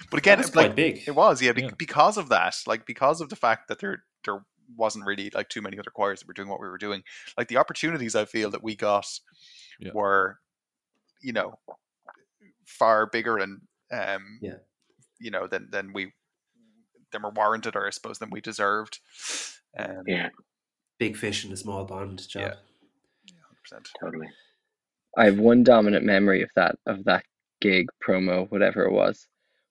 But 0.10 0.18
again, 0.20 0.38
That's 0.38 0.50
it- 0.50 0.56
like 0.56 0.66
quite 0.68 0.76
big. 0.76 1.04
it 1.08 1.12
was, 1.16 1.42
yeah, 1.42 1.52
be- 1.52 1.64
Yeah. 1.64 1.70
because 1.78 2.18
of 2.18 2.30
that, 2.30 2.56
like 2.68 2.86
because 2.86 3.22
of 3.22 3.30
the 3.30 3.36
fact 3.36 3.68
that 3.68 3.80
there 3.80 4.04
there 4.26 4.46
wasn't 4.78 5.06
really 5.06 5.30
like 5.34 5.50
too 5.50 5.62
many 5.62 5.78
other 5.78 5.92
choirs 5.92 6.20
that 6.22 6.28
were 6.28 6.34
doing 6.34 6.48
what 6.48 6.62
we 6.62 6.68
were 6.70 6.78
doing. 6.78 7.04
Like 7.38 7.50
the 7.50 7.58
opportunities 7.58 8.16
I 8.16 8.26
feel 8.26 8.50
that 8.52 8.64
we 8.64 8.76
got 8.76 9.06
Yeah. 9.80 9.92
were, 9.94 10.40
you 11.22 11.34
know, 11.34 11.60
far 12.66 13.06
bigger 13.08 13.38
and 13.38 13.62
um, 13.92 14.40
Yeah. 14.42 14.60
you 15.20 15.30
know, 15.32 15.48
than 15.48 15.70
than 15.72 15.92
we 15.94 16.14
than 17.12 17.22
were 17.24 17.32
warranted, 17.32 17.76
or 17.76 17.86
I 17.86 17.90
suppose 17.90 18.20
than 18.20 18.30
we 18.30 18.40
deserved. 18.40 19.00
Um, 19.78 20.04
Yeah, 20.08 20.30
Big 21.02 21.18
fish 21.18 21.44
in 21.44 21.52
a 21.52 21.58
small 21.58 21.84
pond 21.84 22.22
job. 22.30 22.54
Yeah. 23.26 23.34
100%. 23.74 23.88
totally. 24.00 24.28
I 25.18 25.26
have 25.26 25.40
one 25.40 25.64
dominant 25.64 26.06
memory 26.06 26.44
of 26.44 26.52
that 26.56 26.76
of 26.86 27.06
that 27.06 27.26
gig 27.60 27.88
promo, 28.08 28.48
whatever 28.52 28.86
it 28.86 28.92
was, 28.92 29.28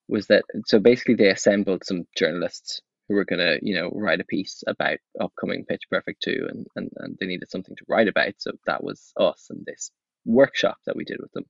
was 0.09 0.27
that 0.27 0.43
so 0.67 0.81
basically 0.81 1.15
they 1.15 1.29
assembled 1.29 1.85
some 1.85 2.09
journalists 2.17 2.81
who 3.07 3.15
were 3.15 3.25
gonna, 3.25 3.59
you 3.63 3.77
know, 3.77 3.93
write 3.95 4.19
a 4.19 4.25
piece 4.25 4.65
about 4.67 4.99
upcoming 5.21 5.65
Pitch 5.67 5.83
Perfect 5.89 6.21
2 6.25 6.49
and, 6.51 6.67
and, 6.75 6.91
and 6.97 7.17
they 7.21 7.27
needed 7.27 7.49
something 7.49 7.77
to 7.77 7.85
write 7.89 8.09
about. 8.09 8.35
So 8.39 8.51
that 8.67 8.83
was 8.83 9.13
us 9.17 9.47
and 9.51 9.65
this 9.65 9.93
workshop 10.25 10.79
that 10.85 10.97
we 10.97 11.05
did 11.05 11.21
with 11.21 11.31
them. 11.31 11.45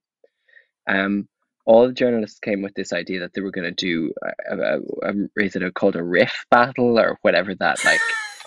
Um 0.87 1.29
all 1.65 1.87
the 1.87 1.95
journalists 1.95 2.39
came 2.39 2.61
with 2.61 2.75
this 2.75 2.93
idea 2.93 3.21
that 3.21 3.33
they 3.33 3.41
were 3.41 3.51
going 3.51 3.75
to 3.75 3.87
do 3.87 4.13
a, 4.51 4.57
a, 4.57 4.79
a, 5.05 5.43
is 5.43 5.57
it 5.57 5.63
a, 5.63 5.73
called 5.73 5.97
a 5.97 6.03
riff 6.03 6.45
battle 6.51 6.99
or 6.99 7.19
whatever 7.23 7.55
that 7.55 7.83
like 7.83 8.01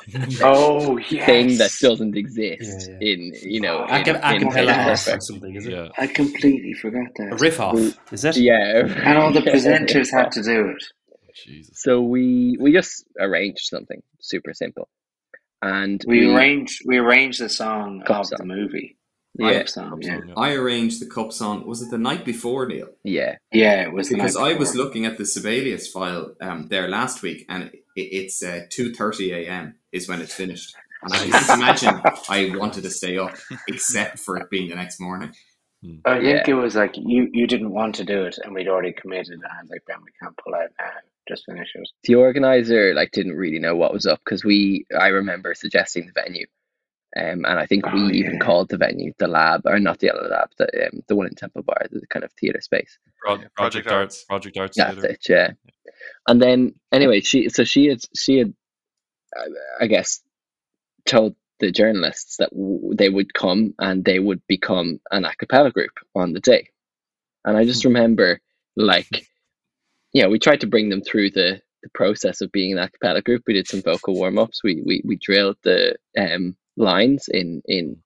Oh 0.41 0.97
yes. 0.97 1.25
thing 1.25 1.57
that 1.57 1.71
doesn't 1.81 2.15
exist 2.17 2.89
Yeah, 2.89 2.97
yeah. 2.99 3.13
in 3.13 3.33
you 3.41 3.61
know 3.61 3.85
A 3.89 3.99
in, 3.99 4.03
ca- 4.05 4.19
a 4.23 4.33
in 4.35 4.41
Pitch 4.49 4.49
cappella 4.49 4.71
off 4.73 5.07
or 5.07 5.11
Perfect. 5.11 5.23
something, 5.23 5.55
is 5.55 5.65
it? 5.67 5.73
Yeah. 5.73 5.87
I 5.97 6.07
completely 6.07 6.73
forgot 6.73 7.07
A 7.19 7.29
that. 7.29 7.39
riff 7.39 7.59
off, 7.59 7.79
is 8.11 8.25
it? 8.25 8.37
Yeah, 8.37 8.85
And 9.05 9.17
all 9.17 9.31
the 9.31 9.41
presenters 9.53 10.11
had 10.11 10.31
to 10.33 10.43
do 10.43 10.69
it. 10.69 10.83
Jesus. 11.45 11.81
So 11.81 12.01
we 12.01 12.57
we 12.59 12.71
just 12.71 13.05
arranged 13.19 13.65
something 13.65 14.01
super 14.19 14.53
simple, 14.53 14.87
and 15.61 16.01
We 16.07 16.31
arranged 16.33 16.81
we 16.85 16.97
arranged 16.97 17.39
the 17.41 17.49
song 17.49 18.03
Cup 18.05 18.21
of 18.25 18.29
the 18.29 18.45
movie. 18.45 18.97
Yeah 19.39 19.63
Cup 19.89 19.99
yeah. 20.01 20.19
I 20.37 20.53
arranged 20.53 21.01
the 21.01 21.07
cup 21.07 21.33
song. 21.33 21.65
Was 21.67 21.81
it 21.81 21.91
the 21.91 21.97
night 21.97 22.25
before, 22.25 22.67
Neil? 22.67 22.89
yeah 23.03 23.37
Yeah, 23.51 23.83
it 23.83 23.93
was 23.93 24.09
the 24.09 24.15
Because 24.15 24.35
night 24.35 24.55
I 24.55 24.59
was 24.59 24.75
looking 24.75 25.05
at 25.05 25.17
the 25.17 25.25
Sibelius 25.25 25.87
file 25.87 26.35
um, 26.41 26.67
there 26.69 26.87
last 26.89 27.21
week, 27.23 27.45
and 27.49 27.63
it, 27.65 27.81
it's 27.95 28.43
uh, 28.43 28.61
two 28.69 28.93
thirty 28.93 29.31
a.m. 29.33 29.75
is 29.91 30.07
when 30.09 30.21
it's 30.21 30.33
finished. 30.33 30.75
And 31.03 31.13
I 31.13 31.17
can't 31.27 31.49
imagine 31.61 32.01
I 32.29 32.55
wanted 32.57 32.83
to 32.83 32.89
stay 32.89 33.17
up, 33.17 33.35
except 33.67 34.19
for 34.19 34.37
it 34.37 34.49
being 34.49 34.69
the 34.69 34.75
next 34.75 34.99
morning. 34.99 35.33
I 36.05 36.19
think 36.21 36.25
Yeah. 36.25 36.43
it 36.47 36.53
was 36.53 36.75
like 36.75 36.95
you, 36.97 37.29
you 37.33 37.47
didn't 37.47 37.71
want 37.71 37.95
to 37.95 38.05
do 38.05 38.23
it, 38.25 38.37
and 38.43 38.53
we'd 38.53 38.69
already 38.69 38.93
committed. 38.93 39.33
And 39.33 39.43
I 39.45 39.61
was 39.61 39.69
like, 39.71 39.85
"Ben, 39.87 39.97
we 40.03 40.11
can't 40.21 40.37
pull 40.37 40.55
out 40.55 40.69
now. 40.79 40.91
Just 41.27 41.45
finish 41.45 41.69
it." 41.75 41.89
the 42.03 42.15
organizer 42.15 42.93
like 42.95 43.11
didn't 43.11 43.35
really 43.35 43.59
know 43.59 43.75
what 43.75 43.93
was 43.93 44.05
up 44.05 44.19
because 44.25 44.43
we 44.45 44.85
I 44.97 45.07
remember 45.07 45.53
suggesting 45.55 46.07
the 46.07 46.21
venue, 46.21 46.45
um, 47.17 47.45
and 47.45 47.59
I 47.59 47.65
think 47.65 47.91
we 47.91 48.01
Oh, 48.01 48.09
even 48.11 48.39
called 48.39 48.69
the 48.69 48.77
venue 48.77 49.13
the 49.19 49.27
lab 49.27 49.61
or 49.65 49.79
not 49.79 49.99
the 49.99 50.11
other 50.11 50.27
lab 50.29 50.49
the 50.57 50.87
um, 50.87 51.01
the 51.07 51.15
one 51.15 51.27
in 51.27 51.35
Temple 51.35 51.63
Bar 51.63 51.87
the 51.91 52.05
kind 52.07 52.25
of 52.25 52.31
theater 52.33 52.61
space. 52.61 52.97
Pro- 53.21 53.43
Project, 53.55 53.55
Project 53.55 53.87
Arts. 53.87 54.15
Arts. 54.19 54.25
Project 54.29 54.57
Arts. 54.57 54.77
That's 54.77 55.01
Theatre. 55.01 55.07
it, 55.13 55.25
yeah. 55.29 55.51
And 56.27 56.41
then 56.41 56.75
anyway, 56.91 57.21
she 57.21 57.49
so 57.49 57.63
she 57.63 57.87
had 57.87 58.01
she 58.17 58.39
had, 58.39 58.53
uh, 59.37 59.49
I 59.81 59.87
guess, 59.87 60.21
told 61.05 61.35
the 61.59 61.71
journalists 61.71 62.37
that 62.37 62.51
w- 62.51 62.95
they 62.95 63.09
would 63.09 63.33
come 63.33 63.73
and 63.79 64.05
they 64.05 64.19
would 64.19 64.41
become 64.47 64.99
an 65.11 65.25
a 65.25 65.35
cappella 65.35 65.71
group 65.71 65.91
on 66.15 66.33
the 66.33 66.39
day. 66.41 66.69
And 67.45 67.57
I 67.57 67.65
just 67.65 67.85
remember, 67.85 68.41
like, 68.77 69.27
you 70.13 70.23
know, 70.23 70.29
we 70.29 70.39
tried 70.39 70.61
to 70.61 70.67
bring 70.67 70.89
them 70.89 71.01
through 71.01 71.31
the 71.31 71.61
the 71.83 71.89
process 71.93 72.41
of 72.41 72.51
being 72.51 72.73
an 72.73 72.79
a 72.79 72.89
cappella 72.89 73.21
group. 73.21 73.43
We 73.47 73.53
did 73.53 73.67
some 73.67 73.81
vocal 73.83 74.15
warm 74.15 74.39
ups. 74.39 74.63
We 74.63 74.81
we 74.85 75.01
we 75.05 75.17
drilled 75.17 75.57
the 75.63 75.97
um 76.17 76.55
lines 76.77 77.27
in 77.31 77.61
in 77.65 77.97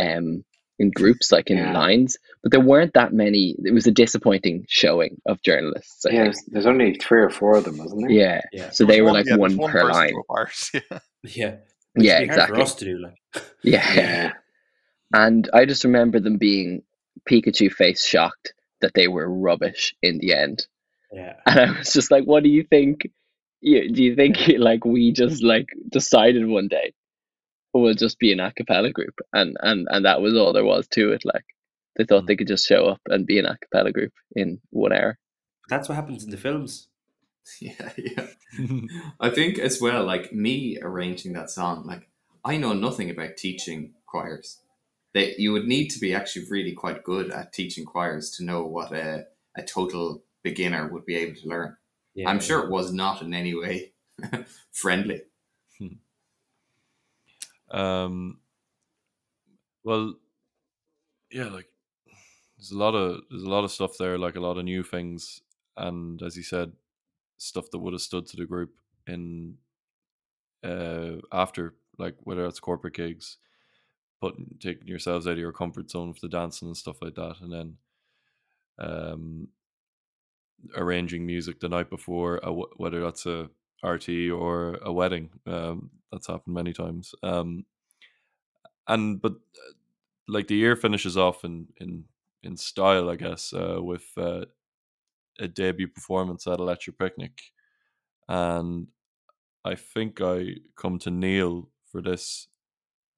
um 0.00 0.44
in 0.78 0.90
groups 0.90 1.32
like 1.32 1.50
in 1.50 1.58
Yeah. 1.58 1.72
lines, 1.72 2.18
but 2.42 2.52
there 2.52 2.60
weren't 2.60 2.94
that 2.94 3.12
many. 3.12 3.56
It 3.64 3.72
was 3.74 3.86
a 3.88 3.90
disappointing 3.92 4.64
showing 4.68 5.20
of 5.26 5.42
journalists. 5.42 6.06
I 6.06 6.10
Yeah, 6.10 6.22
think. 6.24 6.34
there's, 6.34 6.44
there's 6.48 6.66
only 6.66 6.94
three 6.94 7.20
or 7.22 7.30
four 7.30 7.56
of 7.56 7.64
them, 7.64 7.78
wasn't 7.78 8.02
there? 8.02 8.10
Yeah. 8.10 8.40
Yeah. 8.52 8.70
So 8.70 8.84
There 8.84 8.96
they 8.96 9.02
was 9.02 9.10
were 9.12 9.12
like 9.18 9.26
yeah, 9.26 9.36
there 9.36 9.38
was 9.40 9.56
one, 9.56 9.72
per 9.72 9.84
line. 9.84 10.12
to. 10.12 10.82
Yeah. 11.24 11.30
Yeah. 11.34 11.56
Yeah, 11.96 12.18
It'd 12.18 12.28
be 12.30 12.36
hard 12.36 12.50
exactly. 12.50 12.64
To 12.66 12.84
do 12.84 12.98
like. 12.98 13.44
Yeah. 13.64 13.94
Yeah. 13.94 14.32
And 15.12 15.48
I 15.52 15.64
just 15.64 15.84
remember 15.84 16.20
them 16.20 16.38
being 16.38 16.82
Pikachu 17.28 17.72
face 17.72 18.04
shocked 18.06 18.52
that 18.80 18.92
they 18.94 19.08
were 19.08 19.28
rubbish 19.28 19.94
in 20.02 20.18
the 20.18 20.34
end. 20.34 20.66
Yeah. 21.12 21.34
And 21.46 21.60
I 21.60 21.78
was 21.78 21.92
just 21.92 22.10
like, 22.10 22.24
what 22.24 22.42
do 22.44 22.48
you 22.48 22.64
think? 22.64 23.08
You, 23.60 23.92
do 23.92 24.04
you 24.04 24.14
think 24.14 24.36
like 24.58 24.84
we 24.84 25.12
just 25.12 25.42
like 25.42 25.66
decided 25.90 26.46
one 26.46 26.68
day 26.68 26.92
we'll 27.74 27.94
just 27.94 28.18
be 28.18 28.32
an 28.32 28.40
a 28.40 28.52
cappella 28.52 28.90
group 28.90 29.18
and, 29.32 29.56
and, 29.60 29.86
and 29.90 30.04
that 30.04 30.20
was 30.20 30.36
all 30.36 30.52
there 30.52 30.64
was 30.64 30.88
to 30.88 31.12
it? 31.12 31.24
Like 31.24 31.44
they 31.96 32.04
thought 32.04 32.26
they 32.26 32.34
mm. 32.34 32.38
could 32.38 32.48
just 32.48 32.66
show 32.66 32.86
up 32.86 33.00
and 33.06 33.26
be 33.26 33.38
an 33.38 33.46
a 33.46 33.58
cappella 33.58 33.92
group 33.92 34.12
in 34.34 34.60
one 34.70 34.92
hour. 34.92 35.18
That's 35.68 35.88
what 35.88 35.96
happens 35.96 36.24
in 36.24 36.30
the 36.30 36.36
films. 36.36 36.88
Yeah, 37.62 37.92
yeah. 37.96 38.26
I 39.20 39.30
think 39.30 39.58
as 39.58 39.80
well, 39.80 40.04
like 40.04 40.34
me 40.34 40.78
arranging 40.82 41.32
that 41.32 41.48
song, 41.48 41.86
like 41.86 42.06
I 42.44 42.58
know 42.58 42.74
nothing 42.74 43.08
about 43.08 43.38
teaching 43.38 43.94
choirs. 44.06 44.60
That 45.14 45.38
you 45.38 45.52
would 45.52 45.66
need 45.66 45.88
to 45.88 45.98
be 45.98 46.14
actually 46.14 46.44
really 46.50 46.72
quite 46.72 47.02
good 47.02 47.30
at 47.30 47.54
teaching 47.54 47.86
choirs 47.86 48.30
to 48.32 48.44
know 48.44 48.64
what 48.64 48.92
a, 48.92 49.24
a 49.56 49.62
total 49.62 50.22
beginner 50.42 50.88
would 50.92 51.06
be 51.06 51.16
able 51.16 51.36
to 51.36 51.48
learn. 51.48 51.76
Yeah. 52.14 52.28
I'm 52.28 52.40
sure 52.40 52.62
it 52.62 52.70
was 52.70 52.92
not 52.92 53.22
in 53.22 53.32
any 53.32 53.54
way 53.54 53.92
friendly. 54.72 55.22
Um. 57.70 58.40
Well, 59.84 60.18
yeah, 61.30 61.48
like 61.48 61.68
there's 62.58 62.72
a 62.72 62.78
lot 62.78 62.94
of 62.94 63.22
there's 63.30 63.42
a 63.44 63.50
lot 63.50 63.64
of 63.64 63.72
stuff 63.72 63.98
there, 63.98 64.18
like 64.18 64.36
a 64.36 64.40
lot 64.40 64.58
of 64.58 64.64
new 64.64 64.82
things, 64.82 65.42
and 65.76 66.22
as 66.22 66.36
you 66.36 66.42
said, 66.42 66.72
stuff 67.38 67.70
that 67.72 67.78
would 67.78 67.94
have 67.94 68.02
stood 68.02 68.26
to 68.28 68.36
the 68.36 68.46
group 68.46 68.74
in 69.06 69.56
uh 70.64 71.16
after, 71.32 71.74
like 71.98 72.16
whether 72.24 72.44
it's 72.46 72.60
corporate 72.60 72.94
gigs, 72.94 73.38
putting 74.20 74.56
taking 74.60 74.88
yourselves 74.88 75.26
out 75.26 75.32
of 75.34 75.38
your 75.38 75.52
comfort 75.52 75.90
zone 75.90 76.08
with 76.10 76.20
the 76.20 76.28
dancing 76.28 76.68
and 76.68 76.76
stuff 76.76 77.02
like 77.02 77.14
that, 77.16 77.36
and 77.40 77.52
then 77.52 77.78
um 78.78 79.48
arranging 80.76 81.26
music 81.26 81.60
the 81.60 81.68
night 81.68 81.90
before, 81.90 82.38
a 82.42 82.52
whether 82.52 83.00
that's 83.02 83.26
a 83.26 83.48
RT 83.82 84.30
or 84.30 84.74
a 84.82 84.92
wedding. 84.92 85.30
Um, 85.46 85.90
that's 86.12 86.26
happened 86.26 86.54
many 86.54 86.72
times. 86.72 87.14
Um, 87.22 87.64
and 88.86 89.20
but 89.20 89.32
uh, 89.32 89.72
like 90.26 90.48
the 90.48 90.56
year 90.56 90.76
finishes 90.76 91.16
off 91.16 91.44
in 91.44 91.68
in 91.78 92.04
in 92.42 92.56
style, 92.56 93.10
I 93.10 93.16
guess, 93.16 93.52
uh, 93.52 93.78
with 93.82 94.06
uh, 94.16 94.46
a 95.38 95.48
debut 95.48 95.88
performance 95.88 96.46
at 96.46 96.60
Electric 96.60 96.98
Picnic, 96.98 97.40
and 98.28 98.88
I 99.64 99.74
think 99.74 100.20
I 100.20 100.56
come 100.76 100.98
to 101.00 101.10
Neil 101.10 101.68
for 101.90 102.00
this 102.02 102.48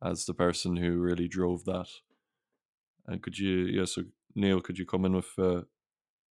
as 0.03 0.24
the 0.24 0.34
person 0.34 0.76
who 0.76 0.99
really 0.99 1.28
drove 1.28 1.64
that. 1.66 1.88
And 3.07 3.22
could 3.22 3.38
you, 3.38 3.66
yeah, 3.66 3.84
so 3.84 4.05
Neil, 4.34 4.61
could 4.61 4.78
you 4.78 4.86
come 4.86 5.05
in 5.05 5.14
with 5.14 5.32
uh, 5.38 5.62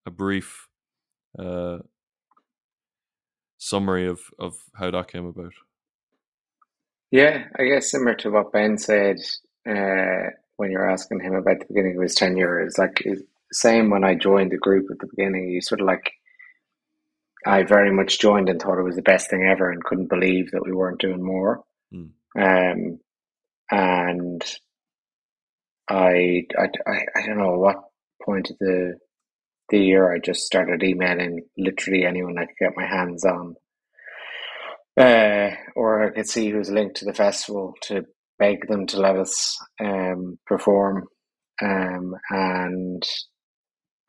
a 0.06 0.12
brief 0.12 0.68
uh, 1.38 1.80
summary 3.58 4.08
of 4.08 4.22
of 4.40 4.56
how 4.74 4.92
that 4.92 5.12
came 5.12 5.26
about? 5.26 5.54
Yeah, 7.12 7.46
I 7.58 7.64
guess 7.66 7.92
similar 7.92 8.16
to 8.16 8.30
what 8.30 8.52
Ben 8.52 8.78
said 8.78 9.18
uh, 9.68 10.30
when 10.58 10.72
you're 10.72 10.90
asking 10.90 11.22
him 11.22 11.34
about 11.34 11.60
the 11.60 11.66
beginning 11.68 11.96
of 11.98 12.04
his 12.04 12.16
tenure, 12.16 12.66
is 12.66 12.78
like 12.78 13.04
same 13.52 13.90
when 13.90 14.04
I 14.04 14.16
joined 14.16 14.52
the 14.52 14.58
group 14.58 14.88
at 14.92 15.00
the 15.00 15.08
beginning. 15.08 15.50
You 15.50 15.62
sort 15.62 15.82
of 15.82 15.88
like 15.88 16.12
I 17.46 17.64
very 17.64 17.92
much 17.92 18.20
joined 18.20 18.50
and 18.50 18.62
thought 18.62 18.80
it 18.80 18.84
was 18.84 18.96
the 18.96 19.02
best 19.02 19.30
thing 19.30 19.48
ever, 19.50 19.72
and 19.72 19.84
couldn't 19.84 20.10
believe 20.10 20.52
that 20.52 20.64
we 20.64 20.72
weren't 20.72 21.02
doing 21.02 21.24
more. 21.24 21.64
Mm. 21.94 22.12
Um, 22.38 23.00
and 23.72 24.44
I, 25.90 26.44
I, 26.58 26.70
I, 26.88 26.98
I 27.16 27.26
don't 27.26 27.38
know 27.38 27.58
what 27.58 27.78
point 28.24 28.50
of 28.52 28.58
the 28.60 28.96
the 29.70 29.80
year 29.80 30.12
I 30.12 30.18
just 30.20 30.46
started 30.46 30.84
emailing 30.84 31.44
literally 31.58 32.06
anyone 32.06 32.38
I 32.38 32.46
could 32.46 32.58
get 32.60 32.76
my 32.76 32.88
hands 32.88 33.24
on, 33.24 33.56
uh, 35.00 35.52
or 35.76 36.08
I 36.08 36.10
could 36.12 36.28
see 36.28 36.50
who's 36.50 36.70
linked 36.70 36.98
to 36.98 37.06
the 37.06 37.14
festival 37.14 37.74
to 37.84 38.04
beg 38.38 38.68
them 38.68 38.86
to 38.88 39.00
let 39.00 39.18
us 39.18 39.58
um, 39.84 40.38
perform, 40.46 41.08
um, 41.62 42.16
and 42.30 43.04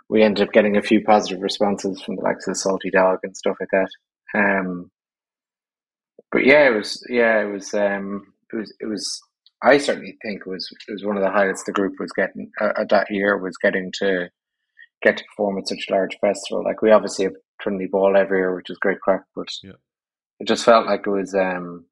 we 0.08 0.22
ended 0.22 0.46
up 0.46 0.52
getting 0.52 0.76
a 0.76 0.82
few 0.82 1.02
positive 1.04 1.40
responses 1.40 2.02
from 2.02 2.16
the 2.16 2.22
likes 2.22 2.48
of 2.48 2.56
Salty 2.56 2.90
Dog 2.90 3.18
and 3.22 3.36
stuff 3.36 3.56
like 3.60 3.68
that. 3.72 3.88
Um, 4.34 4.90
but 6.32 6.44
yeah, 6.44 6.68
it 6.68 6.76
was 6.76 7.04
yeah, 7.08 7.40
it 7.42 7.52
was 7.52 7.72
um, 7.74 8.32
it 8.52 8.56
was 8.56 8.74
it 8.80 8.86
was. 8.86 9.20
I 9.62 9.76
certainly 9.78 10.16
think 10.22 10.40
it 10.46 10.48
was 10.48 10.68
it 10.88 10.92
was 10.92 11.04
one 11.04 11.16
of 11.16 11.22
the 11.22 11.30
highlights 11.30 11.64
the 11.64 11.72
group 11.72 11.94
was 12.00 12.12
getting 12.12 12.50
uh, 12.60 12.84
that 12.88 13.08
year 13.10 13.36
was 13.36 13.56
getting 13.62 13.92
to 13.98 14.30
get 15.02 15.16
to 15.18 15.24
perform 15.24 15.58
at 15.58 15.68
such 15.68 15.86
a 15.88 15.92
large 15.92 16.16
festival. 16.20 16.64
Like 16.64 16.82
we 16.82 16.90
obviously 16.90 17.26
have 17.26 17.34
Trinity 17.60 17.86
Ball 17.90 18.16
every 18.16 18.38
year, 18.38 18.54
which 18.54 18.70
is 18.70 18.78
great 18.78 19.00
crack, 19.00 19.22
but 19.36 19.48
Yeah. 19.62 19.72
It 20.40 20.48
just 20.48 20.64
felt 20.64 20.86
like 20.86 21.06
it 21.06 21.10
was 21.10 21.34
um, 21.34 21.84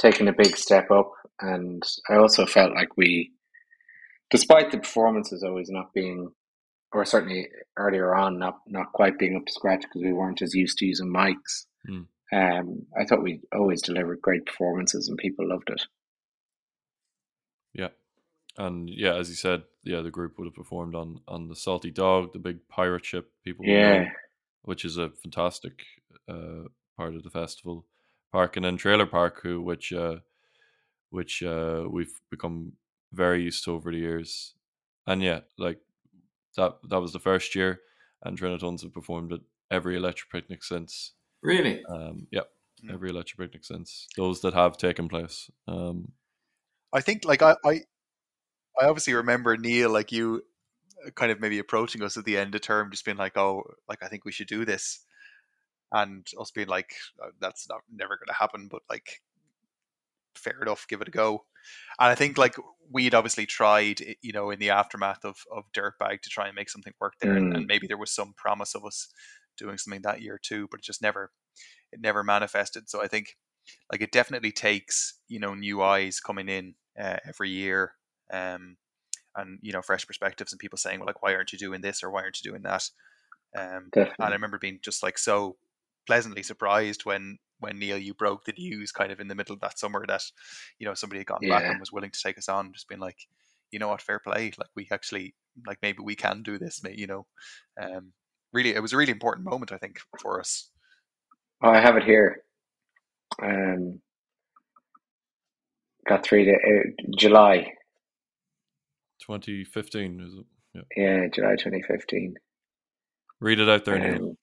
taking 0.00 0.28
a 0.28 0.32
big 0.32 0.56
step 0.56 0.90
up. 0.90 1.12
And 1.40 1.82
I 2.08 2.16
also 2.16 2.44
felt 2.44 2.74
like 2.74 2.96
we, 2.96 3.32
despite 4.30 4.70
the 4.70 4.78
performances 4.78 5.42
always 5.42 5.70
not 5.70 5.94
being, 5.94 6.32
or 6.92 7.04
certainly 7.06 7.48
earlier 7.78 8.14
on, 8.14 8.38
not 8.38 8.58
not 8.66 8.92
quite 8.92 9.18
being 9.18 9.36
up 9.36 9.46
to 9.46 9.52
scratch 9.52 9.82
because 9.82 10.02
we 10.02 10.12
weren't 10.12 10.42
as 10.42 10.54
used 10.54 10.78
to 10.78 10.86
using 10.86 11.08
mics. 11.08 11.64
Mm. 11.88 12.06
Um, 12.32 12.86
I 12.98 13.04
thought 13.06 13.22
we 13.22 13.40
always 13.54 13.80
delivered 13.80 14.20
great 14.20 14.44
performances 14.44 15.08
and 15.08 15.16
people 15.16 15.48
loved 15.48 15.70
it. 15.70 15.82
Yeah. 17.72 17.88
And 18.58 18.90
yeah, 18.90 19.14
as 19.14 19.30
you 19.30 19.34
said, 19.34 19.62
yeah, 19.82 20.02
the 20.02 20.10
group 20.10 20.38
would 20.38 20.46
have 20.46 20.54
performed 20.54 20.94
on 20.94 21.20
on 21.26 21.48
the 21.48 21.56
Salty 21.56 21.90
Dog, 21.90 22.34
the 22.34 22.38
big 22.38 22.68
pirate 22.68 23.06
ship 23.06 23.30
people 23.44 23.64
will 23.64 23.72
know, 23.72 23.80
Yeah, 23.80 24.08
which 24.62 24.84
is 24.84 24.98
a 24.98 25.10
fantastic 25.22 25.84
uh, 26.28 26.68
part 27.00 27.14
of 27.16 27.22
the 27.22 27.30
festival 27.42 27.86
park, 28.32 28.56
and 28.56 28.64
then 28.64 28.76
Trailer 28.76 29.06
Park, 29.06 29.40
who 29.42 29.54
which 29.70 29.92
uh, 29.92 30.16
which 31.10 31.42
uh, 31.42 31.84
we've 31.90 32.20
become 32.30 32.72
very 33.12 33.42
used 33.42 33.64
to 33.64 33.72
over 33.72 33.90
the 33.90 33.98
years. 33.98 34.54
And 35.06 35.22
yeah, 35.22 35.40
like 35.58 35.80
that 36.56 36.72
that 36.90 37.00
was 37.00 37.12
the 37.12 37.26
first 37.30 37.54
year, 37.54 37.80
and 38.22 38.38
Trinitones 38.38 38.82
have 38.82 38.92
performed 38.92 39.32
at 39.32 39.40
every 39.70 39.96
electric 39.96 40.30
picnic 40.30 40.62
since. 40.62 41.12
Really? 41.42 41.82
Um, 41.86 42.26
yep, 42.30 42.48
Mm. 42.84 42.94
every 42.94 43.10
electric 43.10 43.38
picnic 43.38 43.64
since 43.64 44.06
those 44.16 44.40
that 44.40 44.54
have 44.54 44.78
taken 44.78 45.06
place. 45.08 45.50
Um, 45.68 46.12
I 46.98 47.00
think 47.02 47.24
like 47.26 47.42
I, 47.42 47.54
I 47.64 47.74
I 48.80 48.86
obviously 48.88 49.14
remember 49.14 49.56
Neil 49.56 49.90
like 49.90 50.12
you 50.12 50.42
uh, 51.06 51.10
kind 51.10 51.30
of 51.32 51.40
maybe 51.40 51.58
approaching 51.58 52.02
us 52.02 52.16
at 52.16 52.24
the 52.24 52.38
end 52.38 52.54
of 52.54 52.62
term, 52.62 52.90
just 52.90 53.04
being 53.04 53.18
like, 53.18 53.36
"Oh, 53.36 53.62
like 53.88 54.02
I 54.02 54.08
think 54.08 54.24
we 54.24 54.32
should 54.32 54.48
do 54.48 54.64
this," 54.64 55.04
and 55.92 56.26
us 56.38 56.50
being 56.50 56.68
like, 56.68 56.94
"Uh, 57.22 57.30
"That's 57.40 57.68
not 57.68 57.82
never 57.90 58.16
going 58.16 58.28
to 58.28 58.34
happen," 58.34 58.68
but 58.68 58.82
like, 58.90 59.22
fair 60.34 60.60
enough, 60.62 60.86
give 60.88 61.00
it 61.00 61.08
a 61.08 61.10
go. 61.10 61.44
And 61.98 62.08
I 62.10 62.14
think 62.14 62.38
like 62.38 62.56
we'd 62.90 63.14
obviously 63.14 63.46
tried, 63.46 64.00
you 64.22 64.32
know, 64.32 64.50
in 64.50 64.58
the 64.58 64.70
aftermath 64.70 65.24
of 65.24 65.36
of 65.52 65.70
Dirtbag 65.72 66.22
to 66.22 66.30
try 66.30 66.46
and 66.46 66.54
make 66.56 66.70
something 66.70 66.94
work 67.00 67.14
there, 67.20 67.36
and, 67.36 67.48
Mm. 67.52 67.54
and 67.54 67.66
maybe 67.66 67.86
there 67.86 67.98
was 67.98 68.12
some 68.12 68.34
promise 68.34 68.74
of 68.74 68.84
us 68.84 69.08
doing 69.56 69.78
something 69.78 70.02
that 70.02 70.22
year 70.22 70.38
too, 70.42 70.68
but 70.70 70.80
it 70.80 70.84
just 70.84 71.02
never 71.02 71.32
it 71.92 72.00
never 72.00 72.24
manifested. 72.24 72.88
So 72.90 73.02
I 73.02 73.08
think 73.08 73.36
like 73.92 74.02
it 74.02 74.12
definitely 74.12 74.52
takes 74.52 75.20
you 75.28 75.40
know 75.40 75.54
new 75.54 75.82
eyes 75.82 76.20
coming 76.20 76.48
in 76.48 76.74
uh, 77.00 77.18
every 77.26 77.50
year 77.50 77.94
um 78.32 78.76
and 79.36 79.58
you 79.62 79.72
know 79.72 79.82
fresh 79.82 80.06
perspectives 80.06 80.52
and 80.52 80.60
people 80.60 80.78
saying 80.78 81.00
well 81.00 81.06
like 81.06 81.22
why 81.22 81.34
aren't 81.34 81.52
you 81.52 81.58
doing 81.58 81.80
this 81.82 82.02
or 82.02 82.10
why 82.10 82.22
aren't 82.22 82.40
you 82.42 82.50
doing 82.50 82.62
that 82.62 82.90
um 83.56 83.92
and 84.22 84.30
i 84.30 84.32
remember 84.32 84.58
being 84.58 84.78
just 84.82 85.02
like 85.02 85.18
so 85.18 85.56
pleasantly 86.06 86.42
surprised 86.42 87.04
when 87.04 87.38
when 87.58 87.78
neil 87.78 87.98
you 87.98 88.14
broke 88.14 88.44
the 88.44 88.54
news 88.58 88.90
kind 88.90 89.12
of 89.12 89.20
in 89.20 89.28
the 89.28 89.34
middle 89.34 89.54
of 89.54 89.60
that 89.60 89.78
summer 89.78 90.04
that 90.06 90.22
you 90.78 90.86
know 90.86 90.94
somebody 90.94 91.18
had 91.20 91.26
gotten 91.26 91.48
back 91.48 91.62
and 91.70 91.80
was 91.80 91.92
willing 91.92 92.10
to 92.10 92.22
take 92.22 92.38
us 92.38 92.48
on 92.48 92.72
just 92.72 92.88
being 92.88 93.00
like 93.00 93.18
you 93.70 93.78
know 93.78 93.88
what 93.88 94.00
fair 94.02 94.18
play 94.18 94.50
like 94.58 94.70
we 94.74 94.88
actually 94.90 95.34
like 95.66 95.78
maybe 95.82 95.98
we 96.02 96.14
can 96.16 96.42
do 96.42 96.58
this 96.58 96.82
may- 96.82 96.94
you 96.96 97.06
know 97.06 97.26
um 97.80 98.12
really 98.52 98.74
it 98.74 98.80
was 98.82 98.92
a 98.92 98.96
really 98.96 99.12
important 99.12 99.44
moment 99.48 99.72
i 99.72 99.76
think 99.78 99.98
for 100.20 100.40
us 100.40 100.70
Oh, 101.62 101.68
I 101.68 101.78
have 101.78 101.96
it 101.98 102.04
here. 102.04 102.42
Um, 103.42 104.00
got 106.08 106.24
three 106.24 106.46
day, 106.46 106.54
uh, 106.54 107.04
July. 107.18 107.72
2015 109.20 110.20
is 110.20 110.34
it? 110.34 110.46
Yeah. 110.74 110.82
Yeah, 110.96 111.28
July 111.28 111.56
2015. 111.56 112.34
Read 113.40 113.60
it 113.60 113.68
out 113.68 113.84
there, 113.84 113.98
Neil. 113.98 114.36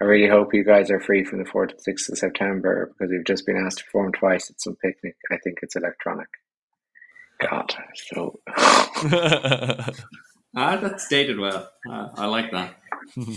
I 0.00 0.04
really 0.06 0.28
hope 0.30 0.54
you 0.54 0.64
guys 0.64 0.90
are 0.90 1.00
free 1.00 1.24
from 1.24 1.38
the 1.40 1.48
4th 1.48 1.76
to 1.76 1.90
6th 1.90 2.10
of 2.12 2.18
September 2.18 2.86
because 2.98 3.10
we've 3.10 3.24
just 3.26 3.44
been 3.46 3.62
asked 3.64 3.78
to 3.78 3.84
perform 3.84 4.12
twice 4.12 4.48
at 4.50 4.60
some 4.60 4.76
picnic. 4.76 5.16
I 5.30 5.36
think 5.44 5.58
it's 5.62 5.76
electronic. 5.76 6.28
God, 7.40 7.74
so 7.94 8.40
Ah, 10.56 10.76
that's 10.76 11.06
dated 11.08 11.38
well. 11.38 11.68
Uh, 11.88 12.08
I 12.16 12.26
like 12.26 12.50
that. 12.50 12.74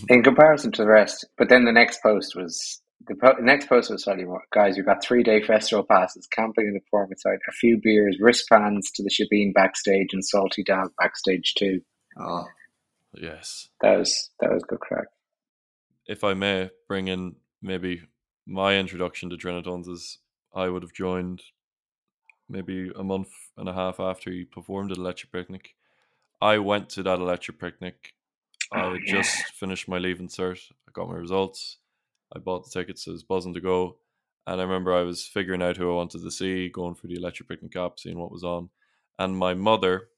in 0.10 0.23
comparison 0.23 0.72
to 0.73 0.81
the 0.81 0.88
rest. 0.88 1.26
But 1.38 1.48
then 1.49 1.65
the 1.65 1.72
next 1.72 2.02
post 2.02 2.35
was 2.35 2.81
the 3.07 3.15
po- 3.15 3.38
next 3.40 3.68
post 3.69 3.91
was 3.91 4.03
slightly 4.03 4.23
more. 4.26 4.41
Guys, 4.53 4.76
we've 4.76 4.85
got 4.85 5.03
three 5.03 5.22
day 5.23 5.41
festival 5.44 5.84
passes, 5.90 6.27
camping 6.27 6.65
in 6.68 6.73
the 6.73 6.80
performance 6.80 7.22
site, 7.22 7.40
a 7.48 7.52
few 7.52 7.80
beers, 7.81 8.18
wristbands 8.19 8.90
to 8.91 9.03
the 9.03 9.10
Shabine 9.11 9.53
backstage, 9.53 10.10
and 10.11 10.26
Salty 10.26 10.64
Dog 10.64 10.91
backstage 10.99 11.53
too. 11.57 11.81
Oh, 12.19 12.45
yes. 13.14 13.69
That 13.81 13.99
was 13.99 14.31
that 14.40 14.52
was 14.52 14.64
good 14.68 14.80
crack. 14.80 15.06
If 16.08 16.24
I 16.24 16.34
may 16.34 16.70
bring 16.88 17.08
in 17.08 17.36
maybe 17.62 18.02
my 18.46 18.78
introduction 18.78 19.30
to 19.30 19.38
Trinitones 19.38 19.88
is 19.88 20.20
I 20.54 20.70
would 20.70 20.84
have 20.84 20.94
joined 20.94 21.42
maybe 22.50 22.92
a 22.96 23.04
month 23.04 23.30
and 23.58 23.70
a 23.70 23.74
half 23.74 24.00
after 24.00 24.30
he 24.32 24.44
performed 24.44 24.92
at 24.92 24.98
Electric 24.98 25.32
Picnic. 25.32 25.76
I 26.42 26.58
went 26.58 26.90
to 26.90 27.04
that 27.04 27.20
Electric 27.20 27.60
Picnic. 27.60 28.14
I 28.72 28.82
Oh, 28.84 28.94
had 28.94 29.02
yeah. 29.06 29.14
just 29.22 29.54
finished 29.54 29.88
my 29.88 29.98
leaving 29.98 30.28
cert. 30.28 30.60
I 30.88 30.92
got 30.92 31.08
my 31.08 31.16
results. 31.16 31.78
I 32.36 32.40
bought 32.40 32.66
the 32.66 32.72
tickets. 32.72 33.08
I 33.08 33.12
was 33.12 33.24
buzzing 33.24 33.54
to 33.54 33.62
go. 33.62 33.98
And 34.46 34.60
I 34.60 34.64
remember 34.64 34.94
I 34.94 35.04
was 35.04 35.26
figuring 35.26 35.62
out 35.62 35.78
who 35.78 35.90
I 35.90 35.96
wanted 35.96 36.22
to 36.22 36.32
see, 36.32 36.68
going 36.70 36.96
for 36.96 37.08
the 37.08 37.16
Electric 37.16 37.48
Picnic 37.48 37.76
app, 37.78 37.98
seeing 37.98 38.20
what 38.20 38.32
was 38.32 38.44
on. 38.44 38.70
And 39.20 39.38
my 39.38 39.54
mother, 39.54 40.10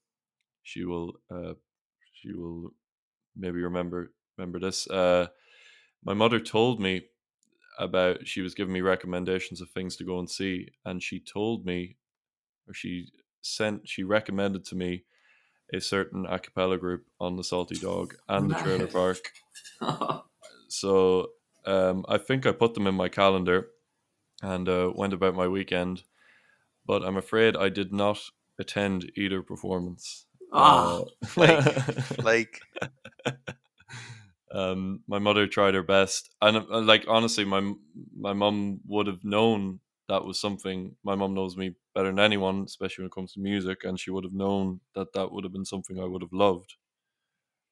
she 0.62 0.84
will, 0.84 1.12
uh, 1.30 1.54
she 2.12 2.32
will 2.32 2.72
maybe 3.36 3.60
remember 3.62 4.12
remember 4.36 4.58
this. 4.58 4.88
Uh, 4.88 5.28
my 6.04 6.14
mother 6.14 6.40
told 6.40 6.80
me 6.80 7.02
about 7.78 8.26
she 8.26 8.40
was 8.40 8.54
giving 8.54 8.72
me 8.72 8.80
recommendations 8.80 9.60
of 9.60 9.70
things 9.70 9.96
to 9.96 10.04
go 10.04 10.18
and 10.18 10.30
see, 10.30 10.68
and 10.84 11.02
she 11.02 11.20
told 11.20 11.66
me, 11.66 11.96
or 12.66 12.74
she 12.74 13.08
sent, 13.42 13.88
she 13.88 14.02
recommended 14.02 14.64
to 14.66 14.74
me 14.74 15.04
a 15.72 15.80
certain 15.80 16.26
a 16.26 16.38
cappella 16.38 16.78
group 16.78 17.04
on 17.20 17.36
the 17.36 17.44
Salty 17.44 17.78
Dog 17.78 18.14
and 18.28 18.50
the 18.50 18.54
Trailer. 18.54 18.86
Park. 18.86 19.32
So 20.68 21.30
um, 21.64 22.04
I 22.08 22.18
think 22.18 22.44
I 22.44 22.52
put 22.52 22.74
them 22.74 22.86
in 22.86 22.94
my 22.94 23.08
calendar 23.08 23.68
and 24.42 24.68
uh, 24.68 24.92
went 24.94 25.12
about 25.12 25.34
my 25.34 25.48
weekend, 25.48 26.02
but 26.84 27.04
I'm 27.04 27.16
afraid 27.16 27.56
I 27.56 27.68
did 27.68 27.92
not 27.92 28.18
attend 28.58 29.10
either 29.16 29.42
performance. 29.42 30.26
Ah, 30.52 31.02
Uh, 31.36 32.02
like 32.22 32.60
um, 34.52 35.00
my 35.08 35.18
mother 35.18 35.46
tried 35.46 35.74
her 35.74 35.82
best, 35.82 36.30
and 36.42 36.58
uh, 36.58 36.80
like 36.80 37.04
honestly, 37.08 37.44
my 37.44 37.72
my 38.16 38.32
mom 38.32 38.80
would 38.86 39.06
have 39.08 39.24
known 39.24 39.80
that 40.08 40.24
was 40.24 40.40
something. 40.40 40.96
My 41.04 41.16
mom 41.16 41.34
knows 41.34 41.56
me 41.56 41.74
better 41.94 42.08
than 42.10 42.20
anyone, 42.20 42.64
especially 42.66 43.02
when 43.02 43.08
it 43.08 43.14
comes 43.14 43.32
to 43.34 43.40
music, 43.40 43.80
and 43.84 43.98
she 44.00 44.10
would 44.10 44.24
have 44.24 44.32
known 44.34 44.80
that 44.94 45.12
that 45.14 45.32
would 45.32 45.44
have 45.44 45.52
been 45.52 45.64
something 45.64 46.00
I 46.00 46.04
would 46.06 46.22
have 46.22 46.32
loved. 46.32 46.74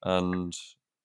And 0.04 0.52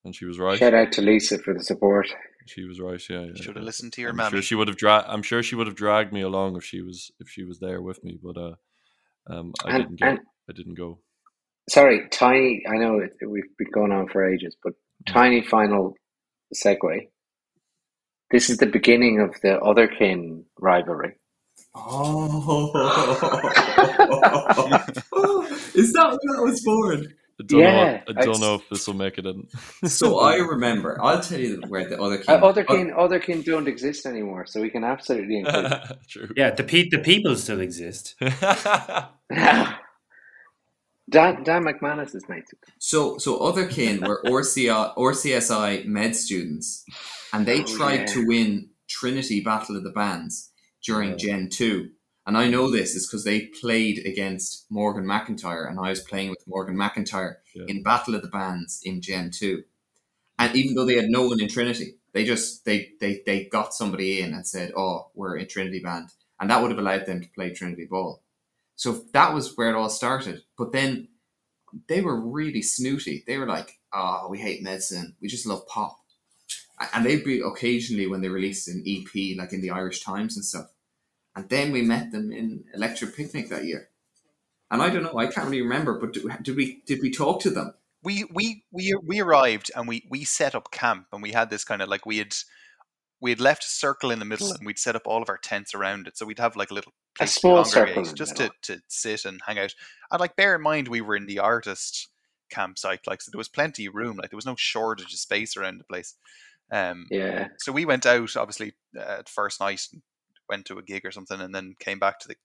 and 0.05 0.15
she 0.15 0.25
was 0.25 0.39
right. 0.39 0.57
Shout 0.57 0.73
out 0.73 0.91
to 0.93 1.01
Lisa 1.01 1.39
for 1.39 1.53
the 1.53 1.63
support. 1.63 2.07
She 2.47 2.63
was 2.65 2.79
right. 2.79 3.01
Yeah, 3.09 3.21
yeah. 3.25 3.31
Should 3.35 3.45
have 3.47 3.57
yeah. 3.57 3.65
listened 3.65 3.93
to 3.93 4.01
your 4.01 4.11
I'm 4.11 4.17
sure 4.31 4.41
she 4.41 4.55
would 4.55 4.67
have 4.69 4.77
dra- 4.77 5.05
I'm 5.07 5.23
sure 5.23 5.43
she 5.43 5.55
would 5.55 5.67
have 5.67 5.75
dragged 5.75 6.13
me 6.13 6.21
along 6.21 6.57
if 6.57 6.63
she 6.63 6.81
was 6.81 7.11
if 7.19 7.29
she 7.29 7.43
was 7.43 7.59
there 7.59 7.81
with 7.81 8.03
me, 8.03 8.19
but 8.21 8.37
uh, 8.37 8.55
um, 9.29 9.53
I 9.65 9.71
And, 9.71 9.81
didn't 9.81 9.97
get. 9.97 10.09
and 10.09 10.19
I 10.49 10.53
didn't 10.53 10.75
go. 10.75 10.99
sorry, 11.69 12.09
tiny. 12.09 12.63
I 12.69 12.77
know 12.77 12.99
it, 12.99 13.11
we've 13.27 13.55
been 13.57 13.71
going 13.73 13.91
on 13.91 14.07
for 14.09 14.27
ages, 14.27 14.55
but 14.63 14.73
tiny 15.07 15.41
final 15.41 15.95
segue. 16.55 17.07
This 18.31 18.49
is 18.49 18.57
the 18.57 18.67
beginning 18.67 19.19
of 19.19 19.35
the 19.41 19.59
Otherkin 19.61 20.43
rivalry. 20.59 21.15
Oh, 21.75 22.71
is 25.75 25.93
that 25.93 26.07
what 26.11 26.19
that 26.21 26.41
was 26.43 26.61
born? 26.63 27.13
I 27.39 27.43
don't 27.45 27.59
know. 27.61 27.67
Yeah, 27.67 28.01
What, 28.05 28.09
I 28.09 28.13
don't 28.21 28.35
it's- 28.35 28.39
know 28.41 28.55
if 28.55 28.69
this 28.69 28.87
will 28.87 28.95
make 28.95 29.17
it 29.17 29.25
in. 29.25 29.47
So 29.87 30.19
I 30.19 30.35
remember. 30.35 30.97
I'll 31.01 31.21
tell 31.21 31.39
you 31.39 31.61
where 31.67 31.87
the 31.87 31.95
Otherkin. 31.97 32.25
Uh, 32.27 32.41
Otherkin, 32.41 32.95
Otherkin 32.95 33.43
don't 33.45 33.67
exist 33.67 34.05
anymore, 34.05 34.45
so 34.45 34.61
we 34.61 34.69
can 34.69 34.83
absolutely 34.83 35.39
include. 35.39 35.73
True. 36.09 36.29
Yeah, 36.35 36.51
the 36.51 36.63
pe- 36.63 36.89
the 36.89 36.99
people 36.99 37.35
still 37.35 37.61
exist. 37.61 38.15
Dan, 41.09 41.43
Dan 41.43 41.63
McManus 41.63 42.13
is 42.15 42.23
mates. 42.29 42.51
with. 42.51 42.73
So 42.79 43.17
so 43.17 43.39
Otherkin 43.39 44.05
were 44.07 44.21
RCI, 44.25 44.95
RCSI 44.95 45.85
med 45.85 46.15
students, 46.15 46.85
and 47.33 47.45
they 47.45 47.61
Oh, 47.61 47.65
tried 47.77 47.99
yeah. 48.01 48.05
to 48.13 48.27
win 48.27 48.69
Trinity 48.87 49.41
Battle 49.41 49.75
of 49.77 49.83
the 49.83 49.91
Bands 49.91 50.51
during 50.83 51.17
Gen 51.17 51.49
Two. 51.49 51.91
And 52.27 52.37
I 52.37 52.47
know 52.47 52.69
this 52.69 52.93
is 52.95 53.07
because 53.07 53.23
they 53.23 53.47
played 53.47 54.05
against 54.05 54.65
Morgan 54.69 55.05
McIntyre, 55.05 55.67
and 55.67 55.79
I 55.79 55.89
was 55.89 56.01
playing 56.01 56.29
with 56.29 56.43
Morgan 56.47 56.75
McIntyre 56.75 57.35
Yeah. 57.55 57.63
in 57.67 57.81
Battle 57.81 58.13
of 58.15 58.21
the 58.21 58.27
Bands 58.27 58.79
in 58.83 59.01
Gen 59.01 59.31
Two. 59.31 59.63
And 60.37 60.55
even 60.55 60.75
though 60.75 60.85
they 60.85 60.95
had 60.95 61.09
no 61.09 61.27
one 61.27 61.41
in 61.41 61.49
Trinity, 61.49 61.95
they 62.13 62.23
just 62.25 62.65
they 62.65 62.93
they 62.99 63.21
they 63.25 63.45
got 63.45 63.73
somebody 63.73 64.21
in 64.21 64.33
and 64.33 64.45
said, 64.45 64.73
"Oh, 64.75 65.09
we're 65.15 65.37
in 65.37 65.47
Trinity 65.47 65.79
Band," 65.79 66.09
and 66.39 66.49
that 66.49 66.61
would 66.61 66.71
have 66.71 66.79
allowed 66.79 67.05
them 67.07 67.21
to 67.21 67.29
play 67.29 67.51
Trinity 67.51 67.85
Ball. 67.85 68.21
So 68.79 69.03
that 69.11 69.33
was 69.33 69.57
where 69.57 69.69
it 69.69 69.75
all 69.75 69.89
started. 69.89 70.43
But 70.57 70.71
then 70.71 71.09
they 71.89 71.99
were 71.99 72.17
really 72.17 72.61
snooty. 72.61 73.25
They 73.27 73.37
were 73.37 73.45
like, 73.45 73.77
"Oh, 73.93 74.29
we 74.29 74.39
hate 74.39 74.63
medicine. 74.63 75.17
We 75.19 75.27
just 75.27 75.45
love 75.45 75.67
pop." 75.67 75.97
And 76.93 77.05
they'd 77.05 77.25
be 77.25 77.41
occasionally 77.41 78.07
when 78.07 78.21
they 78.21 78.29
released 78.29 78.69
an 78.69 78.81
EP, 78.87 79.37
like 79.37 79.51
in 79.51 79.59
the 79.59 79.71
Irish 79.71 80.01
Times 80.01 80.37
and 80.37 80.45
stuff. 80.45 80.67
And 81.35 81.49
then 81.49 81.73
we 81.73 81.81
met 81.81 82.13
them 82.13 82.31
in 82.31 82.63
Electric 82.73 83.17
Picnic 83.17 83.49
that 83.49 83.65
year. 83.65 83.89
And 84.71 84.81
I 84.81 84.89
don't 84.89 85.03
know, 85.03 85.17
I 85.17 85.27
can't 85.27 85.49
really 85.49 85.61
remember, 85.61 85.99
but 85.99 86.13
did, 86.13 86.23
did 86.41 86.55
we 86.55 86.81
did 86.85 87.01
we 87.01 87.11
talk 87.11 87.41
to 87.41 87.49
them? 87.49 87.73
we 88.01 88.23
we 88.33 88.63
we 88.71 88.95
we 89.03 89.19
arrived 89.19 89.71
and 89.75 89.87
we 89.87 90.07
we 90.09 90.23
set 90.23 90.55
up 90.55 90.71
camp 90.71 91.07
and 91.11 91.21
we 91.21 91.31
had 91.31 91.49
this 91.49 91.65
kind 91.65 91.81
of 91.81 91.89
like 91.89 92.05
we 92.05 92.17
had 92.17 92.33
we 93.21 93.31
had 93.31 93.39
left 93.41 93.63
a 93.63 93.69
circle 93.69 94.11
in 94.11 94.19
the 94.19 94.25
middle 94.25 94.51
and 94.53 94.65
we'd 94.65 94.79
set 94.79 94.95
up 94.95 95.03
all 95.05 95.21
of 95.21 95.29
our 95.29 95.37
tents 95.37 95.73
around 95.75 96.07
it 96.07 96.17
so 96.17 96.25
we'd 96.25 96.39
have 96.39 96.55
like 96.55 96.71
a 96.71 96.73
little 96.73 96.93
A 97.15 97.19
place 97.19 97.33
to 97.35 97.39
small 97.39 97.63
congregate 97.63 98.15
just 98.15 98.37
to, 98.37 98.49
to 98.63 98.81
sit 98.87 99.25
and 99.25 99.41
hang 99.45 99.59
out. 99.59 99.73
And 100.11 100.19
like 100.19 100.35
bear 100.35 100.55
in 100.55 100.61
mind 100.61 100.87
we 100.87 101.01
were 101.01 101.15
in 101.15 101.25
the 101.25 101.39
artist 101.39 102.07
campsite 102.49 103.01
like 103.05 103.21
so 103.21 103.29
there 103.31 103.37
was 103.37 103.49
plenty 103.49 103.85
of 103.85 103.93
room 103.93 104.17
like 104.17 104.31
there 104.31 104.37
was 104.37 104.45
no 104.45 104.55
shortage 104.57 105.13
of 105.13 105.19
space 105.19 105.55
around 105.57 105.79
the 105.79 105.83
place. 105.83 106.15
Um 106.71 107.05
Yeah. 107.11 107.47
so 107.57 107.71
we 107.71 107.85
went 107.85 108.05
out 108.05 108.35
obviously 108.35 108.73
uh, 108.99 109.23
first 109.27 109.59
night 109.59 109.81
went 110.47 110.65
to 110.65 110.77
a 110.77 110.83
gig 110.83 111.05
or 111.05 111.11
something 111.11 111.39
and 111.39 111.53
then 111.53 111.75
came 111.79 111.99
back 111.99 112.19
to 112.19 112.27
the 112.27 112.35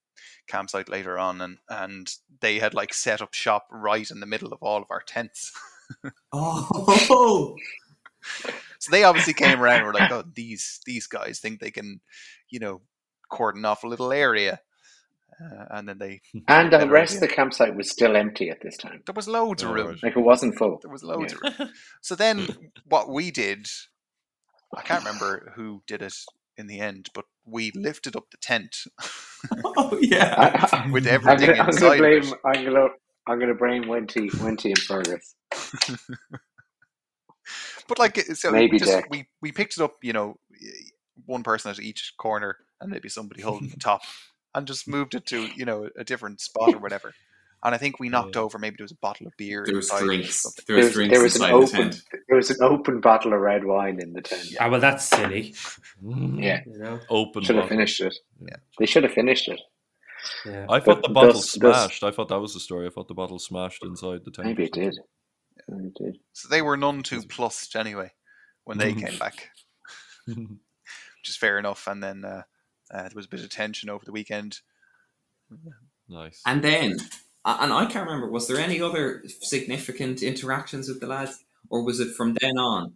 campsite 0.47 0.89
later 0.89 1.19
on 1.19 1.41
and 1.41 1.59
and 1.69 2.15
they 2.41 2.59
had 2.59 2.75
like 2.75 2.93
set 2.93 3.23
up 3.23 3.33
shop 3.33 3.67
right 3.71 4.11
in 4.11 4.21
the 4.21 4.27
middle 4.27 4.53
of 4.53 4.63
all 4.63 4.83
of 4.83 4.91
our 4.91 5.03
tents. 5.07 5.53
Oh, 6.33 7.57
so 8.79 8.91
they 8.91 9.05
obviously 9.05 9.35
came 9.35 9.61
around 9.61 9.79
and 9.79 9.87
were 9.87 9.95
like 9.95 10.11
oh 10.11 10.25
these 10.35 10.81
these 10.87 11.07
guys 11.07 11.41
think 11.41 11.61
they 11.61 11.71
can 11.71 12.01
you 12.51 12.59
know 12.61 12.81
cordon 13.31 13.65
off 13.65 13.85
a 13.85 13.89
little 13.89 14.13
area 14.13 14.61
uh, 15.43 15.65
and 15.73 15.89
then 15.89 15.99
they 15.99 16.21
And 16.49 16.73
the 16.73 16.79
Better 16.79 16.91
rest 16.91 17.15
of 17.17 17.21
the 17.21 17.29
campsite 17.29 17.77
was 17.77 17.91
still 17.91 18.17
empty 18.17 18.51
at 18.51 18.61
this 18.63 18.77
time. 18.77 19.03
there 19.07 19.15
was 19.15 19.29
loads 19.29 19.63
of 19.63 19.71
Oh, 19.71 19.75
room 19.75 19.89
right. 19.89 20.03
Like 20.03 20.17
it 20.17 20.21
wasn't 20.21 20.57
full. 20.59 20.81
there 20.83 20.91
was 20.93 21.05
loads 21.05 21.33
Yeah. 21.33 21.39
of 21.39 21.41
room 21.43 21.71
so 22.03 22.15
then 22.15 22.49
what 22.87 23.09
we 23.11 23.31
did 23.31 23.69
i 24.77 24.83
can't 24.83 25.05
remember 25.05 25.53
who 25.57 25.83
did 25.87 26.03
it 26.03 26.15
in 26.57 26.67
the 26.67 26.81
end 26.81 27.09
but 27.15 27.27
we 27.47 27.73
lifted 27.75 28.17
up 28.17 28.31
the 28.31 28.39
tent 28.39 28.77
oh 29.65 29.99
yeah. 30.01 30.35
I, 30.39 30.87
with 30.93 31.07
I'm 31.27 31.41
everything 31.41 31.47
gonna, 31.47 31.63
I'm 31.63 31.69
inside 31.69 31.79
gonna 31.79 31.91
of 32.09 32.23
blame. 32.23 32.35
I'm 32.45 32.65
gonna. 32.65 32.89
I'm 33.27 33.39
gonna 33.41 33.55
blame 33.55 33.85
Wenty, 33.85 34.31
Wenty 34.39 34.67
and 34.67 34.79
Fergus. 34.79 35.35
But 37.89 37.99
like, 37.99 38.17
so 38.35 38.51
Maybe 38.51 38.73
we 38.73 38.79
just 38.79 38.93
Dick. 38.93 39.07
we 39.11 39.27
we 39.43 39.53
picked 39.53 39.77
it 39.77 39.83
up, 39.83 39.95
you 40.03 40.13
know, 40.13 40.37
one 41.27 41.43
person 41.43 41.71
at 41.71 41.81
each 41.81 42.15
corner, 42.19 42.57
and 42.81 42.91
maybe 42.91 43.09
somebody 43.09 43.43
holding 43.43 43.69
the 43.69 43.77
top, 43.81 44.03
and 44.55 44.67
just 44.67 44.89
moved 44.89 45.15
it 45.15 45.27
to 45.27 45.47
you 45.57 45.65
know 45.65 45.89
a 45.99 46.05
different 46.05 46.41
spot 46.41 46.75
or 46.75 46.79
whatever. 46.79 47.13
And 47.63 47.75
I 47.75 47.79
think 47.79 47.99
we 47.99 48.11
knocked 48.11 48.37
Yeah. 48.37 48.43
over 48.43 48.59
maybe 48.59 48.77
there 48.77 48.85
was 48.85 48.93
a 48.93 48.97
bottle 48.97 49.27
of 49.27 49.33
beer. 49.39 49.63
There 49.67 49.77
was 49.77 49.89
drinks. 49.91 50.43
something. 50.43 50.65
There 50.69 50.77
There 50.77 50.85
was 50.85 50.87
was, 50.89 50.95
drinks 50.95 51.15
there 51.15 51.23
was 51.23 51.37
an 51.37 51.43
inside 51.43 51.51
the 51.51 51.55
open. 51.79 51.91
tent. 51.93 52.03
There 52.29 52.37
was 52.37 52.51
an 52.51 52.57
open 52.63 53.01
bottle 53.01 53.33
of 53.33 53.41
red 53.41 53.65
wine 53.65 54.01
in 54.03 54.13
the 54.13 54.21
tent. 54.21 54.55
Ah, 54.61 54.69
well, 54.69 54.81
that's 54.81 55.03
silly. 55.07 55.55
Yeah, 56.03 56.61
You 56.67 56.77
know. 56.79 57.01
Open. 57.09 57.43
should 57.43 57.57
have 57.57 57.71
finished 57.71 58.01
it. 58.03 58.15
Yeah. 58.39 58.57
They 58.79 58.85
should 58.85 59.03
have 59.05 59.15
finished 59.15 59.49
it. 59.49 59.61
Yeah. 60.45 60.67
I 60.69 60.79
thought 60.79 61.01
But 61.01 61.09
the 61.09 61.15
bottle 61.15 61.33
thus- 61.33 61.55
thus- 61.55 61.85
smashed. 61.85 62.05
I 62.05 62.11
thought 62.11 62.29
that 62.29 62.39
was 62.41 62.53
the 62.53 62.61
story. 62.61 62.87
I 62.87 62.91
thought 62.91 63.09
the 63.09 63.15
bottle 63.15 63.39
smashed 63.39 63.83
inside 63.83 64.27
the 64.27 64.31
tent. 64.31 64.47
Maybe 64.47 64.65
it 64.65 64.73
did. 64.73 64.99
Maybe 65.69 65.89
it 65.89 65.95
did. 65.95 66.19
So 66.33 66.49
they 66.49 66.63
were 66.63 66.77
none 66.77 67.03
too 67.03 67.23
plussed 67.23 67.77
anyway 67.77 68.13
when 68.65 68.79
they 68.79 68.93
came 68.93 69.19
back, 69.19 69.51
which 70.27 71.29
is 71.29 71.37
fair 71.37 71.59
enough. 71.59 71.87
And 71.87 72.03
then 72.03 72.25
uh, 72.25 72.43
uh, 72.93 73.03
there 73.03 73.13
was 73.15 73.27
a 73.27 73.29
bit 73.31 73.41
of 73.43 73.51
tension 73.51 73.91
over 73.91 74.05
the 74.05 74.13
weekend. 74.13 74.61
nice. 76.09 76.41
And 76.47 76.63
then, 76.63 76.97
and 77.45 77.73
I 77.73 77.87
can't 77.87 78.07
remember, 78.07 78.31
was 78.31 78.47
there 78.49 78.59
any 78.59 78.81
other 78.81 79.23
significant 79.41 80.23
interactions 80.23 80.89
with 80.89 81.01
the 81.01 81.07
lads? 81.07 81.45
Or 81.71 81.83
was 81.85 82.01
it 82.01 82.15
from 82.15 82.37
then 82.41 82.59
on, 82.59 82.95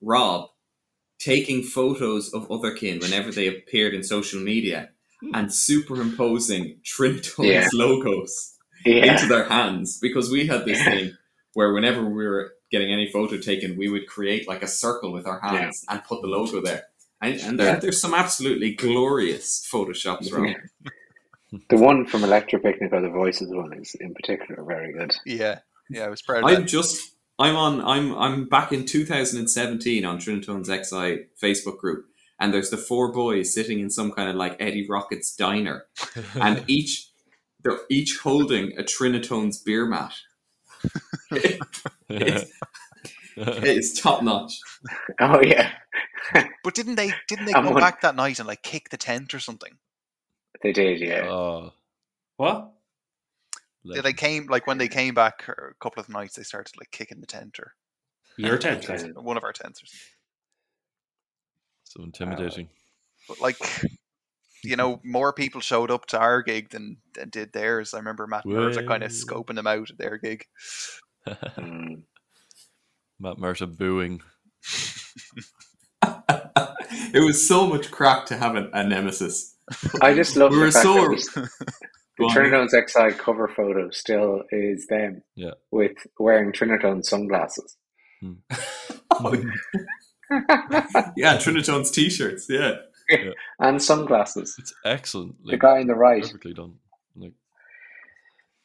Rob 0.00 0.50
taking 1.18 1.62
photos 1.62 2.32
of 2.34 2.46
Otherkin 2.48 3.00
whenever 3.00 3.30
they 3.32 3.46
appeared 3.48 3.94
in 3.94 4.02
social 4.02 4.38
media 4.40 4.90
and 5.34 5.52
superimposing 5.52 6.78
Trinitone's 6.84 7.46
Yeah. 7.48 7.68
logos 7.72 8.54
Yeah. 8.84 9.12
into 9.14 9.26
their 9.26 9.48
hands? 9.48 9.98
Because 9.98 10.30
we 10.30 10.46
had 10.46 10.66
this 10.66 10.82
thing 10.84 11.16
where 11.56 11.72
whenever 11.72 12.04
we 12.04 12.26
were 12.26 12.52
getting 12.70 12.92
any 12.92 13.10
photo 13.10 13.38
taken, 13.38 13.78
we 13.78 13.88
would 13.88 14.06
create 14.06 14.46
like 14.46 14.62
a 14.62 14.66
circle 14.66 15.10
with 15.10 15.26
our 15.26 15.40
hands 15.40 15.82
and 15.88 16.04
put 16.04 16.20
the 16.20 16.28
logo 16.28 16.60
there. 16.60 16.82
And, 17.22 17.40
and 17.40 17.58
there, 17.58 17.72
Yeah. 17.74 17.78
there's 17.80 17.98
some 17.98 18.12
absolutely 18.12 18.74
glorious 18.74 19.66
photoshops, 19.72 20.30
Rob. 20.30 20.54
The 21.70 21.78
one 21.78 22.04
from 22.04 22.24
Electric 22.24 22.62
Picnic 22.62 22.92
or 22.92 23.00
the 23.00 23.08
Voices 23.08 23.48
one 23.50 23.72
is 23.72 23.94
in 24.00 24.12
particular 24.12 24.62
very 24.64 24.92
good. 24.92 25.12
Yeah, 25.24 25.60
yeah, 25.88 26.04
I 26.04 26.08
was 26.08 26.20
proud 26.20 26.42
of 26.44 26.50
I'm 26.50 26.62
that. 26.62 26.68
just 26.68 27.12
I'm 27.38 27.56
on 27.56 27.80
I'm 27.82 28.14
I'm 28.18 28.48
back 28.48 28.72
in 28.72 28.84
2017 28.84 30.04
on 30.04 30.18
Trinitone's 30.18 30.68
XI 30.68 31.26
Facebook 31.42 31.78
group 31.78 32.04
and 32.38 32.52
there's 32.52 32.68
the 32.70 32.76
four 32.76 33.12
boys 33.12 33.54
sitting 33.54 33.78
in 33.80 33.88
some 33.90 34.10
kind 34.12 34.28
of 34.28 34.36
like 34.36 34.56
Eddie 34.60 34.86
Rockets 34.90 35.34
diner 35.34 35.86
and 36.34 36.64
each 36.66 37.10
they're 37.62 37.80
each 37.88 38.18
holding 38.22 38.76
a 38.76 38.82
Trinitone's 38.82 39.56
beer 39.58 39.86
mat. 39.86 40.12
It's, 42.08 42.50
it's 43.36 44.00
top 44.00 44.22
notch. 44.22 44.58
Oh 45.20 45.40
yeah, 45.42 45.72
But 46.64 46.74
didn't 46.74 46.94
they 46.96 47.12
didn't 47.28 47.46
they 47.46 47.52
And 47.52 47.66
go 47.66 47.72
one- 47.72 47.80
back 47.80 48.00
that 48.02 48.16
night 48.16 48.38
and 48.38 48.48
like 48.48 48.62
kick 48.62 48.90
the 48.90 48.96
tent 48.96 49.34
or 49.34 49.38
something? 49.40 49.72
they 50.62 50.72
did. 50.72 51.00
Yeah, 51.00 51.26
oh, 51.28 51.72
What? 52.36 52.72
Yeah, 53.84 54.00
they 54.02 54.12
came 54.14 54.46
like 54.46 54.66
when 54.66 54.78
they 54.78 54.88
came 54.88 55.14
back 55.14 55.46
a 55.48 55.74
couple 55.80 56.00
of 56.00 56.08
nights 56.08 56.34
they 56.34 56.42
started 56.42 56.76
like 56.78 56.90
kicking 56.90 57.20
the 57.20 57.26
tent 57.26 57.58
or 57.60 57.74
Your 58.36 58.58
tent. 58.58 58.88
Okay. 58.88 59.10
one 59.12 59.36
of 59.36 59.44
our 59.44 59.52
tents 59.52 59.82
or 59.82 59.86
something. 59.86 60.00
so 61.84 62.02
intimidating. 62.02 62.68
But 63.28 63.40
like 63.40 63.56
you 64.66 64.76
know, 64.76 65.00
more 65.04 65.32
people 65.32 65.60
showed 65.60 65.90
up 65.90 66.06
to 66.06 66.18
our 66.18 66.42
gig 66.42 66.70
than, 66.70 66.98
than 67.14 67.30
did 67.30 67.52
theirs. 67.52 67.94
I 67.94 67.98
remember 67.98 68.26
Matt 68.26 68.44
and 68.44 68.54
Mercer 68.54 68.82
kind 68.82 69.02
of 69.02 69.10
scoping 69.10 69.54
them 69.56 69.66
out 69.66 69.90
at 69.90 69.98
their 69.98 70.18
gig. 70.18 70.44
Mm. 71.28 72.02
Matt 73.20 73.36
Murtagh 73.38 73.76
booing. 73.78 74.20
it 76.02 77.24
was 77.24 77.46
so 77.46 77.66
much 77.66 77.90
crack 77.90 78.26
to 78.26 78.36
have 78.36 78.56
a, 78.56 78.68
a 78.72 78.84
nemesis. 78.84 79.54
I 80.02 80.14
just 80.14 80.36
love 80.36 80.50
We 80.50 80.56
the 80.58 80.64
were 80.66 80.70
fact 80.72 80.82
so- 80.84 80.94
that 80.94 81.10
we- 81.10 81.22
the 82.18 82.24
on. 82.24 82.30
Trinitone's 82.34 82.72
XI 82.72 83.10
cover 83.18 83.46
photo 83.46 83.90
still 83.90 84.42
is 84.50 84.86
them 84.86 85.20
Yeah. 85.34 85.50
with 85.70 85.92
wearing 86.18 86.50
Trinitone 86.50 87.04
sunglasses. 87.04 87.76
yeah, 88.22 88.32
Trinitone's 91.36 91.90
t-shirts. 91.90 92.46
Yeah. 92.48 92.76
and 93.60 93.82
sunglasses. 93.82 94.56
It's 94.58 94.74
excellent. 94.84 95.36
The 95.44 95.56
guy 95.56 95.80
in 95.80 95.86
the 95.86 95.94
right. 95.94 96.22
perfectly 96.22 96.54
done. 96.54 96.74
Like 97.14 97.32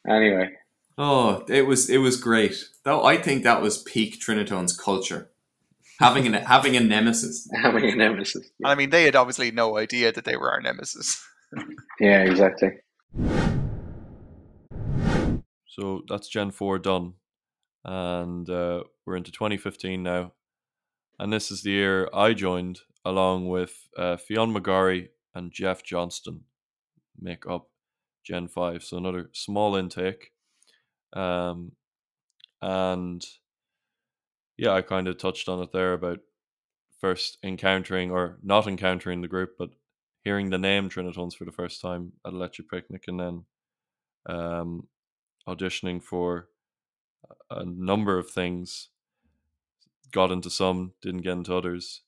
Anyway, 0.08 0.50
Oh, 0.98 1.44
it 1.48 1.66
was 1.66 1.88
it 1.88 1.98
was 1.98 2.16
great. 2.16 2.68
Though 2.84 3.04
I 3.04 3.16
think 3.16 3.42
that 3.42 3.62
was 3.62 3.82
peak 3.82 4.20
Trinitone's 4.20 4.76
culture. 4.76 5.30
Having 5.98 6.26
an 6.26 6.34
having 6.34 6.76
a 6.76 6.80
nemesis. 6.80 7.48
having 7.62 7.84
a 7.90 7.96
nemesis. 7.96 8.50
And 8.60 8.70
I 8.70 8.74
mean, 8.74 8.90
they 8.90 9.04
had 9.04 9.16
obviously 9.16 9.50
no 9.50 9.78
idea 9.78 10.12
that 10.12 10.24
they 10.24 10.36
were 10.36 10.50
our 10.52 10.60
nemesis. 10.60 11.24
Yeah, 12.00 12.22
exactly. 12.22 12.70
so 15.66 16.02
that's 16.08 16.26
Gen 16.26 16.50
four 16.50 16.78
done, 16.78 17.12
and 17.84 18.48
uh, 18.48 18.84
we're 19.04 19.16
into 19.16 19.30
2015 19.30 20.02
now, 20.02 20.32
and 21.18 21.30
this 21.30 21.50
is 21.50 21.62
the 21.62 21.72
year 21.72 22.08
I 22.14 22.32
joined 22.32 22.80
along 23.04 23.48
with 23.48 23.88
uh, 23.96 24.16
Fionn 24.16 24.54
McGarry 24.54 25.08
and 25.34 25.52
Jeff 25.52 25.82
Johnston, 25.82 26.42
make 27.20 27.46
up 27.46 27.68
Gen 28.24 28.48
five. 28.48 28.82
So 28.84 28.96
another 28.96 29.30
small 29.32 29.76
intake, 29.76 30.32
um, 31.12 31.72
and 32.60 33.24
yeah, 34.56 34.72
I 34.72 34.82
kind 34.82 35.08
of 35.08 35.18
touched 35.18 35.48
on 35.48 35.62
it 35.62 35.72
there 35.72 35.92
about 35.92 36.20
first 37.00 37.38
encountering 37.42 38.12
or 38.12 38.38
not 38.42 38.66
encountering 38.66 39.22
the 39.22 39.28
group, 39.28 39.54
but 39.58 39.70
hearing 40.22 40.50
the 40.50 40.58
name 40.58 40.88
Trinitones 40.88 41.34
for 41.34 41.44
the 41.44 41.50
first 41.50 41.80
time 41.80 42.12
at 42.24 42.32
Electric 42.32 42.70
Picnic, 42.70 43.04
and 43.08 43.18
then 43.18 43.44
um, 44.26 44.86
auditioning 45.48 46.00
for 46.00 46.48
a 47.50 47.64
number 47.64 48.18
of 48.18 48.30
things. 48.30 48.90
Got 50.12 50.30
into 50.30 50.50
some, 50.50 50.92
didn't 51.00 51.22
get 51.22 51.32
into 51.32 51.56
others, 51.56 52.02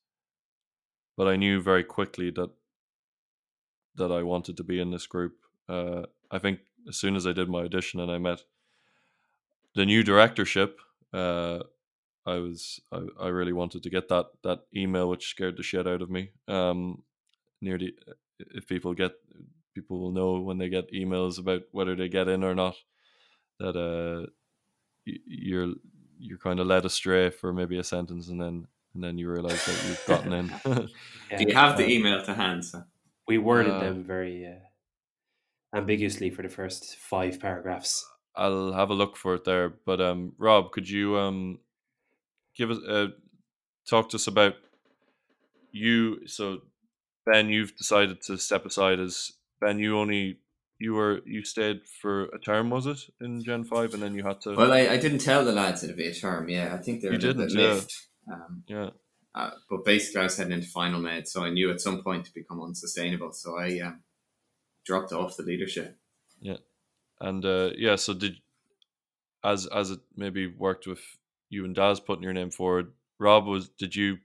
but 1.17 1.29
I 1.29 1.37
knew 1.37 1.61
very 1.61 1.85
quickly 1.85 2.31
that 2.31 2.51
that 3.97 4.11
I 4.11 4.23
wanted 4.23 4.57
to 4.57 4.65
be 4.65 4.81
in 4.81 4.91
this 4.91 5.07
group. 5.07 5.37
Uh, 5.69 6.03
I 6.31 6.39
think 6.39 6.61
as 6.89 6.97
soon 6.97 7.17
as 7.17 7.27
I 7.27 7.33
did 7.33 7.49
my 7.49 7.63
audition 7.63 8.01
and 8.01 8.11
I 8.11 8.19
met 8.19 8.43
the 9.75 9.87
new 9.87 10.03
directorship, 10.03 10.81
uh, 11.13 11.61
I 12.27 12.35
was 12.37 12.81
I, 12.93 13.03
I 13.21 13.29
really 13.29 13.53
wanted 13.53 13.83
to 13.83 13.91
get 13.91 14.09
that 14.09 14.27
that 14.43 14.61
email, 14.75 15.09
which 15.09 15.29
scared 15.29 15.57
the 15.57 15.63
shit 15.63 15.87
out 15.87 16.03
of 16.03 16.11
me. 16.11 16.31
Um, 16.49 17.03
nearly, 17.61 17.95
if 18.39 18.67
people 18.67 18.95
get 18.95 19.13
people 19.75 20.01
will 20.01 20.13
know 20.13 20.41
when 20.41 20.59
they 20.59 20.69
get 20.69 20.93
emails 20.93 21.39
about 21.39 21.63
whether 21.73 21.97
they 21.97 22.09
get 22.09 22.29
in 22.29 22.45
or 22.45 22.55
not 22.55 22.77
that 23.59 23.77
uh 23.77 24.27
you're 25.05 25.75
you're 26.19 26.39
kind 26.39 26.61
of 26.61 26.67
led 26.67 26.85
astray 26.85 27.31
for 27.31 27.53
maybe 27.53 27.79
a 27.79 27.85
sentence 27.85 28.29
and 28.29 28.41
then 28.41 28.67
and 28.95 29.03
then 29.03 29.19
you 29.19 29.31
realize 29.31 29.65
that 29.67 29.85
you've 29.87 30.05
gotten 30.07 30.33
in. 30.33 30.53
Yeah, 31.31 31.39
Do 31.39 31.45
you 31.49 31.55
have 31.55 31.77
the 31.79 31.85
uh, 31.85 31.89
email 31.89 32.23
to 32.25 32.35
hand? 32.35 32.65
So? 32.65 32.85
We 33.27 33.39
worded 33.39 33.73
Uh, 33.73 33.81
them 33.81 34.05
very 34.05 34.47
uh, 34.47 35.77
ambiguously 35.77 36.31
for 36.31 36.43
the 36.43 36.49
first 36.51 36.97
five 36.99 37.41
paragraphs. 37.41 38.07
I'll 38.37 38.73
have 38.73 38.91
a 38.91 38.95
look 38.95 39.17
for 39.17 39.35
it 39.35 39.45
there. 39.45 39.71
But 39.87 40.01
um, 40.01 40.33
Rob, 40.39 40.71
could 40.73 40.89
you 40.89 41.17
um, 41.19 41.59
give 42.57 42.71
us 42.71 42.79
uh, 42.89 43.09
talk 43.89 44.11
to 44.11 44.17
us 44.17 44.27
about 44.27 44.55
you? 45.73 46.27
So 46.27 46.59
Ben, 47.27 47.49
you've 47.49 47.77
decided 47.77 48.21
to 48.23 48.37
step 48.37 48.67
aside 48.67 49.01
as 49.01 49.33
Ben. 49.61 49.79
You 49.79 49.99
only 49.99 50.39
you 50.79 50.95
were 50.95 51.21
you 51.25 51.45
stayed 51.45 51.81
for 52.03 52.25
a 52.27 52.39
term, 52.39 52.71
was 52.71 52.87
it 52.87 52.99
in 53.21 53.43
Gen 53.43 53.65
Five, 53.65 53.95
and 53.95 54.03
then 54.03 54.15
you 54.15 54.25
had 54.25 54.41
to. 54.43 54.55
Well, 54.55 54.73
I, 54.73 54.81
I 54.89 54.97
didn't 54.99 55.19
tell 55.21 55.45
the 55.45 55.53
lads 55.53 55.83
it'd 55.85 55.97
be 55.97 56.09
a 56.09 56.15
term. 56.15 56.49
Yeah, 56.49 56.75
I 56.75 56.83
think 56.83 57.01
they 57.01 57.09
were 57.09 57.15
You 57.15 57.19
a 57.19 57.23
didn't, 57.23 57.47
bit 57.49 57.53
yeah. 57.57 57.75
miffed. 57.75 57.95
Um, 58.31 58.65
yeah, 58.67 58.91
uh, 59.35 59.51
but 59.69 59.85
basically, 59.85 60.21
I 60.21 60.25
was 60.25 60.37
heading 60.37 60.53
into 60.53 60.69
final 60.69 61.01
med, 61.01 61.27
so 61.27 61.45
I 61.45 61.51
knew 61.51 61.71
at 61.71 61.81
some 61.81 62.03
point 62.03 62.27
to 62.27 62.35
become 62.35 62.63
unsustainable. 62.63 63.33
So 63.33 63.59
I 63.59 63.81
um, 63.81 64.03
dropped 64.85 65.13
off 65.13 65.37
the 65.37 65.43
leadership. 65.43 65.99
Yeah, 66.41 66.59
and 67.21 67.45
uh, 67.45 67.71
yeah. 67.77 67.97
So 67.97 68.15
did 68.15 68.37
as 69.45 69.67
as 69.67 69.91
it 69.91 70.01
maybe 70.17 70.47
worked 70.47 70.87
with 70.87 71.01
you 71.51 71.65
and 71.65 71.75
Daz 71.75 72.01
putting 72.01 72.23
your 72.23 72.33
name 72.33 72.51
forward. 72.51 72.93
Rob 73.19 73.47
was 73.47 73.69
did 73.69 73.97
you 73.97 74.19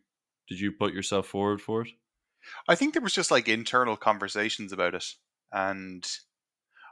did 0.47 0.59
you 0.59 0.71
put 0.71 0.93
yourself 0.93 1.27
forward 1.27 1.61
for 1.61 1.81
it? 1.81 1.89
I 2.67 2.75
think 2.75 2.93
there 2.93 3.03
was 3.03 3.13
just 3.13 3.31
like 3.31 3.47
internal 3.47 3.97
conversations 3.97 4.71
about 4.71 4.93
it, 4.93 5.05
and 5.51 6.07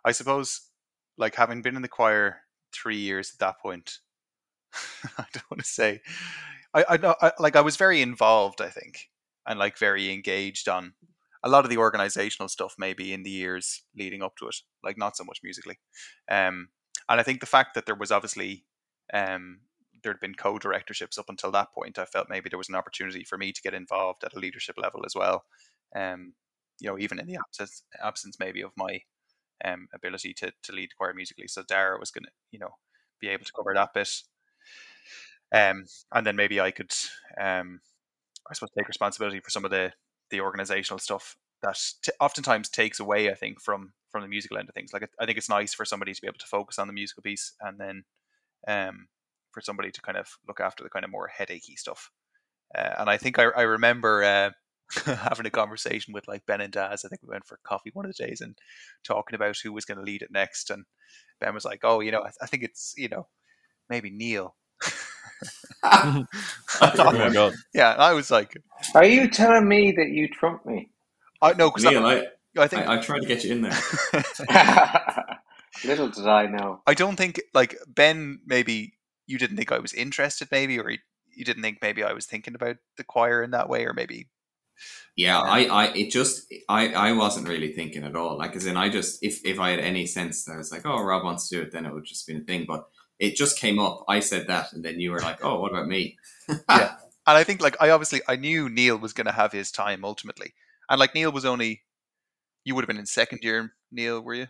I 0.03 0.11
suppose 0.11 0.69
like 1.17 1.35
having 1.35 1.61
been 1.61 1.75
in 1.75 1.81
the 1.83 1.87
choir 1.87 2.41
three 2.73 2.97
years 2.97 3.31
at 3.33 3.39
that 3.39 3.59
point, 3.59 3.99
I 5.17 5.25
don't 5.33 5.51
want 5.51 5.61
to 5.61 5.67
say, 5.67 6.01
I 6.77 6.85
I 6.93 6.97
know 6.97 7.15
I, 7.21 7.31
like 7.39 7.55
I 7.55 7.61
was 7.61 7.77
very 7.77 8.01
involved, 8.01 8.61
I 8.61 8.69
think, 8.69 9.09
and 9.47 9.59
like 9.59 9.77
very 9.77 10.11
engaged 10.13 10.67
on 10.69 10.93
a 11.43 11.49
lot 11.49 11.63
of 11.65 11.69
the 11.69 11.77
organizational 11.77 12.49
stuff, 12.49 12.75
maybe 12.77 13.13
in 13.13 13.23
the 13.23 13.29
years 13.31 13.83
leading 13.95 14.21
up 14.23 14.35
to 14.37 14.47
it, 14.47 14.55
like 14.83 14.97
not 14.97 15.17
so 15.17 15.23
much 15.23 15.39
musically, 15.43 15.79
um, 16.29 16.69
and 17.09 17.19
I 17.19 17.23
think 17.23 17.39
the 17.39 17.45
fact 17.45 17.75
that 17.75 17.85
there 17.85 17.95
was 17.95 18.11
obviously 18.11 18.65
um 19.13 19.59
there 20.03 20.11
had 20.13 20.19
been 20.21 20.35
co-directorships 20.35 21.17
up 21.17 21.29
until 21.29 21.51
that 21.51 21.73
point, 21.73 21.97
I 21.99 22.05
felt 22.05 22.29
maybe 22.29 22.49
there 22.49 22.57
was 22.59 22.69
an 22.69 22.75
opportunity 22.75 23.23
for 23.23 23.37
me 23.37 23.51
to 23.51 23.61
get 23.61 23.73
involved 23.73 24.23
at 24.23 24.35
a 24.35 24.39
leadership 24.39 24.75
level 24.77 25.01
as 25.05 25.15
well. 25.15 25.43
Um, 25.95 26.33
you 26.79 26.87
know, 26.89 26.99
even 26.99 27.19
in 27.19 27.25
the 27.27 27.37
absence 27.37 27.83
absence 28.03 28.37
maybe 28.39 28.61
of 28.61 28.71
my 28.77 28.99
um 29.65 29.87
ability 29.93 30.33
to 30.35 30.51
to 30.63 30.73
lead 30.73 30.89
choir 30.97 31.13
musically. 31.13 31.47
So 31.47 31.63
Dara 31.67 31.99
was 31.99 32.11
gonna, 32.11 32.29
you 32.51 32.59
know, 32.59 32.71
be 33.21 33.29
able 33.29 33.45
to 33.45 33.53
cover 33.53 33.73
that 33.73 33.93
bit. 33.93 34.09
Um, 35.53 35.85
and 36.13 36.25
then 36.27 36.35
maybe 36.35 36.59
I 36.59 36.71
could 36.71 36.91
um 37.39 37.79
I 38.49 38.53
suppose 38.53 38.71
take 38.77 38.87
responsibility 38.87 39.39
for 39.39 39.49
some 39.49 39.65
of 39.65 39.71
the 39.71 39.93
the 40.31 40.41
organizational 40.41 40.99
stuff 40.99 41.37
that 41.63 41.79
t- 42.03 42.11
oftentimes 42.19 42.69
takes 42.69 42.99
away, 42.99 43.29
I 43.31 43.35
think, 43.35 43.61
from 43.61 43.93
from 44.11 44.21
the 44.23 44.27
musical 44.29 44.57
end 44.57 44.69
of 44.69 44.75
things. 44.75 44.93
Like 44.93 45.09
I- 45.21 45.25
think 45.25 45.37
it's 45.37 45.49
nice 45.49 45.73
for 45.73 45.85
somebody 45.85 46.13
to 46.13 46.21
be 46.21 46.27
able 46.27 46.39
to 46.39 46.47
focus 46.47 46.79
on 46.79 46.87
the 46.87 46.93
musical 46.93 47.23
piece, 47.23 47.53
and 47.61 47.79
then 47.79 48.03
um, 48.67 49.07
for 49.51 49.61
somebody 49.61 49.91
to 49.91 50.01
kind 50.01 50.17
of 50.17 50.27
look 50.47 50.59
after 50.61 50.83
the 50.83 50.89
kind 50.89 51.05
of 51.05 51.11
more 51.11 51.29
headachy 51.37 51.77
stuff. 51.77 52.11
Uh, 52.77 52.95
and 52.99 53.09
I 53.09 53.17
think 53.17 53.39
I, 53.39 53.43
I 53.45 53.61
remember 53.63 54.23
uh, 54.23 54.51
having 55.15 55.45
a 55.45 55.51
conversation 55.51 56.13
with 56.13 56.27
like 56.27 56.45
Ben 56.45 56.61
and 56.61 56.73
Daz. 56.73 57.05
I 57.05 57.09
think 57.09 57.21
we 57.23 57.29
went 57.29 57.45
for 57.47 57.59
coffee 57.65 57.91
one 57.93 58.05
of 58.05 58.15
the 58.15 58.25
days 58.25 58.41
and 58.41 58.57
talking 59.03 59.35
about 59.35 59.57
who 59.63 59.73
was 59.73 59.85
going 59.85 59.97
to 59.97 60.03
lead 60.03 60.21
it 60.21 60.31
next. 60.31 60.69
And 60.69 60.85
Ben 61.41 61.53
was 61.53 61.65
like, 61.65 61.81
"Oh, 61.83 62.01
you 62.01 62.11
know, 62.11 62.23
I, 62.23 62.31
I 62.41 62.47
think 62.47 62.63
it's 62.63 62.93
you 62.97 63.09
know 63.09 63.27
maybe 63.89 64.09
Neil." 64.11 64.55
I 65.83 66.25
Oh 66.81 66.89
thought- 66.95 67.13
my 67.15 67.29
god! 67.29 67.53
yeah, 67.73 67.93
I 67.97 68.13
was 68.13 68.31
like, 68.31 68.57
Are 68.95 69.05
you 69.05 69.29
telling 69.29 69.67
me 69.67 69.91
that 69.91 70.09
you 70.09 70.27
trump 70.27 70.65
me? 70.65 70.89
I 71.41 71.53
no, 71.53 71.69
because 71.69 71.83
Neil, 71.85 72.05
I, 72.05 72.15
I, 72.15 72.27
I 72.63 72.67
think 72.67 72.87
I, 72.87 72.97
I 72.97 73.01
tried 73.01 73.21
to 73.21 73.27
get 73.27 73.43
you 73.43 73.51
in 73.53 73.61
there. 73.61 73.77
Little 75.85 76.09
did 76.09 76.27
I 76.27 76.47
know. 76.47 76.81
I 76.87 76.93
don't 76.93 77.15
think 77.15 77.39
like 77.53 77.75
Ben. 77.87 78.39
Maybe 78.45 78.93
you 79.27 79.37
didn't 79.37 79.57
think 79.57 79.71
I 79.71 79.79
was 79.79 79.93
interested, 79.93 80.47
maybe, 80.51 80.79
or 80.79 80.89
you, 80.89 80.97
you 81.35 81.45
didn't 81.45 81.61
think 81.61 81.79
maybe 81.81 82.03
I 82.03 82.13
was 82.13 82.25
thinking 82.25 82.55
about 82.55 82.77
the 82.97 83.03
choir 83.03 83.43
in 83.43 83.51
that 83.51 83.69
way, 83.69 83.85
or 83.85 83.93
maybe 83.93 84.27
Yeah, 85.15 85.39
I, 85.39 85.65
I, 85.65 85.85
it 85.93 86.09
just, 86.11 86.51
I, 86.69 86.93
I 86.93 87.11
wasn't 87.11 87.47
really 87.47 87.73
thinking 87.73 88.03
at 88.05 88.15
all. 88.15 88.37
Like, 88.37 88.55
as 88.55 88.65
in, 88.65 88.77
I 88.77 88.89
just, 88.89 89.19
if, 89.21 89.45
if 89.45 89.59
I 89.59 89.71
had 89.71 89.79
any 89.79 90.05
sense 90.07 90.45
that 90.45 90.53
I 90.53 90.57
was 90.57 90.71
like, 90.71 90.85
oh, 90.85 91.03
Rob 91.03 91.23
wants 91.23 91.49
to 91.49 91.55
do 91.57 91.61
it, 91.63 91.71
then 91.71 91.85
it 91.85 91.93
would 91.93 92.05
just 92.05 92.25
be 92.25 92.35
a 92.37 92.39
thing. 92.39 92.65
But 92.67 92.87
it 93.19 93.35
just 93.35 93.59
came 93.59 93.79
up. 93.79 94.05
I 94.07 94.19
said 94.19 94.47
that, 94.47 94.73
and 94.73 94.83
then 94.83 94.99
you 94.99 95.11
were 95.11 95.19
like, 95.21 95.43
oh, 95.43 95.59
what 95.59 95.71
about 95.71 95.87
me? 95.87 96.17
Yeah. 96.69 96.95
And 97.29 97.35
I 97.37 97.43
think 97.43 97.61
like 97.61 97.75
I 97.81 97.89
obviously 97.89 98.21
I 98.29 98.37
knew 98.37 98.69
Neil 98.69 98.97
was 98.97 99.11
going 99.11 99.25
to 99.25 99.33
have 99.33 99.51
his 99.51 99.69
time 99.69 100.05
ultimately, 100.05 100.53
and 100.89 100.97
like 100.97 101.13
Neil 101.13 101.29
was 101.29 101.43
only 101.43 101.83
you 102.63 102.73
would 102.73 102.83
have 102.83 102.87
been 102.87 102.97
in 102.97 103.05
second 103.05 103.39
year, 103.41 103.73
Neil, 103.91 104.21
were 104.21 104.33
you? 104.33 104.47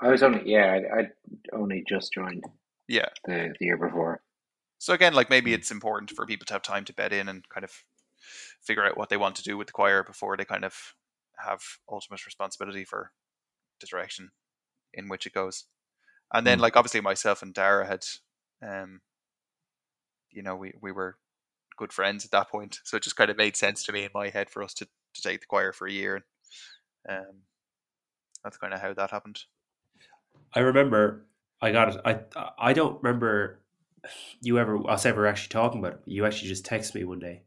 I 0.00 0.08
was 0.08 0.22
only 0.22 0.40
yeah, 0.46 0.78
I 0.90 1.00
I'd 1.00 1.10
only 1.52 1.84
just 1.86 2.14
joined 2.14 2.44
Yeah. 2.88 3.10
the, 3.26 3.52
the 3.60 3.66
year 3.66 3.76
before. 3.76 4.22
So 4.78 4.94
again, 4.94 5.12
like 5.12 5.28
maybe 5.28 5.52
it's 5.52 5.70
important 5.70 6.10
for 6.10 6.24
people 6.24 6.46
to 6.46 6.54
have 6.54 6.62
time 6.62 6.86
to 6.86 6.94
bed 6.94 7.12
in 7.12 7.28
and 7.28 7.46
kind 7.50 7.64
of 7.64 7.72
figure 8.62 8.86
out 8.86 8.96
what 8.96 9.10
they 9.10 9.18
want 9.18 9.36
to 9.36 9.42
do 9.42 9.58
with 9.58 9.66
the 9.66 9.74
choir 9.74 10.02
before 10.02 10.34
they 10.38 10.46
kind 10.46 10.64
of 10.64 10.94
have 11.36 11.60
ultimate 11.90 12.24
responsibility 12.24 12.84
for 12.86 13.12
the 13.82 13.86
direction 13.86 14.30
in 14.94 15.08
which 15.10 15.26
it 15.26 15.34
goes. 15.34 15.64
And 16.32 16.46
then 16.46 16.58
Mm. 16.58 16.62
like 16.62 16.76
obviously 16.76 17.00
myself 17.00 17.42
and 17.42 17.54
Dara 17.54 17.86
had 17.86 18.04
um 18.62 19.00
you 20.30 20.42
know, 20.42 20.56
we, 20.56 20.72
we 20.80 20.92
were 20.92 21.16
good 21.76 21.92
friends 21.92 22.24
at 22.24 22.30
that 22.32 22.50
point. 22.50 22.80
So 22.84 22.96
it 22.96 23.02
just 23.02 23.16
kind 23.16 23.30
of 23.30 23.36
made 23.36 23.56
sense 23.56 23.84
to 23.84 23.92
me 23.92 24.04
in 24.04 24.10
my 24.14 24.28
head 24.28 24.50
for 24.50 24.62
us 24.62 24.74
to, 24.74 24.86
to 25.14 25.22
take 25.22 25.40
the 25.40 25.46
choir 25.46 25.72
for 25.72 25.86
a 25.86 25.92
year. 25.92 26.16
And 26.16 26.24
um 27.18 27.36
that's 28.44 28.58
kind 28.58 28.74
of 28.74 28.80
how 28.80 28.92
that 28.94 29.10
happened. 29.10 29.40
I 30.54 30.60
remember 30.60 31.26
I 31.60 31.72
got 31.72 31.94
it. 31.94 32.00
I 32.04 32.20
I 32.58 32.72
don't 32.72 33.02
remember 33.02 33.60
you 34.42 34.58
ever 34.58 34.88
us 34.90 35.06
ever 35.06 35.26
actually 35.26 35.50
talking 35.50 35.80
about 35.80 35.94
it. 35.94 36.00
You 36.06 36.26
actually 36.26 36.48
just 36.48 36.66
texted 36.66 36.94
me 36.94 37.04
one 37.04 37.18
day. 37.18 37.42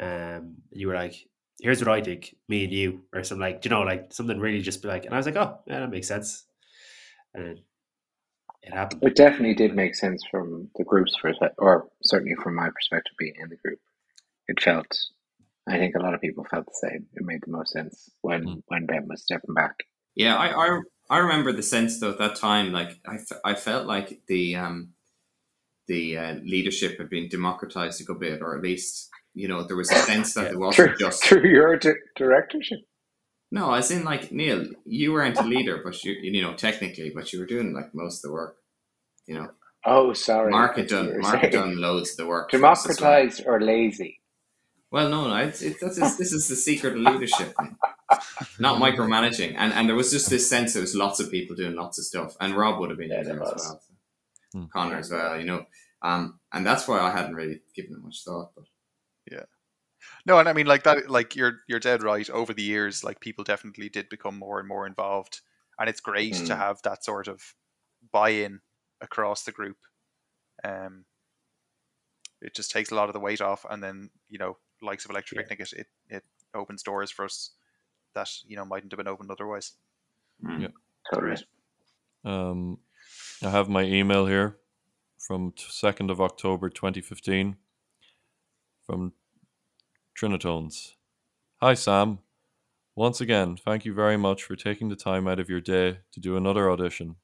Um, 0.00 0.56
you 0.72 0.88
were 0.88 0.94
like, 0.94 1.14
"Here's 1.60 1.80
what 1.80 1.88
I 1.94 2.02
think, 2.02 2.36
me 2.48 2.64
and 2.64 2.72
you," 2.72 3.04
or 3.14 3.24
something 3.24 3.40
like, 3.40 3.64
you 3.64 3.70
know, 3.70 3.82
like 3.82 4.12
something 4.12 4.38
really 4.40 4.62
just 4.62 4.82
be 4.82 4.88
like, 4.88 5.04
and 5.06 5.14
I 5.14 5.18
was 5.18 5.26
like, 5.26 5.36
"Oh, 5.36 5.58
yeah, 5.66 5.80
that 5.80 5.90
makes 5.90 6.08
sense." 6.08 6.44
And 7.34 7.60
it 8.66 8.72
happened. 8.72 9.02
It 9.04 9.14
definitely 9.16 9.54
did 9.54 9.74
make 9.76 9.94
sense 9.94 10.24
from 10.30 10.70
the 10.76 10.84
group's 10.84 11.16
perspective, 11.20 11.56
or 11.58 11.88
certainly 12.02 12.34
from 12.42 12.54
my 12.56 12.68
perspective, 12.70 13.14
being 13.18 13.34
in 13.40 13.48
the 13.48 13.56
group. 13.56 13.78
It 14.48 14.60
felt, 14.62 14.86
I 15.68 15.78
think 15.78 15.94
a 15.94 16.00
lot 16.00 16.14
of 16.14 16.20
people 16.20 16.44
felt 16.50 16.66
the 16.66 16.88
same. 16.88 17.06
It 17.14 17.24
made 17.24 17.40
the 17.44 17.52
most 17.52 17.72
sense 17.72 18.10
when 18.22 18.44
Mm. 18.44 18.62
when 18.68 18.86
Ben 18.86 19.06
was 19.08 19.22
stepping 19.22 19.54
back. 19.54 19.76
Yeah, 20.14 20.36
I, 20.36 20.48
I 20.66 20.80
I 21.10 21.18
remember 21.18 21.52
the 21.52 21.62
sense 21.62 22.00
though 22.00 22.10
at 22.10 22.18
that 22.18 22.36
time, 22.36 22.72
like 22.72 22.98
I, 23.06 23.18
I 23.44 23.54
felt 23.54 23.86
like 23.86 24.20
the 24.28 24.56
um 24.56 24.90
the 25.86 26.16
uh, 26.16 26.34
leadership 26.44 26.98
had 26.98 27.10
been 27.10 27.28
democratized 27.28 28.00
a 28.00 28.04
good 28.04 28.20
bit, 28.20 28.40
or 28.42 28.56
at 28.56 28.62
least 28.62 29.10
you 29.34 29.48
know 29.48 29.64
there 29.66 29.76
was 29.76 29.90
a 29.90 29.96
sense 29.96 30.34
that 30.34 30.52
it 30.52 30.58
wasn't 30.58 30.88
Through, 30.90 30.96
just 30.98 31.24
through 31.24 31.48
your 31.48 31.76
di- 31.76 31.92
directorship. 32.16 32.80
No, 33.56 33.64
as 33.80 33.90
in 33.94 34.02
like 34.04 34.32
Neil, 34.38 34.60
you 34.84 35.12
weren't 35.14 35.38
a 35.38 35.42
leader, 35.54 35.76
but 35.84 35.94
you 36.04 36.12
you 36.34 36.42
know 36.42 36.54
technically, 36.66 37.10
but 37.16 37.32
you 37.32 37.38
were 37.40 37.46
doing 37.54 37.68
like 37.78 37.94
most 37.94 38.16
of 38.18 38.22
the 38.28 38.34
work. 38.40 38.54
You 39.26 39.34
know, 39.36 39.48
Oh, 39.86 40.12
sorry. 40.14 40.50
Mark 40.50 40.76
had 40.76 40.84
that's 40.88 40.92
what 40.92 41.04
done 41.06 41.14
you 41.14 41.20
Mark 41.20 41.38
had 41.44 41.52
done 41.52 41.76
loads 41.86 42.10
of 42.12 42.16
the 42.20 42.26
work. 42.34 42.50
for 42.50 42.64
us 42.66 42.88
as 42.88 43.00
well. 43.00 43.10
Democratized 43.12 43.46
or 43.46 43.60
lazy? 43.60 44.12
Well, 44.90 45.08
no, 45.14 45.20
no, 45.28 45.36
it's, 45.48 45.60
it, 45.62 45.76
that's 45.80 45.98
this 46.22 46.32
is 46.32 46.46
the 46.48 46.56
secret 46.56 46.92
of 46.96 47.00
leadership, 47.00 47.52
not 48.58 48.80
micromanaging. 48.80 49.54
And 49.56 49.72
and 49.72 49.88
there 49.88 49.96
was 49.96 50.10
just 50.16 50.30
this 50.30 50.48
sense 50.48 50.72
there 50.74 50.82
was 50.82 50.94
lots 50.94 51.18
of 51.20 51.30
people 51.30 51.56
doing 51.56 51.74
lots 51.74 51.98
of 51.98 52.04
stuff, 52.04 52.36
and 52.40 52.54
Rob 52.56 52.78
would 52.80 52.90
have 52.90 52.98
been 52.98 53.10
Yeah, 53.10 53.22
there 53.24 53.34
there 53.34 53.42
as 53.44 53.52
was. 53.54 53.62
well, 53.68 53.80
Hmm. 54.54 54.66
Connor 54.72 54.98
as 54.98 55.10
well, 55.10 55.38
you 55.40 55.46
know. 55.46 55.66
Um, 56.00 56.38
and 56.52 56.64
that's 56.64 56.86
why 56.86 57.00
I 57.00 57.10
hadn't 57.10 57.34
really 57.34 57.60
given 57.74 57.92
it 57.96 58.04
much 58.04 58.22
thought. 58.24 58.50
But 58.54 58.66
No, 60.26 60.38
and 60.38 60.48
I 60.48 60.52
mean 60.52 60.66
like 60.66 60.84
that. 60.84 61.10
Like 61.10 61.36
you're 61.36 61.60
you're 61.68 61.80
dead 61.80 62.02
right. 62.02 62.28
Over 62.30 62.54
the 62.54 62.62
years, 62.62 63.04
like 63.04 63.20
people 63.20 63.44
definitely 63.44 63.88
did 63.88 64.08
become 64.08 64.38
more 64.38 64.58
and 64.58 64.68
more 64.68 64.86
involved, 64.86 65.40
and 65.78 65.88
it's 65.88 66.00
great 66.00 66.34
to 66.34 66.54
Mm. 66.54 66.56
have 66.56 66.80
that 66.82 67.04
sort 67.04 67.28
of 67.28 67.54
buy-in 68.12 68.60
across 69.00 69.44
the 69.44 69.52
group. 69.52 69.76
Um, 70.64 71.04
it 72.40 72.54
just 72.54 72.70
takes 72.70 72.90
a 72.90 72.94
lot 72.94 73.08
of 73.08 73.12
the 73.14 73.20
weight 73.20 73.40
off, 73.40 73.64
and 73.68 73.82
then 73.82 74.10
you 74.28 74.38
know, 74.38 74.56
likes 74.82 75.04
of 75.04 75.10
Electric 75.10 75.40
Yeah. 75.40 75.46
Picnic, 75.48 75.60
it, 75.60 75.72
it 75.72 75.86
it 76.08 76.24
opens 76.54 76.82
doors 76.82 77.10
for 77.10 77.24
us 77.24 77.50
that 78.14 78.30
you 78.46 78.56
know 78.56 78.64
mightn't 78.64 78.92
have 78.92 78.98
been 78.98 79.08
opened 79.08 79.30
otherwise. 79.30 79.72
mm. 80.42 80.60
Yeah. 80.62 80.68
Totally. 81.12 81.36
Um, 82.24 82.78
I 83.42 83.50
have 83.50 83.68
my 83.68 83.82
email 83.82 84.24
here 84.26 84.56
from 85.18 85.52
2nd 85.52 86.10
of 86.10 86.20
October 86.20 86.70
2015 86.70 87.56
from 88.86 89.12
Trinitones. 90.16 90.92
Hi, 91.60 91.74
Sam. 91.74 92.20
Once 92.94 93.20
again, 93.20 93.56
thank 93.56 93.84
you 93.84 93.92
very 93.92 94.16
much 94.16 94.44
for 94.44 94.54
taking 94.54 94.88
the 94.88 94.96
time 94.96 95.26
out 95.26 95.40
of 95.40 95.48
your 95.48 95.60
day 95.60 95.98
to 96.12 96.20
do 96.20 96.36
another 96.36 96.70
audition. 96.70 97.16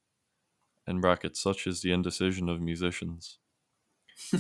In 0.87 1.01
brackets, 1.01 1.41
such 1.41 1.67
is 1.69 1.83
the 1.83 1.93
indecision 1.93 2.49
of 2.49 2.61
musicians. 2.61 3.39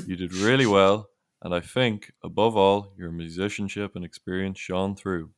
you 0.06 0.16
did 0.16 0.34
really 0.34 0.66
well, 0.78 1.10
and 1.40 1.54
I 1.54 1.60
think, 1.60 2.12
above 2.24 2.56
all, 2.56 2.92
your 2.98 3.12
musicianship 3.12 3.94
and 3.94 4.04
experience 4.04 4.58
shone 4.58 4.96
through. 4.96 5.30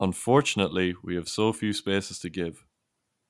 Unfortunately, 0.00 0.94
we 1.02 1.14
have 1.16 1.28
so 1.28 1.52
few 1.52 1.74
spaces 1.74 2.18
to 2.20 2.30
give. 2.30 2.64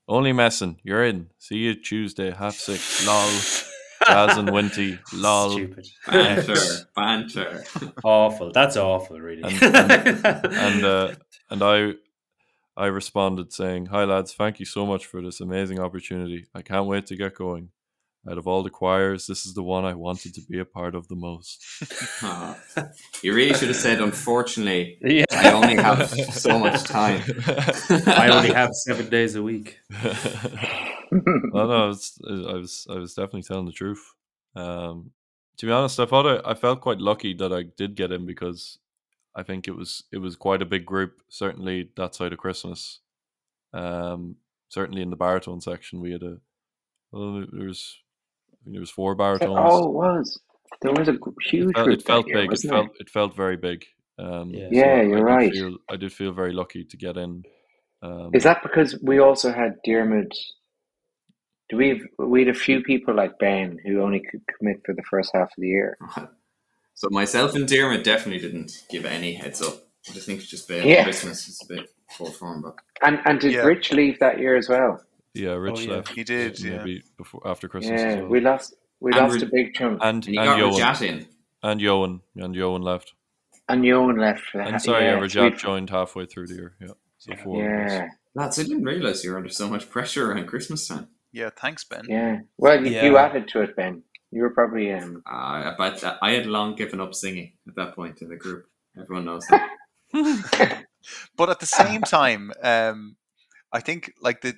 Only 0.06 0.32
messing. 0.32 0.78
You're 0.84 1.04
in. 1.04 1.30
See 1.38 1.56
you 1.56 1.74
Tuesday, 1.74 2.30
half 2.30 2.54
six. 2.54 3.04
Lol. 3.04 3.65
Jazz 4.06 4.36
and 4.36 4.48
Winty. 4.50 4.98
Lol. 5.12 5.50
Stupid. 5.52 5.86
banter, 6.06 6.54
banter. 6.96 7.64
awful. 8.04 8.52
That's 8.52 8.76
awful, 8.76 9.18
really. 9.20 9.42
And- 9.42 9.62
And 10.44 10.84
uh, 10.84 11.14
and 11.50 11.62
I 11.62 11.94
I 12.76 12.86
responded 12.86 13.52
saying, 13.52 13.86
"Hi 13.86 14.04
lads, 14.04 14.34
thank 14.34 14.60
you 14.60 14.66
so 14.66 14.84
much 14.86 15.06
for 15.06 15.22
this 15.22 15.40
amazing 15.40 15.78
opportunity. 15.80 16.46
I 16.54 16.62
can't 16.62 16.86
wait 16.86 17.06
to 17.06 17.16
get 17.16 17.34
going. 17.34 17.70
Out 18.28 18.38
of 18.38 18.48
all 18.48 18.64
the 18.64 18.70
choirs, 18.70 19.28
this 19.28 19.46
is 19.46 19.54
the 19.54 19.62
one 19.62 19.84
I 19.84 19.94
wanted 19.94 20.34
to 20.34 20.40
be 20.50 20.58
a 20.58 20.64
part 20.64 20.94
of 20.96 21.06
the 21.08 21.14
most." 21.14 21.64
Aw. 22.22 22.56
you 23.22 23.32
really 23.32 23.54
should 23.54 23.68
have 23.68 23.76
said, 23.76 24.00
unfortunately, 24.00 24.98
yeah. 25.00 25.24
I 25.30 25.52
only 25.52 25.76
have 25.76 26.10
so 26.10 26.58
much 26.58 26.82
time. 26.84 27.22
I 28.06 28.28
only 28.32 28.52
have 28.52 28.70
seven 28.74 29.08
days 29.08 29.36
a 29.36 29.42
week. 29.42 29.78
Well, 31.10 31.68
no, 31.68 31.90
it's, 31.90 32.18
I 32.28 32.54
was 32.54 32.86
I 32.90 32.94
was 32.94 33.14
definitely 33.14 33.42
telling 33.42 33.66
the 33.66 33.72
truth. 33.72 34.14
Um, 34.54 35.12
to 35.58 35.66
be 35.66 35.72
honest, 35.72 36.00
I 36.00 36.06
thought 36.06 36.26
I, 36.26 36.50
I 36.50 36.54
felt 36.54 36.80
quite 36.80 36.98
lucky 36.98 37.34
that 37.34 37.52
I 37.52 37.64
did 37.76 37.94
get 37.94 38.12
in 38.12 38.26
because 38.26 38.78
I 39.34 39.42
think 39.42 39.68
it 39.68 39.76
was 39.76 40.04
it 40.12 40.18
was 40.18 40.36
quite 40.36 40.62
a 40.62 40.66
big 40.66 40.86
group. 40.86 41.20
Certainly 41.28 41.90
that 41.96 42.14
side 42.14 42.32
of 42.32 42.38
Christmas. 42.38 43.00
Um, 43.72 44.36
certainly 44.68 45.02
in 45.02 45.10
the 45.10 45.16
baritone 45.16 45.60
section, 45.60 46.00
we 46.00 46.12
had 46.12 46.22
a 46.22 46.38
well, 47.12 47.44
there 47.52 47.66
was 47.66 47.96
I 48.52 48.64
think 48.64 48.74
there 48.74 48.80
was 48.80 48.90
four 48.90 49.14
baritones. 49.14 49.58
Oh, 49.58 49.88
it 49.88 49.92
was. 49.92 50.40
There 50.82 50.92
was 50.92 51.08
a 51.08 51.18
huge 51.48 51.70
it 51.70 51.74
felt, 51.74 51.86
group 51.86 51.98
it 51.98 52.06
felt 52.06 52.26
year, 52.26 52.36
big. 52.36 52.52
It 52.52 52.68
felt 52.68 52.88
it 52.98 53.10
felt 53.10 53.36
very 53.36 53.56
big. 53.56 53.84
Um, 54.18 54.50
Yeah. 54.50 54.68
Yeah, 54.70 54.94
I 54.94 55.02
you're 55.02 55.18
did 55.18 55.24
right. 55.24 55.52
Feel, 55.52 55.76
I 55.90 55.96
did 55.96 56.12
feel 56.12 56.32
very 56.32 56.52
lucky 56.52 56.84
to 56.84 56.96
get 56.96 57.16
in. 57.16 57.44
Um, 58.02 58.30
Is 58.34 58.44
that 58.44 58.62
because 58.62 58.98
we 59.02 59.18
also 59.18 59.52
had 59.52 59.76
Dermot? 59.84 60.34
Do 61.68 61.76
we 61.76 61.88
have, 61.88 61.98
we 62.18 62.40
had 62.44 62.48
a 62.54 62.58
few 62.58 62.82
people 62.82 63.14
like 63.14 63.38
Ben 63.38 63.78
who 63.84 64.00
only 64.00 64.20
could 64.20 64.42
commit 64.58 64.82
for 64.84 64.94
the 64.94 65.02
first 65.02 65.30
half 65.34 65.48
of 65.48 65.54
the 65.58 65.68
year? 65.68 65.98
So 66.98 67.08
myself 67.10 67.54
and 67.54 67.68
Dermot 67.68 68.04
definitely 68.04 68.40
didn't 68.40 68.72
give 68.90 69.04
any 69.04 69.34
heads 69.34 69.60
up. 69.60 69.74
I 70.08 70.12
just 70.14 70.24
think 70.24 70.40
it's 70.40 70.48
just 70.48 70.66
been 70.66 70.88
Yeah. 70.88 71.04
Christmas 71.04 71.46
is 71.46 71.60
a 71.62 71.74
bit 71.74 71.90
full 72.16 72.30
form, 72.30 72.62
but 72.62 72.76
And 73.02 73.20
and 73.26 73.38
did 73.38 73.52
Yeah. 73.52 73.64
Rich 73.66 73.92
leave 73.92 74.18
that 74.20 74.38
year 74.38 74.56
as 74.56 74.70
well? 74.70 75.02
yeah, 75.34 75.50
oh, 75.50 75.56
Rich 75.58 75.80
yeah. 75.82 75.92
left. 75.96 76.08
He 76.08 76.24
did, 76.24 76.58
yeah. 76.58 76.82
before 77.18 77.42
after 77.46 77.68
Christmas. 77.68 78.00
as 78.00 78.14
Yeah, 78.14 78.20
well. 78.22 78.30
we 78.30 78.40
lost 78.40 78.74
we 79.00 79.12
And 79.12 79.20
lost 79.20 79.34
Ri- 79.42 79.42
a 79.42 79.50
big 79.52 79.74
chunk. 79.74 79.98
and 80.02 80.26
and 80.26 80.38
and 80.38 80.58
Johan 80.58 81.26
and 81.62 81.80
Johan 81.82 82.20
and 82.36 82.54
Johan 82.54 82.80
left. 82.80 83.12
And 83.68 83.84
Johan 83.84 84.16
left 84.16 84.40
for 84.50 84.56
that. 84.58 84.68
And 84.68 84.80
sorry, 84.80 85.04
yeah, 85.04 85.16
yeah, 85.16 85.20
Rajat 85.20 85.58
joined 85.58 85.90
halfway 85.90 86.24
through 86.24 86.46
the 86.46 86.54
year. 86.54 86.76
Yeah, 86.80 86.88
so 87.18 87.32
Yeah. 87.32 87.44
four. 87.44 87.56
of. 87.62 87.90
Yeah, 87.92 88.08
Lads, 88.34 88.58
I 88.58 88.62
didn't 88.62 88.84
realise 88.84 89.22
you 89.22 89.32
were 89.32 89.36
under 89.36 89.50
so 89.50 89.68
much 89.68 89.90
pressure 89.90 90.32
around 90.32 90.46
Christmas 90.46 90.88
time. 90.88 91.08
Yeah, 91.36 91.50
thanks, 91.54 91.84
Ben. 91.84 92.04
yeah. 92.08 92.38
Well, 92.56 92.82
you, 92.84 92.92
you 93.06 93.18
added 93.18 93.46
to 93.48 93.60
it, 93.60 93.76
Ben. 93.76 94.02
You 94.30 94.40
were 94.42 94.50
probably 94.58 94.90
um. 94.92 95.22
Uh, 95.30 95.72
but 95.76 96.02
I 96.22 96.30
had 96.32 96.46
long 96.46 96.74
given 96.76 96.98
up 97.00 97.14
singing 97.14 97.52
at 97.68 97.74
that 97.76 97.94
point 97.94 98.22
in 98.22 98.28
the 98.28 98.36
group. 98.36 98.66
Everyone 99.00 99.26
knows 99.26 99.46
that. 99.50 99.68
But 101.36 101.50
at 101.50 101.60
the 101.60 101.66
same 101.66 102.00
time, 102.18 102.52
um, 102.62 103.16
I 103.72 103.80
think 103.80 104.12
like 104.20 104.40
the 104.40 104.54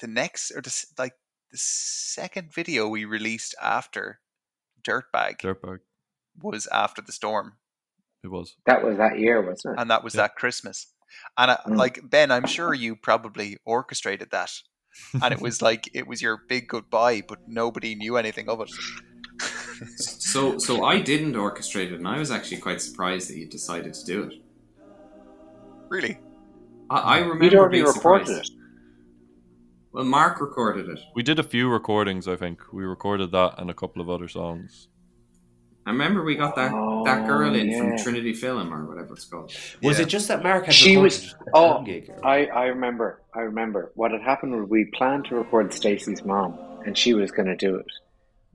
the 0.00 0.06
next 0.08 0.50
or 0.56 0.60
the 0.62 0.74
like 0.98 1.12
the 1.52 1.58
second 1.58 2.52
video 2.52 2.88
we 2.88 3.04
released 3.04 3.54
after 3.62 4.20
Dirtbag 4.82 5.38
Dirtbag. 5.40 5.78
was 6.42 6.66
after 6.72 7.02
the 7.02 7.12
storm, 7.12 7.58
It 8.24 8.28
was. 8.32 8.56
That 8.66 8.82
was 8.82 8.96
that 8.96 9.18
year, 9.18 9.42
wasn't 9.42 9.76
it? 9.76 9.80
and 9.80 9.90
that 9.90 10.02
was 10.02 10.14
Yeah. 10.14 10.22
that 10.22 10.34
Christmas. 10.36 10.86
And 11.38 11.50
I, 11.52 11.56
Mm. 11.66 11.76
like 11.76 12.00
Ben, 12.02 12.30
I'm 12.32 12.46
sure 12.46 12.74
you 12.74 12.96
probably 12.96 13.58
orchestrated 13.64 14.30
that, 14.30 14.50
and 15.22 15.32
it 15.32 15.40
was 15.40 15.60
like 15.62 15.88
it 15.94 16.06
was 16.06 16.20
your 16.22 16.42
big 16.48 16.68
goodbye, 16.68 17.22
but 17.26 17.38
nobody 17.46 17.94
knew 17.94 18.16
anything 18.16 18.48
of 18.48 18.60
it. 18.60 18.70
So, 19.96 20.58
so 20.58 20.84
I 20.84 21.00
didn't 21.00 21.34
orchestrate 21.34 21.86
it, 21.92 21.94
and 21.94 22.06
I 22.06 22.18
was 22.18 22.30
actually 22.30 22.58
quite 22.58 22.80
surprised 22.80 23.28
that 23.30 23.36
you 23.36 23.46
decided 23.48 23.92
to 23.94 24.04
do 24.04 24.22
it. 24.24 24.34
really? 25.88 26.18
I, 26.90 26.98
I 26.98 27.18
remember 27.18 27.44
You'd 27.44 27.54
already 27.56 27.78
being 27.78 27.86
recorded 27.86 28.26
surprised. 28.28 28.52
it. 28.52 28.58
Well, 29.92 30.04
Mark 30.04 30.40
recorded 30.40 30.88
it. 30.88 31.00
We 31.14 31.22
did 31.22 31.38
a 31.38 31.42
few 31.42 31.68
recordings. 31.68 32.28
I 32.28 32.36
think 32.36 32.72
we 32.72 32.84
recorded 32.84 33.32
that 33.32 33.54
and 33.58 33.70
a 33.70 33.74
couple 33.74 34.02
of 34.02 34.10
other 34.10 34.28
songs. 34.28 34.88
I 35.86 35.90
remember 35.90 36.24
we 36.24 36.34
got 36.34 36.56
that 36.56 36.70
that 36.70 37.24
oh, 37.24 37.26
girl 37.26 37.50
Oh, 37.50 37.54
in 37.54 37.78
from. 37.78 37.98
Trinity 37.98 38.32
Film 38.32 38.72
or 38.72 38.86
whatever 38.86 39.12
it's 39.14 39.24
called. 39.26 39.52
Was 39.82 39.98
Yeah. 39.98 40.04
it 40.04 40.08
just 40.08 40.28
that 40.28 40.42
Mark 40.42 40.64
had 40.66 40.74
She 40.74 40.96
was- 40.96 41.34
oh, 41.52 41.82
gig? 41.82 42.10
I, 42.22 42.46
I 42.46 42.64
remember. 42.66 43.20
I 43.34 43.40
remember. 43.40 43.92
What 43.94 44.10
had 44.12 44.22
happened 44.22 44.58
was 44.58 44.68
we 44.68 44.86
planned 44.86 45.26
to 45.26 45.34
record 45.36 45.74
Stacy's 45.74 46.24
mom, 46.24 46.58
and 46.86 46.96
she 46.96 47.12
was 47.12 47.30
going 47.30 47.48
to 47.48 47.56
do 47.56 47.76
it, 47.76 47.86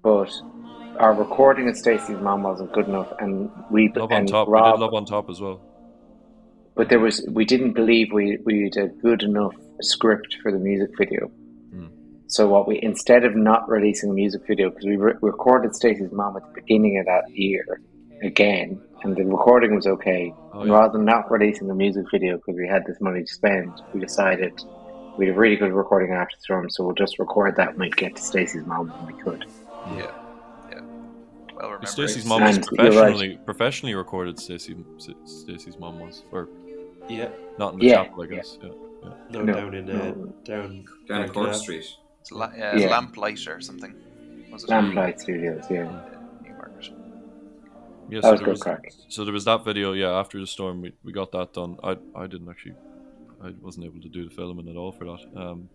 but 0.02 0.32
our 0.98 1.14
recording 1.14 1.70
of 1.70 1.78
Stacy's 1.78 2.18
mom 2.20 2.44
wasn't 2.44 2.72
good 2.74 2.88
enough, 2.88 3.12
and 3.20 3.50
we 3.70 3.92
Love 3.96 4.12
on 4.12 4.18
and 4.20 4.28
top. 4.28 4.48
Rob, 4.48 4.66
we 4.66 4.72
did 4.72 4.82
love 4.82 4.94
on 4.96 5.06
top 5.06 5.30
as 5.30 5.40
well. 5.40 5.62
but 6.76 6.90
there 6.90 7.00
was 7.00 7.24
we 7.30 7.46
didn't 7.46 7.74
believe 7.74 8.12
we 8.12 8.38
we 8.44 8.64
had 8.64 8.78
a 8.78 8.88
good 8.88 9.22
enough 9.22 9.54
script 9.82 10.38
for 10.42 10.52
the 10.52 10.58
music 10.58 10.90
video. 10.98 11.30
So 12.30 12.48
what 12.48 12.68
we 12.68 12.80
instead 12.82 13.24
of 13.26 13.36
not 13.36 13.68
releasing 13.68 14.12
a 14.12 14.14
music 14.14 14.44
video 14.48 14.70
because 14.70 14.86
we 14.86 14.98
re- 14.98 15.14
recorded 15.22 15.76
Stacy's 15.76 16.12
mom 16.12 16.38
at 16.38 16.44
the 16.44 16.62
beginning 16.62 17.00
of 17.00 17.08
that 17.08 17.24
year 17.36 17.82
again, 18.22 18.80
and 19.04 19.16
the 19.16 19.24
recording 19.26 19.76
was 19.76 19.88
okay. 19.88 20.32
Oh, 20.54 20.62
and 20.62 20.70
yeah. 20.70 20.76
rather 20.78 20.94
than 20.94 21.06
not 21.06 21.30
releasing 21.32 21.70
a 21.72 21.74
music 21.76 22.06
video 22.12 22.38
because 22.38 22.56
we 22.56 22.68
had 22.68 22.86
this 22.86 23.02
money 23.02 23.22
to 23.24 23.34
spend, 23.34 23.74
we 23.94 24.00
decided 24.00 24.54
we 25.18 25.26
had 25.26 25.36
a 25.36 25.38
really 25.38 25.56
good 25.56 25.72
recording 25.74 26.12
after 26.14 26.36
the 26.38 26.42
storm, 26.42 26.70
so 26.70 26.84
we'll 26.86 26.94
just 26.94 27.18
record 27.18 27.56
that 27.56 27.70
and 27.70 27.80
we'd 27.80 27.96
get 27.98 28.16
to 28.16 28.22
Stacy's 28.22 28.66
mom 28.66 28.90
when 29.00 29.08
we 29.08 29.22
could. 29.24 29.44
Yeah, 29.98 30.12
yeah. 30.72 30.82
Well 31.56 31.66
remembered. 31.70 31.88
Stacy's 31.90 32.26
mom 32.26 32.44
was 32.44 32.58
And 32.58 32.68
you're 32.74 32.78
right. 32.86 32.94
professionally 32.94 33.40
professionally 33.44 33.96
recorded. 33.96 34.40
Stacy 34.40 34.76
Stacy's 35.26 35.80
mom 35.80 36.00
was, 36.00 36.22
or 36.32 36.48
yeah, 37.10 37.30
not 37.58 37.74
in 37.74 37.80
the 37.80 37.88
Yeah, 37.88 38.04
chapel, 38.04 38.22
I 38.22 38.28
guess. 38.28 38.60
Yeah. 38.62 38.70
no, 39.32 39.42
No, 39.42 39.54
down 39.54 39.74
in 39.74 39.90
uh, 39.90 39.94
no. 39.94 40.34
down 40.44 40.86
Down 41.08 41.22
Grand 41.28 41.34
Court 41.34 41.56
Street. 41.56 41.86
It's 42.30 42.38
la- 42.38 42.46
uh, 42.46 42.76
Yeah. 42.78 42.90
Lamplight 42.90 43.48
or 43.48 43.60
something. 43.62 43.96
Was 44.52 44.64
it? 44.64 44.70
Lamplight 44.70 45.20
Studios, 45.20 45.66
yeah. 45.70 45.84
Newmarket. 46.44 46.92
Yeah, 48.10 48.22
That 48.22 48.24
so 48.24 48.32
was 48.32 48.40
there 48.40 48.46
good 48.46 48.52
was, 48.52 48.62
crack. 48.64 48.94
so 49.08 49.24
there 49.26 49.34
was 49.34 49.46
that 49.46 49.66
video. 49.66 49.94
Yeah, 49.94 50.12
after 50.20 50.40
the 50.40 50.48
storm, 50.48 50.82
we, 50.82 50.94
we 51.04 51.12
got 51.12 51.32
that 51.32 51.54
done. 51.54 51.78
I 51.84 51.98
I 52.16 52.28
didn't 52.28 52.50
actually, 52.50 52.76
I 53.44 53.54
wasn't 53.62 53.86
able 53.86 54.02
to 54.02 54.10
do 54.10 54.24
the 54.28 54.30
filming 54.36 54.68
at 54.70 54.76
all 54.76 54.92
for 54.92 55.06
that. 55.06 55.22
Um, 55.42 55.70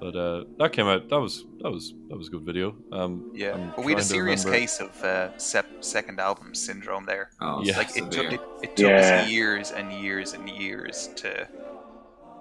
but 0.00 0.16
uh, 0.16 0.44
that 0.58 0.72
came 0.72 0.86
out. 0.86 1.08
That 1.10 1.20
was 1.20 1.44
that 1.62 1.70
was 1.70 1.92
that 2.08 2.16
was 2.16 2.28
a 2.28 2.30
good 2.30 2.42
video. 2.44 2.74
Um, 2.92 3.30
Yeah, 3.34 3.52
I'm 3.54 3.72
but 3.76 3.84
we 3.84 3.92
had 3.92 4.00
a 4.00 4.04
serious 4.04 4.44
case 4.44 4.80
of 4.80 4.90
uh, 5.04 5.36
sep- 5.38 5.84
second 5.84 6.18
album 6.20 6.54
syndrome 6.54 7.04
there. 7.06 7.30
Oh, 7.40 7.62
Yeah. 7.62 7.76
Like 7.78 7.96
it 7.96 8.10
took 8.10 8.32
it, 8.32 8.40
it 8.62 8.76
took 8.76 8.88
Yeah. 8.90 9.22
us 9.22 9.28
years 9.30 9.70
and 9.72 9.92
years 9.92 10.32
and 10.34 10.48
years 10.48 11.08
to, 11.16 11.46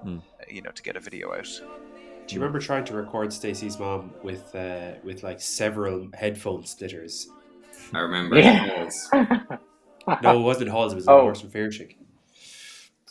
Hmm. 0.04 0.18
uh, 0.18 0.22
you 0.50 0.62
know, 0.62 0.72
to 0.72 0.82
get 0.84 0.96
a 0.96 1.00
video 1.00 1.34
out. 1.34 1.62
Do 2.30 2.36
you 2.36 2.42
remember 2.42 2.60
trying 2.60 2.86
to 2.86 2.94
record 2.94 3.34
Stacy's 3.34 3.80
mom 3.80 4.14
with 4.24 4.54
uh, 4.54 4.92
with 5.04 5.24
like 5.24 5.42
several 5.42 6.08
headphone 6.14 6.64
splitters? 6.64 7.28
I 7.92 8.00
remember. 8.00 8.38
Yeah. 8.40 8.88
No, 10.24 10.40
it 10.40 10.44
wasn't 10.44 10.70
Halls. 10.72 10.94
It 10.94 10.96
was 10.96 11.06
in 11.08 11.14
Oh. 11.14 11.22
Horse 11.22 11.44
and 11.44 11.52
Fairchick. 11.54 11.92
Yeah, 11.92 12.06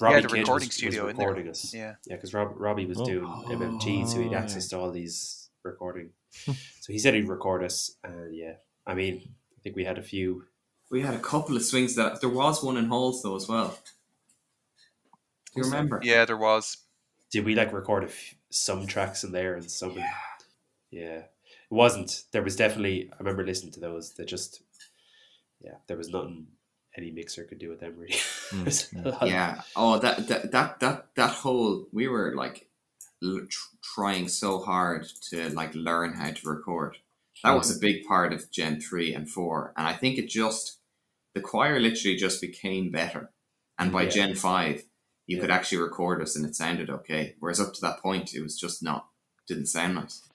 Robbie 0.00 0.22
the 0.22 0.28
Kidd 0.28 0.38
recording 0.38 0.68
was, 0.68 0.74
studio 0.74 1.04
was 1.04 1.10
in 1.12 1.16
there. 1.16 1.28
recording 1.28 1.50
us. 1.50 1.72
Yeah. 1.72 1.94
yeah, 2.06 2.16
because 2.16 2.34
Rob, 2.34 2.52
Robbie 2.56 2.86
was 2.86 3.00
Oh. 3.00 3.04
doing 3.04 3.24
MMT, 3.50 4.08
so 4.08 4.18
he'd 4.20 4.32
Oh, 4.34 4.36
access 4.36 4.66
to 4.68 4.78
all 4.80 4.90
these 4.90 5.48
recording. 5.62 6.10
so 6.32 6.52
he 6.92 6.98
said 6.98 7.14
he'd 7.14 7.28
record 7.28 7.62
us, 7.62 7.96
and 8.02 8.34
yeah, 8.34 8.54
I 8.84 8.94
mean, 8.94 9.22
I 9.56 9.60
think 9.62 9.76
we 9.76 9.84
had 9.84 9.98
a 9.98 10.02
few. 10.02 10.44
We 10.90 11.02
had 11.02 11.14
a 11.14 11.20
couple 11.20 11.56
of 11.56 11.62
swings 11.64 11.94
that 11.94 12.20
there 12.20 12.30
was 12.30 12.64
one 12.64 12.76
in 12.76 12.86
Halls 12.86 13.22
though 13.22 13.36
as 13.36 13.46
well. 13.48 13.78
Do 15.54 15.60
you 15.60 15.64
remember? 15.64 16.00
Yeah, 16.02 16.24
there 16.24 16.36
was. 16.38 16.78
Did 17.30 17.44
we 17.44 17.54
like 17.54 17.72
record 17.72 18.04
a 18.04 18.06
f- 18.08 18.34
some 18.50 18.86
tracks 18.86 19.24
in 19.24 19.32
there 19.32 19.54
and 19.54 19.70
some? 19.70 19.96
Yeah, 20.90 21.18
it 21.20 21.30
wasn't. 21.70 22.24
There 22.32 22.42
was 22.42 22.56
definitely. 22.56 23.10
I 23.12 23.16
remember 23.18 23.44
listening 23.44 23.72
to 23.72 23.80
those. 23.80 24.14
That 24.14 24.26
just, 24.26 24.62
yeah, 25.60 25.74
there 25.86 25.96
was 25.96 26.08
nothing 26.10 26.46
any 26.96 27.10
mixer 27.10 27.44
could 27.44 27.58
do 27.58 27.68
with 27.68 27.80
them 27.80 27.94
really. 27.96 28.14
Mm, 28.50 28.64
There's 28.64 28.92
a 28.92 28.96
mm. 28.96 29.04
lot 29.04 29.22
of- 29.22 29.28
Yeah. 29.28 29.60
Oh, 29.76 29.98
that 29.98 30.26
that 30.28 30.50
that 30.52 30.80
that 30.80 31.06
that 31.16 31.30
whole 31.30 31.86
we 31.92 32.08
were 32.08 32.34
like 32.34 32.66
l- 33.22 33.46
trying 33.82 34.28
so 34.28 34.60
hard 34.60 35.06
to 35.30 35.50
like 35.50 35.74
learn 35.74 36.14
how 36.14 36.30
to 36.30 36.48
record. 36.48 36.96
That 37.44 37.52
was 37.52 37.76
a 37.76 37.78
big 37.78 38.04
part 38.06 38.32
of 38.32 38.50
Gen 38.50 38.80
three 38.80 39.14
and 39.14 39.28
four, 39.30 39.72
and 39.76 39.86
I 39.86 39.92
think 39.92 40.18
it 40.18 40.28
just 40.28 40.78
the 41.34 41.40
choir 41.40 41.78
literally 41.78 42.16
just 42.16 42.40
became 42.40 42.90
better. 42.90 43.30
And 43.78 43.92
by 43.92 44.04
Yeah. 44.04 44.08
Gen 44.08 44.34
five, 44.34 44.84
you 45.28 45.36
Yeah. 45.36 45.42
could 45.42 45.50
actually 45.52 45.78
record 45.78 46.20
us, 46.20 46.34
and 46.34 46.44
it 46.44 46.56
sounded 46.56 46.90
okay. 46.90 47.36
Whereas 47.38 47.60
up 47.60 47.74
to 47.74 47.80
that 47.82 48.00
point, 48.02 48.34
it 48.34 48.42
was 48.42 48.58
just 48.58 48.82
not 48.82 49.06
didn't 49.46 49.66
sound 49.66 49.94
nice. 49.94 50.28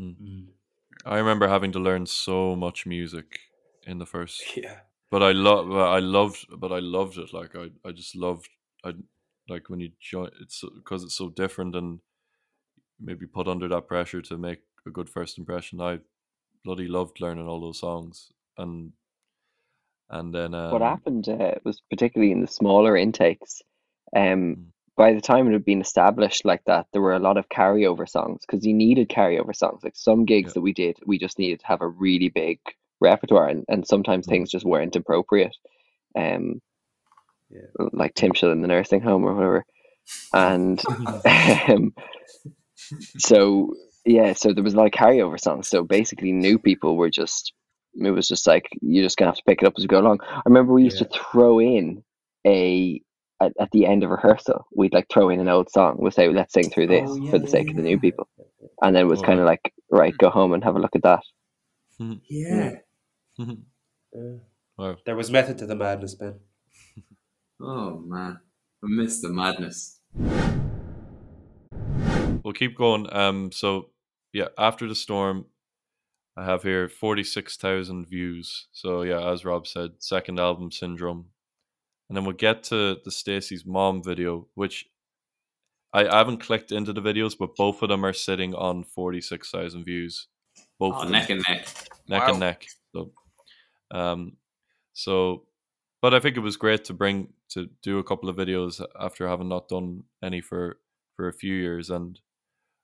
Mm. 0.00 0.46
I 1.04 1.18
remember 1.18 1.48
having 1.48 1.72
to 1.72 1.78
learn 1.80 2.06
so 2.06 2.54
much 2.56 2.86
music 2.86 3.40
in 3.86 3.98
the 3.98 4.06
first 4.06 4.42
Yeah. 4.56 4.80
but 5.10 5.22
I 5.22 5.32
love, 5.32 5.70
I 5.72 5.98
loved, 5.98 6.46
but 6.58 6.72
I 6.72 6.78
loved 6.78 7.18
it. 7.18 7.32
Like 7.34 7.56
I, 7.56 7.70
I 7.86 7.92
just 7.92 8.14
loved, 8.16 8.48
I 8.84 8.92
like 9.48 9.68
when 9.68 9.80
you 9.80 9.90
join. 10.00 10.30
It's 10.40 10.62
because 10.76 11.02
it's 11.04 11.16
so 11.16 11.28
different 11.30 11.74
and 11.74 12.00
maybe 13.00 13.26
put 13.26 13.48
under 13.48 13.68
that 13.68 13.88
pressure 13.88 14.22
to 14.22 14.38
make 14.38 14.60
a 14.86 14.90
good 14.90 15.10
first 15.10 15.38
impression. 15.38 15.80
I 15.80 15.98
bloody 16.64 16.88
loved 16.88 17.20
learning 17.20 17.46
all 17.46 17.60
those 17.60 17.80
songs 17.80 18.32
and 18.56 18.92
and 20.10 20.34
then 20.34 20.54
um, 20.54 20.70
what 20.70 20.82
happened 20.82 21.28
uh, 21.28 21.54
was 21.64 21.82
particularly 21.90 22.32
in 22.32 22.40
the 22.40 22.46
smaller 22.46 22.96
intakes. 22.96 23.62
Um, 24.14 24.58
Mm. 24.58 24.66
by 24.96 25.12
the 25.14 25.20
time 25.20 25.48
it 25.48 25.52
had 25.52 25.64
been 25.64 25.80
established 25.80 26.44
like 26.44 26.62
that, 26.66 26.86
there 26.92 27.02
were 27.02 27.14
a 27.14 27.18
lot 27.20 27.36
of 27.38 27.48
carryover 27.48 28.08
songs 28.08 28.42
because 28.46 28.66
you 28.66 28.74
needed 28.74 29.08
carryover 29.08 29.54
songs. 29.56 29.82
Like 29.84 29.96
some 29.96 30.24
gigs 30.24 30.48
Yeah. 30.48 30.54
that 30.54 30.62
we 30.62 30.72
did, 30.72 30.98
we 31.06 31.18
just 31.18 31.38
needed 31.38 31.60
to 31.60 31.66
have 31.66 31.82
a 31.82 31.88
really 31.88 32.28
big 32.30 32.60
repertoire, 33.00 33.48
and, 33.48 33.64
and 33.68 33.86
sometimes 33.86 34.26
Mm. 34.26 34.30
things 34.30 34.50
just 34.50 34.66
weren't 34.66 34.96
appropriate. 34.96 35.56
Um, 36.16 36.60
Yeah. 37.50 37.60
like 37.92 38.14
Tim 38.14 38.32
Chill 38.32 38.52
in 38.52 38.62
the 38.62 38.68
nursing 38.68 39.00
home 39.02 39.24
or 39.24 39.34
whatever, 39.34 39.66
and 40.32 40.82
um, 41.68 41.94
so 43.18 43.74
yeah, 44.06 44.34
so 44.34 44.52
there 44.52 44.64
was 44.64 44.74
a 44.74 44.76
lot 44.78 44.86
of 44.86 44.92
carryover 44.92 45.40
songs. 45.40 45.68
So 45.68 45.84
basically, 45.84 46.32
new 46.32 46.58
people 46.58 46.96
were 46.96 47.10
just 47.10 47.52
it 47.94 48.10
was 48.12 48.28
just 48.28 48.46
like 48.46 48.68
you're 48.82 49.04
just 49.04 49.16
gonna 49.18 49.30
have 49.30 49.38
to 49.38 49.44
pick 49.46 49.62
it 49.62 49.66
up 49.66 49.74
as 49.78 49.84
you 49.84 49.88
go 49.88 50.00
along. 50.00 50.20
I 50.22 50.42
remember 50.46 50.72
we 50.74 50.84
used 50.84 50.98
to 50.98 51.06
throw 51.06 51.60
in 51.60 52.04
a 52.46 53.00
at, 53.40 53.52
at 53.60 53.70
the 53.72 53.86
end 53.86 54.02
of 54.04 54.10
rehearsal, 54.10 54.66
we'd 54.74 54.92
like 54.94 55.06
throw 55.08 55.28
in 55.28 55.40
an 55.40 55.48
old 55.48 55.70
song. 55.70 55.96
We'll 55.98 56.10
say, 56.10 56.28
"Let's 56.28 56.52
sing 56.52 56.70
through 56.70 56.88
this 56.88 57.08
Oh, 57.08 57.16
yeah, 57.16 57.30
for 57.30 57.38
the 57.38 57.46
yeah, 57.46 57.50
sake 57.50 57.70
of 57.70 57.76
the 57.76 57.82
new 57.82 57.98
people," 57.98 58.28
and 58.82 58.94
then 58.94 59.02
it 59.04 59.08
was 59.08 59.20
Oh, 59.20 59.24
kind 59.24 59.40
of 59.40 59.46
like, 59.46 59.72
"Right, 59.90 60.14
go 60.18 60.30
home 60.30 60.52
and 60.52 60.62
have 60.64 60.76
a 60.76 60.80
look 60.80 60.94
at 60.96 61.02
that." 61.02 61.22
Yeah. 62.28 62.70
Yeah. 64.16 64.36
wow. 64.78 64.96
There 65.04 65.16
was 65.16 65.28
method 65.32 65.58
to 65.58 65.66
the 65.66 65.74
madness, 65.74 66.14
Ben. 66.14 66.38
Oh 67.60 67.98
man, 67.98 68.38
I 68.82 68.86
missed 68.86 69.22
the 69.22 69.28
madness. 69.28 70.00
We'll 72.44 72.52
keep 72.54 72.76
going. 72.76 73.12
Um, 73.12 73.50
so 73.52 73.90
yeah, 74.32 74.48
after 74.58 74.86
the 74.86 74.94
storm, 74.94 75.46
I 76.36 76.44
have 76.44 76.62
here 76.62 76.88
forty 76.88 77.24
six 77.24 77.56
thousand 77.56 78.06
views. 78.08 78.68
So 78.72 79.02
yeah, 79.02 79.30
as 79.30 79.44
Rob 79.44 79.66
said, 79.66 79.92
second 79.98 80.38
album 80.38 80.70
syndrome, 80.70 81.26
and 82.08 82.16
then 82.16 82.24
we'll 82.24 82.34
get 82.34 82.62
to 82.64 82.98
the 83.04 83.10
Stacy's 83.10 83.64
mom 83.66 84.02
video, 84.02 84.46
which 84.54 84.86
I, 85.92 86.06
I 86.06 86.18
haven't 86.18 86.38
clicked 86.40 86.72
into 86.72 86.92
the 86.92 87.00
videos, 87.00 87.36
but 87.38 87.56
both 87.56 87.82
of 87.82 87.88
them 87.88 88.04
are 88.04 88.12
sitting 88.12 88.54
on 88.54 88.84
forty 88.84 89.20
six 89.20 89.50
thousand 89.50 89.84
views. 89.84 90.28
Both 90.78 90.94
Oh, 90.98 91.08
neck 91.08 91.30
and 91.30 91.42
neck. 91.48 91.68
neck 92.08 92.22
Wow. 92.22 92.30
and 92.30 92.40
neck. 92.40 92.66
So, 92.94 93.12
um, 93.90 94.36
so, 94.92 95.44
but 96.02 96.14
I 96.14 96.20
think 96.20 96.36
it 96.36 96.40
was 96.40 96.56
great 96.56 96.84
to 96.86 96.94
bring 96.94 97.28
to 97.50 97.68
do 97.82 97.98
a 97.98 98.04
couple 98.04 98.28
of 98.28 98.36
videos 98.36 98.84
after 98.98 99.28
having 99.28 99.48
not 99.48 99.68
done 99.68 100.04
any 100.22 100.40
for 100.40 100.78
for 101.16 101.28
a 101.28 101.32
few 101.32 101.54
years. 101.54 101.90
And 101.90 102.18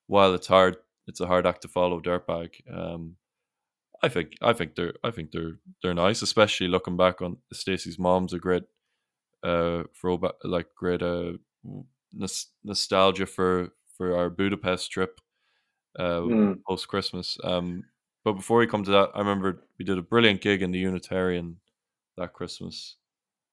while 0.06 0.34
it's 0.34 0.46
hard, 0.46 0.76
it's 1.06 1.20
a 1.20 1.26
hard 1.26 1.46
act 1.46 1.62
to 1.62 1.68
follow. 1.68 2.00
Dirtbag. 2.00 2.50
Um, 2.72 3.16
I 4.02 4.08
think 4.08 4.36
I 4.40 4.52
think 4.52 4.76
they're 4.76 4.94
I 5.04 5.10
think 5.10 5.30
they're 5.32 5.58
they're 5.82 5.94
nice, 5.94 6.22
especially 6.22 6.68
looking 6.68 6.96
back 6.96 7.20
on 7.20 7.38
Stacy's 7.52 7.98
mom's 7.98 8.32
a 8.32 8.38
great 8.38 8.64
uh 9.42 9.84
throwback, 10.00 10.32
like 10.44 10.66
great 10.76 11.02
uh 11.02 11.32
nos- 12.12 12.48
nostalgia 12.64 13.26
for 13.26 13.72
for 13.96 14.16
our 14.16 14.30
Budapest 14.30 14.90
trip 14.90 15.20
uh 15.98 16.20
Mm. 16.20 16.58
post 16.66 16.88
Christmas. 16.88 17.38
Um, 17.44 17.84
but 18.24 18.34
before 18.34 18.58
we 18.58 18.66
come 18.66 18.84
to 18.84 18.90
that, 18.90 19.10
I 19.14 19.18
remember 19.20 19.62
we 19.78 19.84
did 19.84 19.98
a 19.98 20.02
brilliant 20.02 20.40
gig 20.42 20.62
in 20.62 20.72
the 20.72 20.78
Unitarian 20.78 21.56
that 22.16 22.32
Christmas. 22.34 22.96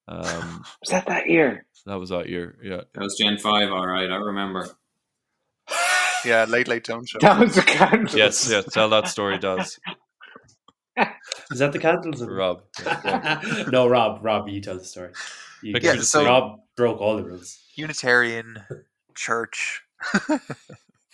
Um, 0.09 0.63
Was 0.81 0.89
that 0.89 1.05
that 1.07 1.29
year? 1.29 1.65
that 1.85 1.95
was 1.99 2.09
that 2.09 2.27
year, 2.27 2.57
yeah. 2.61 2.81
That 2.93 3.01
was 3.03 3.15
Gen 3.17 3.37
five, 3.37 3.71
all 3.71 3.87
right. 3.87 4.09
I 4.09 4.15
remember. 4.17 4.67
Yeah, 6.25 6.45
late 6.45 6.67
late 6.67 6.83
tone 6.83 7.05
show. 7.05 7.19
That 7.21 7.39
was 7.39 7.55
the 7.55 7.61
candles. 7.61 8.15
Yes, 8.15 8.49
yeah. 8.49 8.61
Tell 8.61 8.89
that 8.89 9.07
story, 9.07 9.37
does. 9.37 9.79
Is 11.51 11.59
that 11.59 11.71
the 11.71 11.79
candles? 11.79 12.21
Rob. 12.23 12.63
Yeah, 12.83 13.01
go 13.03 13.09
on. 13.63 13.71
no, 13.71 13.87
Rob. 13.87 14.19
Rob, 14.25 14.49
you 14.49 14.59
tell 14.59 14.77
the 14.77 14.83
story. 14.83 15.11
You, 15.61 15.73
Yeah, 15.81 15.93
your 15.93 16.03
so- 16.03 16.25
Rob 16.25 16.59
broke 16.75 16.99
all 17.01 17.17
the 17.17 17.23
rules. 17.23 17.59
Unitarian 17.75 18.59
church. 19.15 19.81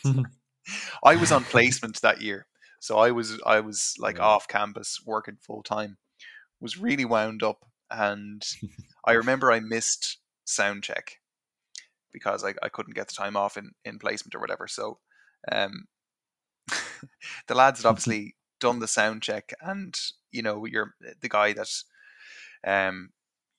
I 1.04 1.16
was 1.16 1.32
on 1.32 1.44
placement 1.44 2.02
that 2.02 2.22
year, 2.22 2.46
so 2.80 2.98
I 3.00 3.12
was 3.12 3.40
I 3.46 3.60
was 3.60 3.96
like 4.00 4.18
Yeah. 4.18 4.24
off 4.26 4.48
campus 4.48 5.00
working 5.06 5.38
full 5.42 5.64
time. 5.64 5.98
Was 6.62 6.78
really 6.78 7.06
wound 7.06 7.44
up, 7.44 7.66
and 7.92 8.42
I 9.06 9.14
remember 9.14 9.52
I 9.52 9.60
missed 9.60 10.20
sound 10.46 10.84
check 10.84 11.18
because 12.12 12.44
I, 12.44 12.54
I 12.62 12.70
couldn't 12.70 12.96
get 12.96 13.08
the 13.08 13.14
time 13.16 13.36
off 13.36 13.58
in, 13.58 13.72
in 13.86 13.98
placement 13.98 14.36
or 14.36 14.40
whatever. 14.40 14.68
So, 14.68 15.00
um, 15.52 15.86
the 17.48 17.56
lads 17.56 17.82
had 17.82 17.90
obviously 17.90 18.36
done 18.60 18.80
the 18.80 18.88
sound 18.88 19.22
check, 19.24 19.52
and 19.62 19.94
you 20.32 20.42
know, 20.42 20.66
you're 20.66 20.94
the 21.22 21.30
guy 21.30 21.54
that, 21.54 21.70
um, 22.66 23.10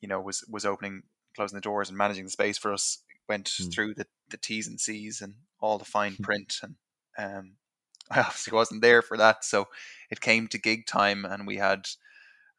you 0.05 0.09
know, 0.09 0.21
was 0.21 0.45
was 0.51 0.67
opening, 0.67 1.05
closing 1.35 1.57
the 1.57 1.63
doors, 1.63 1.89
and 1.89 1.97
managing 1.99 2.27
the 2.27 2.31
space 2.31 2.59
for 2.59 2.75
us. 2.75 3.03
Went 3.29 3.49
Mm. 3.59 3.75
through 3.75 3.95
the 3.95 4.07
the 4.29 4.37
T's 4.37 4.69
and 4.69 4.79
C's 4.81 5.23
and 5.23 5.37
all 5.61 5.79
the 5.79 5.87
fine 5.87 6.19
print, 6.23 6.61
and 6.63 6.77
um, 7.19 7.57
I 8.11 8.21
obviously 8.21 8.53
wasn't 8.55 8.83
there 8.83 9.03
for 9.03 9.17
that. 9.17 9.45
So 9.47 9.69
it 10.11 10.21
came 10.21 10.49
to 10.49 10.59
gig 10.59 10.87
time, 10.87 11.25
and 11.25 11.47
we 11.47 11.57
had 11.57 11.89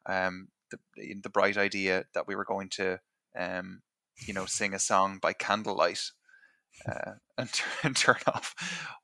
um 0.06 0.48
the 0.72 0.80
the 1.22 1.30
bright 1.30 1.56
idea 1.56 2.06
that 2.14 2.26
we 2.26 2.34
were 2.36 2.44
going 2.44 2.70
to 2.70 3.00
um 3.38 3.82
you 4.26 4.34
know 4.34 4.46
sing 4.46 4.74
a 4.74 4.78
song 4.80 5.18
by 5.20 5.32
candlelight 5.32 6.10
uh, 6.88 7.14
and, 7.38 7.52
turn, 7.52 7.72
and 7.84 7.96
turn 7.96 8.18
off 8.26 8.54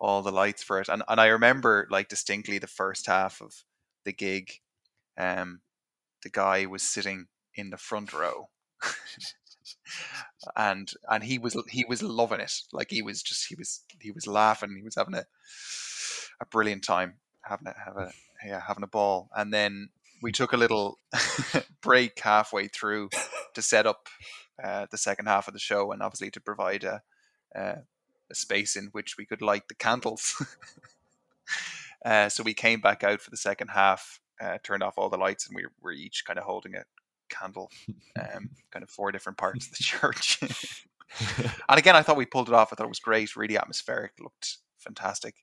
all 0.01 0.23
the 0.23 0.33
lights 0.33 0.63
for 0.63 0.81
it. 0.81 0.89
And 0.89 1.03
and 1.09 1.21
I 1.21 1.29
remember 1.29 1.87
like 1.91 2.09
distinctly 2.09 2.59
the 2.59 2.67
first 2.67 3.07
half 3.07 3.41
of 3.41 3.65
the 4.05 4.13
gig, 4.13 4.53
um, 5.19 5.63
the 6.23 6.31
guy 6.31 6.67
was 6.67 6.83
sitting 6.85 7.29
in 7.55 7.71
the 7.71 7.77
front 7.77 8.13
row. 8.13 8.49
and 10.57 10.93
and 11.09 11.23
he 11.23 11.39
was 11.39 11.57
he 11.69 11.85
was 11.89 12.03
loving 12.03 12.41
it 12.41 12.53
like 12.73 12.91
he 12.91 13.01
was 13.01 13.23
just 13.23 13.47
he 13.47 13.55
was 13.55 13.85
he 14.01 14.11
was 14.11 14.27
laughing 14.27 14.75
he 14.77 14.83
was 14.83 14.97
having 14.97 15.15
a 15.15 15.25
a 16.41 16.47
brilliant 16.47 16.83
time 16.83 17.15
having 17.43 17.69
a 17.69 17.75
have 17.85 17.97
a 17.97 18.13
yeah 18.45 18.61
having 18.67 18.83
a 18.83 18.89
ball, 18.89 19.29
and 19.35 19.53
then 19.53 19.89
we 20.23 20.33
took 20.33 20.53
a 20.53 20.57
little 20.57 20.99
break 21.83 22.19
halfway 22.21 22.69
through 22.69 23.11
to 23.55 23.63
set 23.63 23.87
up 23.87 24.09
uh, 24.63 24.87
the 24.91 24.99
second 24.99 25.27
half 25.27 25.49
of 25.49 25.55
the 25.55 25.61
show, 25.61 25.93
and 25.93 26.03
obviously 26.03 26.31
to 26.31 26.41
provide 26.41 26.85
a, 26.85 27.03
uh, 27.57 27.77
a 28.31 28.35
space 28.35 28.77
in 28.77 28.89
which 28.93 29.17
we 29.19 29.27
could 29.27 29.43
light 29.43 29.69
the 29.69 29.75
candles. 29.75 30.45
uh, 32.05 32.29
so 32.29 32.43
we 32.43 32.55
came 32.55 32.81
back 32.81 33.03
out 33.05 33.21
for 33.21 33.31
the 33.31 33.37
second 33.37 33.69
half, 33.69 34.21
uh, 34.41 34.59
turned 34.63 34.83
off 34.83 34.95
all 34.97 35.11
the 35.11 35.17
lights, 35.17 35.47
and 35.47 35.57
we 35.57 35.65
were 35.81 35.93
each 35.93 36.25
kind 36.27 36.39
of 36.39 36.45
holding 36.45 36.75
a 36.75 36.85
candle, 37.33 37.71
um, 38.21 38.51
kind 38.71 38.83
of 38.83 38.91
four 38.91 39.13
different 39.13 39.39
parts 39.39 39.67
of 39.67 39.73
the 39.73 39.79
church. 39.83 40.39
and 41.69 41.79
again, 41.79 41.97
I 41.97 42.03
thought 42.03 42.17
we 42.17 42.27
pulled 42.27 42.49
it 42.49 42.55
off. 42.55 42.73
I 42.73 42.77
thought 42.77 42.87
it 42.87 42.89
was 42.89 43.01
great, 43.01 43.37
really 43.37 43.57
atmospheric, 43.57 44.13
looked 44.21 44.59
fantastic. 44.79 45.37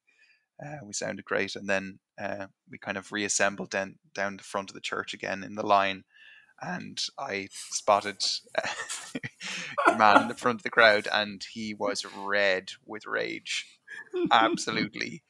Uh, 0.64 0.78
we 0.84 0.94
sounded 0.94 1.24
great, 1.24 1.56
and 1.56 1.70
then 1.70 2.00
uh, 2.22 2.48
we 2.70 2.78
kind 2.78 2.98
of 2.98 3.12
reassembled 3.12 3.70
down 3.70 3.96
down 4.14 4.38
the 4.38 4.44
front 4.44 4.70
of 4.70 4.74
the 4.74 4.82
church 4.82 5.14
again 5.14 5.44
in 5.44 5.56
the 5.56 5.66
line, 5.66 6.04
and 6.62 7.02
I 7.18 7.48
spotted 7.52 8.22
a 9.88 9.98
man 9.98 10.24
in 10.24 10.28
the 10.28 10.34
front 10.34 10.60
of 10.60 10.64
the 10.64 10.70
crowd, 10.70 11.08
and 11.14 11.42
he 11.54 11.74
was 11.74 12.06
red 12.06 12.72
with 12.86 13.06
rage, 13.06 13.66
absolutely 14.32 15.24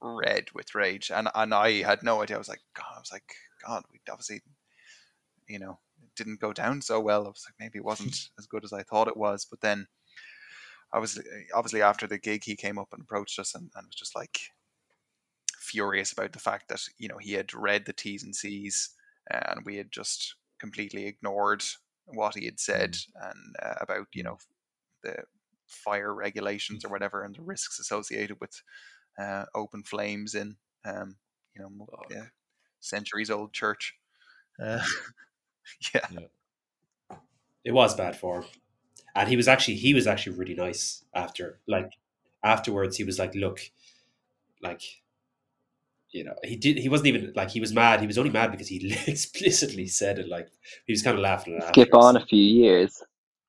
red 0.00 0.46
with 0.54 0.74
rage, 0.74 1.10
and 1.12 1.28
and 1.34 1.52
I 1.52 1.82
had 1.82 2.04
no 2.04 2.22
idea. 2.22 2.36
I 2.36 2.38
was 2.38 2.48
like, 2.48 2.62
God, 2.76 2.92
I 2.94 3.00
was 3.00 3.12
like, 3.12 3.34
God, 3.66 3.82
we 3.92 3.98
obviously, 4.08 4.42
you 5.48 5.58
know, 5.58 5.80
didn't 6.16 6.40
go 6.40 6.52
down 6.52 6.80
so 6.82 7.00
well. 7.00 7.26
I 7.26 7.28
was 7.28 7.44
like, 7.46 7.54
maybe 7.60 7.78
it 7.78 7.84
wasn't 7.84 8.30
as 8.38 8.46
good 8.46 8.64
as 8.64 8.72
I 8.72 8.82
thought 8.82 9.08
it 9.08 9.16
was, 9.16 9.46
but 9.48 9.60
then. 9.60 9.86
I 10.92 11.00
was 11.00 11.20
obviously 11.52 11.82
after 11.82 12.06
the 12.06 12.16
gig, 12.16 12.44
he 12.44 12.54
came 12.54 12.78
up 12.78 12.88
and 12.92 13.02
approached 13.02 13.40
us 13.40 13.56
and, 13.56 13.70
and 13.74 13.86
was 13.86 13.96
just 13.96 14.14
like, 14.14 14.38
furious 15.58 16.12
about 16.12 16.32
the 16.32 16.38
fact 16.38 16.68
that 16.68 16.80
you 16.98 17.08
know 17.08 17.18
he 17.18 17.32
had 17.32 17.52
read 17.52 17.84
the 17.84 17.92
T's 17.92 18.22
and 18.22 18.34
C's 18.34 18.90
and 19.30 19.64
we 19.64 19.76
had 19.76 19.90
just 19.90 20.36
completely 20.60 21.06
ignored 21.06 21.64
what 22.06 22.36
he 22.36 22.44
had 22.44 22.60
said 22.60 22.92
Mm. 22.92 23.30
and 23.30 23.56
uh, 23.62 23.74
about 23.80 24.06
you 24.14 24.22
know 24.22 24.38
the 25.02 25.16
fire 25.66 26.14
regulations 26.14 26.84
or 26.84 26.88
whatever 26.88 27.24
and 27.24 27.34
the 27.34 27.42
risks 27.42 27.80
associated 27.80 28.36
with 28.40 28.62
uh, 29.18 29.44
open 29.54 29.82
flames 29.82 30.34
in 30.34 30.56
um, 30.84 31.16
you 31.54 31.62
know 31.62 31.86
yeah, 32.10 32.26
centuries 32.80 33.30
old 33.30 33.52
church. 33.52 33.94
Uh, 34.62 34.82
yeah, 35.94 36.06
It 37.64 37.72
was 37.72 37.94
bad 37.94 38.16
for 38.16 38.42
him, 38.42 38.48
and 39.14 39.28
he 39.28 39.36
was 39.36 39.48
actually 39.48 39.76
he 39.76 39.94
was 39.94 40.06
actually 40.06 40.36
really 40.36 40.54
nice 40.54 41.04
after. 41.14 41.60
Like 41.66 41.92
afterwards, 42.42 42.96
he 42.96 43.04
was 43.04 43.18
like, 43.18 43.34
"Look, 43.34 43.60
like." 44.62 44.82
You 46.10 46.24
know, 46.24 46.34
he 46.44 46.56
did. 46.56 46.78
He 46.78 46.88
wasn't 46.88 47.08
even 47.08 47.32
like 47.34 47.50
he 47.50 47.60
was 47.60 47.74
mad. 47.74 48.00
He 48.00 48.06
was 48.06 48.16
only 48.16 48.30
mad 48.30 48.50
because 48.50 48.68
he 48.68 48.94
explicitly 49.06 49.86
said 49.86 50.18
it. 50.18 50.28
Like 50.28 50.48
he 50.86 50.92
was 50.92 51.02
kind 51.02 51.16
of 51.16 51.22
laughing 51.22 51.58
at. 51.58 51.68
Skip 51.68 51.92
on 51.94 52.16
a 52.16 52.24
few 52.24 52.42
years, 52.42 53.02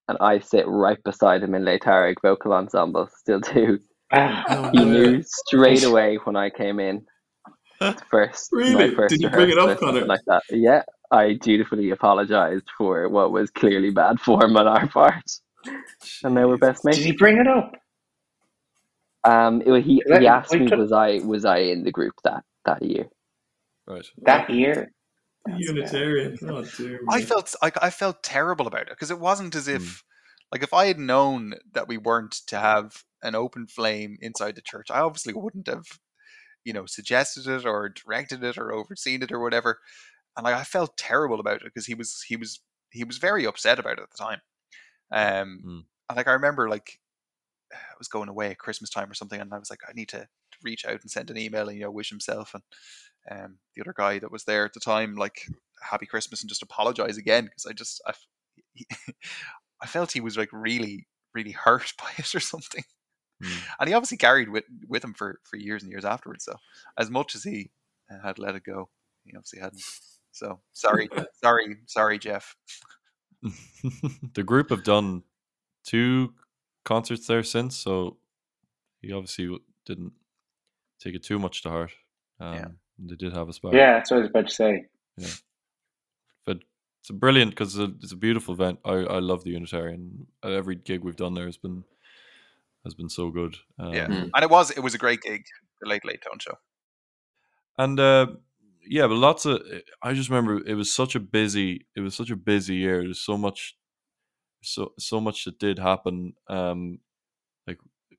and 0.07 0.17
I 0.19 0.39
sit 0.39 0.67
right 0.67 1.01
beside 1.03 1.43
him 1.43 1.55
in 1.55 1.63
Laetare 1.63 2.15
vocal 2.21 2.53
ensemble. 2.53 3.07
Still 3.15 3.39
do. 3.39 3.79
Ah, 4.11 4.69
He 4.73 4.83
knew 4.85 5.21
straight 5.23 5.83
away 5.85 6.17
when 6.23 6.35
I 6.35 6.49
came 6.49 6.79
in. 6.79 7.05
First, 8.09 8.51
Really? 8.51 8.95
first 8.95 9.13
Did 9.13 9.21
you 9.21 9.29
bring 9.29 9.49
it 9.51 9.57
up, 9.59 9.77
Connor? 9.77 10.05
Like 10.05 10.21
that. 10.27 10.43
Yeah, 10.49 10.83
I 11.11 11.33
dutifully 11.33 11.89
apologized 11.91 12.65
for 12.77 13.07
what 13.09 13.31
was 13.31 13.49
clearly 13.49 13.91
bad 13.91 14.19
form 14.19 14.57
on 14.57 14.67
our 14.67 14.87
part, 14.87 15.23
and 16.23 16.35
now 16.35 16.47
we're 16.47 16.57
best 16.57 16.83
mates. 16.83 16.97
did 16.97 17.05
he 17.05 17.11
bring 17.13 17.37
it 17.37 17.47
up? 17.47 17.73
Um, 19.23 19.61
it- 19.65 19.83
he 19.83 20.01
he 20.19 20.27
asked 20.27 20.53
me 20.53 20.67
was 20.67 20.91
I 20.91 21.19
was 21.23 21.45
I 21.45 21.57
in 21.59 21.83
the 21.83 21.91
group 21.91 22.13
that 22.23 22.43
that 22.65 22.81
year. 22.83 23.07
Right. 23.85 24.05
That 24.23 24.49
year? 24.49 24.91
Unitarian. 25.57 26.37
Oh 26.43 26.63
dear. 26.77 26.99
I 27.09 27.21
felt 27.21 27.55
I, 27.61 27.71
I 27.81 27.89
felt 27.89 28.21
terrible 28.23 28.67
about 28.67 28.81
it 28.83 28.89
because 28.89 29.11
it 29.11 29.19
wasn't 29.19 29.55
as 29.55 29.67
Mm. 29.67 29.75
if 29.75 30.03
like 30.51 30.63
if 30.63 30.73
I 30.73 30.85
had 30.87 30.99
known 30.99 31.53
that 31.73 31.87
we 31.87 31.97
weren't 31.97 32.33
to 32.47 32.57
have 32.59 33.03
an 33.23 33.33
open 33.35 33.67
flame 33.67 34.17
inside 34.21 34.55
the 34.55 34.61
church, 34.61 34.87
I 34.91 34.99
obviously 34.99 35.33
wouldn't 35.33 35.67
have 35.67 35.85
you 36.65 36.73
know 36.73 36.85
suggested 36.85 37.47
it 37.47 37.65
or 37.65 37.87
directed 37.89 38.43
it 38.43 38.57
or 38.57 38.73
overseen 38.73 39.23
it 39.23 39.31
or 39.31 39.39
whatever. 39.39 39.79
And 40.37 40.45
like 40.45 40.55
I 40.55 40.63
felt 40.63 40.97
terrible 40.97 41.39
about 41.41 41.57
it 41.57 41.65
because 41.65 41.87
he 41.87 41.95
was 41.95 42.23
he 42.27 42.37
was 42.37 42.61
he 42.91 43.03
was 43.03 43.17
very 43.19 43.45
upset 43.45 43.79
about 43.79 43.99
it 43.99 44.03
at 44.03 44.11
the 44.11 44.23
time. 44.23 44.41
Um, 45.11 45.61
Mm. 45.65 45.83
and 46.09 46.17
like 46.17 46.27
I 46.27 46.33
remember 46.33 46.69
like 46.69 46.99
I 47.73 47.77
was 47.99 48.07
going 48.09 48.29
away 48.29 48.51
at 48.51 48.59
Christmas 48.59 48.89
time 48.89 49.09
or 49.11 49.13
something, 49.15 49.41
and 49.41 49.53
I 49.53 49.59
was 49.59 49.69
like, 49.69 49.81
I 49.87 49.93
need 49.93 50.09
to 50.09 50.27
reach 50.63 50.85
out 50.85 51.01
and 51.01 51.11
send 51.11 51.29
an 51.29 51.37
email 51.37 51.67
and 51.69 51.77
you 51.77 51.83
know 51.85 51.91
wish 51.91 52.09
himself 52.09 52.53
and 52.55 52.63
um, 53.31 53.59
the 53.75 53.81
other 53.83 53.93
guy 53.97 54.19
that 54.19 54.31
was 54.31 54.45
there 54.45 54.65
at 54.65 54.73
the 54.73 54.79
time 54.79 55.15
like 55.15 55.41
happy 55.83 56.05
Christmas 56.07 56.41
and 56.41 56.49
just 56.49 56.63
apologize 56.63 57.17
again 57.17 57.45
because 57.45 57.65
I 57.67 57.73
just 57.73 58.01
I, 58.07 58.13
he- 58.73 58.87
I 59.81 59.87
felt 59.87 60.11
he 60.13 60.21
was 60.21 60.37
like 60.37 60.49
really 60.53 61.07
really 61.33 61.51
hurt 61.51 61.93
by 61.99 62.11
it 62.17 62.33
or 62.35 62.39
something, 62.39 62.83
Mm. 63.43 63.63
and 63.79 63.89
he 63.89 63.93
obviously 63.95 64.17
carried 64.17 64.49
with 64.49 64.65
with 64.87 65.03
him 65.03 65.13
for 65.13 65.39
for 65.43 65.57
years 65.57 65.83
and 65.83 65.91
years 65.91 66.05
afterwards. 66.05 66.45
So 66.45 66.55
as 66.97 67.09
much 67.11 67.35
as 67.35 67.43
he 67.43 67.71
uh, 68.11 68.25
had 68.25 68.39
let 68.39 68.55
it 68.55 68.63
go, 68.63 68.89
he 69.25 69.35
obviously 69.35 69.59
hadn't. 69.59 69.83
So 70.37 70.59
sorry, 70.73 71.09
sorry, 71.43 71.77
sorry, 71.87 72.19
Jeff. 72.19 72.55
the 74.33 74.43
group 74.43 74.69
have 74.69 74.83
done 74.83 75.23
two 75.83 76.33
concerts 76.85 77.27
there 77.27 77.43
since, 77.43 77.75
so 77.75 78.17
he 79.01 79.11
obviously 79.11 79.57
didn't 79.85 80.13
take 80.99 81.15
it 81.15 81.23
too 81.23 81.39
much 81.39 81.63
to 81.63 81.69
heart. 81.69 81.91
Um, 82.39 82.53
Yeah. 82.53 82.67
They 82.99 83.15
did 83.15 83.33
have 83.33 83.47
a 83.47 83.51
back. 83.51 83.73
Yeah, 83.73 83.93
that's 83.93 84.09
what 84.09 84.17
I 84.17 84.19
was 84.21 84.29
about 84.29 84.47
to 84.47 84.53
say. 84.53 84.85
Yeah. 85.17 85.27
but 86.45 86.57
it's 87.01 87.09
a 87.11 87.13
brilliant 87.13 87.51
because 87.51 87.75
it's, 87.75 87.91
a- 87.91 87.95
it's 88.01 88.11
a 88.11 88.15
beautiful 88.17 88.53
event. 88.55 88.79
I, 88.85 88.93
I 88.93 89.19
love 89.19 89.43
the 89.43 89.51
Unitarian. 89.51 90.25
Uh, 90.43 90.49
Every 90.49 90.75
gig 90.75 91.03
we've 91.03 91.15
done 91.15 91.35
there 91.35 91.45
has 91.45 91.57
been 91.57 91.83
has 92.83 92.95
been 92.95 93.09
so 93.09 93.29
good. 93.29 93.55
Um, 93.79 93.93
Yeah, 93.93 94.07
Mm. 94.07 94.29
and 94.33 94.43
it 94.43 94.49
was 94.49 94.71
it 94.71 94.79
was 94.79 94.95
a 94.95 94.97
great 94.97 95.21
gig, 95.21 95.43
the 95.81 95.87
Late 95.89 96.05
Late 96.05 96.21
Tone 96.23 96.39
Show. 96.39 96.57
and 97.77 97.99
uh, 97.99 98.27
yeah, 98.89 99.07
but 99.07 99.15
lots 99.15 99.45
of. 99.45 99.61
I 100.01 100.13
just 100.13 100.29
remember 100.29 100.65
it 100.65 100.75
was 100.75 100.91
such 100.93 101.15
a 101.15 101.19
busy. 101.19 101.85
It 101.95 102.01
was 102.01 102.15
such 102.15 102.29
a 102.29 102.35
busy 102.35 102.75
year. 102.75 103.03
There's 103.03 103.19
so 103.19 103.37
much, 103.37 103.75
so 104.63 104.93
so 104.99 105.19
much 105.19 105.45
that 105.45 105.59
did 105.59 105.79
happen. 105.79 106.33
Um, 106.47 106.99
like 107.65 107.77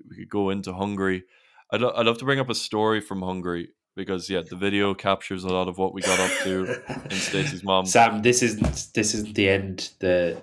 we 0.09 0.17
could 0.17 0.31
go 0.31 0.51
into 0.51 0.73
Hungary. 0.73 1.25
I'd 1.73 1.83
I'd 1.83 2.07
love 2.07 2.19
to 2.19 2.25
bring 2.25 2.41
up 2.41 2.51
a 2.51 2.55
story 2.55 3.01
from 3.01 3.23
Hungary 3.23 3.71
because 3.97 4.29
yeah, 4.31 4.43
the 4.49 4.57
video 4.57 4.95
captures 4.95 5.45
a 5.45 5.49
lot 5.49 5.69
of 5.69 5.79
what 5.79 5.93
we 5.93 6.03
got 6.03 6.21
up 6.21 6.31
to 6.45 6.83
in 7.05 7.17
Stacy's 7.17 7.65
mom. 7.65 7.87
Sam, 7.87 8.23
this 8.23 8.43
is 8.43 8.91
this 8.93 9.15
isn't 9.15 9.35
the 9.35 9.49
end. 9.49 9.91
The 10.01 10.43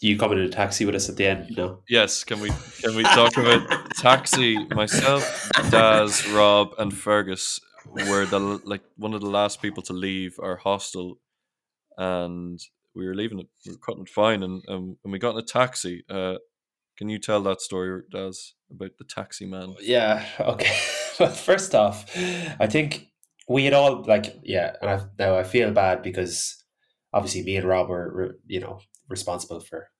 you 0.00 0.18
come 0.18 0.32
in 0.32 0.38
a 0.38 0.48
taxi 0.48 0.84
with 0.84 0.94
us 0.94 1.08
at 1.08 1.16
the 1.16 1.26
end. 1.26 1.56
No, 1.56 1.80
Yes, 1.88 2.24
can 2.24 2.40
we 2.40 2.50
can 2.82 2.94
we 2.94 3.02
talk 3.04 3.36
about 3.36 3.90
taxi? 3.96 4.58
Myself, 4.74 5.50
Daz, 5.70 6.28
Rob, 6.28 6.74
and 6.78 6.92
Fergus 6.92 7.60
were 7.92 8.26
the 8.26 8.60
like 8.64 8.82
one 8.96 9.14
of 9.14 9.20
the 9.20 9.30
last 9.30 9.62
people 9.62 9.82
to 9.84 9.92
leave 9.92 10.36
our 10.42 10.56
hostel, 10.56 11.18
and 11.96 12.60
we 12.94 13.06
were 13.06 13.14
leaving 13.14 13.40
it. 13.40 13.48
We 13.66 13.72
were 13.72 13.78
cutting 13.78 14.02
it 14.02 14.08
fine, 14.08 14.42
and 14.42 14.62
um, 14.68 14.96
and 15.04 15.12
we 15.12 15.18
got 15.18 15.32
in 15.32 15.38
a 15.38 15.42
taxi. 15.42 16.04
Uh, 16.08 16.36
can 16.96 17.08
you 17.08 17.18
tell 17.18 17.42
that 17.42 17.60
story, 17.60 18.02
Daz, 18.10 18.54
about 18.70 18.92
the 18.98 19.04
taxi 19.04 19.46
man? 19.46 19.74
Yeah. 19.80 20.24
Okay. 20.40 20.76
well, 21.18 21.30
first 21.30 21.74
off, 21.74 22.10
I 22.60 22.66
think 22.66 23.08
we 23.48 23.64
had 23.64 23.74
all 23.74 24.02
like 24.02 24.38
yeah, 24.42 24.76
and 24.80 24.90
I, 24.90 25.00
now 25.18 25.38
I 25.38 25.44
feel 25.44 25.70
bad 25.70 26.02
because 26.02 26.62
obviously 27.12 27.42
me 27.42 27.56
and 27.56 27.66
Rob 27.66 27.88
were, 27.88 28.12
were 28.14 28.38
you 28.46 28.60
know 28.60 28.80
responsible 29.08 29.60
for 29.60 29.90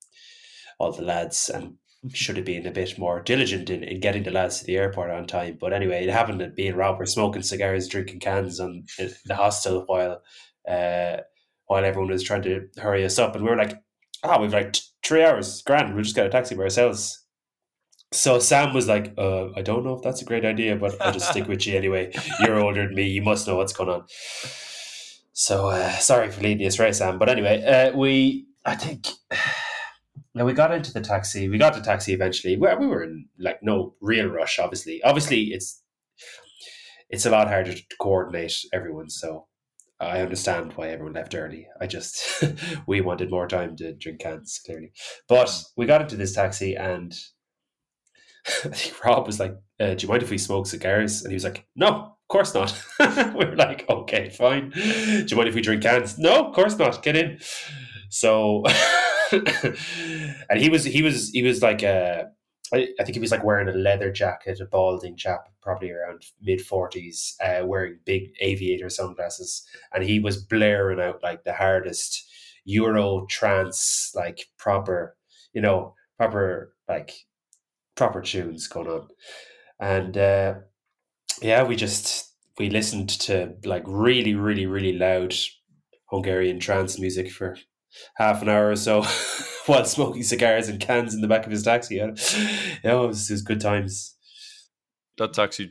all 0.78 0.92
the 0.92 1.02
lads 1.02 1.48
and 1.50 1.76
should 2.12 2.36
have 2.36 2.44
been 2.44 2.66
a 2.66 2.70
bit 2.70 2.98
more 2.98 3.22
diligent 3.22 3.70
in, 3.70 3.82
in 3.82 4.00
getting 4.00 4.22
the 4.22 4.30
lads 4.30 4.60
to 4.60 4.66
the 4.66 4.76
airport 4.76 5.10
on 5.10 5.26
time. 5.26 5.58
But 5.60 5.72
anyway, 5.72 6.04
it 6.04 6.10
happened 6.10 6.40
that 6.40 6.56
me 6.56 6.68
and 6.68 6.76
Rob 6.76 6.98
were 6.98 7.06
smoking 7.06 7.42
cigars, 7.42 7.88
drinking 7.88 8.20
cans 8.20 8.60
on 8.60 8.84
the 8.98 9.34
hostel 9.34 9.84
while 9.86 10.22
uh, 10.68 11.18
while 11.66 11.84
everyone 11.84 12.10
was 12.10 12.22
trying 12.22 12.42
to 12.42 12.68
hurry 12.78 13.04
us 13.04 13.18
up, 13.18 13.34
and 13.34 13.44
we 13.44 13.50
were 13.50 13.56
like, 13.56 13.74
"Ah, 14.22 14.40
we've 14.40 14.52
like 14.52 14.76
three 15.04 15.24
hours, 15.24 15.62
grand. 15.62 15.94
We'll 15.94 16.04
just 16.04 16.16
get 16.16 16.26
a 16.26 16.30
taxi 16.30 16.54
by 16.54 16.64
ourselves." 16.64 17.24
So 18.12 18.38
Sam 18.38 18.72
was 18.72 18.86
like, 18.86 19.12
uh, 19.18 19.48
I 19.56 19.62
don't 19.62 19.84
know 19.84 19.94
if 19.94 20.02
that's 20.02 20.22
a 20.22 20.24
great 20.24 20.44
idea, 20.44 20.76
but 20.76 21.00
I'll 21.02 21.12
just 21.12 21.30
stick 21.30 21.48
with 21.48 21.66
you 21.66 21.76
anyway. 21.76 22.12
You're 22.40 22.60
older 22.60 22.86
than 22.86 22.94
me. 22.94 23.08
You 23.08 23.22
must 23.22 23.48
know 23.48 23.56
what's 23.56 23.72
going 23.72 23.88
on. 23.90 24.04
So 25.32 25.66
uh, 25.70 25.90
sorry 25.98 26.30
for 26.30 26.40
leading 26.40 26.60
you 26.60 26.68
astray, 26.68 26.92
Sam. 26.92 27.18
But 27.18 27.28
anyway, 27.28 27.64
uh, 27.64 27.96
we, 27.96 28.46
I 28.64 28.76
think, 28.76 29.08
now 30.34 30.44
we 30.44 30.52
got 30.52 30.72
into 30.72 30.92
the 30.92 31.00
taxi. 31.00 31.48
We 31.48 31.58
got 31.58 31.74
the 31.74 31.80
taxi 31.80 32.12
eventually. 32.12 32.56
We, 32.56 32.74
we 32.74 32.86
were 32.86 33.04
in 33.04 33.28
like 33.38 33.62
no 33.62 33.94
real 34.00 34.26
rush, 34.26 34.58
obviously. 34.58 35.02
Obviously, 35.02 35.44
it's 35.52 35.82
it's 37.08 37.26
a 37.26 37.30
lot 37.30 37.48
harder 37.48 37.72
to 37.74 37.82
coordinate 38.00 38.64
everyone. 38.72 39.10
So 39.10 39.46
I 40.00 40.20
understand 40.20 40.72
why 40.72 40.88
everyone 40.88 41.14
left 41.14 41.34
early. 41.34 41.68
I 41.80 41.86
just 41.86 42.44
we 42.86 43.00
wanted 43.00 43.30
more 43.30 43.46
time 43.46 43.76
to 43.76 43.92
drink 43.92 44.20
cans, 44.20 44.60
clearly. 44.64 44.92
But 45.28 45.64
we 45.76 45.86
got 45.86 46.02
into 46.02 46.16
this 46.16 46.34
taxi 46.34 46.74
and 46.74 47.14
I 48.64 48.68
think 48.68 49.04
Rob 49.04 49.26
was 49.26 49.38
like, 49.38 49.56
uh, 49.80 49.94
"Do 49.94 50.02
you 50.04 50.08
mind 50.08 50.22
if 50.22 50.30
we 50.30 50.38
smoke 50.38 50.66
cigars?" 50.66 51.22
And 51.22 51.30
he 51.30 51.34
was 51.34 51.44
like, 51.44 51.66
"No, 51.76 51.88
of 51.88 52.28
course 52.28 52.54
not." 52.54 52.74
we 53.34 53.44
are 53.44 53.56
like, 53.56 53.88
"Okay, 53.88 54.30
fine." 54.30 54.70
Do 54.70 55.26
you 55.28 55.36
mind 55.36 55.48
if 55.48 55.54
we 55.54 55.62
drink 55.62 55.82
cans? 55.82 56.18
No, 56.18 56.46
of 56.46 56.54
course 56.54 56.76
not. 56.76 57.02
Get 57.02 57.16
in. 57.16 57.38
So, 58.10 58.64
and 60.50 60.60
he 60.60 60.68
was 60.68 60.84
he 60.84 61.02
was 61.02 61.30
he 61.30 61.42
was 61.42 61.62
like 61.62 61.82
a. 61.82 62.26
I 62.72 62.88
I 62.98 63.04
think 63.04 63.14
he 63.14 63.20
was 63.20 63.30
like 63.30 63.44
wearing 63.44 63.68
a 63.68 63.72
leather 63.72 64.10
jacket, 64.10 64.60
a 64.60 64.64
balding 64.66 65.16
chap, 65.16 65.48
probably 65.62 65.90
around 65.90 66.24
mid 66.40 66.62
forties, 66.62 67.36
uh, 67.42 67.62
wearing 67.64 67.98
big 68.04 68.30
aviator 68.40 68.88
sunglasses, 68.88 69.66
and 69.92 70.04
he 70.04 70.20
was 70.20 70.42
blaring 70.42 71.00
out 71.00 71.22
like 71.22 71.44
the 71.44 71.52
hardest 71.54 72.24
Euro 72.64 73.26
trance, 73.28 74.12
like 74.14 74.46
proper, 74.56 75.16
you 75.52 75.60
know, 75.60 75.94
proper 76.16 76.74
like 76.88 77.12
proper 77.96 78.22
tunes 78.22 78.66
going 78.68 78.88
on, 78.88 79.08
and 79.78 80.16
uh, 80.16 80.54
yeah, 81.42 81.62
we 81.62 81.76
just 81.76 82.32
we 82.58 82.70
listened 82.70 83.08
to 83.08 83.54
like 83.64 83.84
really, 83.86 84.34
really, 84.34 84.66
really 84.66 84.96
loud 84.96 85.34
Hungarian 86.10 86.60
trance 86.60 86.98
music 86.98 87.30
for 87.30 87.56
half 88.16 88.42
an 88.42 88.48
hour 88.48 88.70
or 88.70 88.76
so 88.76 89.02
while 89.66 89.84
smoking 89.84 90.22
cigars 90.22 90.68
and 90.68 90.80
cans 90.80 91.14
in 91.14 91.20
the 91.20 91.28
back 91.28 91.44
of 91.46 91.52
his 91.52 91.62
taxi. 91.62 91.96
Yeah, 91.96 92.10
yeah 92.84 93.02
it, 93.02 93.06
was, 93.08 93.30
it 93.30 93.34
was 93.34 93.42
good 93.42 93.60
times. 93.60 94.14
That 95.18 95.32
taxi 95.32 95.70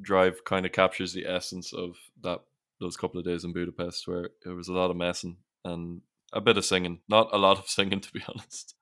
drive 0.00 0.44
kind 0.44 0.66
of 0.66 0.72
captures 0.72 1.12
the 1.12 1.26
essence 1.26 1.72
of 1.72 1.96
that 2.22 2.40
those 2.80 2.96
couple 2.96 3.18
of 3.20 3.26
days 3.26 3.44
in 3.44 3.52
Budapest, 3.52 4.08
where 4.08 4.30
it 4.46 4.48
was 4.56 4.68
a 4.68 4.72
lot 4.72 4.90
of 4.90 4.96
messing 4.96 5.36
and 5.64 6.00
a 6.32 6.40
bit 6.40 6.56
of 6.56 6.64
singing. 6.64 7.00
Not 7.08 7.28
a 7.32 7.38
lot 7.38 7.58
of 7.58 7.68
singing, 7.68 8.00
to 8.00 8.12
be 8.12 8.22
honest. 8.28 8.74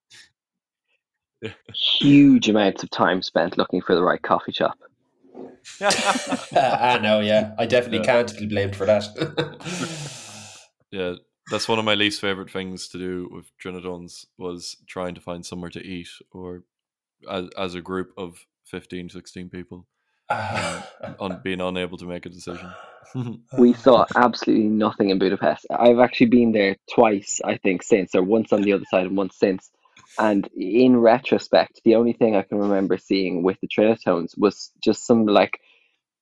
Huge 1.74 2.48
amounts 2.48 2.82
of 2.82 2.90
time 2.90 3.22
spent 3.22 3.58
looking 3.58 3.80
for 3.80 3.94
the 3.94 4.02
right 4.02 4.22
coffee 4.22 4.52
shop. 4.52 4.78
I 5.80 6.98
know, 7.02 7.20
yeah. 7.20 7.54
I 7.58 7.66
definitely 7.66 7.98
Yeah. 7.98 8.04
can't 8.24 8.38
be 8.38 8.46
blamed 8.46 8.74
for 8.76 8.86
that. 8.86 9.04
Yeah, 10.90 11.14
that's 11.50 11.68
one 11.68 11.78
of 11.78 11.84
my 11.84 11.94
least 11.94 12.20
favorite 12.20 12.50
things 12.50 12.88
to 12.88 12.98
do 12.98 13.28
with 13.32 13.50
Trinitones 13.58 14.26
was 14.36 14.76
trying 14.86 15.14
to 15.14 15.20
find 15.20 15.44
somewhere 15.44 15.70
to 15.70 15.84
eat 15.84 16.08
or 16.32 16.62
as, 17.30 17.48
as 17.56 17.74
a 17.74 17.80
group 17.80 18.12
of 18.16 18.46
15, 18.66 19.08
16 19.10 19.48
people 19.48 19.86
on 20.30 21.40
being 21.44 21.60
unable 21.60 21.98
to 21.98 22.06
make 22.06 22.26
a 22.26 22.30
decision. 22.30 22.70
We 23.58 23.72
saw 23.72 24.04
absolutely 24.16 24.68
nothing 24.68 25.08
in 25.08 25.18
Budapest. 25.18 25.64
I've 25.70 25.98
actually 25.98 26.26
been 26.26 26.52
there 26.52 26.76
twice, 26.92 27.40
I 27.42 27.56
think, 27.56 27.82
since, 27.82 28.14
or 28.14 28.22
once 28.22 28.52
on 28.52 28.60
the 28.60 28.74
other 28.74 28.84
side 28.90 29.06
and 29.06 29.16
once 29.16 29.38
since. 29.38 29.70
And 30.18 30.46
in 30.54 30.98
retrospect, 30.98 31.80
the 31.86 31.94
only 31.94 32.12
thing 32.12 32.36
I 32.36 32.42
can 32.42 32.58
remember 32.58 32.98
seeing 32.98 33.42
with 33.42 33.56
the 33.62 33.68
Trinitones 33.68 34.36
was 34.36 34.72
just 34.84 35.06
some 35.06 35.24
like 35.24 35.58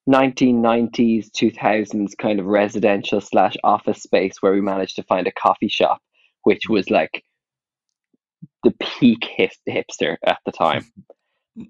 1990s, 0.08 1.30
2000s 1.30 2.16
kind 2.16 2.38
of 2.38 2.46
residential 2.46 3.20
slash 3.20 3.56
office 3.64 4.02
space 4.02 4.40
where 4.40 4.52
we 4.52 4.60
managed 4.60 4.96
to 4.96 5.02
find 5.02 5.26
a 5.26 5.32
coffee 5.32 5.68
shop, 5.68 6.00
which 6.44 6.68
mm. 6.68 6.74
was 6.74 6.90
like 6.90 7.24
the 8.62 8.72
peak 8.80 9.24
hip- 9.36 9.50
hipster 9.68 10.16
at 10.24 10.38
the 10.44 10.52
time. 10.52 10.86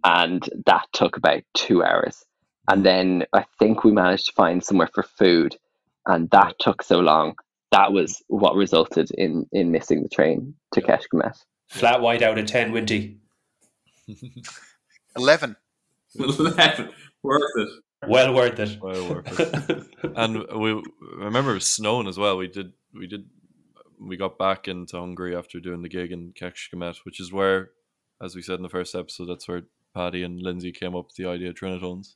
And 0.02 0.42
that 0.66 0.86
took 0.92 1.16
about 1.16 1.44
two 1.54 1.84
hours. 1.84 2.24
And 2.68 2.80
mm. 2.80 2.84
then 2.84 3.26
I 3.32 3.44
think 3.60 3.84
we 3.84 3.92
managed 3.92 4.26
to 4.26 4.32
find 4.32 4.64
somewhere 4.64 4.90
for 4.92 5.04
food, 5.04 5.56
and 6.06 6.28
that 6.30 6.56
took 6.58 6.82
so 6.82 6.98
long. 6.98 7.36
That 7.70 7.92
was 7.92 8.20
what 8.26 8.56
resulted 8.56 9.12
in 9.12 9.46
in 9.52 9.70
missing 9.70 10.02
the 10.02 10.08
train 10.08 10.54
to 10.72 10.80
Kecskemét. 10.80 11.36
Flat 11.68 12.00
white 12.00 12.22
out 12.22 12.36
of 12.36 12.46
10, 12.46 12.72
Winty. 12.72 13.18
11. 15.16 15.56
Worth 16.18 17.42
it. 17.56 17.68
Well 18.06 18.34
worth 18.34 18.58
it. 18.58 18.78
Well 18.80 19.08
worth 19.08 19.40
it. 19.40 19.86
and 20.16 20.44
we 20.54 20.82
remember 21.16 21.52
it 21.52 21.54
was 21.54 21.66
snowing 21.66 22.08
as 22.08 22.18
well. 22.18 22.36
We 22.36 22.48
did 22.48 22.72
we 22.92 23.06
did 23.06 23.26
we 24.00 24.16
got 24.16 24.38
back 24.38 24.68
into 24.68 24.98
Hungary 24.98 25.34
after 25.34 25.60
doing 25.60 25.82
the 25.82 25.88
gig 25.88 26.12
in 26.12 26.32
Kecskemét, 26.32 26.98
which 27.04 27.20
is 27.20 27.32
where, 27.32 27.70
as 28.22 28.34
we 28.34 28.42
said 28.42 28.56
in 28.56 28.62
the 28.62 28.68
first 28.68 28.94
episode, 28.94 29.26
that's 29.26 29.48
where 29.48 29.62
Paddy 29.94 30.22
and 30.22 30.42
Lindsay 30.42 30.72
came 30.72 30.94
up 30.94 31.06
with 31.06 31.16
the 31.16 31.26
idea 31.26 31.48
of 31.48 31.54
Trinitones. 31.54 32.14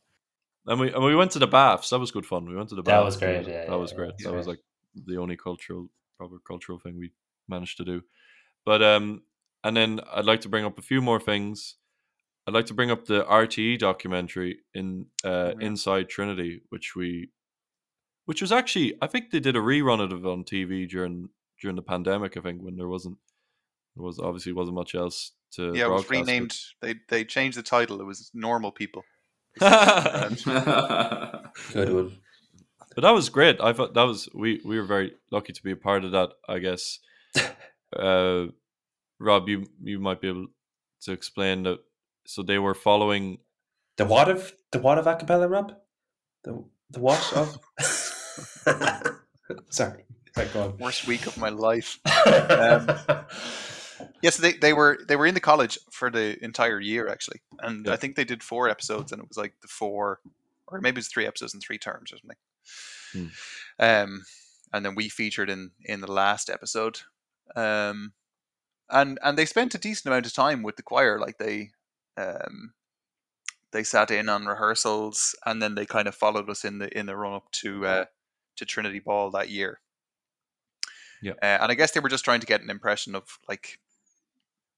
And 0.66 0.78
we 0.78 0.92
and 0.92 1.02
we 1.02 1.16
went 1.16 1.30
to 1.32 1.38
the 1.38 1.46
baths. 1.46 1.90
That 1.90 1.98
was 1.98 2.10
good 2.10 2.26
fun. 2.26 2.48
We 2.48 2.56
went 2.56 2.68
to 2.68 2.74
the 2.74 2.82
baths. 2.82 2.98
That 2.98 3.04
was 3.04 3.16
great, 3.16 3.48
yeah, 3.48 3.64
that 3.64 3.70
yeah, 3.70 3.74
was 3.76 3.92
great. 3.92 4.10
it 4.10 4.14
was 4.16 4.24
that 4.24 4.32
was 4.34 4.46
like 4.46 4.60
the 5.06 5.16
only 5.16 5.36
cultural, 5.36 5.88
proper 6.18 6.36
cultural 6.46 6.78
thing 6.78 6.98
we 6.98 7.12
managed 7.48 7.78
to 7.78 7.84
do. 7.84 8.02
But 8.66 8.82
um, 8.82 9.22
and 9.64 9.76
then 9.76 10.00
I'd 10.12 10.26
like 10.26 10.42
to 10.42 10.48
bring 10.48 10.64
up 10.64 10.78
a 10.78 10.82
few 10.82 11.00
more 11.00 11.18
things. 11.18 11.76
I'd 12.50 12.54
like 12.54 12.66
to 12.66 12.74
bring 12.74 12.90
up 12.90 13.06
the 13.06 13.22
RTE 13.22 13.78
documentary 13.78 14.58
in 14.74 15.06
uh, 15.24 15.52
Inside 15.60 16.08
Trinity, 16.08 16.62
which 16.70 16.96
we, 16.96 17.30
which 18.24 18.40
was 18.40 18.50
actually 18.50 18.96
I 19.00 19.06
think 19.06 19.30
they 19.30 19.38
did 19.38 19.54
a 19.54 19.60
rerun 19.60 20.00
of 20.00 20.10
it 20.10 20.26
on 20.26 20.42
TV 20.42 20.88
during 20.88 21.28
during 21.62 21.76
the 21.76 21.82
pandemic. 21.82 22.36
I 22.36 22.40
think 22.40 22.60
when 22.60 22.76
there 22.76 22.88
wasn't 22.88 23.18
there 23.94 24.04
was 24.04 24.18
obviously 24.18 24.52
wasn't 24.52 24.74
much 24.74 24.96
else 24.96 25.30
to 25.52 25.72
Yeah, 25.76 25.84
it 25.84 25.90
was 25.90 26.04
broadcast 26.04 26.28
it. 26.28 26.32
renamed. 26.32 26.58
They 26.82 26.96
they 27.08 27.24
changed 27.24 27.56
the 27.56 27.62
title. 27.62 28.00
It 28.00 28.04
was 28.04 28.32
Normal 28.34 28.72
People. 28.72 29.04
Good 29.60 30.44
one. 31.72 32.16
But 32.96 33.02
that 33.02 33.12
was 33.12 33.28
great. 33.28 33.60
I 33.60 33.72
thought 33.72 33.94
that 33.94 34.02
was 34.02 34.28
we 34.34 34.60
we 34.64 34.76
were 34.76 34.86
very 34.86 35.12
lucky 35.30 35.52
to 35.52 35.62
be 35.62 35.70
a 35.70 35.76
part 35.76 36.04
of 36.04 36.10
that. 36.10 36.30
I 36.48 36.58
guess. 36.58 36.98
uh, 37.96 38.46
Rob, 39.20 39.48
you 39.48 39.66
you 39.80 40.00
might 40.00 40.20
be 40.20 40.26
able 40.26 40.48
to 41.02 41.12
explain 41.12 41.62
that. 41.62 41.78
So 42.30 42.44
they 42.44 42.60
were 42.60 42.74
following. 42.74 43.38
The 43.96 44.04
what 44.04 44.28
of 44.28 44.52
the 44.70 44.78
what 44.78 44.98
of 44.98 45.06
acapella, 45.06 45.50
Rob? 45.50 45.74
The 46.44 46.64
the 46.88 47.00
what 47.00 47.32
of? 47.32 47.58
Sorry, 49.70 50.04
Sorry, 50.36 50.48
go 50.54 50.62
on. 50.62 50.78
Worst 50.78 51.08
week 51.08 51.26
of 51.26 51.36
my 51.36 51.48
life. 51.48 51.98
Um, 54.00 54.14
yes, 54.22 54.36
they, 54.36 54.52
they 54.52 54.72
were 54.72 54.98
they 55.08 55.16
were 55.16 55.26
in 55.26 55.34
the 55.34 55.40
college 55.40 55.76
for 55.90 56.08
the 56.08 56.42
entire 56.44 56.80
year 56.80 57.08
actually, 57.08 57.40
and 57.58 57.84
Yeah. 57.86 57.92
I 57.94 57.96
think 57.96 58.14
they 58.14 58.24
did 58.24 58.44
four 58.44 58.68
episodes, 58.68 59.10
and 59.10 59.20
it 59.20 59.28
was 59.28 59.36
like 59.36 59.54
the 59.60 59.68
four, 59.68 60.20
or 60.68 60.80
maybe 60.80 60.94
it 60.94 60.98
was 60.98 61.08
three 61.08 61.26
episodes 61.26 61.52
in 61.52 61.60
three 61.60 61.78
terms 61.78 62.12
or 62.12 62.18
something. 62.18 62.36
Hmm. 63.12 63.26
Um, 63.84 64.24
and 64.72 64.86
then 64.86 64.94
we 64.94 65.08
featured 65.08 65.50
in 65.50 65.72
in 65.84 66.00
the 66.00 66.12
last 66.12 66.48
episode, 66.48 67.00
um, 67.56 68.12
and 68.88 69.18
and 69.20 69.36
they 69.36 69.46
spent 69.46 69.74
a 69.74 69.78
decent 69.78 70.06
amount 70.06 70.26
of 70.26 70.32
time 70.32 70.62
with 70.62 70.76
the 70.76 70.82
choir. 70.84 71.18
Like 71.18 71.38
they, 71.38 71.72
um, 72.16 72.74
they 73.72 73.84
sat 73.84 74.10
in 74.10 74.28
on 74.28 74.46
rehearsals, 74.46 75.34
and 75.46 75.62
then 75.62 75.74
they 75.74 75.86
kind 75.86 76.08
of 76.08 76.14
followed 76.14 76.50
us 76.50 76.64
in 76.64 76.78
the 76.78 76.96
in 76.98 77.06
the 77.06 77.16
run 77.16 77.34
up 77.34 77.50
to 77.52 77.86
uh, 77.86 78.04
to 78.56 78.64
Trinity 78.66 79.00
Ball 79.00 79.30
that 79.32 79.50
year. 79.50 79.80
Yeah. 81.22 81.34
Uh, 81.42 81.58
and 81.62 81.70
I 81.72 81.74
guess 81.74 81.92
they 81.92 82.00
were 82.00 82.08
just 82.08 82.24
trying 82.24 82.40
to 82.40 82.46
get 82.46 82.62
an 82.62 82.70
impression 82.70 83.14
of 83.14 83.38
like 83.48 83.80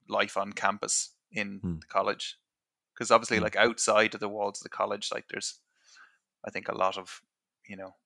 life 0.09 0.37
on 0.37 0.53
campus 0.53 1.15
in 1.31 1.63
Hmm. 1.63 1.79
the 1.81 1.87
college, 1.87 2.39
because 2.95 3.11
obviously, 3.11 3.39
Hmm. 3.39 3.45
like 3.45 3.57
outside 3.57 4.15
of 4.15 4.21
the 4.21 4.29
walls 4.29 4.61
of 4.61 4.65
the 4.65 4.69
college, 4.69 5.11
like 5.13 5.29
there's, 5.29 5.61
I 6.45 6.51
think, 6.51 6.69
a 6.69 6.75
lot 6.77 6.99
of, 6.99 7.23
you 7.69 7.77
know, 7.77 7.97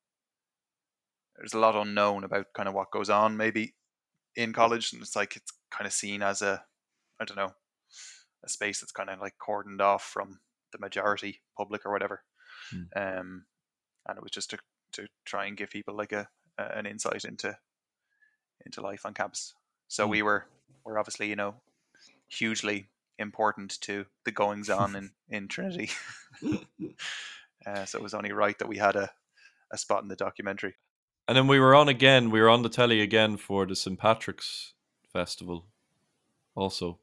there's 1.37 1.55
a 1.55 1.59
lot 1.59 1.77
unknown 1.77 2.25
about 2.25 2.53
kind 2.55 2.69
of 2.69 2.75
what 2.75 2.91
goes 2.91 3.11
on 3.11 3.37
maybe 3.37 3.75
in 4.37 4.53
college, 4.53 4.93
and 4.93 5.03
it's 5.03 5.17
like 5.17 5.37
it's 5.37 5.53
kind 5.71 5.87
of 5.87 5.93
seen 5.93 6.23
as 6.23 6.43
a, 6.43 6.65
I 7.21 7.25
don't 7.25 7.37
know, 7.37 7.55
a 8.47 8.49
space 8.49 8.81
that's 8.81 8.93
kind 8.93 9.11
of 9.11 9.21
like 9.21 9.35
cordoned 9.47 9.81
off 9.81 10.03
from 10.03 10.41
the 10.73 10.79
majority 10.79 11.43
public 11.57 11.85
or 11.85 11.93
whatever. 11.93 12.23
Hmm. 12.71 12.83
Um, 12.97 13.45
and 14.09 14.17
it 14.17 14.23
was 14.23 14.33
just 14.33 14.51
to 14.51 14.59
to 14.93 15.07
try 15.25 15.47
and 15.47 15.57
give 15.57 15.71
people 15.71 15.97
like 15.97 16.13
a, 16.13 16.29
a 16.59 16.63
an 16.79 16.87
insight 16.87 17.25
into 17.25 17.57
into 18.65 18.81
life 18.81 19.05
on 19.05 19.15
campus. 19.15 19.55
So 19.89 20.07
Mm. 20.07 20.11
we 20.11 20.23
were 20.23 20.47
were 20.85 20.99
obviously 20.99 21.29
you 21.29 21.37
know 21.37 21.57
hugely 22.29 22.89
important 23.19 23.81
to 23.81 24.07
the 24.25 24.33
goings 24.33 24.71
on 24.71 24.97
in 24.97 25.11
in 25.29 25.49
Trinity. 25.49 25.91
uh, 27.67 27.85
so 27.85 27.99
it 27.99 28.03
was 28.03 28.15
only 28.15 28.33
right 28.33 28.59
that 28.59 28.69
we 28.69 28.79
had 28.79 28.97
a 28.97 29.11
a 29.73 29.79
spot 29.79 30.03
in 30.03 30.09
the 30.09 30.17
documentary. 30.17 30.75
And 31.29 31.37
then 31.37 31.49
we 31.49 31.59
were 31.59 31.75
on 31.75 31.89
again. 31.89 32.31
We 32.31 32.41
were 32.41 32.49
on 32.51 32.63
the 32.63 32.69
telly 32.69 33.01
again 33.01 33.37
for 33.37 33.67
the 33.67 33.75
St 33.75 33.99
Patrick's 33.99 34.75
Festival, 35.13 35.67
also, 36.55 37.01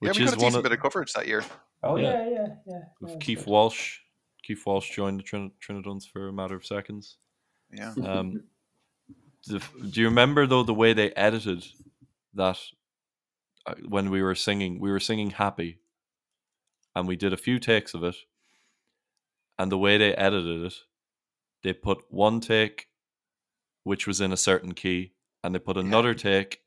which 0.00 0.18
yeah, 0.18 0.22
we 0.22 0.24
is 0.26 0.30
got 0.32 0.38
a 0.40 0.42
one 0.42 0.50
decent 0.50 0.56
of 0.66 0.70
bit 0.70 0.72
of 0.72 0.82
coverage 0.82 1.12
that 1.12 1.26
year. 1.26 1.44
Oh 1.82 1.96
Yeah. 1.96 2.24
yeah, 2.24 2.28
yeah, 2.30 2.46
yeah. 2.66 2.80
with 3.00 3.10
yeah, 3.12 3.16
Keith 3.18 3.38
good. 3.40 3.46
Walsh. 3.46 3.98
Keith 4.42 4.62
Walsh 4.66 4.90
joined 4.94 5.20
the 5.20 5.22
Trin- 5.22 5.52
Trinitones 5.66 6.04
for 6.10 6.28
a 6.28 6.32
matter 6.32 6.54
of 6.56 6.66
seconds. 6.66 7.16
Yeah. 7.72 7.94
Um, 8.04 8.42
the, 9.46 9.62
do 9.90 10.00
you 10.02 10.08
remember 10.08 10.46
though 10.46 10.62
the 10.62 10.74
way 10.74 10.92
they 10.92 11.12
edited 11.12 11.66
that 12.34 12.58
uh, 13.66 13.74
when 13.88 14.10
we 14.10 14.20
were 14.22 14.34
singing? 14.34 14.78
We 14.80 14.90
were 14.90 15.00
singing 15.00 15.30
"Happy," 15.30 15.78
and 16.94 17.08
we 17.08 17.16
did 17.16 17.32
a 17.32 17.38
few 17.38 17.58
takes 17.58 17.94
of 17.94 18.04
it. 18.04 18.16
And 19.58 19.72
the 19.72 19.78
way 19.78 19.96
they 19.96 20.14
edited 20.14 20.64
it, 20.64 20.74
they 21.62 21.72
put 21.72 22.04
one 22.10 22.40
take, 22.40 22.88
which 23.84 24.06
was 24.06 24.20
in 24.20 24.32
a 24.32 24.36
certain 24.36 24.72
key, 24.74 25.12
and 25.42 25.54
they 25.54 25.58
put 25.58 25.76
another 25.78 26.12
take, 26.14 26.60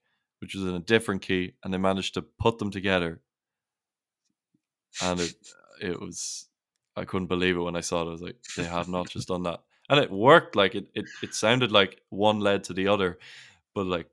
which 0.43 0.55
was 0.55 0.65
in 0.65 0.75
a 0.75 0.79
different 0.79 1.21
key, 1.21 1.53
and 1.63 1.73
they 1.73 1.77
managed 1.77 2.15
to 2.15 2.21
put 2.21 2.59
them 2.59 2.69
together. 2.69 3.21
And 5.01 5.21
it, 5.21 5.33
it 5.81 6.01
was 6.01 6.49
I 6.97 7.05
couldn't 7.05 7.27
believe 7.27 7.55
it 7.55 7.61
when 7.61 7.77
I 7.77 7.79
saw 7.79 8.01
it. 8.01 8.09
I 8.09 8.11
was 8.11 8.21
like, 8.21 8.35
they 8.57 8.65
have 8.65 8.89
not 8.89 9.09
just 9.09 9.29
done 9.29 9.43
that, 9.43 9.61
and 9.89 10.01
it 10.01 10.11
worked. 10.11 10.57
Like 10.57 10.75
it, 10.75 10.87
it, 10.93 11.05
it 11.21 11.33
sounded 11.33 11.71
like 11.71 12.01
one 12.09 12.41
led 12.41 12.65
to 12.65 12.73
the 12.73 12.89
other, 12.89 13.19
but 13.73 13.85
like, 13.85 14.07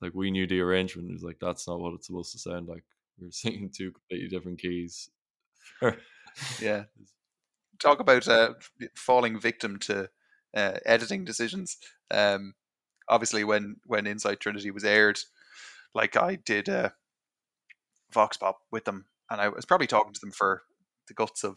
like 0.00 0.14
we 0.14 0.32
knew 0.32 0.48
the 0.48 0.60
arrangement. 0.60 1.10
It 1.10 1.12
was 1.12 1.22
like 1.22 1.38
that's 1.40 1.68
not 1.68 1.78
what 1.78 1.94
it's 1.94 2.08
supposed 2.08 2.32
to 2.32 2.40
sound 2.40 2.66
like. 2.66 2.82
We 3.20 3.26
were 3.26 3.32
singing 3.44 3.70
two 3.70 3.92
completely 3.92 4.28
different 4.28 4.60
keys. 4.60 5.10
Yeah. 6.60 6.84
Talk 7.80 7.98
about 7.98 8.28
uh, 8.28 8.54
falling 8.94 9.40
victim 9.40 9.76
to 9.80 10.08
uh, 10.54 10.78
editing 10.86 11.24
decisions. 11.24 11.78
Um, 12.12 12.54
obviously, 13.08 13.42
when 13.42 13.76
when 13.86 14.06
Inside 14.06 14.38
Trinity 14.38 14.70
was 14.70 14.84
aired, 14.84 15.18
like 15.94 16.16
I 16.16 16.36
did 16.36 16.68
uh, 16.68 16.90
Vox 18.12 18.36
Pop 18.36 18.60
with 18.70 18.84
them, 18.84 19.06
and 19.30 19.40
I 19.40 19.48
was 19.48 19.64
probably 19.64 19.86
talking 19.86 20.12
to 20.12 20.20
them 20.20 20.32
for 20.32 20.62
the 21.06 21.14
guts 21.14 21.44
of 21.44 21.56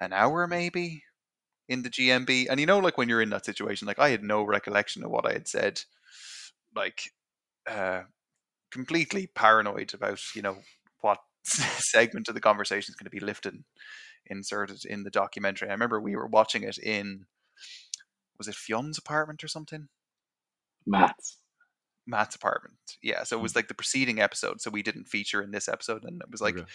an 0.00 0.12
hour, 0.12 0.46
maybe 0.46 1.02
in 1.68 1.82
the 1.82 1.90
GMB. 1.90 2.46
And 2.48 2.60
you 2.60 2.66
know, 2.66 2.78
like 2.78 2.98
when 2.98 3.08
you're 3.08 3.22
in 3.22 3.30
that 3.30 3.44
situation, 3.44 3.86
like 3.86 3.98
I 3.98 4.10
had 4.10 4.22
no 4.22 4.42
recollection 4.42 5.04
of 5.04 5.10
what 5.10 5.26
I 5.26 5.32
had 5.32 5.48
said, 5.48 5.80
like 6.74 7.10
uh, 7.68 8.02
completely 8.70 9.26
paranoid 9.26 9.94
about 9.94 10.20
you 10.34 10.42
know 10.42 10.58
what 11.00 11.18
segment 11.44 12.28
of 12.28 12.34
the 12.34 12.40
conversation 12.40 12.92
is 12.92 12.96
going 12.96 13.06
to 13.06 13.10
be 13.10 13.20
lifted 13.20 13.62
inserted 14.26 14.84
in 14.84 15.04
the 15.04 15.10
documentary. 15.10 15.68
I 15.68 15.72
remember 15.72 16.00
we 16.00 16.16
were 16.16 16.26
watching 16.26 16.62
it 16.62 16.78
in 16.78 17.26
was 18.38 18.48
it 18.48 18.54
Fion's 18.54 18.98
apartment 18.98 19.42
or 19.42 19.48
something? 19.48 19.88
Maths. 20.86 21.38
Matt's 22.06 22.36
apartment. 22.36 22.76
Yeah, 23.02 23.24
so 23.24 23.38
it 23.38 23.42
was 23.42 23.56
like 23.56 23.68
the 23.68 23.74
preceding 23.74 24.20
episode, 24.20 24.60
so 24.60 24.70
we 24.70 24.82
didn't 24.82 25.08
feature 25.08 25.42
in 25.42 25.50
this 25.50 25.68
episode, 25.68 26.04
and 26.04 26.20
it 26.22 26.30
was 26.30 26.40
like 26.40 26.56
Okay. 26.56 26.66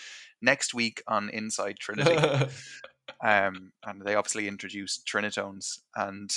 next 0.41 0.73
week 0.73 1.01
on 1.07 1.29
Inside 1.29 1.77
Trinity. 1.79 2.15
um, 3.23 3.71
and 3.85 4.01
they 4.03 4.15
obviously 4.15 4.47
introduced 4.47 5.07
trinitones, 5.07 5.79
and 5.95 6.31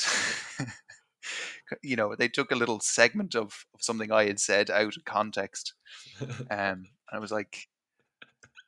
you 1.82 1.96
know 1.96 2.14
they 2.14 2.28
took 2.28 2.50
a 2.50 2.56
little 2.56 2.80
segment 2.80 3.34
of, 3.34 3.64
of 3.74 3.80
something 3.82 4.12
I 4.12 4.24
had 4.26 4.38
said 4.40 4.70
out 4.70 4.96
of 4.96 5.04
context, 5.04 5.74
um, 6.20 6.36
and 6.50 6.86
I 7.12 7.18
was 7.18 7.32
like, 7.32 7.68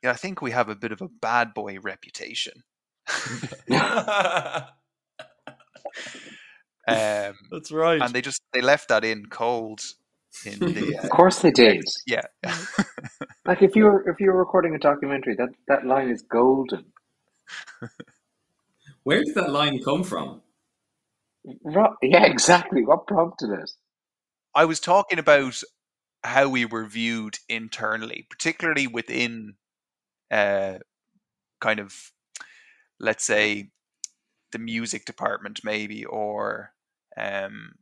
"Yeah, 0.03 0.11
I 0.11 0.15
think 0.15 0.41
we 0.41 0.51
have 0.51 0.69
a 0.69 0.75
bit 0.75 0.91
of 0.91 1.01
a 1.01 1.07
bad 1.09 1.53
boy 1.53 1.79
reputation." 1.79 2.63
um, 6.87 7.35
That's 7.51 7.71
right. 7.71 8.01
and 8.01 8.13
they 8.13 8.21
just 8.21 8.41
they 8.53 8.61
left 8.61 8.89
that 8.89 9.03
in 9.03 9.25
cold 9.27 9.81
in 10.45 10.59
the 10.59 10.97
Of 10.97 11.05
uh, 11.05 11.07
course 11.09 11.39
they 11.39 11.51
did. 11.51 11.83
yeah 12.05 12.21
Like 13.45 13.61
if 13.61 13.75
you're 13.75 14.09
if 14.09 14.19
you're 14.19 14.37
recording 14.37 14.75
a 14.75 14.79
documentary, 14.79 15.35
that 15.35 15.49
that 15.67 15.85
line 15.85 16.09
is 16.09 16.21
golden. 16.21 16.85
Where 19.03 19.23
did 19.23 19.35
that 19.35 19.51
line 19.51 19.81
come 19.81 20.03
from? 20.03 20.41
Ro- 21.63 21.95
yeah, 22.01 22.25
exactly. 22.25 22.83
What 22.83 23.07
prompted 23.07 23.51
it? 23.51 23.71
I 24.53 24.65
was 24.65 24.79
talking 24.79 25.17
about 25.19 25.61
how 26.23 26.49
we 26.49 26.65
were 26.65 26.85
viewed 26.85 27.37
internally, 27.47 28.25
particularly 28.29 28.87
within 28.87 29.53
uh, 30.29 30.79
kind 31.61 31.79
of, 31.79 32.11
let's 32.99 33.23
say, 33.23 33.69
the 34.51 34.59
music 34.59 35.05
department, 35.05 35.61
maybe, 35.63 36.03
or 36.03 36.71
um, 37.15 37.75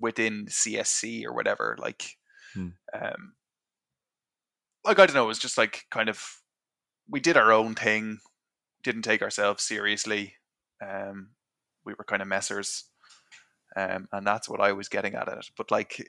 within 0.00 0.46
CSC 0.48 1.24
or 1.26 1.32
whatever. 1.34 1.76
Like, 1.78 2.18
Hmm. 2.54 2.68
um, 2.94 3.34
like 4.84 4.98
I 4.98 5.06
don't 5.06 5.14
know, 5.14 5.24
it 5.24 5.28
was 5.28 5.38
just 5.38 5.58
like 5.58 5.86
kind 5.90 6.08
of 6.08 6.40
we 7.08 7.20
did 7.20 7.36
our 7.38 7.52
own 7.52 7.74
thing, 7.76 8.20
didn't 8.82 9.02
take 9.02 9.22
ourselves 9.22 9.64
seriously. 9.64 10.36
Um, 10.86 11.32
we 11.84 11.94
were 11.94 12.04
kind 12.04 12.22
of 12.22 12.28
messers, 12.28 12.84
um, 13.76 14.08
and 14.12 14.26
that's 14.26 14.48
what 14.48 14.60
I 14.60 14.72
was 14.72 14.88
getting 14.88 15.14
at 15.16 15.28
it. 15.28 15.50
But 15.56 15.70
like, 15.70 16.06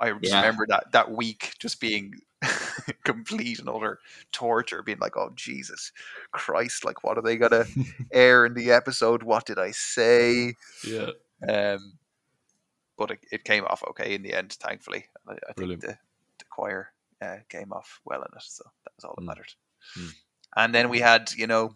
I 0.00 0.12
just 0.12 0.32
Yeah. 0.32 0.40
remember 0.40 0.64
that 0.68 0.92
that 0.92 1.10
week 1.10 1.54
just 1.58 1.80
being 1.80 2.14
complete 3.04 3.58
and 3.58 3.68
utter 3.68 4.00
torture, 4.32 4.82
being 4.82 4.98
like, 4.98 5.16
"Oh 5.16 5.30
Jesus 5.34 5.92
Christ! 6.32 6.84
Like, 6.84 7.04
what 7.04 7.18
are 7.18 7.22
they 7.22 7.36
gonna 7.36 7.66
air 8.12 8.46
in 8.46 8.54
the 8.54 8.70
episode? 8.72 9.22
What 9.22 9.46
did 9.46 9.58
I 9.58 9.72
say?" 9.72 10.54
yeah. 10.82 11.10
Um, 11.48 11.99
but 13.00 13.10
it, 13.12 13.18
it 13.32 13.44
came 13.44 13.64
off 13.64 13.82
okay 13.88 14.14
in 14.14 14.22
the 14.22 14.34
end, 14.34 14.52
thankfully. 14.52 15.06
I, 15.26 15.32
I 15.32 15.36
think 15.54 15.56
Brilliant. 15.56 15.80
the, 15.80 15.98
the 16.38 16.44
choir 16.50 16.92
uh, 17.22 17.38
came 17.48 17.72
off 17.72 17.98
well 18.04 18.20
in 18.20 18.28
it, 18.36 18.42
so 18.42 18.62
that 18.84 18.92
was 18.96 19.04
all 19.04 19.14
that 19.16 19.22
Mm. 19.22 19.26
mattered. 19.26 19.54
Mm. 19.98 20.12
And 20.56 20.74
then 20.74 20.88
we 20.90 21.00
had, 21.00 21.32
you 21.32 21.46
know, 21.46 21.74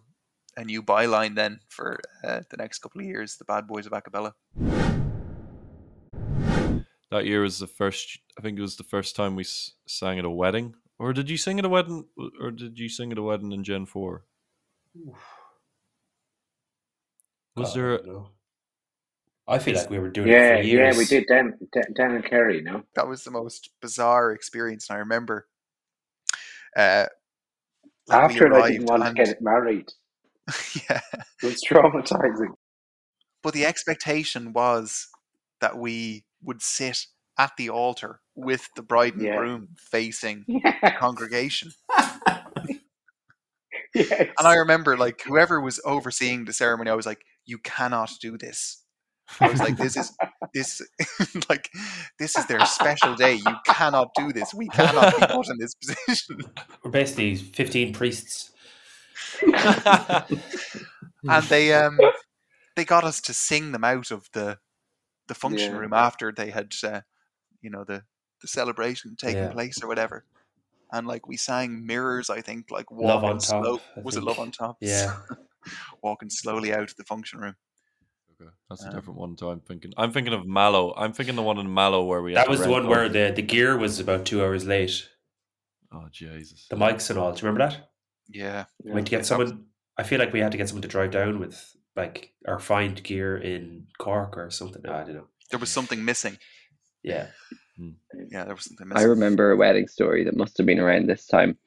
a 0.58 0.64
new 0.64 0.82
byline 0.82 1.34
then 1.34 1.60
for 1.70 1.98
uh, 2.22 2.40
the 2.50 2.58
next 2.58 2.80
couple 2.80 3.00
of 3.00 3.06
years, 3.06 3.36
the 3.38 3.46
Bad 3.46 3.66
Boys 3.66 3.86
of 3.86 3.92
Acapella. 3.92 4.34
That 7.10 7.24
year 7.24 7.40
was 7.40 7.58
the 7.58 7.66
first. 7.66 8.18
I 8.38 8.42
think 8.42 8.58
it 8.58 8.62
was 8.62 8.76
the 8.76 8.84
first 8.84 9.16
time 9.16 9.34
we 9.34 9.44
sang 9.86 10.18
at 10.18 10.24
a 10.26 10.30
wedding. 10.30 10.74
Or 10.98 11.14
did 11.14 11.30
you 11.30 11.38
sing 11.38 11.58
at 11.58 11.64
a 11.64 11.68
wedding? 11.70 12.04
Or 12.40 12.50
did 12.50 12.78
you 12.78 12.88
sing 12.90 13.12
at 13.12 13.18
a 13.18 13.22
wedding 13.22 13.52
in 13.52 13.64
Gen 13.64 13.86
Four? 13.86 14.24
Was 17.56 17.68
God, 17.68 17.76
there? 17.76 17.90
I 17.92 17.94
A, 17.94 17.98
don't 17.98 18.06
know. 18.08 18.28
I 19.46 19.58
feel 19.58 19.74
like 19.76 19.90
we 19.90 19.98
were 19.98 20.08
doing 20.10 20.28
it 20.28 20.32
Yeah, 20.32 20.56
for 20.56 20.62
years. 20.62 20.94
yeah, 20.94 20.98
we 20.98 21.04
did. 21.04 21.24
Dan, 21.28 21.52
Dan, 21.72 21.84
Dan 21.94 22.10
and 22.16 22.24
Kerry, 22.24 22.62
no? 22.62 22.82
That 22.94 23.06
was 23.06 23.24
the 23.24 23.30
most 23.30 23.70
bizarre 23.82 24.32
experience. 24.32 24.88
And 24.88 24.96
I 24.96 25.00
remember 25.00 25.46
uh, 26.76 27.06
After 28.10 28.46
it, 28.46 28.52
I 28.54 28.70
didn't 28.70 28.86
want 28.86 29.02
and- 29.06 29.16
to 29.16 29.24
get 29.24 29.42
married. 29.42 29.86
yeah, 30.90 31.00
It 31.42 31.46
was 31.46 31.62
traumatizing. 31.68 32.54
but 33.42 33.54
the 33.54 33.64
expectation 33.66 34.52
was 34.52 35.08
that 35.60 35.76
we 35.78 36.24
would 36.42 36.60
sit 36.62 37.06
at 37.38 37.52
the 37.58 37.68
altar 37.70 38.20
with 38.34 38.68
the 38.76 38.82
bride 38.82 39.14
and 39.14 39.22
Yeah. 39.22 39.36
groom 39.36 39.68
facing 39.78 40.44
the 40.48 40.92
congregation. 40.98 41.72
yes. 43.94 44.28
And 44.38 44.46
I 44.46 44.54
remember, 44.56 44.96
like, 44.96 45.22
whoever 45.22 45.60
was 45.60 45.80
overseeing 45.84 46.44
the 46.44 46.52
ceremony, 46.52 46.90
I 46.90 46.94
was 46.94 47.06
like, 47.06 47.24
"You 47.46 47.58
cannot 47.58 48.10
do 48.20 48.36
this." 48.38 48.83
I 49.40 49.48
was 49.48 49.62
like, 49.62 49.76
"This 49.76 49.96
is 49.96 50.16
this, 50.52 50.80
like, 51.48 51.70
this 52.18 52.36
is 52.38 52.46
their 52.46 52.64
special 52.64 53.14
day. 53.14 53.34
You 53.34 53.56
cannot 53.64 54.14
do 54.14 54.32
this. 54.32 54.52
We 54.54 54.68
cannot 54.68 55.14
be 55.16 55.26
put 55.26 55.48
in 55.48 55.58
this 55.58 55.74
position." 56.06 56.38
We're 56.84 56.90
basically 56.90 57.36
15 57.36 57.92
priests. 57.92 58.50
And 61.26 61.42
they 61.48 61.72
um, 61.72 61.98
they 62.76 62.84
got 62.84 63.04
us 63.04 63.20
to 63.22 63.32
sing 63.34 63.72
them 63.72 63.84
out 63.84 64.10
of 64.10 64.28
the 64.34 64.58
the 65.26 65.34
function 65.34 65.72
Yeah. 65.72 65.80
room 65.80 65.94
after 65.94 66.32
they 66.32 66.50
had, 66.50 66.72
uh, 66.82 67.00
you 67.62 67.70
know, 67.70 67.84
the 67.84 68.04
the 68.42 68.48
celebration 68.48 69.16
taking 69.16 69.44
Yeah. 69.44 69.52
place 69.52 69.82
or 69.82 69.88
whatever. 69.88 70.24
And 70.92 71.06
like 71.06 71.26
we 71.26 71.36
sang 71.38 71.86
mirrors, 71.86 72.28
I 72.28 72.42
think, 72.42 72.70
like 72.70 72.90
Love 72.90 73.22
walking 73.22 73.30
on 73.30 73.38
Top, 73.38 73.64
slow. 73.64 73.78
I 73.96 74.00
Was 74.04 74.16
it 74.16 74.22
love 74.22 74.38
on 74.38 74.50
top? 74.50 74.76
Yeah. 74.80 75.16
walking 76.02 76.28
slowly 76.28 76.74
out 76.74 76.90
of 76.90 76.96
the 76.96 77.04
function 77.04 77.40
room. 77.40 77.56
Okay, 78.44 78.54
that's 78.68 78.84
a 78.84 78.88
Um, 78.88 78.94
different 78.94 79.18
one. 79.18 79.36
So 79.38 79.50
I'm 79.50 79.60
thinking. 79.60 79.92
I'm 79.96 80.12
thinking 80.12 80.32
of 80.32 80.46
Mallow. 80.46 80.94
I'm 80.96 81.12
thinking 81.12 81.36
the 81.36 81.42
one 81.42 81.58
in 81.58 81.72
Mallow 81.72 82.04
where 82.04 82.22
we. 82.22 82.34
That 82.34 82.48
was 82.48 82.62
the 82.62 82.70
one 82.70 82.86
where 82.86 83.08
the, 83.08 83.32
the 83.34 83.42
gear 83.42 83.76
was 83.76 84.00
about 84.00 84.24
two 84.26 84.42
hours 84.42 84.66
late. 84.66 85.08
Oh 85.92 86.06
Jesus! 86.10 86.66
The 86.68 86.76
mics 86.76 87.10
and 87.10 87.18
all. 87.18 87.32
Do 87.32 87.40
you 87.40 87.48
remember 87.48 87.70
that? 87.70 87.90
Yeah. 88.28 88.64
We 88.82 88.92
had 88.92 89.06
to 89.06 89.10
get 89.10 89.26
someone. 89.26 89.66
I 89.96 90.02
feel 90.02 90.18
like 90.18 90.32
we 90.32 90.40
had 90.40 90.52
to 90.52 90.58
get 90.58 90.68
someone 90.68 90.82
to 90.82 90.88
drive 90.88 91.10
down 91.10 91.38
with 91.38 91.76
like 91.96 92.32
or 92.46 92.58
find 92.58 93.00
gear 93.02 93.36
in 93.36 93.86
Cork 93.98 94.36
or 94.36 94.50
something. 94.50 94.82
No, 94.82 94.92
I 94.92 95.04
don't 95.04 95.14
know. 95.14 95.28
There 95.50 95.60
was 95.60 95.70
something 95.70 96.04
missing. 96.04 96.38
Yeah. 97.02 97.28
Yeah, 98.30 98.44
there 98.44 98.54
was 98.54 98.64
something 98.64 98.88
missing. 98.88 99.02
I 99.04 99.08
remember 99.08 99.50
a 99.50 99.56
wedding 99.56 99.88
story 99.88 100.24
that 100.24 100.36
must 100.36 100.56
have 100.58 100.66
been 100.66 100.80
around 100.80 101.08
this 101.08 101.26
time. 101.26 101.58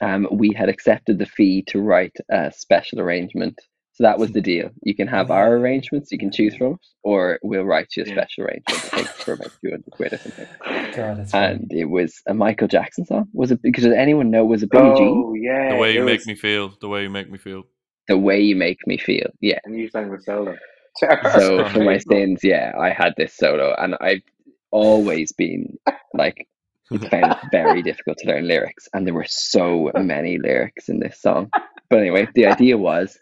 Um, 0.00 0.28
we 0.30 0.52
had 0.52 0.68
accepted 0.68 1.18
the 1.18 1.26
fee 1.26 1.62
to 1.68 1.80
write 1.80 2.16
a 2.30 2.52
special 2.52 3.00
arrangement. 3.00 3.60
So 3.98 4.04
that 4.04 4.20
was 4.20 4.30
the 4.30 4.40
deal. 4.40 4.70
You 4.84 4.94
can 4.94 5.08
have 5.08 5.32
our 5.32 5.46
mm-hmm. 5.46 5.64
arrangements, 5.64 6.12
you 6.12 6.18
can 6.18 6.30
choose 6.30 6.54
from, 6.54 6.78
or 7.02 7.40
we'll 7.42 7.64
write 7.64 7.88
you 7.96 8.04
a 8.04 8.06
Yeah. 8.06 8.14
special 8.14 8.44
arrangement, 8.44 8.94
I 8.94 9.02
for 9.02 9.32
about 9.32 9.50
200 9.60 9.90
quid 9.90 10.12
or 10.12 10.18
something. 10.18 10.46
God, 10.94 11.18
that's 11.18 11.34
And 11.34 11.72
it 11.72 11.86
was 11.86 12.22
a 12.28 12.32
Michael 12.32 12.68
Jackson 12.68 13.06
song. 13.06 13.26
Was 13.32 13.50
it, 13.50 13.60
because 13.60 13.84
anyone 13.86 14.30
know, 14.30 14.44
was 14.44 14.62
it 14.62 14.70
Billie 14.70 14.96
Jean? 14.96 15.24
Oh, 15.26 15.34
yeah. 15.34 15.72
The 15.72 15.80
way 15.80 15.94
you 15.94 16.04
make 16.04 16.20
was- 16.20 16.28
me 16.28 16.36
feel. 16.36 16.74
The 16.80 16.86
way 16.86 17.02
you 17.02 17.10
make 17.10 17.28
me 17.28 17.38
feel. 17.38 17.64
The 18.06 18.16
Way 18.16 18.40
You 18.40 18.56
Make 18.56 18.86
Me 18.86 18.96
Feel. 18.96 19.30
Yeah. 19.40 19.58
And 19.64 19.78
you 19.78 19.90
sang 19.90 20.10
the 20.10 20.22
solo. 20.22 20.56
So 20.94 21.68
for 21.68 21.84
my 21.84 21.98
sins, 21.98 22.40
yeah, 22.42 22.72
I 22.78 22.88
had 22.90 23.14
this 23.16 23.36
solo, 23.36 23.74
and 23.78 23.96
I've 24.00 24.22
always 24.70 25.32
been 25.32 25.76
like, 26.14 26.48
found 27.10 27.36
very 27.52 27.82
difficult 27.82 28.16
to 28.18 28.28
learn 28.28 28.48
lyrics, 28.48 28.88
and 28.94 29.06
there 29.06 29.12
were 29.12 29.26
so 29.28 29.90
many 29.98 30.38
lyrics 30.38 30.88
in 30.88 31.00
this 31.00 31.20
song. 31.20 31.50
But 31.90 31.98
anyway, 31.98 32.28
the 32.34 32.46
idea 32.46 32.78
was 32.78 33.18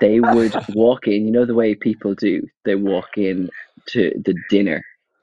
they 0.00 0.20
would 0.20 0.54
walk 0.74 1.06
in. 1.06 1.24
You 1.26 1.30
know 1.32 1.46
the 1.46 1.54
way 1.54 1.74
people 1.74 2.14
do. 2.14 2.42
They 2.64 2.74
walk 2.76 3.16
in 3.16 3.50
to 3.88 4.12
the 4.24 4.34
dinner, 4.50 4.82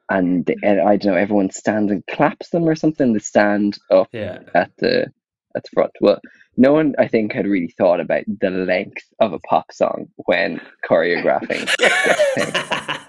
and, 0.10 0.46
they, 0.46 0.56
and 0.64 0.82
I 0.82 0.98
don't 0.98 1.14
know. 1.14 1.18
Everyone 1.20 1.50
stands 1.52 1.92
and 1.92 2.04
claps 2.10 2.50
them 2.50 2.64
or 2.68 2.76
something. 2.76 3.14
They 3.14 3.20
stand 3.20 3.78
up 3.92 4.10
Yeah. 4.12 4.40
at 4.56 4.72
the 4.78 5.08
at 5.56 5.64
the 5.64 5.70
front. 5.74 5.92
Well, 6.02 6.20
no 6.58 6.74
one 6.74 6.94
I 7.00 7.08
think 7.08 7.34
had 7.34 7.48
really 7.48 7.74
thought 7.78 8.00
about 8.00 8.24
the 8.42 8.50
length 8.50 9.04
of 9.20 9.34
a 9.34 9.40
pop 9.40 9.72
song 9.72 10.08
when 10.26 10.60
choreographing. 10.88 11.68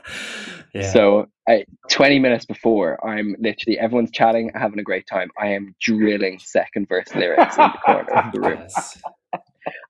yeah. 0.74 0.92
So, 0.92 1.26
I, 1.48 1.64
20 1.90 2.18
minutes 2.18 2.44
before, 2.44 3.04
I'm 3.06 3.34
literally 3.38 3.78
everyone's 3.78 4.10
chatting, 4.10 4.50
having 4.54 4.78
a 4.78 4.82
great 4.82 5.06
time. 5.06 5.30
I 5.40 5.48
am 5.48 5.74
drilling 5.80 6.38
second 6.38 6.88
verse 6.88 7.14
lyrics 7.14 7.56
in 7.56 7.64
the 7.64 7.78
corner 7.84 8.12
of 8.12 8.32
the 8.32 8.40
room, 8.40 8.58
Yes. 8.60 9.02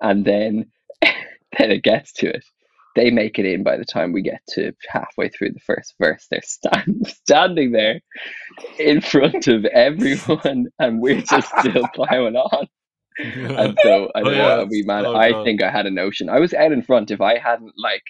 and 0.00 0.24
then 0.24 0.70
then 1.58 1.70
it 1.70 1.82
gets 1.82 2.12
to 2.14 2.28
it. 2.28 2.44
They 2.96 3.10
make 3.10 3.38
it 3.38 3.46
in 3.46 3.62
by 3.62 3.76
the 3.76 3.84
time 3.84 4.12
we 4.12 4.22
get 4.22 4.40
to 4.50 4.72
halfway 4.88 5.28
through 5.28 5.52
the 5.52 5.60
first 5.60 5.94
verse. 6.00 6.26
They're 6.30 6.40
stand, 6.42 7.06
standing 7.24 7.72
there 7.72 8.00
in 8.78 9.00
front 9.00 9.46
of 9.46 9.64
everyone, 9.72 10.66
and 10.78 11.00
we're 11.00 11.20
just 11.22 11.48
still 11.60 11.86
plowing 11.94 12.36
on. 12.36 12.66
And 13.20 13.78
so 13.82 14.10
I 14.14 14.20
Oh, 14.20 14.24
know 14.24 14.30
yeah. 14.32 14.64
we 14.64 14.82
man. 14.82 15.06
Oh, 15.06 15.14
I 15.14 15.30
God. 15.32 15.44
think 15.44 15.62
I 15.62 15.70
had 15.70 15.86
a 15.86 15.90
notion. 15.90 16.28
I 16.28 16.40
was 16.40 16.54
out 16.54 16.72
in 16.72 16.82
front. 16.82 17.10
If 17.10 17.20
I 17.20 17.38
hadn't 17.38 17.72
like 17.76 18.02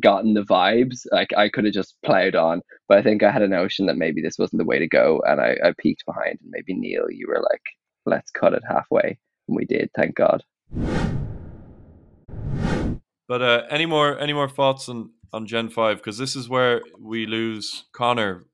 gotten 0.00 0.34
the 0.34 0.42
vibes, 0.42 1.00
like 1.10 1.32
I 1.36 1.48
could 1.48 1.64
have 1.64 1.74
just 1.74 1.96
plowed 2.04 2.34
on. 2.34 2.62
But 2.88 2.98
I 2.98 3.02
think 3.02 3.22
I 3.22 3.30
had 3.30 3.42
a 3.42 3.48
notion 3.48 3.86
that 3.86 3.96
maybe 3.96 4.22
this 4.22 4.38
wasn't 4.38 4.58
the 4.60 4.66
way 4.66 4.78
to 4.78 4.88
go, 4.88 5.22
and 5.26 5.40
I, 5.40 5.56
I 5.64 5.72
peeked 5.78 6.04
behind. 6.06 6.38
And 6.42 6.50
maybe 6.50 6.74
Neil, 6.74 7.10
you 7.10 7.26
were 7.28 7.42
like, 7.50 7.62
"Let's 8.06 8.30
cut 8.30 8.54
it 8.54 8.62
halfway," 8.68 9.18
and 9.48 9.56
we 9.56 9.64
did. 9.64 9.90
Thank 9.94 10.16
God. 10.16 10.42
But 13.28 13.42
uh, 13.42 13.62
any 13.70 13.86
more 13.86 14.18
any 14.18 14.32
more 14.32 14.48
thoughts 14.48 14.88
on 14.88 15.10
on 15.32 15.46
Gen 15.46 15.68
Five? 15.68 15.98
Because 15.98 16.18
this 16.18 16.36
is 16.36 16.48
where 16.48 16.82
we 17.00 17.26
lose 17.26 17.84
Connor. 17.92 18.46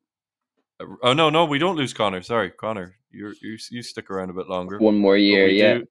Uh, 0.81 0.87
Oh 1.03 1.13
no, 1.13 1.29
no, 1.31 1.45
we 1.45 1.59
don't 1.59 1.77
lose 1.77 1.93
Connor. 1.93 2.23
Sorry, 2.23 2.51
Connor, 2.51 2.97
you 3.11 3.35
you 3.43 3.59
you 3.71 3.83
stick 3.83 4.11
around 4.11 4.31
a 4.31 4.35
bit 4.35 4.49
longer. 4.49 4.79
One 4.79 4.99
more 4.99 5.17
year, 5.17 5.49
yeah. 5.49 5.75
do- 5.79 5.87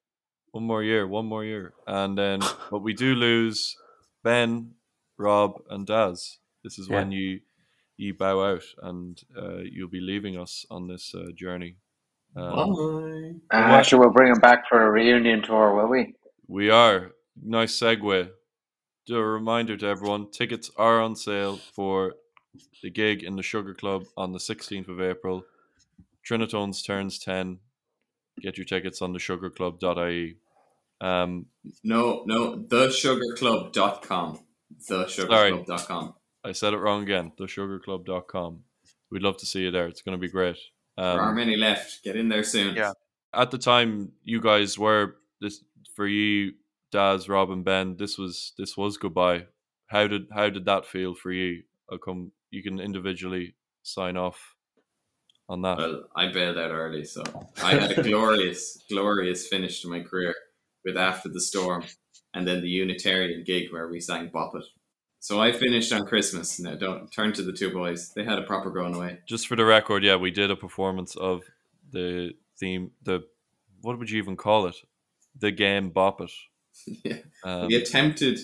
one 0.52 0.64
more 0.64 0.82
year, 0.82 1.06
one 1.06 1.26
more 1.26 1.44
year, 1.44 1.74
and 1.86 2.16
then 2.16 2.40
but 2.70 2.80
we 2.82 2.94
do 2.94 3.14
lose 3.14 3.76
Ben, 4.24 4.72
Rob, 5.18 5.60
and 5.68 5.86
Daz. 5.86 6.38
This 6.64 6.78
is 6.78 6.88
when 6.88 7.12
you 7.12 7.40
you 7.98 8.14
bow 8.14 8.40
out, 8.52 8.64
and 8.82 9.20
uh, 9.36 9.58
you'll 9.58 9.90
be 9.90 10.00
leaving 10.00 10.38
us 10.38 10.64
on 10.70 10.88
this 10.88 11.14
uh, 11.14 11.32
journey. 11.34 11.76
Um, 12.34 13.40
Bye. 13.50 13.78
Uh, 13.78 13.82
sure, 13.82 13.98
we'll 14.00 14.10
bring 14.10 14.32
him 14.32 14.40
back 14.40 14.68
for 14.68 14.80
a 14.86 14.90
reunion 14.90 15.42
tour, 15.42 15.74
will 15.74 15.88
we? 15.88 16.14
We 16.46 16.70
are. 16.70 17.12
Nice 17.42 17.78
segue. 17.78 18.30
Do 19.08 19.16
a 19.16 19.24
reminder 19.24 19.74
to 19.78 19.86
everyone 19.86 20.30
tickets 20.30 20.70
are 20.76 21.00
on 21.00 21.16
sale 21.16 21.56
for 21.56 22.16
the 22.82 22.90
gig 22.90 23.22
in 23.22 23.36
the 23.36 23.42
Sugar 23.42 23.72
Club 23.72 24.04
on 24.18 24.32
the 24.32 24.38
16th 24.38 24.86
of 24.88 25.00
April. 25.00 25.46
Trinitones 26.28 26.84
turns 26.84 27.18
10. 27.18 27.58
Get 28.42 28.58
your 28.58 28.66
tickets 28.66 29.00
on 29.00 29.14
the 29.14 29.18
sugarclub.ie. 29.18 30.36
Um, 31.00 31.46
No, 31.82 32.22
no, 32.26 32.56
thesugarclub.com. 32.58 34.40
Thesugarclub.com. 34.90 36.14
I 36.44 36.52
said 36.52 36.74
it 36.74 36.76
wrong 36.78 37.02
again. 37.02 37.32
The 37.38 37.46
Thesugarclub.com. 37.46 38.60
We'd 39.10 39.22
love 39.22 39.38
to 39.38 39.46
see 39.46 39.60
you 39.62 39.70
there. 39.70 39.86
It's 39.86 40.02
going 40.02 40.18
to 40.18 40.20
be 40.20 40.30
great. 40.30 40.58
Um, 40.98 41.04
there 41.16 41.20
aren't 41.22 41.36
many 41.36 41.56
left. 41.56 42.04
Get 42.04 42.16
in 42.16 42.28
there 42.28 42.44
soon. 42.44 42.76
Yeah. 42.76 42.92
at 43.32 43.50
the 43.50 43.58
time 43.58 44.12
you 44.22 44.42
guys 44.42 44.78
were 44.78 45.16
this 45.40 45.64
for 45.94 46.06
you 46.06 46.52
Daz, 46.90 47.28
Rob 47.28 47.50
and 47.50 47.64
Ben, 47.64 47.96
this 47.98 48.18
was 48.18 48.52
this 48.58 48.76
was 48.76 48.96
goodbye. 48.96 49.46
How 49.88 50.06
did 50.06 50.26
how 50.32 50.50
did 50.50 50.64
that 50.66 50.86
feel 50.86 51.14
for 51.14 51.32
you? 51.32 51.62
I'll 51.90 51.98
come 51.98 52.32
you 52.50 52.62
can 52.62 52.80
individually 52.80 53.54
sign 53.82 54.16
off 54.16 54.54
on 55.48 55.62
that. 55.62 55.78
Well, 55.78 56.04
I 56.14 56.30
bailed 56.30 56.58
out 56.58 56.70
early, 56.70 57.04
so 57.04 57.22
I 57.62 57.74
had 57.74 57.98
a 57.98 58.02
glorious, 58.08 58.82
glorious 58.90 59.48
finish 59.48 59.82
to 59.82 59.88
my 59.88 60.00
career 60.00 60.34
with 60.84 60.96
After 60.96 61.28
the 61.28 61.40
Storm 61.40 61.84
and 62.34 62.46
then 62.46 62.60
the 62.60 62.68
Unitarian 62.68 63.44
gig 63.44 63.72
where 63.72 63.88
we 63.88 64.00
sang 64.00 64.30
Bop 64.32 64.54
It. 64.54 64.64
So 65.20 65.40
I 65.40 65.52
finished 65.52 65.92
on 65.92 66.06
Christmas. 66.06 66.60
Now, 66.60 66.76
don't 66.76 67.10
turn 67.10 67.32
to 67.34 67.42
the 67.42 67.52
two 67.52 67.72
boys. 67.72 68.12
They 68.14 68.24
had 68.24 68.38
a 68.38 68.42
proper 68.42 68.70
going 68.70 68.94
away. 68.94 69.18
Just 69.26 69.48
for 69.48 69.56
the 69.56 69.64
record, 69.64 70.04
yeah, 70.04 70.16
we 70.16 70.30
did 70.30 70.50
a 70.50 70.56
performance 70.56 71.16
of 71.16 71.42
the 71.90 72.32
theme 72.58 72.90
the 73.02 73.24
what 73.80 73.98
would 73.98 74.10
you 74.10 74.18
even 74.18 74.36
call 74.36 74.66
it? 74.66 74.76
The 75.38 75.50
game 75.50 75.90
Bop 75.90 76.20
It. 76.20 76.30
Yeah. 77.04 77.16
Um, 77.44 77.66
we 77.68 77.76
attempted 77.76 78.38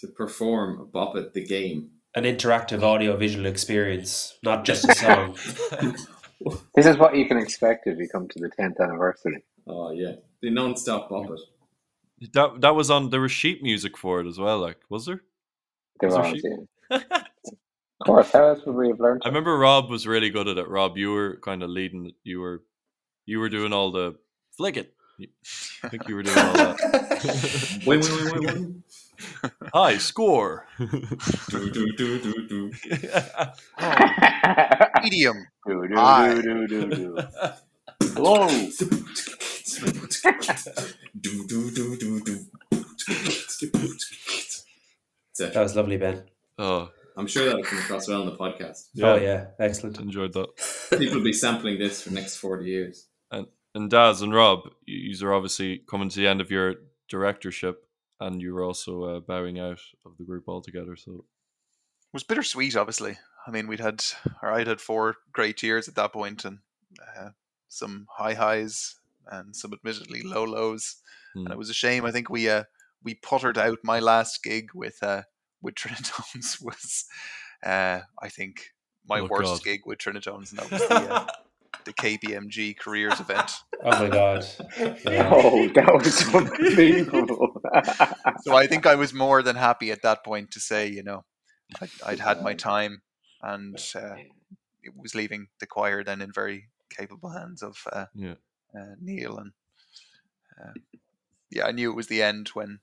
to 0.00 0.06
perform 0.08 0.88
Bop 0.92 1.16
It 1.16 1.34
the 1.34 1.44
game. 1.44 1.90
An 2.14 2.24
interactive 2.24 2.82
audio 2.82 3.16
visual 3.16 3.46
experience, 3.46 4.38
not 4.42 4.64
just 4.64 4.88
a 4.88 4.94
song. 4.94 5.36
This 6.74 6.86
is 6.86 6.96
what 6.96 7.16
you 7.16 7.26
can 7.28 7.36
expect 7.36 7.86
if 7.86 7.98
you 7.98 8.08
come 8.08 8.26
to 8.28 8.38
the 8.38 8.50
10th 8.58 8.80
anniversary. 8.80 9.44
Oh, 9.66 9.90
yeah. 9.92 10.12
The 10.42 10.50
non 10.50 10.76
stop 10.76 11.10
Bop 11.10 11.30
It. 11.30 11.40
that 12.32 12.60
that 12.62 12.74
was 12.74 12.90
on 12.90 13.10
there 13.10 13.20
was 13.20 13.32
sheet 13.32 13.62
music 13.62 13.96
for 13.98 14.20
it 14.20 14.26
as 14.26 14.38
well, 14.38 14.58
like 14.58 14.78
was 14.88 15.06
there? 15.06 15.20
There 16.00 16.10
Was 16.10 16.18
was, 16.18 16.30
sheep? 16.30 16.42
yeah. 16.90 16.98
Of 18.00 18.06
course, 18.06 18.30
how 18.32 18.48
else 18.48 18.60
would 18.64 18.76
we 18.76 18.88
have 18.88 19.00
learned? 19.00 19.22
I 19.24 19.28
remember 19.28 19.58
Rob 19.58 19.90
was 19.90 20.06
really 20.06 20.30
good 20.30 20.48
at 20.48 20.58
it. 20.58 20.68
Rob, 20.68 20.96
you 20.96 21.12
were 21.12 21.38
kind 21.44 21.62
of 21.62 21.70
leading. 21.70 22.12
You 22.24 22.40
were, 22.40 22.62
you 23.26 23.38
were 23.40 23.50
doing 23.50 23.72
all 23.74 23.92
the 23.92 24.16
flick 24.56 24.76
it. 24.78 24.94
I 25.82 25.88
think 25.88 26.08
you 26.08 26.14
were 26.16 26.22
doing 26.22 26.38
all 26.38 26.52
that. 26.52 27.82
Wait, 27.86 28.02
wait, 28.02 28.24
wait, 28.24 28.32
wait, 28.32 28.54
wait. 28.54 29.52
High 29.74 29.98
score. 29.98 30.66
do, 30.78 31.70
do, 31.70 31.92
do, 31.92 32.18
do, 32.20 32.46
do. 32.48 32.72
Medium. 35.02 35.46
do, 35.66 35.88
do, 35.88 35.94
Aye. 35.98 36.34
do, 36.40 36.66
do, 36.66 36.66
do, 36.66 36.96
do. 36.96 37.16
Whoa! 38.16 38.48
do, 41.20 41.46
do, 41.46 41.70
do, 41.70 41.96
do, 41.96 42.20
do. 42.20 42.46
That 45.38 45.56
was 45.56 45.76
lovely, 45.76 45.96
Ben. 45.96 46.24
oh, 46.58 46.90
I'm 47.16 47.26
sure 47.26 47.44
that'll 47.44 47.62
come 47.62 47.78
across 47.78 48.08
well 48.08 48.22
on 48.22 48.26
the 48.26 48.36
podcast. 48.36 48.88
Oh 49.02 49.16
yeah, 49.16 49.48
excellent. 49.58 49.98
enjoyed 49.98 50.32
that. 50.32 50.48
People 50.98 51.16
will 51.16 51.24
be 51.24 51.32
sampling 51.32 51.78
this 51.78 52.02
for 52.02 52.08
the 52.08 52.14
next 52.14 52.36
40 52.36 52.64
years. 52.64 53.06
And 53.74 53.90
Daz 53.90 54.20
and 54.22 54.34
Rob, 54.34 54.70
you 54.86 55.26
are 55.26 55.34
obviously 55.34 55.82
coming 55.88 56.08
to 56.08 56.16
the 56.18 56.26
end 56.26 56.40
of 56.40 56.50
your 56.50 56.74
directorship, 57.08 57.86
and 58.18 58.40
you 58.42 58.52
were 58.54 58.64
also 58.64 59.04
uh, 59.04 59.20
bowing 59.20 59.58
out 59.60 59.80
of 60.04 60.16
the 60.18 60.24
group 60.24 60.44
altogether. 60.48 60.96
So 60.96 61.12
It 61.12 62.12
was 62.12 62.24
bittersweet, 62.24 62.76
obviously. 62.76 63.18
I 63.46 63.50
mean, 63.50 63.68
we'd 63.68 63.80
had, 63.80 64.04
or 64.42 64.52
I'd 64.52 64.66
had 64.66 64.80
four 64.80 65.16
great 65.32 65.62
years 65.62 65.88
at 65.88 65.94
that 65.94 66.12
point, 66.12 66.44
and 66.44 66.58
uh, 67.18 67.30
some 67.68 68.06
high 68.16 68.34
highs 68.34 68.96
and 69.30 69.54
some 69.54 69.72
admittedly 69.72 70.22
low 70.22 70.44
lows. 70.44 70.96
Hmm. 71.34 71.44
And 71.46 71.52
it 71.52 71.58
was 71.58 71.70
a 71.70 71.74
shame. 71.74 72.04
I 72.04 72.10
think 72.10 72.28
we 72.28 72.48
uh, 72.50 72.64
we 73.04 73.14
puttered 73.14 73.56
out 73.56 73.78
my 73.84 74.00
last 74.00 74.42
gig 74.42 74.70
with 74.74 75.00
uh, 75.02 75.22
with 75.62 75.74
Trinitones 75.76 76.60
was, 76.60 77.04
uh, 77.64 78.00
I 78.20 78.28
think, 78.28 78.72
my 79.08 79.20
Oh, 79.20 79.28
worst 79.30 79.44
God. 79.44 79.62
gig 79.62 79.80
with 79.86 79.98
Trinitones, 80.00 80.50
and 80.50 80.58
that 80.58 80.70
was 80.70 80.88
the, 80.88 81.14
uh, 81.14 81.26
the 81.84 81.92
KPMG 81.92 82.76
careers 82.78 83.20
event. 83.20 83.52
Oh 83.82 83.98
my 83.98 84.08
god. 84.10 84.44
Yeah. 84.78 85.30
Oh, 85.32 85.66
that 85.68 85.94
was 85.94 86.34
unbelievable. 86.34 87.62
So 88.42 88.54
I 88.54 88.66
think 88.66 88.84
I 88.86 88.94
was 88.94 89.14
more 89.14 89.42
than 89.42 89.56
happy 89.56 89.90
at 89.90 90.02
that 90.02 90.22
point 90.22 90.50
to 90.50 90.60
say, 90.60 90.86
you 90.86 91.02
know, 91.02 91.24
I'd, 91.80 91.88
I'd 92.04 92.20
had 92.20 92.42
my 92.42 92.52
time, 92.52 93.00
and 93.42 93.78
uh, 93.94 94.16
it 94.82 94.92
was 94.96 95.14
leaving 95.14 95.46
the 95.60 95.66
choir 95.66 96.04
then 96.04 96.20
in 96.20 96.30
very 96.30 96.68
capable 96.90 97.30
hands 97.30 97.62
of 97.62 97.78
uh, 97.90 98.04
yeah, 98.14 98.34
uh, 98.78 98.96
Neil 99.00 99.38
and 99.38 99.52
uh, 100.60 100.72
yeah, 101.50 101.64
I 101.66 101.72
knew 101.72 101.90
it 101.90 101.96
was 101.96 102.08
the 102.08 102.22
end 102.22 102.48
when 102.52 102.80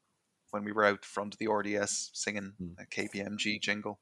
when 0.50 0.64
we 0.64 0.72
were 0.72 0.86
out 0.86 1.06
front 1.06 1.36
of 1.36 1.38
the 1.40 1.48
RDS 1.48 2.10
singing 2.14 2.54
Hmm. 2.58 2.74
a 2.80 2.86
KPMG 2.86 3.62
jingle. 3.62 4.00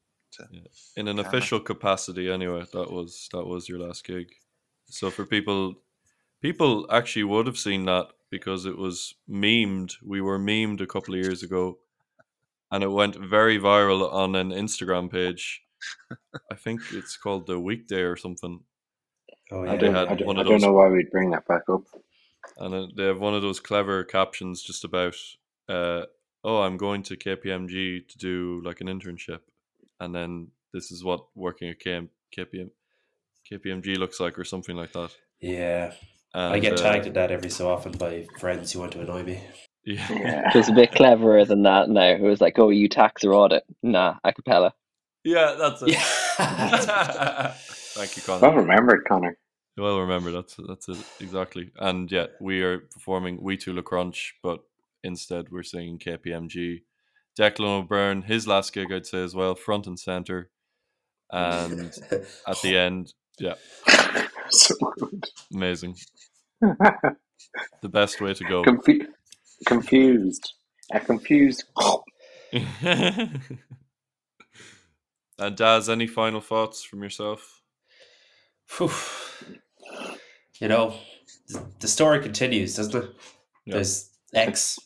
in 0.96 1.08
an 1.08 1.16
Camera. 1.16 1.28
official 1.28 1.60
capacity, 1.60 2.30
anyway. 2.30 2.64
That 2.72 2.90
was 2.90 3.28
that 3.32 3.44
was 3.44 3.68
your 3.68 3.80
last 3.80 4.04
gig. 4.04 4.28
So 4.88 5.10
for 5.10 5.24
people, 5.26 5.74
people 6.42 6.86
actually 6.90 7.24
would 7.24 7.46
have 7.46 7.58
seen 7.58 7.84
that 7.86 8.06
because 8.30 8.66
it 8.66 8.76
was 8.76 9.14
memed. 9.28 9.94
We 10.04 10.20
were 10.20 10.38
memed 10.38 10.80
a 10.80 10.86
couple 10.86 11.14
of 11.14 11.20
years 11.20 11.42
ago, 11.42 11.78
and 12.70 12.82
it 12.82 12.88
went 12.90 13.16
very 13.16 13.58
viral 13.58 14.12
on 14.12 14.34
an 14.34 14.50
Instagram 14.50 15.10
page. 15.10 15.62
I 16.50 16.54
think 16.54 16.80
it's 16.92 17.16
called 17.16 17.46
the 17.46 17.58
Weekday 17.60 18.00
or 18.02 18.16
something. 18.16 18.60
Oh 19.52 19.62
I 19.62 19.74
yeah. 19.74 19.76
don't, 19.76 19.94
had 19.94 20.08
I 20.08 20.14
don't, 20.14 20.26
one 20.26 20.38
I 20.38 20.42
don't 20.42 20.52
those- 20.52 20.62
know 20.62 20.72
why 20.72 20.88
we'd 20.88 21.10
bring 21.10 21.30
that 21.30 21.46
back 21.46 21.68
up. 21.68 21.82
and 22.58 22.74
uh, 22.74 22.86
they 22.96 23.04
have 23.04 23.20
one 23.20 23.34
of 23.34 23.42
those 23.42 23.60
clever 23.60 24.02
captions 24.04 24.62
just 24.62 24.84
about 24.84 25.14
uh, 25.68 26.02
oh 26.44 26.62
i'm 26.62 26.76
going 26.76 27.02
to 27.04 27.16
kpmg 27.16 28.06
to 28.08 28.18
do 28.18 28.60
like 28.64 28.80
an 28.80 28.86
internship 28.86 29.40
and 30.00 30.14
then 30.14 30.48
this 30.72 30.90
is 30.92 31.02
what 31.02 31.26
working 31.34 31.68
at 31.70 31.80
KM, 31.80 32.08
kpm 32.36 32.70
kpmg 33.50 33.96
looks 33.98 34.20
like 34.20 34.38
or 34.38 34.44
something 34.44 34.76
like 34.76 34.92
that 34.92 35.10
Yeah. 35.40 35.92
and, 36.34 36.54
I 36.54 36.58
get 36.58 36.74
uh, 36.74 36.82
tagged 36.82 37.06
at 37.06 37.14
that 37.14 37.30
every 37.30 37.50
so 37.50 37.68
often 37.70 37.92
by 37.92 38.26
friends 38.38 38.72
who 38.72 38.80
want 38.80 38.92
to 38.92 39.00
annoy 39.00 39.22
me. 39.22 39.40
yeah 39.84 40.06
Yeah. 40.10 40.50
Just 40.52 40.70
a 40.70 40.74
bit 40.74 40.92
cleverer 40.92 41.44
than 41.44 41.62
that 41.62 41.88
now. 41.88 42.02
It 42.10 42.20
was 42.20 42.40
like, 42.40 42.58
oh, 42.58 42.70
you 42.70 42.88
tax 42.88 43.24
or 43.24 43.32
audit? 43.34 43.64
Nah, 43.82 44.16
a 44.24 44.32
cappella. 44.32 44.74
yeah 45.24 45.54
that's 45.58 45.82
it 45.82 45.88
Yeah. 45.90 46.02
thank 47.96 48.16
you 48.16 48.22
Connor. 48.22 48.40
Well 48.42 48.50
Colin. 48.52 48.66
remembered, 48.66 49.04
Connor. 49.08 49.38
Well, 49.78 50.00
remember 50.00 50.32
that's 50.32 50.56
that's 50.68 50.88
it 50.88 50.96
exactly. 51.20 51.70
And 51.78 52.10
yeah, 52.10 52.26
we 52.40 52.62
are 52.62 52.78
performing 52.78 53.38
We 53.42 53.56
Two 53.58 53.74
La 53.74 53.82
Crunch, 53.82 54.34
but 54.42 54.60
instead 55.04 55.50
we're 55.50 55.62
singing 55.62 55.98
KPMG. 55.98 56.80
Declan 57.38 57.80
O'Byrne, 57.82 58.22
his 58.22 58.46
last 58.48 58.72
gig, 58.72 58.90
I'd 58.90 59.04
say 59.06 59.22
as 59.22 59.34
well, 59.34 59.54
front 59.54 59.86
and 59.86 59.98
center. 59.98 60.50
And 61.30 61.92
at 62.48 62.60
the 62.62 62.78
end, 62.78 63.12
yeah, 63.38 63.54
so 64.50 64.74
good. 64.98 65.24
amazing. 65.52 65.96
The 67.80 67.88
best 67.88 68.20
way 68.20 68.34
to 68.34 68.44
go. 68.44 68.62
Confu- 68.64 69.06
confused. 69.66 70.54
A 70.92 71.00
confused. 71.00 71.64
and 72.52 73.40
Daz, 75.54 75.88
any 75.88 76.06
final 76.06 76.40
thoughts 76.40 76.82
from 76.82 77.02
yourself? 77.02 77.62
Phew. 78.66 78.90
You 80.60 80.68
know, 80.68 80.94
the 81.80 81.88
story 81.88 82.20
continues, 82.20 82.76
doesn't 82.76 83.04
it? 83.04 83.10
Yeah. 83.64 83.74
There's 83.74 84.10
X, 84.34 84.78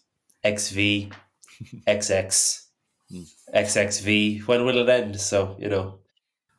XV, 0.46 1.10
XX. 1.88 2.62
XXV. 3.54 4.46
When 4.46 4.64
will 4.66 4.78
it 4.78 4.88
end? 4.88 5.20
So, 5.20 5.56
you 5.58 5.68
know, 5.68 5.99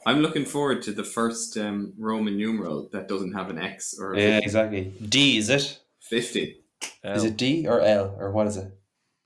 I'm 0.05 0.21
looking 0.21 0.45
forward 0.45 0.81
to 0.83 0.91
the 0.91 1.03
first 1.03 1.57
um, 1.57 1.93
Roman 1.97 2.37
numeral 2.37 2.89
that 2.91 3.07
doesn't 3.07 3.33
have 3.33 3.49
an 3.49 3.59
X 3.59 3.95
or 3.99 4.13
a 4.13 4.19
yeah, 4.19 4.37
exactly. 4.39 4.93
D, 5.07 5.37
is 5.37 5.49
it? 5.49 5.79
50. 6.01 6.57
Is 7.03 7.23
it 7.23 7.37
D 7.37 7.67
or 7.67 7.81
L 7.81 8.15
or 8.19 8.31
what 8.31 8.47
is 8.47 8.57
it? 8.57 8.71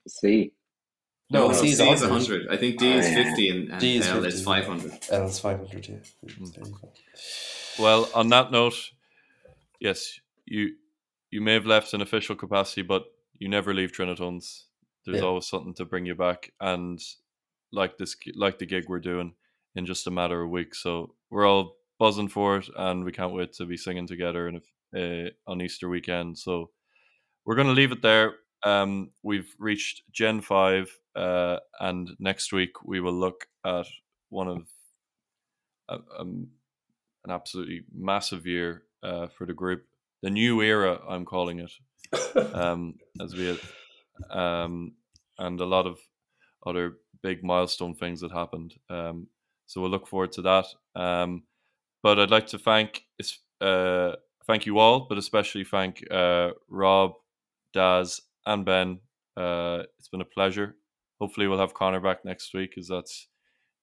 C. 0.07 0.51
No, 1.31 1.47
no, 1.47 1.53
C 1.53 1.69
is 1.71 1.79
100. 1.79 2.09
100. 2.09 2.47
I 2.49 2.57
think 2.57 2.77
D 2.77 2.91
is 2.93 3.05
Oh, 3.05 3.09
yeah. 3.09 3.23
50 3.23 3.49
and, 3.49 3.71
and 3.71 3.79
D 3.79 3.97
is 3.97 4.07
L 4.07 4.21
50, 4.21 4.27
is 4.27 4.39
yeah. 4.41 4.45
500. 4.45 4.99
L 5.11 5.25
is 5.25 5.39
500, 5.39 5.87
yeah. 5.89 5.95
There. 6.23 6.63
Well, 7.79 8.09
on 8.13 8.29
that 8.29 8.51
note, 8.51 8.75
yes, 9.79 10.19
you 10.45 10.75
you 11.31 11.41
may 11.41 11.53
have 11.53 11.65
left 11.65 11.93
an 11.93 12.01
official 12.01 12.35
capacity, 12.35 12.81
but 12.83 13.03
you 13.39 13.49
never 13.49 13.73
leave 13.73 13.91
Trinitones. 13.91 14.65
There's 15.05 15.17
Yeah. 15.17 15.23
always 15.25 15.47
something 15.47 15.73
to 15.75 15.85
bring 15.85 16.05
you 16.05 16.15
back, 16.15 16.51
and 16.59 16.99
like 17.71 17.97
this, 17.97 18.15
like 18.35 18.59
the 18.59 18.65
gig 18.65 18.85
we're 18.87 18.99
doing 18.99 19.33
in 19.75 19.85
just 19.85 20.07
a 20.07 20.11
matter 20.11 20.41
of 20.41 20.49
weeks. 20.49 20.81
So 20.81 21.15
we're 21.29 21.47
all 21.47 21.75
buzzing 21.99 22.29
for 22.29 22.57
it, 22.57 22.67
and 22.77 23.03
we 23.03 23.11
can't 23.11 23.33
wait 23.33 23.53
to 23.53 23.65
be 23.65 23.77
singing 23.77 24.07
together 24.07 24.47
and 24.47 24.61
uh, 24.95 25.29
on 25.47 25.61
Easter 25.61 25.89
weekend. 25.89 26.37
So 26.37 26.71
we're 27.45 27.55
going 27.55 27.67
to 27.67 27.73
leave 27.73 27.91
it 27.91 28.01
there. 28.01 28.35
Um, 28.63 29.11
we've 29.23 29.53
reached 29.59 30.03
Gen 30.11 30.41
Five, 30.41 30.89
uh, 31.15 31.57
and 31.79 32.09
next 32.19 32.51
week 32.51 32.83
we 32.83 32.99
will 32.99 33.13
look 33.13 33.47
at 33.65 33.87
one 34.29 34.47
of 34.47 34.65
um, 35.89 36.47
an 37.25 37.31
absolutely 37.31 37.83
massive 37.93 38.45
year 38.45 38.83
uh, 39.03 39.27
for 39.27 39.45
the 39.45 39.53
group. 39.53 39.85
The 40.23 40.29
new 40.29 40.61
era, 40.61 40.99
I'm 41.07 41.25
calling 41.25 41.59
it, 41.59 41.71
um, 42.53 42.95
as 43.21 43.35
we 43.35 43.57
um, 44.31 44.93
and 45.37 45.59
a 45.59 45.65
lot 45.65 45.85
of 45.85 45.99
other 46.65 46.97
big 47.21 47.43
milestone 47.43 47.93
things 47.93 48.21
that 48.21 48.31
happened. 48.31 48.73
Um, 48.89 49.27
so 49.65 49.81
we'll 49.81 49.89
look 49.89 50.07
forward 50.07 50.31
to 50.33 50.41
that. 50.43 50.65
Um, 50.95 51.43
but 52.03 52.19
I'd 52.19 52.31
like 52.31 52.47
to 52.47 52.59
thank 52.59 53.03
uh, 53.61 54.13
thank 54.45 54.65
you 54.65 54.77
all, 54.79 55.01
but 55.01 55.17
especially 55.17 55.63
thank 55.63 56.03
uh, 56.11 56.51
Rob, 56.69 57.13
Daz, 57.73 58.21
and 58.45 58.65
Ben. 58.65 58.99
Uh, 59.35 59.83
it's 59.97 60.07
been 60.07 60.21
a 60.21 60.25
pleasure. 60.25 60.75
Hopefully, 61.19 61.47
we'll 61.47 61.59
have 61.59 61.73
Connor 61.73 61.99
back 61.99 62.25
next 62.25 62.53
week, 62.53 62.71
because 62.71 62.87
that's 62.87 63.27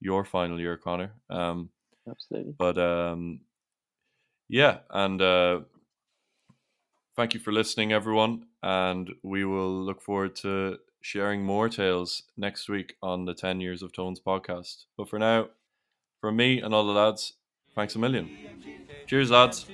your 0.00 0.24
final 0.24 0.60
year, 0.60 0.76
Connor. 0.76 1.12
Um, 1.30 1.70
Absolutely. 2.08 2.54
but 2.58 2.78
um, 2.78 3.40
yeah, 4.48 4.78
and 4.90 5.20
uh, 5.20 5.60
thank 7.16 7.34
you 7.34 7.40
for 7.40 7.52
listening, 7.52 7.92
everyone. 7.92 8.46
And 8.62 9.10
we 9.22 9.44
will 9.44 9.82
look 9.84 10.02
forward 10.02 10.36
to 10.36 10.78
sharing 11.00 11.44
more 11.44 11.68
tales 11.68 12.22
next 12.36 12.68
week 12.68 12.94
on 13.02 13.24
the 13.24 13.34
10 13.34 13.60
Years 13.60 13.82
of 13.82 13.92
Tones 13.92 14.20
podcast. 14.20 14.84
But 14.96 15.08
for 15.08 15.18
now, 15.18 15.48
from 16.22 16.36
me 16.36 16.60
and 16.60 16.72
all 16.72 16.86
the 16.86 16.92
lads, 16.92 17.32
thanks 17.74 17.96
a 17.96 17.98
million. 17.98 18.30
Cheers, 19.08 19.32
lads. 19.32 19.66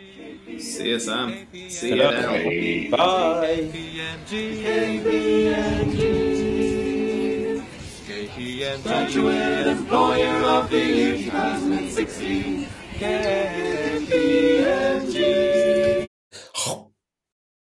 See 0.58 0.88
you, 0.88 0.98
Sam. 0.98 1.46
See 1.68 1.94
you. 1.94 2.90
Bye. 2.90 3.68
Graduate 8.82 9.66
Employer 9.66 10.42
of 10.56 10.70
the 10.70 10.78
Year 10.78 11.16
2016. 11.18 12.66
KPMG. 12.94 14.38